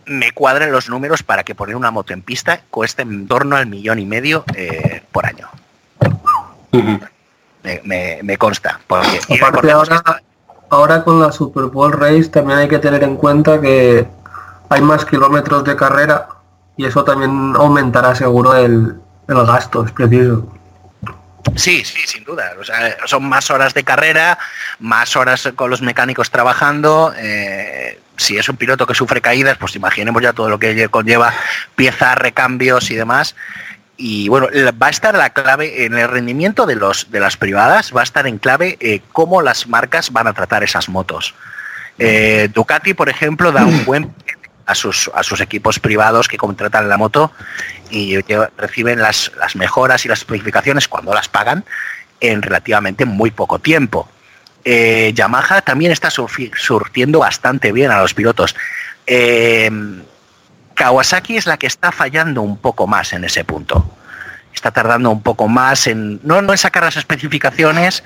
me 0.06 0.32
cuadran 0.32 0.72
los 0.72 0.88
números 0.88 1.22
para 1.22 1.42
que 1.44 1.54
poner 1.54 1.76
una 1.76 1.90
moto 1.90 2.12
en 2.14 2.22
pista 2.22 2.62
cueste 2.70 3.02
en 3.02 3.28
torno 3.28 3.56
al 3.56 3.66
millón 3.66 3.98
y 3.98 4.06
medio 4.06 4.44
eh, 4.54 5.02
por 5.12 5.26
año. 5.26 5.48
Me, 7.62 7.80
me- 7.84 8.20
me 8.22 8.36
consta. 8.38 8.80
Porque, 8.86 9.20
Aparte 9.42 9.70
ahora, 9.70 10.02
que- 10.04 10.12
ahora 10.70 11.04
con 11.04 11.20
la 11.20 11.32
Super 11.32 11.64
Bowl 11.64 11.92
Race 11.92 12.28
también 12.28 12.58
hay 12.60 12.68
que 12.68 12.78
tener 12.78 13.02
en 13.02 13.16
cuenta 13.16 13.60
que 13.60 14.06
hay 14.70 14.80
más 14.80 15.04
kilómetros 15.04 15.64
de 15.64 15.76
carrera 15.76 16.28
y 16.76 16.86
eso 16.86 17.04
también 17.04 17.54
aumentará 17.56 18.14
seguro 18.14 18.54
el, 18.54 18.94
el 19.28 19.46
gasto, 19.46 19.84
es 19.84 19.92
preciso. 19.92 20.46
Sí, 21.56 21.84
sí, 21.84 22.00
sin 22.06 22.24
duda. 22.24 22.54
O 22.60 22.64
sea, 22.64 22.96
son 23.06 23.28
más 23.28 23.50
horas 23.50 23.74
de 23.74 23.84
carrera, 23.84 24.38
más 24.78 25.16
horas 25.16 25.48
con 25.56 25.70
los 25.70 25.82
mecánicos 25.82 26.30
trabajando. 26.30 27.12
eh, 27.16 27.98
si 28.18 28.36
es 28.36 28.48
un 28.48 28.56
piloto 28.56 28.86
que 28.86 28.94
sufre 28.94 29.20
caídas, 29.20 29.56
pues 29.58 29.76
imaginemos 29.76 30.20
ya 30.20 30.32
todo 30.32 30.48
lo 30.48 30.58
que 30.58 30.88
conlleva 30.88 31.32
piezas, 31.76 32.18
recambios 32.18 32.90
y 32.90 32.96
demás. 32.96 33.36
Y 33.96 34.28
bueno, 34.28 34.48
va 34.80 34.88
a 34.88 34.90
estar 34.90 35.14
la 35.16 35.30
clave 35.30 35.84
en 35.84 35.96
el 35.96 36.08
rendimiento 36.08 36.66
de 36.66 36.76
los 36.76 37.10
de 37.10 37.20
las 37.20 37.36
privadas, 37.36 37.92
va 37.96 38.00
a 38.00 38.04
estar 38.04 38.26
en 38.26 38.38
clave 38.38 38.76
eh, 38.80 39.00
cómo 39.12 39.42
las 39.42 39.66
marcas 39.66 40.12
van 40.12 40.26
a 40.26 40.34
tratar 40.34 40.62
esas 40.62 40.88
motos. 40.88 41.34
Eh, 41.98 42.48
Ducati, 42.52 42.94
por 42.94 43.08
ejemplo, 43.08 43.50
da 43.50 43.64
un 43.64 43.84
buen 43.84 44.14
a 44.66 44.74
sus, 44.74 45.10
a 45.14 45.22
sus 45.22 45.40
equipos 45.40 45.80
privados 45.80 46.28
que 46.28 46.36
contratan 46.36 46.88
la 46.88 46.96
moto 46.96 47.32
y 47.90 48.22
que 48.22 48.48
reciben 48.56 49.00
las, 49.00 49.32
las 49.38 49.56
mejoras 49.56 50.04
y 50.04 50.08
las 50.08 50.20
especificaciones 50.20 50.88
cuando 50.88 51.14
las 51.14 51.28
pagan 51.28 51.64
en 52.20 52.42
relativamente 52.42 53.04
muy 53.04 53.30
poco 53.30 53.58
tiempo. 53.58 54.08
Eh, 54.64 55.12
Yamaha 55.14 55.62
también 55.62 55.92
está 55.92 56.10
surtiendo 56.10 57.20
bastante 57.20 57.72
bien 57.72 57.90
a 57.90 58.00
los 58.00 58.14
pilotos. 58.14 58.54
Eh, 59.06 59.70
Kawasaki 60.74 61.36
es 61.36 61.46
la 61.46 61.56
que 61.56 61.66
está 61.66 61.90
fallando 61.90 62.42
un 62.42 62.56
poco 62.56 62.86
más 62.86 63.12
en 63.12 63.24
ese 63.24 63.44
punto. 63.44 63.90
Está 64.54 64.70
tardando 64.70 65.10
un 65.10 65.22
poco 65.22 65.48
más 65.48 65.86
en, 65.86 66.20
no, 66.22 66.40
no 66.42 66.52
en 66.52 66.58
sacar 66.58 66.84
las 66.84 66.96
especificaciones, 66.96 68.04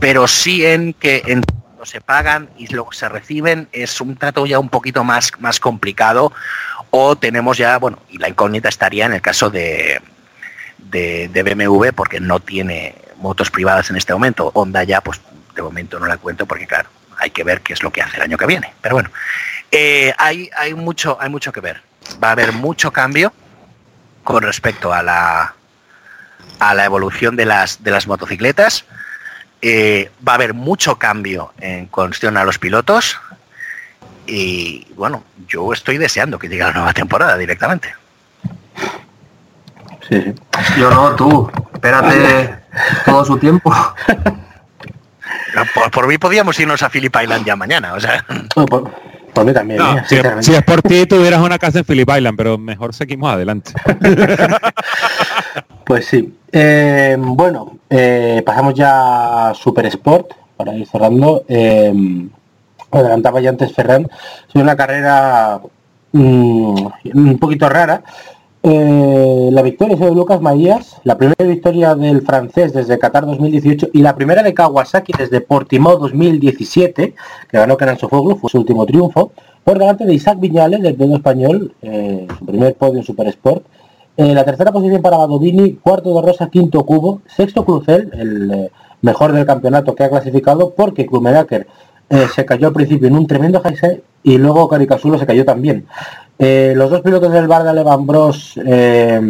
pero 0.00 0.26
sí 0.26 0.64
en 0.66 0.94
que 0.94 1.22
en 1.26 1.42
cuando 1.42 1.84
se 1.84 2.00
pagan 2.00 2.50
y 2.56 2.66
luego 2.68 2.92
se 2.92 3.08
reciben 3.08 3.68
es 3.70 4.00
un 4.00 4.16
trato 4.16 4.46
ya 4.46 4.58
un 4.58 4.68
poquito 4.68 5.04
más, 5.04 5.30
más 5.38 5.60
complicado 5.60 6.32
o 6.90 7.16
tenemos 7.16 7.58
ya, 7.58 7.78
bueno, 7.78 7.98
y 8.08 8.18
la 8.18 8.28
incógnita 8.28 8.68
estaría 8.68 9.06
en 9.06 9.12
el 9.12 9.20
caso 9.20 9.50
de, 9.50 10.00
de, 10.78 11.42
BMW 11.42 11.88
porque 11.94 12.20
no 12.20 12.40
tiene 12.40 12.94
motos 13.16 13.50
privadas 13.50 13.90
en 13.90 13.96
este 13.96 14.12
momento. 14.12 14.50
Honda 14.54 14.84
ya, 14.84 15.00
pues 15.00 15.20
de 15.54 15.62
momento 15.62 15.98
no 15.98 16.06
la 16.06 16.16
cuento 16.16 16.46
porque 16.46 16.66
claro, 16.66 16.88
hay 17.18 17.30
que 17.30 17.44
ver 17.44 17.60
qué 17.60 17.72
es 17.72 17.82
lo 17.82 17.90
que 17.90 18.02
hace 18.02 18.16
el 18.16 18.22
año 18.22 18.38
que 18.38 18.46
viene. 18.46 18.72
Pero 18.80 18.94
bueno, 18.94 19.10
eh, 19.70 20.12
hay, 20.18 20.50
hay, 20.56 20.74
mucho, 20.74 21.18
hay 21.20 21.28
mucho 21.28 21.52
que 21.52 21.60
ver. 21.60 21.82
Va 22.22 22.28
a 22.28 22.32
haber 22.32 22.52
mucho 22.52 22.92
cambio 22.92 23.32
con 24.24 24.42
respecto 24.42 24.92
a 24.92 25.02
la, 25.02 25.54
a 26.58 26.74
la 26.74 26.84
evolución 26.84 27.36
de 27.36 27.44
las, 27.44 27.82
de 27.82 27.90
las 27.90 28.06
motocicletas. 28.06 28.84
Eh, 29.60 30.10
va 30.26 30.32
a 30.32 30.34
haber 30.36 30.54
mucho 30.54 30.98
cambio 30.98 31.52
en 31.58 31.86
cuestión 31.86 32.36
a 32.36 32.44
los 32.44 32.58
pilotos. 32.58 33.20
Y 34.28 34.86
bueno, 34.94 35.24
yo 35.48 35.72
estoy 35.72 35.96
deseando 35.96 36.38
que 36.38 36.48
llegue 36.48 36.62
la 36.62 36.72
nueva 36.72 36.92
temporada 36.92 37.36
directamente. 37.38 37.88
Sí, 40.06 40.22
sí. 40.22 40.34
Yo 40.78 40.90
no, 40.90 41.16
tú. 41.16 41.50
Espérate 41.72 42.58
todo 43.06 43.24
su 43.24 43.38
tiempo. 43.38 43.74
Por, 45.74 45.90
por, 45.90 46.06
mí 46.06 46.18
podíamos 46.18 46.60
irnos 46.60 46.82
a 46.82 46.90
Phillip 46.90 47.14
Island 47.22 47.46
ya 47.46 47.56
mañana, 47.56 47.94
o 47.94 48.00
sea. 48.00 48.24
Por, 48.54 48.66
por, 48.68 48.90
por 49.32 49.44
mí 49.46 49.52
también. 49.52 49.78
No, 49.78 49.96
¿eh? 49.96 50.04
si, 50.40 50.54
es 50.54 50.62
por 50.62 50.82
ti, 50.82 51.06
tuvieras 51.06 51.40
una 51.40 51.58
casa 51.58 51.78
en 51.78 51.84
Phillip 51.84 52.08
Island, 52.08 52.36
pero 52.36 52.58
mejor 52.58 52.94
seguimos 52.94 53.32
adelante. 53.32 53.72
Pues 55.84 56.04
sí. 56.04 56.36
Eh, 56.52 57.16
bueno, 57.18 57.78
eh, 57.88 58.42
pasamos 58.44 58.74
ya 58.74 59.48
a 59.48 59.54
Super 59.54 59.86
Sport, 59.86 60.32
para 60.54 60.74
ir 60.74 60.86
cerrando. 60.86 61.46
Adelantaba 62.90 63.40
ya 63.40 63.50
antes 63.50 63.72
Ferran. 63.72 64.08
Es 64.48 64.54
una 64.54 64.76
carrera 64.76 65.60
mm, 66.12 66.86
un 67.14 67.38
poquito 67.38 67.68
rara. 67.68 68.02
Eh, 68.62 69.50
la 69.52 69.62
victoria 69.62 69.94
es 69.94 70.00
de 70.00 70.10
Lucas 70.10 70.40
Maías, 70.40 70.96
la 71.04 71.16
primera 71.16 71.44
victoria 71.44 71.94
del 71.94 72.22
francés 72.22 72.72
desde 72.72 72.98
Qatar 72.98 73.24
2018 73.24 73.90
y 73.92 74.02
la 74.02 74.16
primera 74.16 74.42
de 74.42 74.52
Kawasaki 74.52 75.12
desde 75.16 75.40
Portimao 75.40 75.96
2017, 75.96 77.14
que 77.48 77.58
ganó 77.58 77.76
Canal 77.76 77.98
Sofoglu, 77.98 78.36
fue 78.36 78.50
su 78.50 78.58
último 78.58 78.84
triunfo, 78.84 79.32
por 79.62 79.78
delante 79.78 80.04
de 80.04 80.14
Isaac 80.14 80.40
Viñales, 80.40 80.82
del 80.82 80.96
pedo 80.96 81.14
español, 81.14 81.72
eh, 81.82 82.26
su 82.38 82.46
primer 82.46 82.74
podio 82.74 82.98
en 82.98 83.04
Super 83.04 83.28
Sport. 83.28 83.64
Eh, 84.16 84.34
la 84.34 84.44
tercera 84.44 84.72
posición 84.72 85.02
para 85.02 85.18
Badovini, 85.18 85.74
cuarto 85.74 86.12
de 86.12 86.26
Rosa, 86.26 86.50
quinto 86.50 86.84
Cubo, 86.84 87.20
sexto 87.26 87.64
Crucel, 87.64 88.10
el 88.14 88.50
eh, 88.50 88.70
mejor 89.02 89.32
del 89.32 89.46
campeonato 89.46 89.94
que 89.94 90.02
ha 90.02 90.10
clasificado, 90.10 90.74
porque 90.74 91.06
Klumenaker 91.06 91.68
eh, 92.10 92.26
se 92.34 92.44
cayó 92.44 92.68
al 92.68 92.72
principio 92.72 93.08
en 93.08 93.16
un 93.16 93.26
tremendo 93.26 93.60
high 93.60 94.02
y 94.22 94.38
luego 94.38 94.68
Caricasulo 94.68 95.18
se 95.18 95.26
cayó 95.26 95.44
también. 95.44 95.86
Eh, 96.38 96.72
los 96.76 96.90
dos 96.90 97.00
pilotos 97.00 97.32
del 97.32 97.48
bar 97.48 97.64
de 97.64 97.70
Alevan 97.70 98.06
Bros 98.06 98.58
eh, 98.64 99.20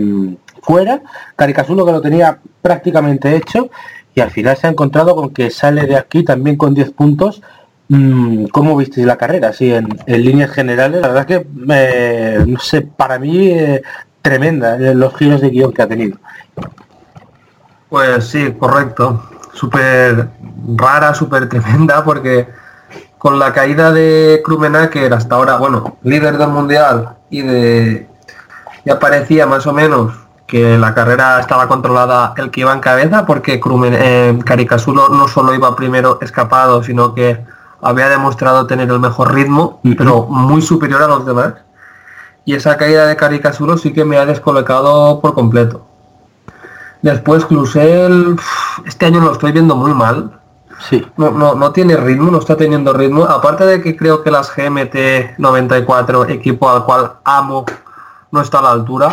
fuera, 0.63 1.01
Caricasulo 1.37 1.87
que 1.87 1.93
lo 1.93 2.01
tenía 2.01 2.39
prácticamente 2.61 3.35
hecho 3.35 3.71
y 4.15 4.21
al 4.21 4.31
final 4.31 4.57
se 4.57 4.67
ha 4.67 4.71
encontrado 4.71 5.15
con 5.15 5.31
que 5.31 5.49
sale 5.49 5.87
de 5.87 5.97
aquí 5.97 6.25
también 6.25 6.57
con 6.57 6.75
10 6.75 6.91
puntos. 6.91 7.41
Mm, 7.89 8.47
¿Cómo 8.47 8.77
visteis 8.77 9.07
la 9.07 9.17
carrera? 9.17 9.51
Así 9.51 9.73
en, 9.73 9.89
líneas 10.07 10.51
generales, 10.51 11.01
la 11.01 11.09
verdad 11.09 11.27
que, 11.27 11.47
eh, 11.71 12.45
no 12.47 12.59
sé, 12.59 12.83
para 12.83 13.19
mí 13.19 13.49
eh, 13.49 13.81
tremenda 14.21 14.77
los 14.77 15.15
giros 15.17 15.41
de 15.41 15.51
guion 15.51 15.73
que 15.73 15.83
ha 15.83 15.89
tenido. 15.89 16.19
Pues 17.89 18.25
sí, 18.25 18.53
correcto. 18.59 19.23
Súper 19.55 20.29
rara, 20.77 21.15
súper 21.15 21.49
tremenda, 21.49 22.05
porque 22.05 22.49
con 23.19 23.39
la 23.39 23.53
caída 23.53 23.93
de 23.93 24.41
Krumenacker 24.45 25.13
hasta 25.13 25.35
ahora, 25.35 25.57
bueno, 25.57 25.97
líder 26.03 26.39
del 26.39 26.49
mundial 26.49 27.17
y 27.31 27.43
de 27.43 28.09
ya 28.85 28.99
parecía 28.99 29.47
más 29.47 29.67
o 29.67 29.73
menos 29.73 30.15
que 30.47 30.79
la 30.79 30.95
carrera 30.95 31.41
estaba 31.41 31.69
controlada 31.69 32.33
el 32.39 32.51
que 32.51 32.63
iba 32.63 32.73
en 32.73 32.81
cabeza 32.81 33.27
porque 33.27 33.61
Krumen, 33.61 33.95
eh, 33.95 34.39
Caricasulo 34.45 35.11
no 35.11 35.29
solo 35.29 35.55
iba 35.55 35.77
primero 35.77 36.19
escapado, 36.23 36.83
sino 36.83 37.15
que 37.15 37.45
había 37.83 38.09
demostrado 38.09 38.67
tener 38.67 38.89
el 38.89 38.99
mejor 38.99 39.35
ritmo, 39.35 39.81
pero 39.97 40.25
muy 40.25 40.63
superior 40.63 41.03
a 41.03 41.09
los 41.09 41.27
demás. 41.27 41.55
Y 42.45 42.55
esa 42.55 42.79
caída 42.79 43.07
de 43.07 43.17
Caricasulo 43.17 43.77
sí 43.77 43.93
que 43.93 44.07
me 44.07 44.17
ha 44.17 44.25
descolocado 44.25 45.21
por 45.21 45.35
completo. 45.35 45.85
Después 47.03 47.45
Clusel, 47.45 48.37
este 48.87 49.07
año 49.07 49.21
lo 49.21 49.33
estoy 49.33 49.53
viendo 49.53 49.77
muy 49.77 49.93
mal. 49.93 50.41
Sí, 50.79 51.05
No, 51.17 51.31
no, 51.31 51.55
no 51.55 51.73
tiene 51.73 51.97
ritmo, 51.97 52.31
no 52.31 52.39
está 52.39 52.57
teniendo 52.57 52.93
ritmo. 52.93 53.25
Aparte 53.25 53.67
de 53.67 53.83
que 53.83 53.97
creo 53.97 54.23
que 54.23 54.31
las 54.31 54.55
GMT 54.55 55.39
94, 55.39 56.29
equipo 56.29 56.71
al 56.71 56.85
cual 56.85 57.15
amo, 57.25 57.65
no 58.31 58.41
está 58.41 58.61
a 58.61 58.63
la 58.63 58.71
altura. 58.71 59.13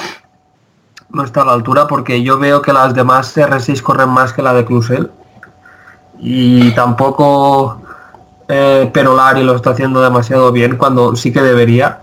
No 1.10 1.24
está 1.24 1.42
a 1.42 1.46
la 1.46 1.54
altura 1.54 1.88
porque 1.88 2.22
yo 2.24 2.38
veo 2.38 2.62
que 2.62 2.74
las 2.74 2.94
demás 2.94 3.36
R6 3.36 3.82
corren 3.82 4.10
más 4.10 4.34
que 4.34 4.42
la 4.42 4.54
de 4.54 4.66
Clusel. 4.66 5.12
Y 6.20 6.72
tampoco 6.72 7.82
eh, 8.48 8.90
Perolari 8.94 9.44
lo 9.44 9.56
está 9.56 9.72
haciendo 9.72 10.02
demasiado 10.02 10.52
bien 10.52 10.78
cuando 10.78 11.16
sí 11.16 11.32
que 11.32 11.42
debería. 11.42 12.02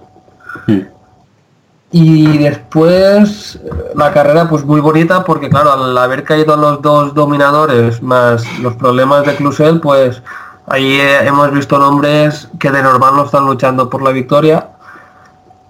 Y 1.93 2.39
después 2.39 3.57
eh, 3.57 3.71
la 3.95 4.13
carrera 4.13 4.49
pues 4.49 4.65
muy 4.65 4.81
bonita 4.81 5.25
porque 5.25 5.51
claro, 5.51 5.73
al 5.73 5.97
haber 5.97 6.25
caído 6.25 6.57
los 6.57 6.81
dos 6.81 7.15
dominadores 7.15 8.03
más 8.03 8.45
los 8.61 8.75
problemas 8.77 9.27
de 9.27 9.37
Clusel, 9.37 9.79
pues 9.79 10.23
ahí 10.67 10.95
eh, 10.95 11.27
hemos 11.27 11.53
visto 11.53 11.79
nombres 11.79 12.49
que 12.59 12.71
de 12.71 12.83
normal 12.83 13.15
no 13.15 13.27
están 13.27 13.45
luchando 13.45 13.91
por 13.91 14.01
la 14.01 14.11
victoria, 14.11 14.71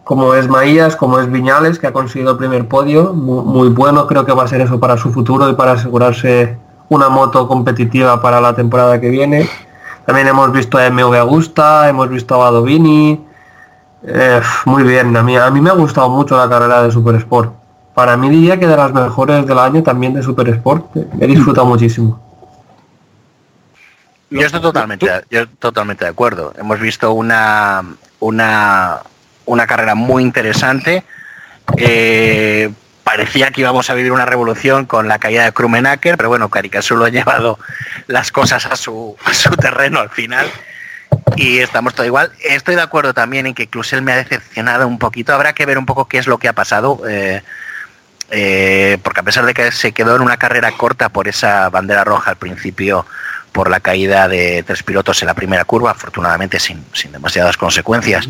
como 0.05 0.35
es 0.35 0.49
Maías, 0.49 0.94
como 0.94 1.19
es 1.19 1.28
Viñales, 1.28 1.81
que 1.81 1.89
ha 1.89 1.93
conseguido 1.93 2.32
el 2.32 2.39
primer 2.39 2.69
podio, 2.69 3.12
muy, 3.12 3.44
muy 3.44 3.69
bueno, 3.70 4.07
creo 4.07 4.24
que 4.24 4.32
va 4.32 4.44
a 4.44 4.49
ser 4.49 4.61
eso 4.61 4.78
para 4.78 4.97
su 4.97 5.12
futuro 5.12 5.49
y 5.49 5.55
para 5.55 5.73
asegurarse 5.73 6.57
una 6.89 7.09
moto 7.09 7.49
competitiva 7.49 8.23
para 8.23 8.40
la 8.40 8.55
temporada 8.55 9.01
que 9.01 9.09
viene. 9.09 9.49
También 10.07 10.28
hemos 10.28 10.53
visto 10.53 10.78
a 10.78 10.89
MV 10.89 11.15
Augusta, 11.16 11.89
hemos 11.89 12.09
visto 12.09 12.35
a 12.36 12.39
Badovini, 12.39 13.24
muy 14.66 14.82
bien, 14.82 15.16
a 15.16 15.22
mí, 15.22 15.36
a 15.36 15.50
mí 15.50 15.60
me 15.60 15.70
ha 15.70 15.74
gustado 15.74 16.08
mucho 16.08 16.36
la 16.36 16.48
carrera 16.48 16.82
de 16.82 16.90
Super 16.90 17.14
Sport. 17.16 17.54
Para 17.94 18.16
mí 18.16 18.28
diría 18.30 18.58
que 18.58 18.66
de 18.66 18.76
las 18.76 18.92
mejores 18.92 19.46
del 19.46 19.58
año 19.58 19.82
también 19.82 20.14
de 20.14 20.22
Super 20.22 20.48
Sport. 20.48 20.96
eh, 20.96 21.06
He 21.20 21.26
disfrutado 21.26 21.66
muchísimo. 21.66 22.20
Yo 24.30 24.40
estoy 24.46 24.62
totalmente, 24.62 25.06
yo 25.30 25.46
totalmente 25.58 26.06
de 26.06 26.10
acuerdo. 26.10 26.54
Hemos 26.58 26.80
visto 26.80 27.12
una, 27.12 27.84
una, 28.18 29.00
una 29.44 29.66
carrera 29.66 29.94
muy 29.94 30.22
interesante. 30.22 31.04
Eh, 31.76 32.72
parecía 33.04 33.50
que 33.50 33.60
íbamos 33.60 33.90
a 33.90 33.94
vivir 33.94 34.10
una 34.10 34.24
revolución 34.24 34.86
con 34.86 35.06
la 35.06 35.18
caída 35.18 35.44
de 35.44 35.52
Krumenacker, 35.52 36.16
pero 36.16 36.30
bueno, 36.30 36.48
Caricasulo 36.48 37.04
ha 37.04 37.08
llevado 37.10 37.58
las 38.06 38.32
cosas 38.32 38.64
a 38.64 38.74
su, 38.76 39.14
a 39.24 39.34
su 39.34 39.50
terreno 39.50 40.00
al 40.00 40.08
final. 40.08 40.46
Y 41.36 41.59
estamos 41.59 41.94
todo 41.94 42.07
igual. 42.07 42.32
Estoy 42.40 42.74
de 42.74 42.82
acuerdo 42.82 43.15
también 43.15 43.47
en 43.47 43.55
que 43.55 43.69
Clusel 43.69 44.03
me 44.03 44.12
ha 44.12 44.16
decepcionado 44.16 44.86
un 44.86 44.99
poquito. 44.99 45.32
Habrá 45.32 45.53
que 45.53 45.66
ver 45.66 45.78
un 45.78 45.86
poco 45.86 46.07
qué 46.07 46.19
es 46.19 46.27
lo 46.27 46.39
que 46.39 46.49
ha 46.49 46.53
pasado. 46.53 47.01
eh, 47.09 47.43
eh, 48.35 48.97
porque 49.03 49.20
a 49.20 49.23
pesar 49.23 49.44
de 49.44 49.53
que 49.53 49.70
se 49.73 49.93
quedó 49.93 50.16
en 50.16 50.23
una 50.23 50.39
carrera 50.39 50.73
corta 50.73 51.11
por 51.11 51.28
esa 51.28 51.69
bandera 51.69 52.03
roja 52.03 52.31
al 52.31 52.39
principio, 52.39 53.05
por 53.53 53.69
la 53.69 53.81
caída 53.81 54.27
de 54.27 54.62
tres 54.62 54.82
pilotos 54.82 55.20
en 55.20 55.27
la 55.27 55.35
primera 55.35 55.66
curva, 55.66 55.90
afortunadamente 55.90 56.59
sin, 56.59 56.82
sin 56.94 57.12
demasiadas 57.12 57.59
consecuencias, 57.59 58.27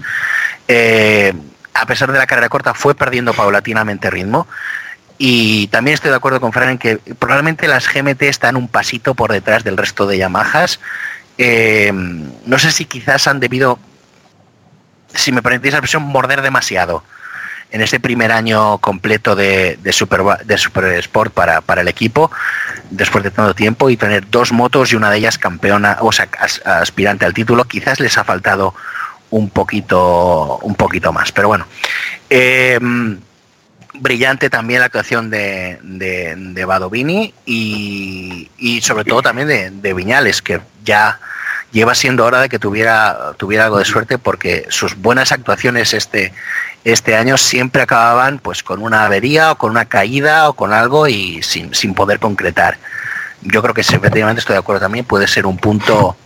eh, 0.67 1.33
a 1.73 1.87
pesar 1.87 2.11
de 2.11 2.19
la 2.19 2.27
carrera 2.27 2.49
corta 2.49 2.75
fue 2.75 2.97
perdiendo 2.97 3.33
paulatinamente 3.33 4.11
ritmo. 4.11 4.49
Y 5.19 5.69
también 5.69 5.95
estoy 5.95 6.11
de 6.11 6.17
acuerdo 6.17 6.41
con 6.41 6.53
Fran 6.53 6.71
en 6.71 6.79
que 6.79 6.97
probablemente 6.97 7.69
las 7.69 7.87
GMT 7.87 8.23
están 8.23 8.57
un 8.57 8.67
pasito 8.67 9.15
por 9.15 9.31
detrás 9.31 9.63
del 9.63 9.77
resto 9.77 10.09
de 10.09 10.19
Yamahas. 10.19 10.81
Eh, 11.39 11.91
no 11.93 12.59
sé 12.59 12.71
si 12.71 12.85
quizás 12.85 13.27
han 13.27 13.41
debido, 13.41 13.79
si 15.15 15.33
me 15.33 15.43
permitís 15.43 15.73
la 15.73 15.79
expresión, 15.79 16.03
morder 16.03 16.43
demasiado 16.43 17.03
en 17.71 17.81
ese 17.81 17.99
primer 18.01 18.33
año 18.33 18.79
completo 18.79 19.35
de, 19.35 19.79
de, 19.83 19.93
Super, 19.93 20.21
de 20.45 20.59
Super 20.59 20.85
Sport 20.99 21.33
para, 21.33 21.63
para, 21.63 21.81
el 21.81 21.89
equipo, 21.89 22.31
después 22.91 23.25
de 23.25 23.31
tanto 23.31 23.55
tiempo, 23.55 23.89
y 23.89 23.97
tener 23.97 24.29
dos 24.31 24.53
motos 24.53 24.93
y 24.93 24.97
una 24.97 25.11
de 25.11 25.17
ellas 25.17 25.39
campeona, 25.39 25.97
o 26.01 26.13
sea, 26.13 26.29
as, 26.39 26.61
aspirante 26.67 27.25
al 27.25 27.33
título, 27.33 27.65
quizás 27.65 27.99
les 27.99 28.19
ha 28.19 28.25
faltado 28.25 28.75
un 29.31 29.49
poquito, 29.49 30.59
un 30.59 30.75
poquito 30.75 31.13
más. 31.13 31.33
Pero 31.33 31.49
bueno. 31.49 31.67
Eh, 32.29 32.79
brillante 33.95 34.51
también 34.51 34.81
la 34.81 34.87
actuación 34.87 35.31
de, 35.31 35.79
de, 35.83 36.65
Badovini 36.65 37.35
y, 37.45 38.51
y, 38.59 38.81
sobre 38.81 39.05
todo 39.05 39.23
también 39.23 39.81
de, 39.83 39.95
Viñales, 39.95 40.43
que 40.43 40.61
ya 40.85 41.21
lleva 41.73 41.95
siendo 41.95 42.25
hora 42.25 42.41
de 42.41 42.49
que 42.49 42.59
tuviera, 42.59 43.35
tuviera 43.37 43.65
algo 43.65 43.79
de 43.79 43.85
suerte 43.85 44.19
porque 44.19 44.67
sus 44.69 44.97
buenas 44.97 45.33
actuaciones 45.33 45.95
este, 45.95 46.33
este 46.85 47.17
año 47.17 47.37
siempre 47.37 47.83
acababan 47.83 48.39
pues 48.39 48.63
con 48.63 48.83
una 48.83 49.05
avería 49.05 49.53
o 49.53 49.59
con 49.59 49.71
una 49.71 49.87
caída 49.87 50.49
o 50.49 50.55
con 50.55 50.73
algo 50.73 51.09
y 51.09 51.43
sin, 51.43 51.75
sin 51.75 51.95
poder 51.95 52.19
concretar. 52.19 52.79
Yo 53.43 53.63
creo 53.63 53.75
que 53.75 53.81
efectivamente 53.81 54.41
estoy 54.41 54.55
de 54.55 54.61
acuerdo 54.61 54.81
también, 54.81 55.05
puede 55.05 55.27
ser 55.27 55.47
un 55.47 55.57
punto 55.57 56.17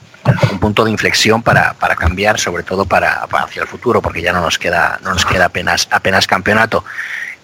un 0.51 0.59
punto 0.59 0.85
de 0.85 0.91
inflexión 0.91 1.43
para, 1.43 1.75
para 1.75 1.95
cambiar, 1.95 2.39
sobre 2.39 2.63
todo 2.63 2.85
para, 2.85 3.23
hacia 3.23 3.63
el 3.63 3.69
futuro, 3.69 4.03
porque 4.03 4.23
ya 4.23 4.33
no 4.33 4.41
nos 4.41 4.59
queda, 4.59 4.99
no 5.03 5.13
nos 5.13 5.25
queda 5.25 5.47
apenas, 5.47 5.89
apenas 5.91 6.27
campeonato. 6.27 6.85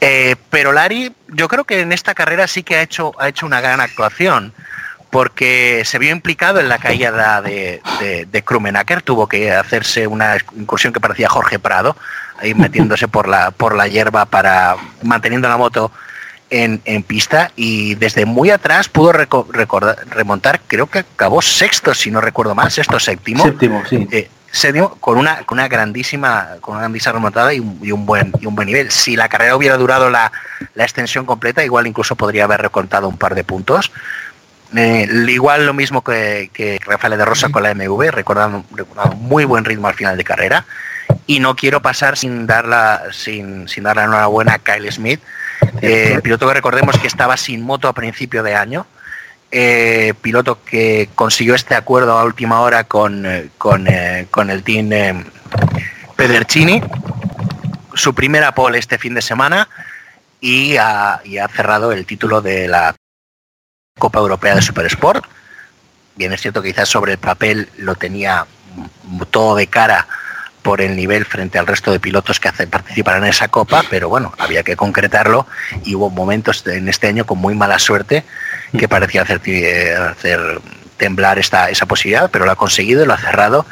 Eh, 0.05 0.35
pero 0.51 0.73
Lari, 0.73 1.13
yo 1.29 1.47
creo 1.47 1.63
que 1.63 1.81
en 1.81 1.93
esta 1.93 2.13
carrera 2.13 2.49
sí 2.49 2.65
que 2.65 2.75
ha 2.75 2.83
hecho, 2.83 3.13
ha 3.21 3.29
hecho 3.29 3.47
una 3.47 3.61
gran 3.61 3.81
actuación, 3.81 4.53
porque 5.11 5.85
se 5.85 6.01
vio 6.01 6.11
implicado 6.11 6.59
en 6.59 6.69
la 6.69 6.79
caída 6.79 7.41
de, 7.41 7.81
de, 8.01 8.27
de 8.27 8.43
Krumenacker, 8.43 9.03
tuvo 9.03 9.29
que 9.29 9.53
hacerse 9.53 10.09
una 10.09 10.39
incursión 10.57 10.93
que 10.93 10.99
parecía 10.99 11.29
Jorge 11.29 11.61
Prado, 11.61 11.97
ahí 12.41 12.53
metiéndose 12.57 13.07
por 13.07 13.29
la, 13.29 13.53
por 13.53 13.77
la 13.77 13.87
hierba 13.87 14.25
para 14.25 14.75
manteniendo 15.03 15.49
la 15.49 15.57
moto 15.57 15.93
en, 16.51 16.83
en, 16.85 17.05
pista 17.05 17.53
y 17.55 17.95
desde 17.95 18.27
muy 18.27 18.51
atrás 18.51 18.89
pudo 18.89 19.13
recordar, 19.13 19.99
remontar, 20.11 20.61
creo 20.67 20.89
que 20.89 20.99
acabó 20.99 21.41
sexto, 21.43 21.95
si 21.95 22.11
no 22.11 22.21
recuerdo 22.21 22.57
mal, 22.57 22.73
sexto 22.73 22.99
séptimo. 22.99 23.45
Séptimo, 23.45 23.85
sí. 23.89 24.09
Eh, 24.11 24.29
séptimo 24.53 24.95
con 25.01 25.19
una, 25.19 25.45
con 25.45 25.59
una 25.59 25.67
grandísima, 25.67 26.57
con 26.61 26.75
una 26.75 26.83
grandísima 26.83 27.13
remontada 27.13 27.53
y 27.53 27.61
un, 27.61 27.79
y 27.83 27.91
un, 27.91 28.07
buen, 28.07 28.33
y 28.41 28.47
un 28.47 28.55
buen 28.55 28.67
nivel. 28.67 28.91
Si 28.93 29.17
la 29.17 29.29
carrera 29.29 29.57
hubiera 29.57 29.77
durado 29.77 30.11
la, 30.11 30.31
la 30.75 30.85
extensión 30.85 31.27
completa, 31.27 31.65
igual 31.65 31.87
incluso 31.87 32.15
podría 32.15 32.45
haber 32.45 32.61
recontado 32.61 33.09
un 33.09 33.17
par 33.17 33.35
de 33.35 33.43
puntos. 33.43 33.91
Eh, 34.77 35.07
igual 35.29 35.67
lo 35.67 35.75
mismo 35.75 36.03
que, 36.03 36.51
que, 36.53 36.79
Rafael 36.85 37.19
de 37.19 37.25
Rosa 37.25 37.49
con 37.49 37.63
la 37.63 37.75
MV, 37.75 38.11
recordando, 38.11 38.65
recordando 38.75 39.17
muy 39.17 39.45
buen 39.45 39.65
ritmo 39.65 39.89
al 39.89 39.95
final 39.95 40.17
de 40.17 40.25
carrera. 40.25 40.67
Y 41.27 41.41
no 41.41 41.57
quiero 41.57 41.83
pasar 41.83 42.17
sin 42.17 42.47
darla, 42.47 43.03
sin, 43.13 43.69
sin 43.69 43.85
dar 43.85 43.97
la 43.97 44.05
enhorabuena 44.05 44.55
a 44.55 44.59
Kyle 44.59 44.91
Smith, 44.91 45.21
eh, 45.81 46.21
piloto 46.23 46.47
que 46.49 46.55
recordemos 46.55 46.99
que 46.99 47.07
estaba 47.07 47.37
sin 47.37 47.63
moto 47.63 47.89
a 47.89 47.93
principio 47.93 48.43
de 48.43 48.55
año, 48.55 48.87
eh, 49.55 50.15
piloto 50.23 50.65
que 50.65 51.11
consiguió 51.15 51.55
este 51.55 51.75
acuerdo 51.75 52.19
a 52.19 52.25
última 52.25 52.63
hora 52.63 52.85
con, 52.85 53.27
con, 53.59 53.87
eh, 53.87 54.27
con 54.31 54.49
el 54.49 54.63
team 54.63 54.91
eh, 54.93 55.25
Pedercini, 56.17 56.83
su 57.93 58.15
primera 58.15 58.55
pole 58.55 58.79
este 58.79 58.97
fin 58.97 59.13
de 59.13 59.21
semana 59.21 59.69
y 60.41 60.79
ha, 60.79 61.21
y 61.25 61.37
ha, 61.37 61.49
cerrado 61.49 61.93
el 61.93 62.07
título 62.07 62.41
de 62.41 62.67
la 62.67 62.97
Copa 63.99 64.21
Europea 64.21 64.55
de 64.55 64.63
Supersport. 64.63 65.23
Bien, 66.17 66.33
es 66.33 66.41
cierto 66.41 66.63
que 66.63 66.71
quizás 66.71 66.89
sobre 66.89 67.13
el 67.13 67.19
papel 67.19 67.69
lo 67.77 67.95
tenía 67.95 68.47
todo 69.31 69.55
de 69.55 69.67
cara 69.67 70.09
por 70.63 70.81
el 70.81 70.97
nivel 70.97 71.25
frente 71.25 71.59
al 71.59 71.67
resto 71.67 71.93
de 71.93 72.01
pilotos 72.01 72.41
que 72.41 72.49
hacen, 72.49 72.71
participan 72.71 73.19
en 73.19 73.31
esa 73.31 73.49
copa, 73.49 73.83
pero 73.91 74.09
bueno, 74.09 74.33
había 74.39 74.63
que 74.63 74.77
concretarlo 74.77 75.47
y 75.85 75.95
hubo 75.95 76.09
momentos 76.09 76.65
en 76.67 76.89
este 76.89 77.09
año 77.09 77.27
con 77.27 77.39
muy 77.39 77.55
mala 77.55 77.79
suerte 77.79 78.25
que 78.79 78.89
parecía 78.89 79.23
hacer, 79.23 79.41
hacer 79.97 80.61
temblar 80.97 81.39
esta, 81.39 81.69
esa 81.69 81.87
posibilidad, 81.87 82.31
pero 82.31 82.45
lo 82.45 82.53
ha 82.53 82.57
conseguido, 82.57 83.05
lo 83.05 83.13
ha 83.13 83.19
cerrado 83.19 83.67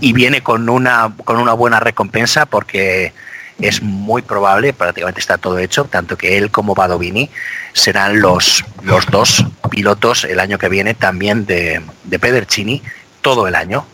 y 0.00 0.12
viene 0.12 0.42
con 0.42 0.68
una, 0.68 1.12
con 1.24 1.38
una 1.38 1.52
buena 1.52 1.80
recompensa 1.80 2.46
porque 2.46 3.12
es 3.58 3.82
muy 3.82 4.22
probable, 4.22 4.72
prácticamente 4.72 5.20
está 5.20 5.38
todo 5.38 5.58
hecho, 5.58 5.84
tanto 5.84 6.16
que 6.16 6.38
él 6.38 6.50
como 6.50 6.74
Badovini 6.74 7.30
serán 7.72 8.20
los, 8.20 8.64
los 8.82 9.06
dos 9.06 9.44
pilotos 9.70 10.24
el 10.24 10.38
año 10.38 10.58
que 10.58 10.68
viene 10.68 10.94
también 10.94 11.46
de, 11.46 11.82
de 12.04 12.18
Pedercini 12.18 12.82
todo 13.20 13.48
el 13.48 13.54
año 13.54 13.86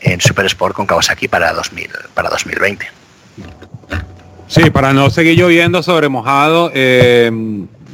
en 0.00 0.20
Super 0.20 0.46
Sport 0.46 0.74
con 0.74 0.86
Kawasaki 0.86 1.28
para, 1.28 1.52
2000, 1.52 1.88
para 2.14 2.30
2020. 2.30 2.86
Sí, 4.46 4.70
para 4.70 4.92
no 4.92 5.10
seguir 5.10 5.38
lloviendo 5.38 5.82
sobre 5.82 6.08
mojado, 6.08 6.72
eh, 6.74 7.30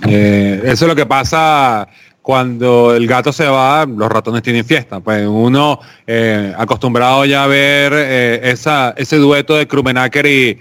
eh, 0.08 0.60
eso 0.64 0.84
es 0.84 0.88
lo 0.88 0.96
que 0.96 1.04
pasa 1.04 1.86
cuando 2.22 2.94
el 2.94 3.06
gato 3.06 3.32
se 3.32 3.46
va, 3.46 3.84
los 3.86 4.08
ratones 4.08 4.42
tienen 4.42 4.64
fiesta. 4.64 5.00
Pues 5.00 5.26
uno 5.26 5.80
eh, 6.06 6.54
acostumbrado 6.56 7.24
ya 7.24 7.44
a 7.44 7.46
ver 7.46 7.92
esa, 8.42 8.94
ese 8.96 9.16
dueto 9.16 9.54
de 9.54 9.68
Krumenacker 9.68 10.26
y, 10.26 10.58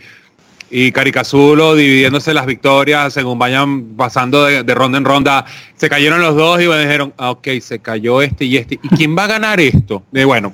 y 0.78 0.92
Caricazulo 0.92 1.74
dividiéndose 1.74 2.34
las 2.34 2.46
victorias 2.46 3.14
según 3.14 3.40
vayan 3.40 3.96
pasando 3.96 4.44
de, 4.44 4.76
ronda 4.76 4.98
en 4.98 5.06
ronda. 5.06 5.46
Se 5.78 5.90
cayeron 5.90 6.22
los 6.22 6.36
dos 6.36 6.62
y 6.62 6.68
bueno, 6.68 6.82
dijeron, 6.82 7.14
ah, 7.18 7.32
ok, 7.32 7.48
se 7.62 7.80
cayó 7.80 8.22
este 8.22 8.44
y 8.44 8.58
este. 8.58 8.78
¿Y 8.84 8.90
quién 8.90 9.18
va 9.18 9.24
a 9.24 9.28
ganar 9.28 9.62
esto? 9.62 10.04
Y 10.12 10.26
bueno, 10.26 10.52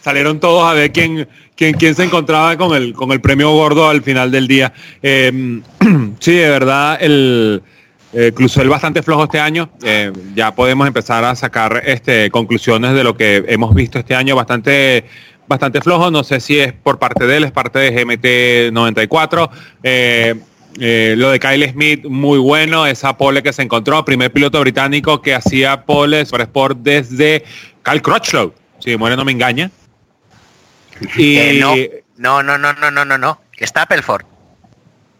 salieron 0.00 0.40
todos 0.40 0.64
a 0.64 0.72
ver 0.72 0.92
quién, 0.92 1.28
quién, 1.54 1.74
quién 1.74 1.94
se 1.94 2.04
encontraba 2.04 2.56
con 2.56 2.74
el, 2.74 2.94
con 2.94 3.12
el 3.12 3.20
premio 3.20 3.50
gordo 3.50 3.86
al 3.86 4.02
final 4.02 4.30
del 4.30 4.48
día. 4.48 4.72
Eh, 5.02 5.60
sí, 6.18 6.32
de 6.32 6.48
verdad, 6.48 6.96
el 6.98 7.62
eh, 8.14 8.32
Clusel 8.34 8.70
bastante 8.70 9.02
flojo 9.02 9.24
este 9.24 9.40
año. 9.40 9.68
Eh, 9.82 10.10
ya 10.34 10.54
podemos 10.54 10.86
empezar 10.86 11.22
a 11.24 11.34
sacar 11.34 11.82
este, 11.84 12.30
conclusiones 12.30 12.94
de 12.94 13.04
lo 13.04 13.14
que 13.14 13.44
hemos 13.46 13.74
visto 13.74 13.98
este 13.98 14.14
año 14.14 14.34
bastante 14.36 15.04
bastante 15.52 15.80
flojo. 15.80 16.10
No 16.10 16.24
sé 16.24 16.40
si 16.40 16.58
es 16.58 16.72
por 16.72 16.98
parte 16.98 17.26
de 17.26 17.36
él, 17.36 17.44
es 17.44 17.52
parte 17.52 17.78
de 17.78 17.90
GMT 17.90 18.72
94. 18.72 19.50
Eh, 19.82 20.34
eh, 20.80 21.14
lo 21.16 21.30
de 21.30 21.38
Kyle 21.38 21.70
Smith, 21.70 22.04
muy 22.06 22.38
bueno. 22.38 22.86
Esa 22.86 23.16
pole 23.16 23.42
que 23.42 23.52
se 23.52 23.62
encontró, 23.62 24.04
primer 24.04 24.32
piloto 24.32 24.60
británico 24.60 25.22
que 25.22 25.34
hacía 25.34 25.84
pole 25.84 26.24
sobre 26.26 26.44
Sport 26.44 26.78
desde 26.78 27.44
Cal 27.82 28.02
Crutchlow. 28.02 28.54
Si 28.78 28.96
muere 28.96 29.16
no 29.16 29.24
me 29.24 29.32
engaña. 29.32 29.70
Y... 31.16 31.36
Eh, 31.36 32.04
no, 32.16 32.42
no, 32.42 32.58
no, 32.58 32.72
no, 32.72 32.90
no, 32.90 33.04
no, 33.04 33.18
no. 33.18 33.40
Está 33.56 33.86
Pelford. 33.86 34.24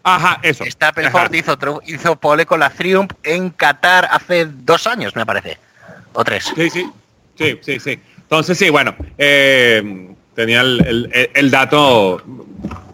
Ajá, 0.04 0.40
eso. 0.42 0.64
Está 0.64 0.92
Pelford 0.92 1.34
hizo, 1.34 1.56
hizo 1.86 2.16
pole 2.16 2.46
con 2.46 2.60
la 2.60 2.70
Triumph 2.70 3.12
en 3.22 3.50
Qatar 3.50 4.08
hace 4.10 4.46
dos 4.46 4.86
años, 4.86 5.14
me 5.14 5.24
parece. 5.24 5.58
O 6.12 6.24
tres. 6.24 6.52
Sí, 6.54 6.70
sí. 6.70 6.90
Sí, 7.38 7.58
sí, 7.62 7.80
sí. 7.80 8.00
Entonces, 8.18 8.58
sí, 8.58 8.70
bueno, 8.70 8.94
eh, 9.18 10.11
tenía 10.34 10.60
el, 10.60 11.10
el, 11.12 11.30
el, 11.34 11.50
dato. 11.50 12.22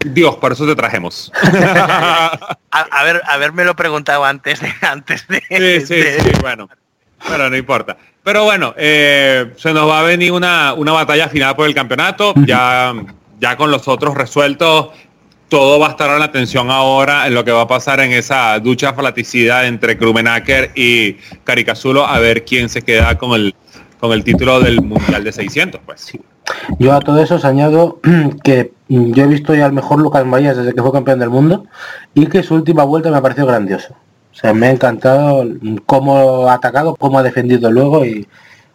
Dios, 0.05 0.35
por 0.37 0.51
eso 0.51 0.65
te 0.65 0.75
trajemos. 0.75 1.31
a, 1.43 2.49
a, 2.71 3.03
ver, 3.03 3.21
haberme 3.27 3.65
lo 3.65 3.75
preguntado 3.75 4.25
antes 4.25 4.61
de 4.61 4.73
antes 4.81 5.27
de. 5.27 5.41
Sí, 5.49 5.85
sí, 5.85 5.95
de... 5.95 6.19
sí, 6.21 6.31
bueno. 6.41 6.69
Pero 7.27 7.49
no 7.49 7.57
importa. 7.57 7.97
Pero 8.23 8.43
bueno, 8.43 8.73
eh, 8.77 9.53
se 9.57 9.73
nos 9.73 9.89
va 9.89 9.99
a 9.99 10.03
venir 10.03 10.31
una, 10.31 10.73
una 10.73 10.91
batalla 10.91 11.27
final 11.29 11.55
por 11.55 11.67
el 11.67 11.75
campeonato. 11.75 12.33
Ya, 12.45 12.93
ya 13.39 13.57
con 13.57 13.71
los 13.71 13.87
otros 13.87 14.15
resueltos, 14.15 14.89
todo 15.49 15.79
va 15.79 15.87
a 15.87 15.89
estar 15.91 16.09
a 16.09 16.19
la 16.19 16.25
atención 16.25 16.69
ahora 16.69 17.27
en 17.27 17.33
lo 17.33 17.43
que 17.43 17.51
va 17.51 17.61
a 17.61 17.67
pasar 17.67 17.99
en 17.99 18.11
esa 18.11 18.59
ducha 18.59 18.93
flaticida 18.93 19.65
entre 19.65 19.97
Krumenacker 19.97 20.71
y 20.75 21.13
Caricazulo, 21.43 22.05
a 22.05 22.19
ver 22.19 22.45
quién 22.45 22.69
se 22.69 22.83
queda 22.83 23.17
con 23.17 23.31
el, 23.33 23.55
con 23.99 24.11
el 24.13 24.23
título 24.23 24.59
del 24.59 24.81
Mundial 24.81 25.23
de 25.23 25.31
600. 25.31 25.81
Pues. 25.85 26.11
Yo 26.77 26.93
a 26.93 26.99
todo 26.99 27.21
eso 27.21 27.35
os 27.35 27.45
añado 27.45 27.99
que 28.43 28.73
yo 28.87 29.23
he 29.23 29.27
visto 29.27 29.53
ya 29.53 29.65
al 29.65 29.73
mejor 29.73 29.99
Lucas 29.99 30.25
Mayas 30.25 30.57
desde 30.57 30.73
que 30.73 30.81
fue 30.81 30.91
campeón 30.91 31.19
del 31.19 31.29
mundo 31.29 31.65
y 32.13 32.27
que 32.27 32.43
su 32.43 32.55
última 32.55 32.83
vuelta 32.83 33.11
me 33.11 33.17
ha 33.17 33.21
parecido 33.21 33.47
grandioso. 33.47 33.93
O 34.31 34.35
sea, 34.35 34.53
me 34.53 34.67
ha 34.67 34.71
encantado 34.71 35.45
cómo 35.85 36.47
ha 36.47 36.53
atacado, 36.53 36.95
cómo 36.95 37.19
ha 37.19 37.23
defendido 37.23 37.71
luego 37.71 38.05
y 38.05 38.27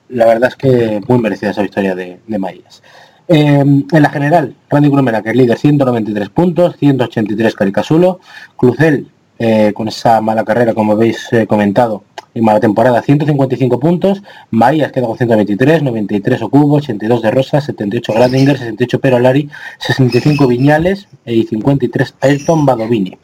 la 0.08 0.26
verdad 0.26 0.50
es 0.50 0.56
que 0.56 1.00
muy 1.08 1.18
merecida 1.18 1.50
esa 1.50 1.62
victoria 1.62 1.94
de, 1.94 2.20
de 2.26 2.38
Mayas. 2.38 2.82
Eh, 3.26 3.60
en 3.60 4.02
la 4.02 4.10
general, 4.10 4.54
Randy 4.68 4.90
Grumera, 4.90 5.22
que 5.22 5.30
es 5.30 5.36
líder, 5.36 5.56
193 5.56 6.28
puntos, 6.28 6.76
183 6.76 7.54
Caricasulo, 7.54 8.20
Crucel, 8.56 9.08
eh, 9.38 9.72
con 9.74 9.88
esa 9.88 10.20
mala 10.20 10.44
carrera, 10.44 10.74
como 10.74 10.92
habéis 10.92 11.32
eh, 11.32 11.46
comentado, 11.46 12.04
en 12.34 12.44
mala 12.44 12.60
temporada, 12.60 13.00
155 13.00 13.78
puntos, 13.78 14.22
Mayas 14.50 14.90
queda 14.90 15.06
con 15.06 15.16
123, 15.16 15.82
93 15.82 16.42
Ocubo, 16.42 16.76
82 16.76 17.22
de 17.22 17.30
Rosa, 17.30 17.60
78 17.60 18.12
Grandinger, 18.12 18.58
68 18.58 19.00
Perolari, 19.00 19.48
65 19.78 20.46
Viñales 20.48 21.06
y 21.24 21.44
53 21.44 22.14
Ayrton 22.20 22.66
Badovini. 22.66 23.16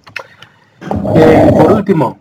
Eh, 1.17 1.51
por 1.53 1.73
último, 1.73 2.19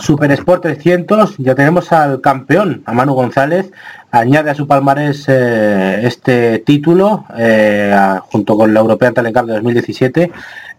Super 0.00 0.30
Sport 0.32 0.62
300, 0.62 1.36
ya 1.38 1.54
tenemos 1.54 1.92
al 1.92 2.20
campeón, 2.20 2.82
a 2.86 2.92
Manu 2.92 3.14
González, 3.14 3.70
añade 4.10 4.50
a 4.50 4.54
su 4.54 4.66
palmarés 4.66 5.24
eh, 5.28 6.00
este 6.04 6.58
título, 6.60 7.24
eh, 7.36 7.94
junto 8.30 8.56
con 8.56 8.72
la 8.72 8.80
European 8.80 9.14
Talent 9.14 9.36
Cup 9.36 9.46
de 9.46 9.54
2017, 9.54 10.32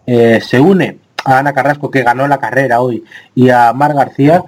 eh, 0.06 0.40
se 0.40 0.60
une 0.60 0.98
a 1.24 1.38
Ana 1.38 1.52
Carrasco, 1.52 1.90
que 1.90 2.02
ganó 2.02 2.26
la 2.28 2.38
carrera 2.38 2.80
hoy, 2.80 3.04
y 3.34 3.50
a 3.50 3.72
Mar 3.72 3.94
García. 3.94 4.42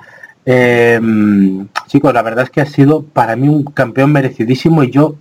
chicos, 1.87 2.15
la 2.15 2.23
verdad 2.23 2.45
es 2.45 2.51
que 2.51 2.61
ha 2.61 2.67
sido 2.67 3.03
para 3.03 3.37
mí 3.37 3.49
un 3.49 3.65
campeón 3.65 4.13
merecidísimo 4.13 4.83
y 4.83 4.91
yo 4.91 5.17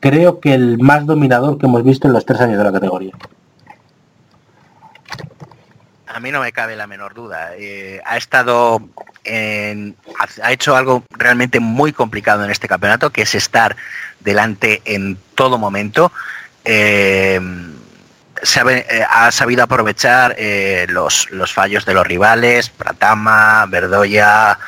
creo 0.00 0.40
que 0.40 0.54
el 0.54 0.78
más 0.78 1.06
dominador 1.06 1.58
que 1.58 1.66
hemos 1.66 1.82
visto 1.84 2.06
en 2.06 2.14
los 2.14 2.24
tres 2.24 2.40
años 2.40 2.58
de 2.58 2.64
la 2.64 2.72
categoría 2.72 3.12
a 6.14 6.20
mí 6.20 6.30
no 6.32 6.40
me 6.40 6.52
cabe 6.52 6.76
la 6.76 6.86
menor 6.86 7.14
duda. 7.14 7.52
Eh, 7.56 8.00
ha 8.04 8.16
estado 8.16 8.82
en, 9.24 9.96
ha 10.42 10.52
hecho 10.52 10.76
algo 10.76 11.04
realmente 11.10 11.60
muy 11.60 11.92
complicado 11.92 12.44
en 12.44 12.50
este 12.50 12.68
campeonato, 12.68 13.10
que 13.10 13.22
es 13.22 13.34
estar 13.34 13.76
delante 14.20 14.82
en 14.84 15.16
todo 15.34 15.58
momento. 15.58 16.12
Eh, 16.64 17.40
se 18.42 19.06
ha, 19.08 19.30
sabido 19.30 19.64
aprovechar 19.64 20.36
los, 20.88 21.30
los, 21.30 21.52
fallos 21.52 21.84
de 21.84 21.94
los 21.94 22.06
rivales, 22.06 22.70
Pratama, 22.70 23.66
Verdoya, 23.66 24.58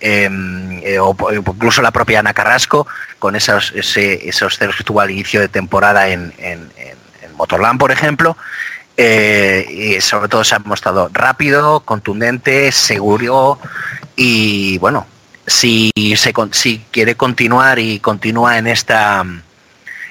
em, 0.00 0.80
o 1.00 1.16
incluso 1.32 1.82
la 1.82 1.90
propia 1.90 2.20
Ana 2.20 2.34
Carrasco, 2.34 2.86
con 3.18 3.36
esos, 3.36 3.72
esos 3.74 4.58
ceros 4.58 4.76
que 4.76 4.84
tuvo 4.84 5.00
al 5.00 5.10
inicio 5.10 5.40
de 5.40 5.48
temporada 5.48 6.08
en, 6.08 6.32
en, 6.38 6.68
Motorland, 7.38 7.78
por 7.78 7.92
ejemplo, 7.92 8.36
eh, 8.96 9.64
y 9.70 10.00
sobre 10.00 10.28
todo 10.28 10.42
se 10.42 10.56
ha 10.56 10.58
mostrado 10.58 11.08
rápido, 11.12 11.80
contundente, 11.80 12.72
seguro 12.72 13.60
y 14.16 14.76
bueno, 14.78 15.06
si, 15.46 15.92
se, 16.16 16.34
si 16.50 16.84
quiere 16.90 17.14
continuar 17.14 17.78
y 17.78 18.00
continúa 18.00 18.58
en 18.58 18.66
esta, 18.66 19.24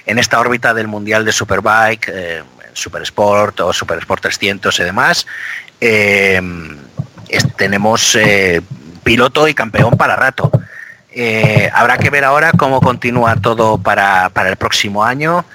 en 0.06 0.20
esta 0.20 0.40
órbita 0.40 0.74
del 0.74 0.88
Mundial 0.88 1.26
de 1.26 1.34
Superbike, 1.34 2.10
eh, 2.14 2.44
Super 2.78 3.02
Sport 3.04 3.60
o 3.62 3.74
Super 3.74 4.00
Sport 4.00 4.22
300 4.22 4.80
y 4.80 4.84
demás, 4.84 5.28
eh, 5.82 6.42
tenemos 7.58 8.18
piloto 9.04 9.48
y 9.48 9.54
campeón 9.54 9.98
para 9.98 10.16
rato. 10.16 10.52
habrá 11.74 11.98
que 11.98 12.10
ver 12.10 12.24
ahora 12.24 12.52
cómo 12.52 12.80
continúa 12.80 13.36
todo 13.36 13.78
para, 13.78 14.30
para 14.30 14.50
el 14.50 14.56
próximo 14.56 15.04
año. 15.04 15.46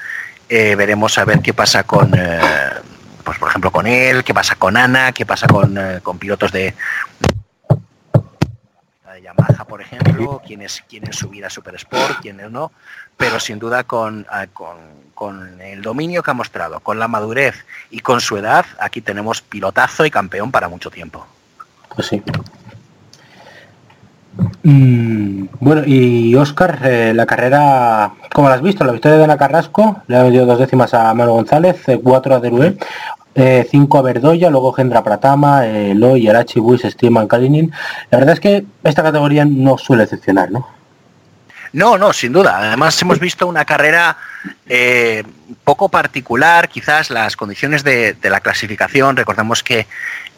veremos 0.49 1.16
a 1.19 1.24
ver 1.24 1.40
qué 1.40 1.55
pasa 1.55 1.85
con 1.85 2.12
pues 3.23 3.39
por 3.39 3.49
ejemplo 3.49 3.70
con 3.70 3.86
él, 3.86 4.24
qué 4.24 4.35
pasa 4.35 4.55
con 4.57 4.77
Ana, 4.77 5.12
qué 5.12 5.24
pasa 5.24 5.47
con, 5.47 5.77
eh, 5.78 6.01
pilotos 6.19 6.53
de 6.53 6.74
Yamaha, 9.23 9.65
por 9.65 9.81
ejemplo, 9.81 10.43
quienes 10.47 10.82
quieren 10.89 11.12
subir 11.12 11.44
a 11.44 11.51
Super 11.51 11.74
Sport, 11.77 12.20
quienes 12.20 12.51
no, 12.51 12.73
pero 13.16 13.39
sin 13.39 13.59
duda 13.59 13.81
ah, 13.81 13.85
con, 13.85 14.27
con, 15.15 15.61
el 15.61 15.82
dominio 15.82 16.23
que 16.23 16.31
ha 16.31 16.35
mostrado, 16.35 16.81
con 16.81 16.99
la 16.99 17.09
madurez 17.09 17.65
y 17.90 18.01
con 18.01 18.20
su 18.20 18.36
edad, 18.36 18.66
aquí 18.81 19.01
tenemos 19.01 19.40
pilotazo 19.43 20.05
y 20.05 20.11
campeón 20.11 20.51
para 20.51 20.69
mucho 20.69 20.90
tiempo. 20.90 21.27
Pues 21.94 22.09
sí. 22.09 22.23
Mm, 24.62 25.47
bueno, 25.61 25.82
y 25.85 26.35
Oscar, 26.36 26.78
eh, 26.85 27.12
la 27.15 27.27
carrera, 27.27 28.12
¿cómo 28.32 28.49
la 28.49 28.55
has 28.55 28.62
visto? 28.62 28.85
La 28.85 28.93
victoria 28.93 29.19
de 29.19 29.24
Ana 29.24 29.36
Carrasco, 29.36 30.03
le 30.07 30.16
ha 30.16 30.24
metido 30.24 30.47
dos 30.47 30.59
décimas 30.59 30.94
a 30.94 31.12
Manu 31.15 31.32
González, 31.32 31.89
eh, 31.89 32.01
cuatro 32.03 32.35
a 32.35 32.40
Derué, 32.40 32.77
eh, 33.34 33.66
cinco 33.70 33.98
a 33.98 34.02
Verdoya, 34.02 34.50
luego 34.50 34.72
Gendra 34.72 35.02
Pratama, 35.02 35.66
eh, 35.66 35.94
Loy, 35.94 36.28
Arachi, 36.28 36.60
Buis, 36.60 36.82
Steeman, 36.82 37.28
Kalinin. 37.28 37.72
La 38.10 38.18
verdad 38.18 38.34
es 38.34 38.40
que 38.40 38.64
esta 38.84 39.02
categoría 39.02 39.44
no 39.44 39.78
suele 39.78 40.04
decepcionar, 40.04 40.50
¿no? 40.50 40.68
No, 41.72 41.96
no, 41.96 42.12
sin 42.12 42.32
duda. 42.32 42.59
Además 42.59 43.00
hemos 43.00 43.18
visto 43.18 43.46
una 43.46 43.64
carrera 43.64 44.18
poco 45.64 45.88
particular, 45.88 46.68
quizás 46.68 47.09
las 47.09 47.34
condiciones 47.34 47.82
de, 47.82 48.14
la 48.22 48.40
clasificación. 48.40 49.16
Recordamos 49.16 49.62
que 49.62 49.86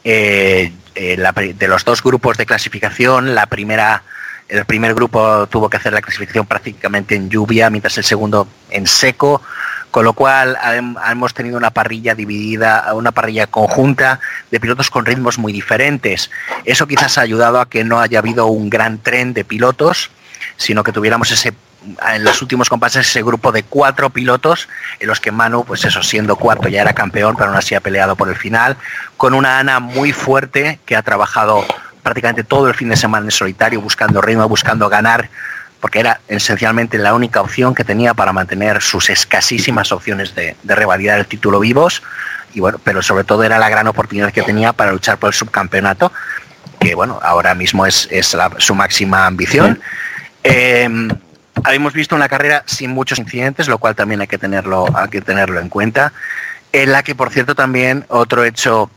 de 0.04 1.68
los 1.68 1.84
dos 1.84 2.04
grupos 2.04 2.36
de 2.36 2.46
clasificación, 2.46 3.34
la 3.34 3.46
primera 3.46 4.04
el 4.48 4.64
primer 4.64 4.94
grupo 4.94 5.46
tuvo 5.46 5.70
que 5.70 5.76
hacer 5.76 5.92
la 5.92 6.02
clasificación 6.02 6.46
prácticamente 6.46 7.14
en 7.14 7.30
lluvia, 7.30 7.70
mientras 7.70 7.96
el 7.98 8.04
segundo 8.04 8.46
en 8.70 8.86
seco, 8.86 9.40
con 9.94 10.04
lo 10.04 10.12
cual 10.12 10.58
hemos 11.08 11.34
tenido 11.34 11.56
una 11.56 11.70
parrilla 11.70 12.16
dividida, 12.16 12.92
una 12.94 13.12
parrilla 13.12 13.46
conjunta 13.46 14.18
de 14.50 14.58
pilotos 14.58 14.90
con 14.90 15.06
ritmos 15.06 15.38
muy 15.38 15.52
diferentes. 15.52 16.32
Eso 16.64 16.88
quizás 16.88 17.16
ha 17.16 17.20
ayudado 17.20 17.60
a 17.60 17.68
que 17.68 17.84
no 17.84 18.00
haya 18.00 18.18
habido 18.18 18.46
un 18.46 18.70
gran 18.70 18.98
tren 18.98 19.34
de 19.34 19.44
pilotos, 19.44 20.10
sino 20.56 20.82
que 20.82 20.90
tuviéramos 20.90 21.30
ese 21.30 21.54
en 22.12 22.24
los 22.24 22.42
últimos 22.42 22.68
compases 22.68 23.08
ese 23.08 23.22
grupo 23.22 23.52
de 23.52 23.62
cuatro 23.62 24.10
pilotos 24.10 24.68
en 24.98 25.06
los 25.06 25.20
que 25.20 25.30
Manu, 25.30 25.64
pues 25.64 25.84
eso, 25.84 26.02
siendo 26.02 26.34
cuarto 26.34 26.68
ya 26.68 26.80
era 26.82 26.92
campeón, 26.92 27.36
pero 27.36 27.50
aún 27.50 27.56
así 27.56 27.76
ha 27.76 27.80
peleado 27.80 28.16
por 28.16 28.28
el 28.28 28.34
final, 28.34 28.76
con 29.16 29.32
una 29.32 29.60
Ana 29.60 29.78
muy 29.78 30.12
fuerte 30.12 30.80
que 30.86 30.96
ha 30.96 31.02
trabajado 31.02 31.64
prácticamente 32.02 32.42
todo 32.42 32.66
el 32.66 32.74
fin 32.74 32.88
de 32.88 32.96
semana 32.96 33.26
en 33.26 33.30
solitario, 33.30 33.80
buscando 33.80 34.20
ritmo, 34.20 34.48
buscando 34.48 34.88
ganar, 34.88 35.30
porque 35.84 36.00
era 36.00 36.22
esencialmente 36.28 36.96
la 36.96 37.12
única 37.12 37.42
opción 37.42 37.74
que 37.74 37.84
tenía 37.84 38.14
para 38.14 38.32
mantener 38.32 38.80
sus 38.80 39.10
escasísimas 39.10 39.92
opciones 39.92 40.34
de, 40.34 40.56
revalidar 40.64 41.18
el 41.18 41.26
título 41.26 41.60
vivos. 41.60 42.02
Y 42.54 42.60
bueno, 42.60 42.80
pero 42.82 43.02
sobre 43.02 43.24
todo 43.24 43.44
era 43.44 43.58
la 43.58 43.68
gran 43.68 43.86
oportunidad 43.86 44.32
que 44.32 44.40
tenía 44.40 44.72
para 44.72 44.92
luchar 44.92 45.18
por 45.18 45.28
el 45.28 45.34
subcampeonato, 45.34 46.10
que 46.80 46.94
bueno, 46.94 47.20
ahora 47.22 47.54
mismo 47.54 47.84
es, 47.84 48.08
su 48.56 48.74
máxima 48.74 49.26
ambición. 49.26 49.78
Eh, 50.42 50.88
habíamos 51.62 51.92
visto 51.92 52.16
una 52.16 52.30
carrera 52.30 52.62
sin 52.64 52.88
muchos 52.88 53.18
incidentes, 53.18 53.68
lo 53.68 53.76
cual 53.76 53.94
también 53.94 54.22
hay 54.22 54.26
que 54.26 54.38
tenerlo, 54.38 54.86
hay 54.96 55.10
que 55.10 55.20
tenerlo 55.20 55.60
en 55.60 55.68
cuenta. 55.68 56.14
En 56.72 56.92
la 56.92 57.02
que, 57.02 57.14
por 57.14 57.28
cierto, 57.30 57.54
también 57.54 58.06
otro 58.08 58.42
hecho 58.42 58.90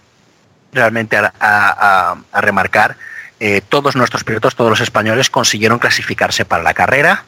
realmente 0.72 1.18
a, 1.18 2.16
remarcar, 2.34 2.96
eh, 3.40 3.62
todos 3.68 3.96
nuestros 3.96 4.24
pilotos, 4.24 4.56
todos 4.56 4.70
los 4.70 4.82
españoles 4.82 5.30
consiguieron 5.30 5.80
clasificarse 5.80 6.46
para 6.46 6.64
la 6.64 6.74
carrera, 6.74 7.26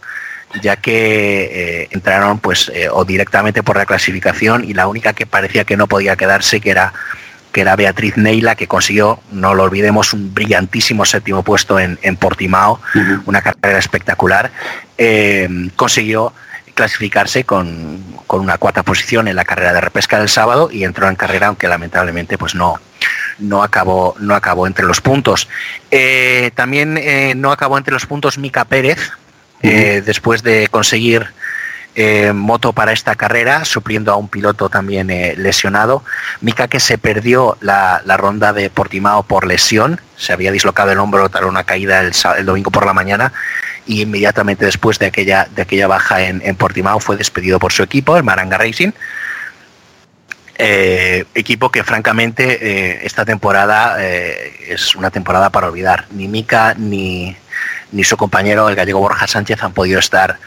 ya 0.62 0.76
que 0.78 1.84
eh, 1.84 1.88
entraron 1.92 2.40
pues 2.40 2.72
eh, 2.74 2.90
o 2.92 3.06
directamente 3.06 3.62
por 3.62 3.78
la 3.78 3.86
clasificación 3.86 4.64
y 4.64 4.74
la 4.74 4.88
única 4.88 5.14
que 5.14 5.28
parecía 5.28 5.66
que 5.66 5.78
no 5.78 5.88
podía 5.88 6.16
quedarse, 6.16 6.60
que 6.62 6.72
era 6.72 6.94
que 7.52 7.62
era 7.62 7.76
Beatriz 7.76 8.16
Neila, 8.16 8.54
que 8.54 8.68
consiguió, 8.68 9.20
no 9.32 9.56
lo 9.56 9.64
olvidemos, 9.64 10.14
un 10.14 10.36
brillantísimo 10.36 11.04
séptimo 11.04 11.42
puesto 11.42 11.80
en, 11.80 11.98
Portimao, 12.18 12.80
una 13.26 13.42
carrera 13.42 13.80
espectacular, 13.80 14.52
consiguió 15.76 16.32
clasificarse 16.80 17.44
con, 17.44 18.02
con, 18.26 18.40
una 18.40 18.58
cuarta 18.58 18.84
posición 18.84 19.28
en 19.28 19.36
la 19.36 19.44
carrera 19.44 19.74
de 19.74 19.82
repesca 19.82 20.18
del 20.18 20.30
sábado 20.30 20.70
y 20.72 20.86
entró 20.86 21.10
en 21.10 21.18
carrera, 21.18 21.48
aunque 21.48 21.68
lamentablemente 21.68 22.38
pues 22.38 22.56
no, 22.56 22.80
no 23.38 23.64
acabó, 23.64 24.16
no 24.20 24.34
acabó 24.34 24.66
entre 24.66 24.86
los 24.86 25.02
puntos. 25.02 25.50
Eh, 25.92 26.52
también 26.56 26.98
eh, 26.98 27.34
no 27.36 27.52
acabó 27.52 27.78
entre 27.78 27.94
los 27.94 28.06
puntos 28.06 28.38
Mica 28.38 28.64
Pérez, 28.64 29.12
eh, 29.62 30.02
después 30.06 30.42
de 30.42 30.70
conseguir 30.70 31.34
moto 32.34 32.72
para 32.72 32.94
esta 32.94 33.16
carrera, 33.16 33.66
supliendo 33.66 34.14
a 34.14 34.16
un 34.16 34.30
piloto 34.30 34.70
también 34.70 35.08
lesionado. 35.36 36.02
Mica 36.40 36.70
que 36.70 36.80
se 36.80 36.98
perdió 36.98 37.58
la, 37.60 38.02
ronda 38.16 38.54
de 38.54 38.70
Portimao 38.70 39.24
por 39.24 39.46
lesión, 39.46 40.00
se 40.16 40.32
había 40.32 40.54
dislocado 40.54 40.94
el 40.94 41.00
hombro 41.00 41.28
tras 41.28 41.44
una 41.44 41.66
caída 41.66 42.00
el, 42.00 42.46
domingo 42.46 42.72
por 42.72 42.86
la 42.86 42.94
mañana 42.94 43.34
y 43.90 44.04
inmediatamente 44.04 44.66
después 44.66 45.00
de 45.00 45.08
aquella, 45.08 45.48
de 45.56 45.64
aquella 45.64 45.88
baja 45.88 46.22
en, 46.22 46.44
en 46.46 46.56
Portimao 46.56 47.00
fue 47.00 47.18
despedido 47.18 47.58
por 47.58 47.72
su 47.74 47.82
equipo, 47.82 48.16
el 48.16 48.24
Maranga 48.24 48.60
Racing. 48.60 48.92
Eh, 50.60 51.26
equipo 51.34 51.72
que 51.72 51.84
francamente 51.84 52.60
eh, 52.62 53.00
esta 53.04 53.26
temporada 53.26 53.96
eh, 53.98 54.54
es 54.68 54.94
una 54.94 55.10
temporada 55.10 55.50
para 55.50 55.70
olvidar. 55.70 56.06
Ni 56.12 56.28
Mica 56.28 56.76
ni, 56.78 57.36
ni 57.92 58.04
su 58.04 58.16
compañero, 58.16 58.70
el 58.70 58.76
gallego 58.76 59.00
Borja 59.00 59.26
Sánchez, 59.26 59.64
han 59.64 59.74
podido 59.74 59.98
estar 59.98 60.38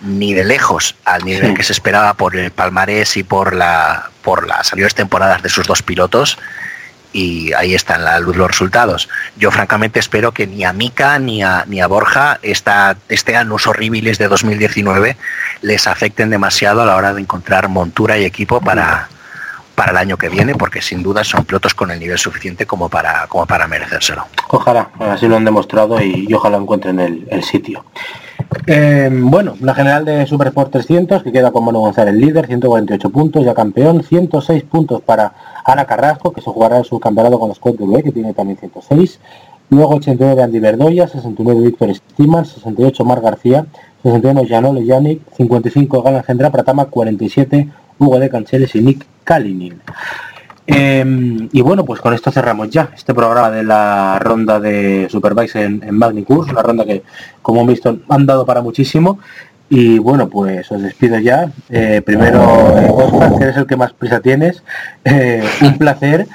ni 0.00 0.32
de 0.32 0.44
lejos 0.44 0.94
al 1.04 1.24
nivel 1.24 1.54
que 1.54 1.64
se 1.64 1.72
esperaba 1.72 2.14
por 2.14 2.36
el 2.36 2.52
palmarés 2.52 3.16
y 3.16 3.24
por, 3.24 3.52
la, 3.52 4.10
por 4.22 4.46
las 4.46 4.68
anteriores 4.68 4.94
temporadas 4.94 5.42
de 5.42 5.48
sus 5.48 5.66
dos 5.66 5.82
pilotos. 5.82 6.38
Y 7.12 7.52
ahí 7.54 7.74
están 7.74 8.04
la 8.04 8.18
luz 8.20 8.36
los 8.36 8.48
resultados. 8.48 9.08
Yo 9.36 9.50
francamente 9.50 9.98
espero 9.98 10.32
que 10.32 10.46
ni 10.46 10.64
a 10.64 10.72
Mica 10.72 11.18
ni 11.18 11.42
a, 11.42 11.64
ni 11.66 11.80
a 11.80 11.86
Borja 11.86 12.38
esta, 12.42 12.96
este 13.08 13.36
años 13.36 13.66
horribles 13.66 14.18
de 14.18 14.28
2019 14.28 15.16
les 15.62 15.86
afecten 15.86 16.30
demasiado 16.30 16.82
a 16.82 16.86
la 16.86 16.96
hora 16.96 17.12
de 17.12 17.20
encontrar 17.20 17.68
montura 17.68 18.18
y 18.18 18.24
equipo 18.24 18.60
para, 18.60 19.08
para 19.80 19.92
el 19.92 19.96
año 19.96 20.18
que 20.18 20.28
viene, 20.28 20.54
porque 20.54 20.82
sin 20.82 21.02
duda 21.02 21.24
son 21.24 21.46
pilotos 21.46 21.74
con 21.74 21.90
el 21.90 21.98
nivel 21.98 22.18
suficiente 22.18 22.66
como 22.66 22.90
para, 22.90 23.26
como 23.28 23.46
para 23.46 23.66
merecérselo. 23.66 24.26
Ojalá, 24.50 24.90
así 24.98 25.26
lo 25.26 25.36
han 25.36 25.44
demostrado 25.46 26.02
y, 26.02 26.30
ojalá 26.34 26.58
encuentren 26.58 27.00
el, 27.00 27.42
sitio. 27.42 27.86
Eh, 28.66 29.08
bueno, 29.10 29.56
la 29.60 29.74
general 29.74 30.04
de 30.04 30.26
Super 30.26 30.48
Sport 30.48 30.72
300, 30.72 31.22
que 31.22 31.32
queda 31.32 31.50
con 31.50 31.64
Mono 31.64 31.78
González 31.78 32.12
el 32.12 32.20
líder, 32.20 32.46
148 32.46 33.08
puntos, 33.08 33.42
ya 33.42 33.54
campeón, 33.54 34.02
106 34.02 34.64
puntos 34.64 35.00
para 35.00 35.32
Ana 35.72 35.84
Carrasco, 35.84 36.32
que 36.32 36.40
se 36.40 36.50
jugará 36.50 36.82
su 36.84 36.98
campeonato 37.00 37.38
con 37.38 37.54
Scott 37.54 37.76
B, 37.78 38.02
que 38.02 38.12
tiene 38.12 38.34
también 38.34 38.58
106. 38.58 39.20
Luego 39.70 39.94
89 39.96 40.42
Andy 40.42 40.58
Verdoya, 40.58 41.06
69 41.06 41.60
Víctor 41.60 41.94
Stiman, 41.94 42.44
68 42.44 43.04
Mar 43.04 43.20
García, 43.20 43.66
61 44.02 44.42
Janole 44.48 44.84
Yannick, 44.84 45.22
55 45.36 46.02
Gala 46.02 46.22
Gendra 46.22 46.50
Pratama, 46.50 46.86
47 46.86 47.68
Hugo 47.98 48.18
de 48.18 48.30
Cancheles 48.30 48.74
y 48.74 48.80
Nick 48.80 49.06
Kalinin. 49.24 49.80
Em, 50.66 51.48
y 51.52 51.62
bueno, 51.62 51.84
pues 51.84 52.00
con 52.00 52.14
esto 52.14 52.30
cerramos 52.30 52.70
ya 52.70 52.90
este 52.94 53.12
programa 53.12 53.50
de 53.50 53.64
la 53.64 54.18
ronda 54.20 54.60
de 54.60 55.08
Supervise 55.10 55.64
en, 55.64 55.82
en 55.82 55.96
Magnicurs, 55.96 56.52
la 56.52 56.62
ronda 56.62 56.84
que, 56.84 57.02
como 57.42 57.60
han 57.60 57.66
visto, 57.66 57.98
han 58.08 58.26
dado 58.26 58.46
para 58.46 58.60
muchísimo. 58.62 59.18
Y 59.70 60.00
bueno, 60.00 60.28
pues 60.28 60.70
os 60.72 60.82
despido 60.82 61.18
ya. 61.20 61.50
Eh, 61.70 62.02
primero, 62.04 62.76
eh, 62.76 63.38
que 63.38 63.44
eres 63.44 63.56
el 63.56 63.66
que 63.66 63.76
más 63.76 63.92
prisa 63.92 64.20
tienes. 64.20 64.62
Eh, 65.04 65.48
un 65.62 65.78
placer 65.78 66.26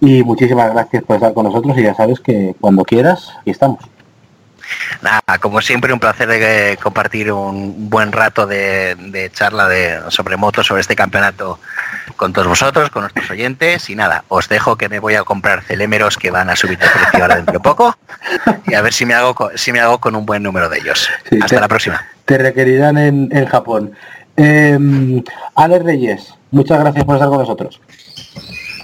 y 0.00 0.22
muchísimas 0.22 0.72
gracias 0.72 1.02
por 1.02 1.16
estar 1.16 1.34
con 1.34 1.44
nosotros 1.44 1.76
y 1.76 1.82
ya 1.82 1.94
sabes 1.94 2.20
que 2.20 2.54
cuando 2.60 2.84
quieras, 2.84 3.32
aquí 3.40 3.50
estamos. 3.50 3.80
Nada, 5.02 5.38
como 5.40 5.60
siempre, 5.60 5.92
un 5.92 6.00
placer 6.00 6.28
de 6.28 6.72
eh, 6.72 6.76
compartir 6.76 7.32
un 7.32 7.90
buen 7.90 8.12
rato 8.12 8.46
de, 8.46 9.30
charla 9.32 9.68
de, 9.68 10.00
sobre 10.08 10.36
motos, 10.36 10.66
sobre 10.66 10.80
este 10.80 10.96
campeonato 10.96 11.58
con 12.16 12.32
todos 12.32 12.46
vosotros, 12.46 12.90
con 12.90 13.02
nuestros 13.02 13.30
oyentes 13.30 13.90
y 13.90 13.96
nada, 13.96 14.24
os 14.28 14.48
dejo 14.48 14.76
que 14.76 14.88
me 14.88 15.00
voy 15.00 15.16
a 15.16 15.24
comprar 15.24 15.62
celémeros 15.62 16.16
que 16.16 16.30
van 16.30 16.48
a 16.48 16.56
subir 16.56 16.78
de 16.78 16.86
precio 16.86 17.22
ahora 17.22 17.36
dentro 17.36 17.54
de 17.54 17.60
poco 17.60 17.96
y 18.66 18.74
a 18.74 18.82
ver 18.82 18.92
si 18.92 19.04
me 19.04 19.14
hago 19.14 19.34
con, 19.34 19.56
si 19.58 19.72
me 19.72 19.80
hago 19.80 19.98
con 19.98 20.14
un 20.14 20.24
buen 20.24 20.42
número 20.42 20.68
de 20.68 20.78
ellos. 20.78 21.10
Hasta 21.42 21.60
la 21.60 21.68
próxima. 21.68 22.13
Te 22.24 22.38
requerirán 22.38 22.96
en, 22.98 23.28
en 23.32 23.46
Japón. 23.46 23.92
Eh, 24.36 25.22
Alex 25.54 25.84
Reyes, 25.84 26.34
muchas 26.50 26.80
gracias 26.80 27.04
por 27.04 27.16
estar 27.16 27.28
con 27.28 27.38
nosotros. 27.38 27.80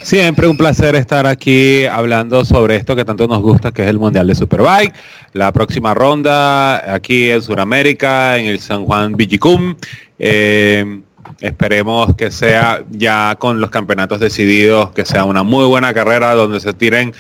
Siempre 0.02 0.48
un 0.48 0.56
placer 0.56 0.94
estar 0.96 1.26
aquí 1.26 1.84
hablando 1.84 2.44
sobre 2.44 2.76
esto 2.76 2.96
que 2.96 3.04
tanto 3.04 3.28
nos 3.28 3.42
gusta, 3.42 3.70
que 3.70 3.82
es 3.82 3.88
el 3.88 3.98
Mundial 3.98 4.26
de 4.26 4.34
Superbike. 4.34 4.94
La 5.34 5.52
próxima 5.52 5.92
ronda 5.92 6.94
aquí 6.94 7.30
en 7.30 7.42
Sudamérica, 7.42 8.38
en 8.38 8.46
el 8.46 8.60
San 8.60 8.86
Juan 8.86 9.14
Villicum. 9.14 9.76
Eh, 10.18 11.02
esperemos 11.40 12.16
que 12.16 12.30
sea 12.30 12.82
ya 12.90 13.36
con 13.38 13.60
los 13.60 13.68
campeonatos 13.68 14.20
decididos, 14.20 14.90
que 14.92 15.04
sea 15.04 15.24
una 15.24 15.42
muy 15.42 15.66
buena 15.66 15.92
carrera 15.92 16.34
donde 16.34 16.60
se 16.60 16.72
tiren 16.72 17.12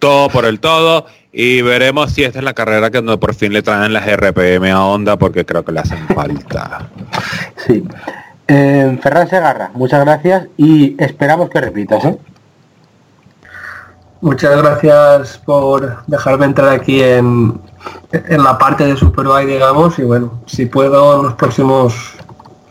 todo 0.00 0.28
por 0.28 0.46
el 0.46 0.58
todo 0.58 1.06
y 1.38 1.60
veremos 1.60 2.12
si 2.12 2.24
esta 2.24 2.38
es 2.38 2.44
la 2.46 2.54
carrera 2.54 2.90
que 2.90 3.02
por 3.02 3.34
fin 3.34 3.52
le 3.52 3.60
traen 3.60 3.92
las 3.92 4.06
RPM 4.06 4.70
a 4.70 4.86
Honda 4.86 5.18
porque 5.18 5.44
creo 5.44 5.62
que 5.62 5.70
le 5.70 5.80
hacen 5.80 5.98
falta. 6.14 6.88
Sí. 7.58 7.84
Eh, 8.48 8.98
Ferran 9.02 9.28
Segarra, 9.28 9.70
muchas 9.74 10.02
gracias 10.02 10.48
y 10.56 10.96
esperamos 10.98 11.50
que 11.50 11.60
repitas. 11.60 12.02
¿eh? 12.06 12.18
Muchas 14.22 14.56
gracias 14.56 15.36
por 15.44 16.06
dejarme 16.06 16.46
entrar 16.46 16.70
aquí 16.70 17.02
en, 17.02 17.60
en 18.12 18.42
la 18.42 18.56
parte 18.56 18.86
de 18.86 18.96
Superbike, 18.96 19.46
digamos, 19.46 19.98
y 19.98 20.04
bueno, 20.04 20.40
si 20.46 20.64
puedo 20.64 21.18
en 21.18 21.22
los 21.24 21.34
próximos 21.34 22.14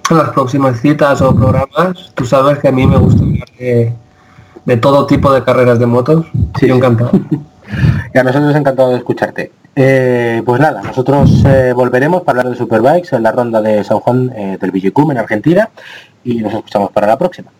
en 0.10 0.18
las 0.18 0.30
próximas 0.30 0.82
citas 0.82 1.22
o 1.22 1.36
programas, 1.36 2.12
tú 2.16 2.26
sabes 2.26 2.58
que 2.58 2.70
a 2.70 2.72
mí 2.72 2.88
me 2.88 2.98
gusta 2.98 3.22
hablar 3.22 3.50
de, 3.60 3.94
de 4.66 4.78
todo 4.78 5.06
tipo 5.06 5.32
de 5.32 5.44
carreras 5.44 5.78
de 5.78 5.86
motos. 5.86 6.26
Sí, 6.60 6.68
encantado. 6.72 7.12
y 8.14 8.18
a 8.18 8.24
nosotros 8.24 8.56
encantado 8.56 8.92
de 8.92 8.98
escucharte. 8.98 9.52
Eh, 9.76 10.42
pues 10.46 10.62
nada, 10.62 10.82
nosotros 10.82 11.44
eh, 11.46 11.74
volveremos 11.74 12.24
para 12.24 12.40
hablar 12.40 12.54
de 12.54 12.58
Superbikes 12.58 13.16
en 13.16 13.24
la 13.24 13.32
ronda 13.32 13.62
de 13.62 13.84
San 13.84 14.00
Juan 14.00 14.32
eh, 14.36 14.58
del 14.60 14.72
Villicum 14.72 15.12
en 15.12 15.18
Argentina 15.18 15.70
y 16.24 16.36
nos 16.36 16.54
escuchamos 16.54 16.92
para 16.92 17.08
la 17.08 17.18
próxima. 17.18 17.52